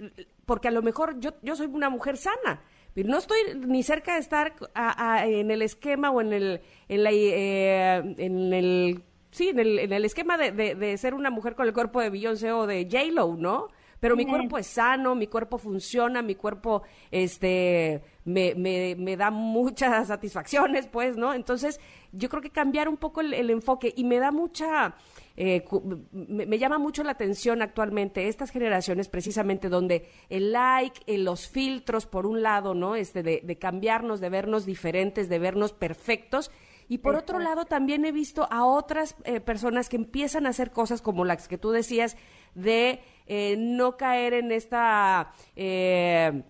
porque 0.46 0.68
a 0.68 0.72
lo 0.72 0.82
mejor 0.82 1.20
yo, 1.20 1.32
yo 1.42 1.56
soy 1.56 1.68
una 1.68 1.90
mujer 1.90 2.18
sana, 2.18 2.62
pero 2.94 3.08
no 3.10 3.18
estoy 3.18 3.38
ni 3.56 3.82
cerca 3.82 4.16
de 4.16 4.20
estar 4.20 4.54
a- 4.74 5.14
a- 5.20 5.26
en 5.28 5.52
el 5.52 5.62
esquema 5.62 6.12
o 6.12 6.20
en 6.22 6.34
el, 6.34 6.62
en 6.90 7.04
la, 7.04 7.12
eh, 7.14 8.16
en 8.18 8.54
el, 8.54 9.04
sí, 9.32 9.50
en 9.50 9.60
el, 9.60 9.80
en 9.80 9.94
el 9.94 10.04
esquema 10.04 10.38
de, 10.38 10.52
de- 10.52 10.76
de 10.76 10.98
ser 10.98 11.14
una 11.14 11.30
mujer 11.30 11.56
con 11.56 11.66
el 11.68 11.74
cuerpo 11.74 12.02
de 12.02 12.10
Beyoncé 12.10 12.52
o 12.52 12.68
de 12.68 12.86
J-Lo, 12.92 13.36
¿no? 13.38 13.68
Pero 14.00 14.16
mi 14.16 14.26
cuerpo 14.26 14.58
es 14.58 14.68
sano, 14.68 15.14
mi 15.14 15.28
cuerpo 15.28 15.58
funciona, 15.58 16.22
mi 16.22 16.36
cuerpo, 16.36 16.84
este, 17.12 18.02
me, 18.24 18.56
me, 18.56 18.96
me 18.98 19.18
da 19.18 19.30
muchas 19.30 20.08
satisfacciones, 20.08 20.88
pues, 20.88 21.18
¿no? 21.18 21.34
Entonces, 21.34 21.80
yo 22.12 22.30
creo 22.30 22.42
que 22.42 22.50
cambiar 22.50 22.88
un 22.88 22.98
poco 22.98 23.22
el, 23.22 23.34
el 23.34 23.50
enfoque 23.50 23.94
y 23.96 24.06
me 24.06 24.20
da 24.20 24.32
mucha, 24.32 24.96
eh, 25.36 25.66
me 26.12 26.58
llama 26.58 26.78
mucho 26.78 27.04
la 27.04 27.12
atención 27.12 27.62
actualmente 27.62 28.28
estas 28.28 28.52
generaciones 28.52 29.10
precisamente 29.10 29.70
donde 29.70 30.10
el 30.30 30.54
like, 30.54 31.02
eh, 31.06 31.18
los 31.18 31.50
filtros 31.50 32.06
por 32.06 32.26
un 32.26 32.42
lado, 32.42 32.74
¿no? 32.74 32.96
Este 32.96 33.22
de, 33.22 33.42
de 33.44 33.58
cambiarnos, 33.58 34.22
de 34.22 34.30
vernos 34.30 34.66
diferentes, 34.66 35.28
de 35.28 35.40
vernos 35.40 35.74
perfectos. 35.74 36.52
Y 36.92 36.98
por 36.98 37.16
otro 37.16 37.38
lado, 37.38 37.66
también 37.66 38.04
he 38.04 38.12
visto 38.12 38.48
a 38.50 38.66
otras 38.66 39.16
eh, 39.24 39.40
personas 39.40 39.90
que 39.90 39.96
empiezan 39.96 40.48
a 40.48 40.50
hacer 40.50 40.72
cosas 40.72 41.04
como 41.04 41.24
las 41.24 41.48
que 41.48 41.60
tú 41.60 41.70
decías, 41.70 42.18
de 42.62 43.02
eh, 43.28 43.56
no 43.58 43.98
caer 43.98 44.34
en 44.34 44.52
esta, 44.52 45.32
eh, 45.56 46.44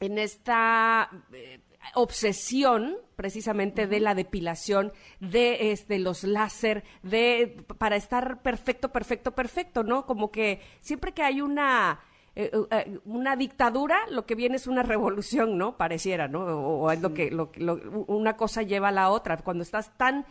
en 0.00 0.18
esta 0.18 1.10
eh, 1.32 1.60
obsesión 1.94 2.96
precisamente 3.16 3.86
de 3.86 4.00
la 4.00 4.14
depilación, 4.14 4.92
de 5.20 5.72
este 5.72 5.98
los 5.98 6.22
láser, 6.24 6.84
de 7.02 7.56
para 7.78 7.96
estar 7.96 8.42
perfecto, 8.42 8.90
perfecto, 8.92 9.34
perfecto, 9.34 9.82
¿no? 9.84 10.04
Como 10.04 10.30
que 10.30 10.60
siempre 10.80 11.12
que 11.12 11.22
hay 11.22 11.40
una 11.40 12.00
eh, 12.34 12.50
eh, 12.70 12.98
una 13.06 13.34
dictadura, 13.34 13.96
lo 14.10 14.26
que 14.26 14.34
viene 14.34 14.56
es 14.56 14.66
una 14.66 14.82
revolución, 14.82 15.56
¿no? 15.56 15.78
Pareciera, 15.78 16.28
¿no? 16.28 16.40
O, 16.44 16.82
o 16.84 16.90
es 16.90 17.00
lo 17.00 17.14
que, 17.14 17.30
lo, 17.30 17.50
lo- 17.56 17.80
una 18.08 18.36
cosa 18.36 18.60
lleva 18.62 18.88
a 18.88 18.92
la 18.92 19.08
otra. 19.08 19.38
Cuando 19.38 19.62
estás 19.62 19.96
tan 19.96 20.26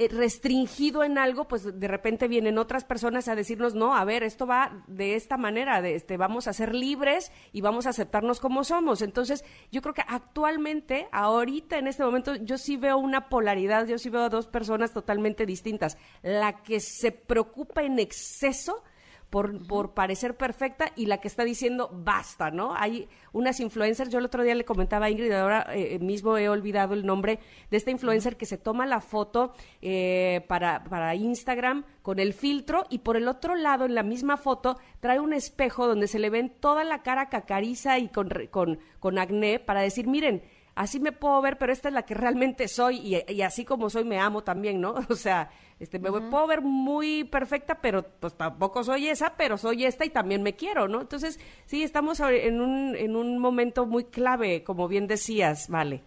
eh, 0.00 0.06
restringido 0.06 1.02
en 1.02 1.18
algo, 1.18 1.48
pues 1.48 1.80
de 1.80 1.88
repente 1.88 2.28
vienen 2.28 2.56
otras 2.56 2.84
personas 2.84 3.26
a 3.26 3.34
decirnos, 3.34 3.74
no, 3.74 3.96
a 3.96 4.04
ver, 4.04 4.22
esto 4.22 4.46
va 4.46 4.84
de 4.86 5.16
esta 5.16 5.36
manera, 5.36 5.82
de 5.82 5.96
este, 5.96 6.16
vamos 6.16 6.46
a 6.46 6.52
ser 6.52 6.72
libres 6.72 7.32
y 7.52 7.62
vamos 7.62 7.84
a 7.84 7.90
aceptarnos 7.90 8.38
como 8.38 8.62
somos. 8.62 9.02
Entonces, 9.02 9.44
yo 9.72 9.82
creo 9.82 9.94
que 9.94 10.04
actualmente, 10.06 11.08
ahorita, 11.10 11.78
en 11.78 11.88
este 11.88 12.04
momento, 12.04 12.36
yo 12.36 12.58
sí 12.58 12.76
veo 12.76 12.96
una 12.96 13.28
polaridad, 13.28 13.88
yo 13.88 13.98
sí 13.98 14.08
veo 14.08 14.22
a 14.22 14.28
dos 14.28 14.46
personas 14.46 14.92
totalmente 14.92 15.46
distintas. 15.46 15.98
La 16.22 16.62
que 16.62 16.78
se 16.78 17.10
preocupa 17.10 17.82
en 17.82 17.98
exceso 17.98 18.84
por, 19.30 19.66
por 19.66 19.92
parecer 19.92 20.36
perfecta 20.36 20.92
y 20.96 21.06
la 21.06 21.18
que 21.18 21.28
está 21.28 21.44
diciendo 21.44 21.90
basta, 21.92 22.50
¿no? 22.50 22.74
Hay 22.74 23.08
unas 23.32 23.60
influencers, 23.60 24.10
yo 24.10 24.18
el 24.18 24.24
otro 24.24 24.42
día 24.42 24.54
le 24.54 24.64
comentaba 24.64 25.06
a 25.06 25.10
Ingrid, 25.10 25.32
ahora 25.32 25.66
eh, 25.74 25.98
mismo 25.98 26.38
he 26.38 26.48
olvidado 26.48 26.94
el 26.94 27.04
nombre 27.04 27.38
de 27.70 27.76
esta 27.76 27.90
influencer 27.90 28.36
que 28.36 28.46
se 28.46 28.56
toma 28.56 28.86
la 28.86 29.00
foto 29.00 29.52
eh, 29.82 30.44
para, 30.48 30.84
para 30.84 31.14
Instagram 31.14 31.84
con 32.02 32.18
el 32.18 32.32
filtro 32.32 32.86
y 32.88 33.00
por 33.00 33.16
el 33.16 33.28
otro 33.28 33.54
lado, 33.54 33.84
en 33.84 33.94
la 33.94 34.02
misma 34.02 34.38
foto, 34.38 34.78
trae 35.00 35.20
un 35.20 35.34
espejo 35.34 35.86
donde 35.86 36.08
se 36.08 36.18
le 36.18 36.30
ven 36.30 36.50
toda 36.60 36.84
la 36.84 37.02
cara 37.02 37.28
cacariza 37.28 37.98
y 37.98 38.08
con, 38.08 38.30
con, 38.50 38.78
con 38.98 39.18
acné 39.18 39.58
para 39.58 39.82
decir, 39.82 40.06
miren, 40.06 40.42
así 40.78 41.00
me 41.00 41.10
puedo 41.10 41.42
ver, 41.42 41.58
pero 41.58 41.72
esta 41.72 41.88
es 41.88 41.94
la 41.94 42.04
que 42.04 42.14
realmente 42.14 42.68
soy 42.68 42.98
y, 42.98 43.32
y 43.32 43.42
así 43.42 43.64
como 43.64 43.90
soy 43.90 44.04
me 44.04 44.20
amo 44.20 44.44
también, 44.44 44.80
¿no? 44.80 44.94
O 45.10 45.16
sea, 45.16 45.50
este, 45.80 45.98
me 45.98 46.10
puedo 46.10 46.46
ver 46.46 46.62
muy 46.62 47.24
perfecta, 47.24 47.80
pero 47.80 48.04
pues 48.20 48.34
tampoco 48.34 48.84
soy 48.84 49.08
esa, 49.08 49.36
pero 49.36 49.58
soy 49.58 49.84
esta 49.84 50.04
y 50.04 50.10
también 50.10 50.42
me 50.42 50.54
quiero, 50.54 50.86
¿no? 50.86 51.00
Entonces, 51.00 51.40
sí, 51.66 51.82
estamos 51.82 52.20
en 52.20 52.60
un, 52.60 52.94
en 52.94 53.16
un 53.16 53.38
momento 53.38 53.86
muy 53.86 54.04
clave, 54.04 54.62
como 54.62 54.86
bien 54.86 55.06
decías, 55.06 55.68
Vale. 55.68 56.02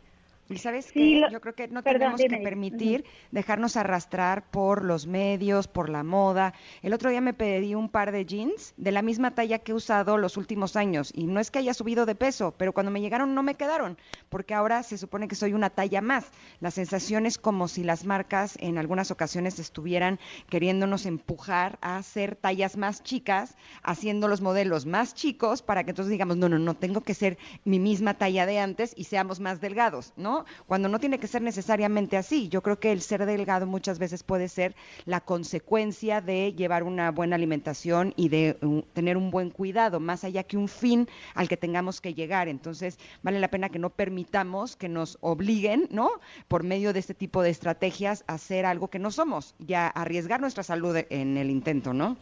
Y 0.52 0.58
sabes 0.58 0.86
Sí, 0.86 0.94
que 0.94 1.20
lo- 1.22 1.30
yo 1.30 1.42
creo 1.42 1.56
que 1.56 1.68
no 1.68 1.82
perdón, 1.84 2.00
tenemos 2.18 2.22
que 2.22 2.38
permitir 2.44 3.06
dejarnos 3.32 3.78
arrastrar 3.78 4.50
por 4.52 4.84
los 4.84 5.08
medios, 5.08 5.68
por 5.68 5.90
la 5.90 6.04
moda. 6.04 6.54
El 6.82 6.94
otro 6.94 7.10
día 7.10 7.22
me 7.22 7.34
pedí 7.34 7.76
un 7.76 7.90
par 7.90 8.12
de 8.12 8.26
jeans 8.26 8.74
de 8.78 8.92
la 8.92 9.02
misma 9.02 9.32
talla 9.32 9.60
que 9.60 9.72
he 9.72 9.76
usado 9.76 10.18
los 10.18 10.38
últimos 10.38 10.76
años 10.76 11.12
y 11.16 11.26
no 11.26 11.40
es 11.40 11.52
que 11.52 11.60
haya 11.60 11.74
subido 11.74 12.06
de 12.06 12.16
peso, 12.16 12.54
pero 12.58 12.74
cuando 12.74 12.92
me 12.92 13.02
llegaron 13.02 13.34
no 13.36 13.44
me 13.44 13.56
quedaron, 13.56 13.98
porque 14.30 14.54
ahora 14.54 14.84
se 14.84 14.98
supone 14.98 15.28
que 15.28 15.36
soy 15.36 15.54
una 15.54 15.70
talla 15.70 16.02
más. 16.02 16.32
La 16.60 16.72
sensación 16.72 17.26
es 17.26 17.38
como 17.38 17.68
si 17.68 17.84
las 17.84 18.06
marcas 18.06 18.58
en 18.60 18.78
algunas 18.78 19.12
ocasiones 19.12 19.60
estuvieran 19.60 20.20
queriéndonos 20.50 21.06
empujar 21.06 21.78
a 21.82 21.98
hacer 21.98 22.36
tallas 22.36 22.78
más 22.78 23.04
chicas, 23.04 23.56
haciendo 23.84 24.28
los 24.28 24.42
modelos 24.42 24.86
más 24.86 25.14
chicos 25.14 25.62
para 25.62 25.84
que 25.84 25.92
entonces 25.92 26.12
digamos, 26.12 26.38
no, 26.38 26.50
no, 26.50 26.60
no, 26.60 26.76
tengo 26.76 27.02
que 27.02 27.14
ser 27.14 27.38
mi 27.66 27.80
misma 27.80 28.16
talla 28.16 28.46
de 28.46 28.60
antes 28.60 28.94
y 28.96 29.06
seamos 29.06 29.40
más 29.40 29.62
delgados, 29.62 30.14
¿no? 30.18 30.41
Cuando 30.68 30.90
no 30.90 31.00
tiene 31.00 31.20
que 31.20 31.28
ser 31.28 31.42
necesariamente 31.42 32.18
así. 32.18 32.50
Yo 32.50 32.62
creo 32.62 32.80
que 32.80 32.92
el 32.92 33.02
ser 33.02 33.26
delgado 33.26 33.66
muchas 33.66 34.00
veces 34.00 34.24
puede 34.24 34.48
ser 34.48 34.76
la 35.06 35.22
consecuencia 35.22 36.22
de 36.22 36.54
llevar 36.54 36.84
una 36.84 37.12
buena 37.12 37.36
alimentación 37.36 38.14
y 38.16 38.30
de 38.30 38.58
uh, 38.62 38.82
tener 38.94 39.18
un 39.18 39.32
buen 39.32 39.50
cuidado, 39.50 40.00
más 40.00 40.24
allá 40.24 40.44
que 40.44 40.58
un 40.58 40.68
fin 40.68 41.08
al 41.34 41.48
que 41.48 41.58
tengamos 41.58 42.02
que 42.02 42.14
llegar. 42.14 42.48
Entonces, 42.48 42.98
vale 43.24 43.40
la 43.40 43.50
pena 43.50 43.70
que 43.70 43.80
no 43.80 43.90
permitamos 43.90 44.76
que 44.76 44.90
nos 44.90 45.18
obliguen, 45.22 45.88
¿no? 45.92 46.10
Por 46.48 46.64
medio 46.64 46.94
de 46.94 47.00
este 47.00 47.14
tipo 47.14 47.42
de 47.42 47.50
estrategias 47.50 48.24
a 48.28 48.34
hacer 48.34 48.66
algo 48.66 48.90
que 48.90 49.00
no 49.00 49.12
somos 49.12 49.56
y 49.66 49.74
a 49.74 49.88
arriesgar 49.88 50.42
nuestra 50.42 50.64
salud 50.64 50.98
en 51.10 51.38
el 51.38 51.50
intento, 51.50 51.94
¿no? 51.94 52.18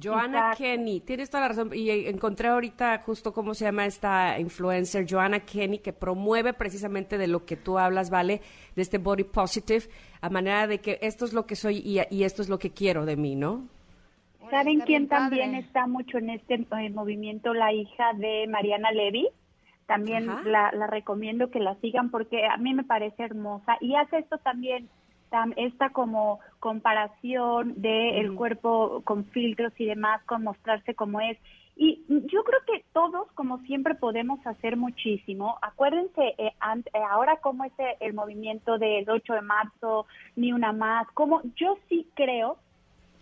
Joanna 0.00 0.38
Exacto. 0.38 0.58
Kenny, 0.58 1.00
tienes 1.00 1.30
toda 1.30 1.42
la 1.42 1.48
razón. 1.48 1.70
Y 1.72 1.90
eh, 1.90 2.10
encontré 2.10 2.48
ahorita 2.48 2.98
justo 3.06 3.32
cómo 3.32 3.54
se 3.54 3.64
llama 3.64 3.86
esta 3.86 4.38
influencer, 4.38 5.06
Joanna 5.08 5.40
Kenny, 5.40 5.78
que 5.78 5.92
promueve 5.92 6.52
precisamente 6.52 7.18
de 7.18 7.26
lo 7.28 7.44
que 7.46 7.56
tú 7.56 7.78
hablas, 7.78 8.10
¿vale? 8.10 8.40
De 8.74 8.82
este 8.82 8.98
body 8.98 9.24
positive, 9.24 9.84
a 10.20 10.28
manera 10.28 10.66
de 10.66 10.80
que 10.80 10.98
esto 11.02 11.24
es 11.24 11.32
lo 11.32 11.46
que 11.46 11.56
soy 11.56 11.78
y, 11.78 12.00
y 12.10 12.24
esto 12.24 12.42
es 12.42 12.48
lo 12.48 12.58
que 12.58 12.70
quiero 12.70 13.06
de 13.06 13.16
mí, 13.16 13.36
¿no? 13.36 13.68
¿Saben 14.50 14.80
quién 14.80 15.08
también 15.08 15.54
está 15.54 15.86
mucho 15.86 16.18
en 16.18 16.30
este 16.30 16.54
eh, 16.54 16.90
movimiento? 16.90 17.52
La 17.52 17.72
hija 17.72 18.12
de 18.14 18.46
Mariana 18.48 18.92
Levy. 18.92 19.28
También 19.86 20.26
la, 20.26 20.72
la 20.72 20.86
recomiendo 20.88 21.50
que 21.50 21.60
la 21.60 21.76
sigan 21.76 22.10
porque 22.10 22.44
a 22.44 22.56
mí 22.56 22.74
me 22.74 22.82
parece 22.82 23.22
hermosa 23.22 23.76
y 23.80 23.94
hace 23.94 24.18
esto 24.18 24.38
también, 24.38 24.88
tam- 25.30 25.54
esta 25.56 25.90
como 25.90 26.40
comparación 26.70 27.74
de 27.80 28.18
el 28.20 28.34
cuerpo 28.34 29.00
con 29.04 29.24
filtros 29.26 29.72
y 29.78 29.84
demás, 29.86 30.20
con 30.24 30.42
mostrarse 30.42 30.94
como 30.96 31.20
es. 31.20 31.38
Y 31.76 32.02
yo 32.08 32.42
creo 32.42 32.60
que 32.66 32.84
todos, 32.92 33.30
como 33.34 33.58
siempre, 33.68 33.94
podemos 33.94 34.44
hacer 34.44 34.76
muchísimo. 34.76 35.58
Acuérdense 35.62 36.34
eh, 36.38 36.52
an- 36.58 36.84
eh, 36.92 36.98
ahora 37.08 37.36
cómo 37.36 37.62
es 37.64 37.72
eh, 37.78 37.96
el 38.00 38.14
movimiento 38.14 38.78
del 38.78 39.08
8 39.08 39.34
de 39.34 39.42
marzo, 39.42 40.06
ni 40.34 40.52
una 40.52 40.72
más, 40.72 41.06
como 41.12 41.40
yo 41.54 41.78
sí 41.88 42.08
creo 42.14 42.56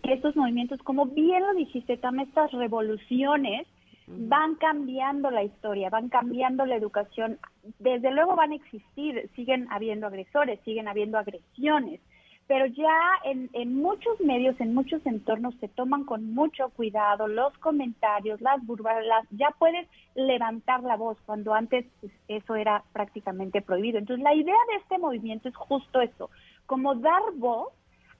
que 0.01 0.13
estos 0.13 0.35
movimientos, 0.35 0.79
como 0.81 1.05
bien 1.05 1.43
lo 1.43 1.53
dijiste, 1.53 1.97
Tam, 1.97 2.19
estas 2.19 2.51
revoluciones 2.51 3.67
van 4.07 4.55
cambiando 4.55 5.29
la 5.29 5.43
historia, 5.43 5.89
van 5.91 6.09
cambiando 6.09 6.65
la 6.65 6.75
educación. 6.75 7.37
Desde 7.77 8.09
luego 8.11 8.35
van 8.35 8.53
a 8.53 8.55
existir, 8.55 9.29
siguen 9.35 9.67
habiendo 9.69 10.07
agresores, 10.07 10.59
siguen 10.65 10.87
habiendo 10.87 11.17
agresiones, 11.19 11.99
pero 12.47 12.67
ya 12.67 12.99
en, 13.23 13.49
en 13.53 13.75
muchos 13.75 14.19
medios, 14.21 14.59
en 14.61 14.75
muchos 14.75 15.03
entornos 15.05 15.55
se 15.55 15.67
toman 15.67 16.03
con 16.03 16.33
mucho 16.33 16.69
cuidado 16.69 17.27
los 17.27 17.57
comentarios, 17.57 18.39
las 18.41 18.63
burlas, 18.65 19.03
ya 19.31 19.49
puedes 19.57 19.87
levantar 20.13 20.83
la 20.83 20.95
voz 20.95 21.17
cuando 21.25 21.53
antes 21.53 21.85
pues, 22.01 22.13
eso 22.27 22.55
era 22.55 22.83
prácticamente 22.93 23.61
prohibido. 23.61 23.97
Entonces 23.97 24.23
la 24.23 24.35
idea 24.35 24.57
de 24.69 24.77
este 24.77 24.97
movimiento 24.99 25.49
es 25.49 25.55
justo 25.55 26.01
eso, 26.01 26.29
como 26.67 26.95
dar 26.95 27.21
voz 27.35 27.69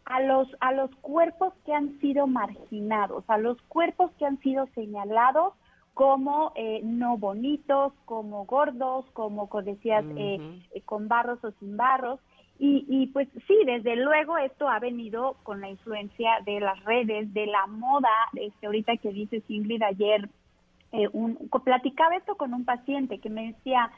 a 0.05 0.21
los 0.21 0.47
a 0.59 0.71
los 0.71 0.89
cuerpos 0.97 1.53
que 1.65 1.73
han 1.73 1.99
sido 1.99 2.27
marginados, 2.27 3.23
a 3.27 3.37
los 3.37 3.61
cuerpos 3.63 4.11
que 4.17 4.25
han 4.25 4.39
sido 4.39 4.67
señalados 4.75 5.53
como 5.93 6.51
eh, 6.55 6.81
no 6.83 7.17
bonitos, 7.17 7.93
como 8.05 8.45
gordos, 8.45 9.05
como 9.13 9.47
co- 9.49 9.61
decías, 9.61 10.05
eh, 10.17 10.39
eh, 10.73 10.81
con 10.81 11.07
barros 11.07 11.43
o 11.43 11.51
sin 11.59 11.77
barros. 11.77 12.19
Y, 12.57 12.85
y 12.87 13.07
pues 13.07 13.27
sí, 13.47 13.57
desde 13.65 13.97
luego 13.97 14.37
esto 14.37 14.69
ha 14.69 14.79
venido 14.79 15.35
con 15.43 15.59
la 15.59 15.69
influencia 15.69 16.39
de 16.45 16.61
las 16.61 16.81
redes, 16.85 17.33
de 17.33 17.47
la 17.47 17.67
moda, 17.67 18.09
este, 18.33 18.65
ahorita 18.65 18.95
que 18.97 19.11
dices 19.11 19.43
Ingrid 19.49 19.83
ayer, 19.83 20.29
eh, 20.93 21.09
un, 21.11 21.49
platicaba 21.63 22.15
esto 22.15 22.35
con 22.35 22.53
un 22.53 22.63
paciente 22.63 23.19
que 23.19 23.29
me 23.29 23.47
decía, 23.47 23.91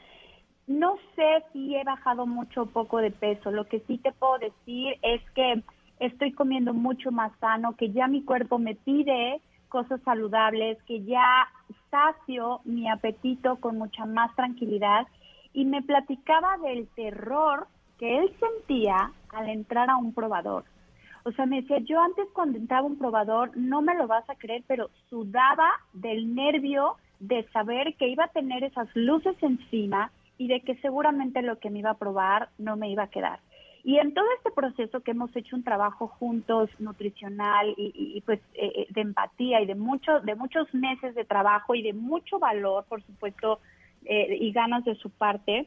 no 0.66 0.96
sé 1.14 1.44
si 1.52 1.76
he 1.76 1.84
bajado 1.84 2.26
mucho 2.26 2.62
o 2.62 2.66
poco 2.66 2.98
de 2.98 3.12
peso. 3.12 3.50
Lo 3.50 3.66
que 3.66 3.80
sí 3.80 3.98
te 3.98 4.12
puedo 4.12 4.38
decir 4.38 4.96
es 5.02 5.22
que 5.30 5.62
estoy 6.00 6.32
comiendo 6.32 6.74
mucho 6.74 7.12
más 7.12 7.32
sano, 7.38 7.76
que 7.76 7.90
ya 7.92 8.08
mi 8.08 8.22
cuerpo 8.22 8.58
me 8.58 8.74
pide 8.74 9.40
cosas 9.68 10.00
saludables, 10.02 10.82
que 10.84 11.04
ya 11.04 11.48
sacio 11.90 12.60
mi 12.64 12.88
apetito 12.88 13.56
con 13.56 13.78
mucha 13.78 14.04
más 14.04 14.34
tranquilidad. 14.34 15.06
Y 15.52 15.64
me 15.64 15.82
platicaba 15.82 16.58
del 16.58 16.88
terror 16.88 17.68
que 17.98 18.18
él 18.18 18.32
sentía 18.38 19.12
al 19.30 19.48
entrar 19.48 19.90
a 19.90 19.96
un 19.96 20.12
probador. 20.12 20.64
O 21.24 21.32
sea, 21.32 21.46
me 21.46 21.60
decía, 21.60 21.78
yo 21.78 22.00
antes 22.00 22.26
cuando 22.32 22.58
entraba 22.58 22.86
un 22.86 22.98
probador, 22.98 23.56
no 23.56 23.82
me 23.82 23.94
lo 23.94 24.06
vas 24.06 24.28
a 24.30 24.36
creer, 24.36 24.62
pero 24.66 24.90
sudaba 25.10 25.68
del 25.92 26.34
nervio 26.34 26.96
de 27.20 27.46
saber 27.52 27.94
que 27.96 28.08
iba 28.08 28.24
a 28.24 28.28
tener 28.28 28.64
esas 28.64 28.88
luces 28.94 29.36
encima, 29.42 30.10
y 30.38 30.46
de 30.46 30.60
que 30.60 30.76
seguramente 30.76 31.42
lo 31.42 31.58
que 31.58 31.68
me 31.68 31.80
iba 31.80 31.90
a 31.90 31.98
probar 31.98 32.48
no 32.58 32.76
me 32.76 32.88
iba 32.88 33.02
a 33.02 33.10
quedar. 33.10 33.40
Y 33.84 33.98
en 33.98 34.14
todo 34.14 34.26
este 34.36 34.50
proceso 34.50 35.00
que 35.00 35.10
hemos 35.10 35.34
hecho 35.36 35.56
un 35.56 35.64
trabajo 35.64 36.08
juntos 36.08 36.70
nutricional 36.78 37.74
y, 37.76 38.20
pues 38.24 38.40
eh, 38.54 38.72
eh, 38.74 38.86
de 38.90 39.00
empatía 39.00 39.60
y 39.60 39.66
de 39.66 39.74
mucho, 39.74 40.20
de 40.20 40.34
muchos 40.34 40.72
meses 40.74 41.14
de 41.14 41.24
trabajo 41.24 41.74
y 41.74 41.82
de 41.82 41.92
mucho 41.92 42.38
valor, 42.38 42.84
por 42.88 43.02
supuesto, 43.02 43.60
eh, 44.04 44.36
y 44.40 44.52
ganas 44.52 44.84
de 44.84 44.94
su 44.96 45.10
parte, 45.10 45.66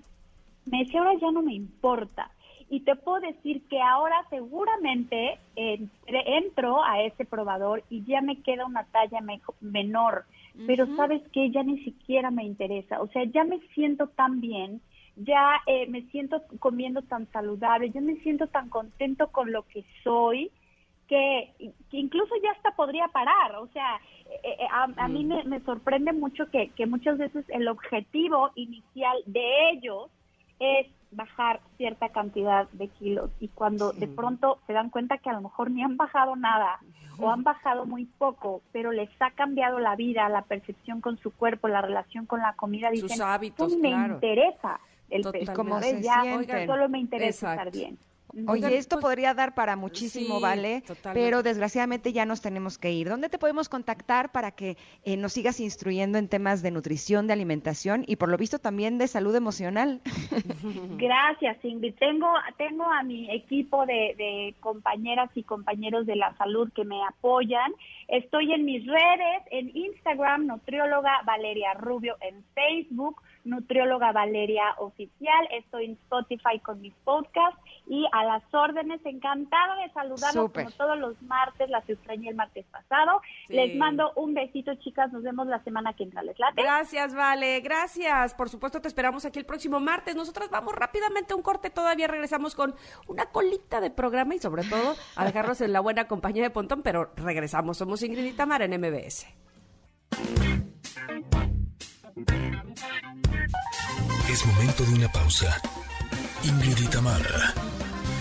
me 0.66 0.80
decía 0.80 1.00
ahora 1.00 1.20
ya 1.20 1.32
no 1.32 1.42
me 1.42 1.54
importa. 1.54 2.32
Y 2.70 2.82
te 2.82 2.96
puedo 2.96 3.20
decir 3.20 3.68
que 3.68 3.82
ahora 3.82 4.16
seguramente 4.30 5.38
entro 5.58 6.82
a 6.86 7.02
ese 7.02 7.26
probador 7.26 7.84
y 7.90 8.06
ya 8.06 8.22
me 8.22 8.42
queda 8.42 8.66
una 8.66 8.86
talla 8.86 9.20
menor, 9.60 10.24
pero 10.66 10.88
sabes 10.96 11.22
que 11.34 11.52
ya 11.52 11.64
ni 11.64 11.84
siquiera 11.84 12.32
me 12.32 12.46
interesa. 12.46 13.02
O 13.02 13.08
sea, 13.08 13.26
ya 13.26 13.44
me 13.44 13.60
siento 13.74 14.08
tan 14.08 14.40
bien 14.40 14.80
ya 15.16 15.62
eh, 15.66 15.88
me 15.88 16.04
siento 16.04 16.42
comiendo 16.60 17.02
tan 17.02 17.30
saludable, 17.32 17.92
yo 17.92 18.02
me 18.02 18.16
siento 18.18 18.48
tan 18.48 18.70
contento 18.70 19.28
con 19.28 19.52
lo 19.52 19.64
que 19.64 19.84
soy, 20.04 20.52
que, 21.08 21.52
incluso 21.92 22.34
ya 22.42 22.52
hasta 22.52 22.72
podría 22.72 23.08
parar. 23.10 23.58
O 23.58 23.68
sea, 23.68 23.98
eh, 24.44 24.58
eh, 24.60 24.68
a, 24.72 25.08
mí 25.08 25.26
me, 25.26 25.44
me, 25.44 25.60
sorprende 25.62 26.14
mucho 26.14 26.50
que, 26.50 26.70
que 26.70 26.86
muchas 26.86 27.18
veces 27.18 27.46
el 27.50 27.68
objetivo 27.68 28.52
inicial 28.56 29.18
de 29.26 29.72
ellos 29.72 30.10
es 30.62 30.88
bajar 31.12 31.60
cierta 31.78 32.10
cantidad 32.10 32.70
de 32.70 32.88
kilos 32.88 33.32
y 33.40 33.50
cuando 33.50 33.92
de 33.92 34.08
pronto 34.08 34.60
se 34.68 34.74
dan 34.74 34.90
cuenta 34.90 35.18
que 35.18 35.30
a 35.30 35.34
lo 35.34 35.42
mejor 35.42 35.70
ni 35.70 35.84
han 35.84 35.98
bajado 35.98 36.36
nada 36.38 36.80
o 37.20 37.30
han 37.30 37.44
bajado 37.44 37.86
muy 37.86 38.06
poco, 38.06 38.62
pero 38.72 38.92
les 38.92 39.10
ha 39.20 39.32
cambiado 39.32 39.80
la 39.80 39.96
vida, 39.96 40.30
la 40.30 40.44
percepción 40.44 41.02
con 41.02 41.18
su 41.18 41.32
cuerpo, 41.32 41.68
la 41.68 41.82
relación 41.82 42.26
con 42.26 42.40
la 42.40 42.54
comida, 42.54 42.90
dicen, 42.90 43.10
Sus 43.10 43.20
hábitos, 43.20 43.76
me 43.78 43.90
interesa 43.90 44.80
el 45.10 45.24
peso. 45.24 45.54
Como 45.54 45.80
ya, 45.82 46.24
solo 46.66 46.90
me 46.90 47.00
interesa 47.00 47.52
estar 47.52 47.72
bien. 47.72 47.98
Oye, 48.48 48.78
esto 48.78 48.96
pues, 48.96 49.04
podría 49.04 49.34
dar 49.34 49.54
para 49.54 49.76
muchísimo, 49.76 50.40
¿vale? 50.40 50.84
Pero 51.14 51.44
desgraciadamente 51.44 52.14
ya 52.14 52.26
nos 52.26 52.42
tenemos 52.42 52.78
que 52.78 52.92
ir. 52.92 53.10
¿Dónde 53.10 53.30
te 53.30 53.38
podemos 53.38 53.70
contactar 53.70 54.32
para 54.32 54.52
que 54.52 54.78
eh, 55.04 55.18
nos 55.18 55.34
sigas 55.34 55.60
instruyendo 55.60 56.18
en 56.18 56.28
temas 56.28 56.62
de 56.62 56.72
nutrición, 56.72 57.28
de 57.28 57.34
alimentación 57.34 58.04
y 58.08 58.16
por 58.16 58.30
lo 58.30 58.38
visto 58.38 58.60
también 58.60 58.98
de 58.98 59.08
salud 59.08 59.36
emocional? 59.36 60.02
Gracias, 60.98 61.64
Ingrid. 61.64 61.96
Tengo, 61.96 62.34
tengo 62.58 62.86
a 62.86 63.04
mi 63.04 63.30
equipo 63.32 63.86
de, 63.86 64.16
de 64.18 64.56
compañeras 64.60 65.30
y 65.36 65.44
compañeros 65.44 66.06
de 66.06 66.16
la 66.16 66.36
salud 66.38 66.72
que 66.74 66.86
me 66.86 67.04
apoyan. 67.04 67.72
Estoy 68.08 68.54
en 68.54 68.66
mis 68.66 68.86
redes, 68.86 69.44
en 69.52 69.76
Instagram, 69.76 70.48
nutrióloga 70.48 71.22
Valeria 71.26 71.74
Rubio, 71.74 72.16
en 72.22 72.44
Facebook 72.54 73.22
nutrióloga 73.44 74.12
Valeria 74.12 74.64
Oficial. 74.78 75.48
Estoy 75.52 75.86
en 75.86 75.92
Spotify 75.94 76.60
con 76.64 76.82
mis 76.82 76.94
podcasts 77.04 77.60
y 77.88 78.06
a 78.12 78.24
las 78.24 78.44
órdenes. 78.54 79.02
Encantada 79.06 79.76
de 79.76 79.92
saludarlos 79.92 80.52
como 80.52 80.72
todos 80.72 80.98
los 80.98 81.22
martes. 81.24 81.70
Las 81.70 81.88
extrañé 81.90 82.30
el 82.30 82.36
martes 82.36 82.66
pasado. 82.72 83.22
Les 83.50 83.76
mando 83.76 84.12
un 84.16 84.34
besito, 84.34 84.74
chicas. 84.76 85.12
Nos 85.12 85.24
vemos 85.24 85.48
la 85.48 85.64
semana 85.64 85.94
que 85.94 86.04
entra. 86.04 86.24
¿Les 86.24 86.38
late? 86.40 86.62
Gracias, 86.62 87.14
Vale. 87.16 87.60
Gracias. 87.62 88.34
Por 88.34 88.50
supuesto, 88.50 88.82
te 88.82 88.88
esperamos 88.88 89.26
aquí 89.26 89.40
el 89.40 89.46
próximo 89.46 89.80
martes. 89.80 90.16
Nosotras 90.16 90.50
vamos 90.50 90.74
rápidamente 90.76 91.34
a 91.34 91.36
un 91.36 91.42
corte. 91.42 91.70
Todavía 91.70 92.08
regresamos 92.08 92.56
con 92.56 92.76
una 93.08 93.26
colita 93.28 93.82
de 93.82 93.90
programa 93.90 94.36
y 94.36 94.40
sobre 94.40 94.64
todo 94.64 94.96
a 95.16 95.26
dejarnos 95.26 95.62
en 95.62 95.74
la 95.74 95.80
buena 95.80 96.08
compañía 96.08 96.44
de 96.44 96.50
Pontón, 96.50 96.82
pero 96.82 97.12
regresamos. 97.16 97.78
Somos 97.78 98.04
Ingrid 98.04 98.26
y 98.26 98.34
Tamara 98.34 98.66
en 98.66 98.80
MBS. 98.80 99.28
Es 104.32 104.46
momento 104.46 104.86
de 104.86 104.94
una 104.94 105.12
pausa. 105.12 105.62
Ingrid 106.44 106.78
y 106.78 106.88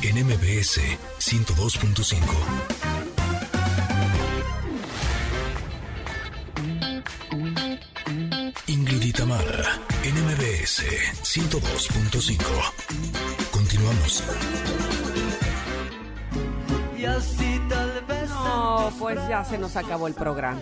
en 0.03 0.27
MBS 0.27 0.81
102.5. 1.21 2.17
Ingrid 8.67 9.03
y 9.05 9.13
en 10.03 10.15
MBS 10.27 10.83
102.5. 11.23 12.43
Continuamos. 13.53 14.25
No, 18.29 18.93
pues 18.99 19.17
ya 19.29 19.45
se 19.45 19.59
nos 19.59 19.77
acabó 19.77 20.09
el 20.09 20.15
programa. 20.15 20.61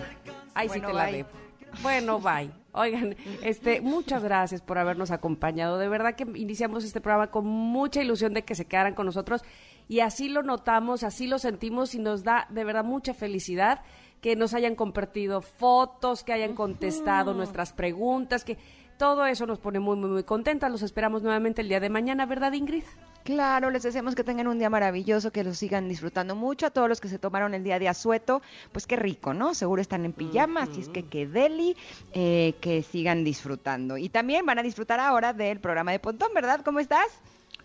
Ahí 0.53 0.69
sí 0.69 0.79
te 0.79 0.93
la 0.93 1.05
debo. 1.05 1.48
Bueno, 1.81 2.19
bye. 2.19 2.51
Oigan, 2.71 3.15
este, 3.41 3.81
muchas 3.81 4.23
gracias 4.23 4.61
por 4.61 4.77
habernos 4.77 5.11
acompañado. 5.11 5.77
De 5.77 5.87
verdad 5.87 6.15
que 6.15 6.27
iniciamos 6.35 6.83
este 6.83 7.01
programa 7.01 7.31
con 7.31 7.45
mucha 7.45 8.01
ilusión 8.01 8.33
de 8.33 8.43
que 8.43 8.55
se 8.55 8.65
quedaran 8.65 8.93
con 8.93 9.05
nosotros 9.05 9.43
y 9.87 10.01
así 10.01 10.29
lo 10.29 10.43
notamos, 10.43 11.03
así 11.03 11.25
lo 11.27 11.39
sentimos 11.39 11.95
y 11.95 11.99
nos 11.99 12.23
da 12.23 12.47
de 12.49 12.63
verdad 12.63 12.83
mucha 12.83 13.13
felicidad 13.13 13.81
que 14.21 14.35
nos 14.35 14.53
hayan 14.53 14.75
compartido 14.75 15.41
fotos, 15.41 16.23
que 16.23 16.33
hayan 16.33 16.53
contestado 16.53 17.33
nuestras 17.33 17.73
preguntas, 17.73 18.43
que 18.43 18.57
todo 18.99 19.25
eso 19.25 19.47
nos 19.47 19.59
pone 19.59 19.79
muy, 19.79 19.95
muy, 19.95 20.09
muy 20.09 20.23
contentas. 20.23 20.69
Los 20.69 20.81
esperamos 20.81 21.23
nuevamente 21.23 21.61
el 21.61 21.69
día 21.69 21.79
de 21.79 21.89
mañana, 21.89 22.25
¿verdad, 22.25 22.51
Ingrid? 22.51 22.83
Claro, 23.23 23.69
les 23.69 23.83
deseamos 23.83 24.13
que 24.13 24.25
tengan 24.25 24.47
un 24.49 24.59
día 24.59 24.69
maravilloso, 24.69 25.31
que 25.31 25.43
lo 25.43 25.53
sigan 25.53 25.87
disfrutando 25.87 26.35
mucho. 26.35 26.65
A 26.65 26.69
todos 26.69 26.89
los 26.89 26.99
que 26.99 27.07
se 27.07 27.17
tomaron 27.17 27.53
el 27.53 27.63
día 27.63 27.79
de 27.79 27.87
asueto, 27.87 28.41
pues 28.73 28.85
qué 28.85 28.97
rico, 28.97 29.33
¿no? 29.33 29.53
Seguro 29.53 29.81
están 29.81 30.03
en 30.03 30.11
pijama, 30.11 30.63
así 30.63 30.81
es 30.81 30.89
que 30.89 31.05
que 31.05 31.27
deli, 31.27 31.77
eh, 32.11 32.55
que 32.59 32.83
sigan 32.83 33.23
disfrutando. 33.23 33.97
Y 33.97 34.09
también 34.09 34.45
van 34.45 34.59
a 34.59 34.63
disfrutar 34.63 34.99
ahora 34.99 35.31
del 35.31 35.61
programa 35.61 35.91
de 35.93 35.99
Pontón, 35.99 36.33
¿verdad? 36.35 36.59
¿Cómo 36.65 36.81
estás? 36.81 37.07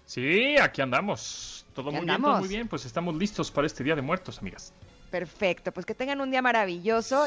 Sí, 0.06 0.56
aquí 0.56 0.82
andamos. 0.82 1.66
Todo 1.74 1.90
muy 1.90 2.04
bien, 2.04 2.22
todo 2.22 2.38
muy 2.38 2.48
bien. 2.48 2.68
Pues 2.68 2.84
estamos 2.84 3.16
listos 3.16 3.50
para 3.50 3.66
este 3.66 3.82
Día 3.82 3.96
de 3.96 4.02
Muertos, 4.02 4.38
amigas. 4.38 4.72
Perfecto, 5.10 5.72
pues 5.72 5.84
que 5.84 5.96
tengan 5.96 6.20
un 6.20 6.30
día 6.30 6.42
maravilloso. 6.42 7.26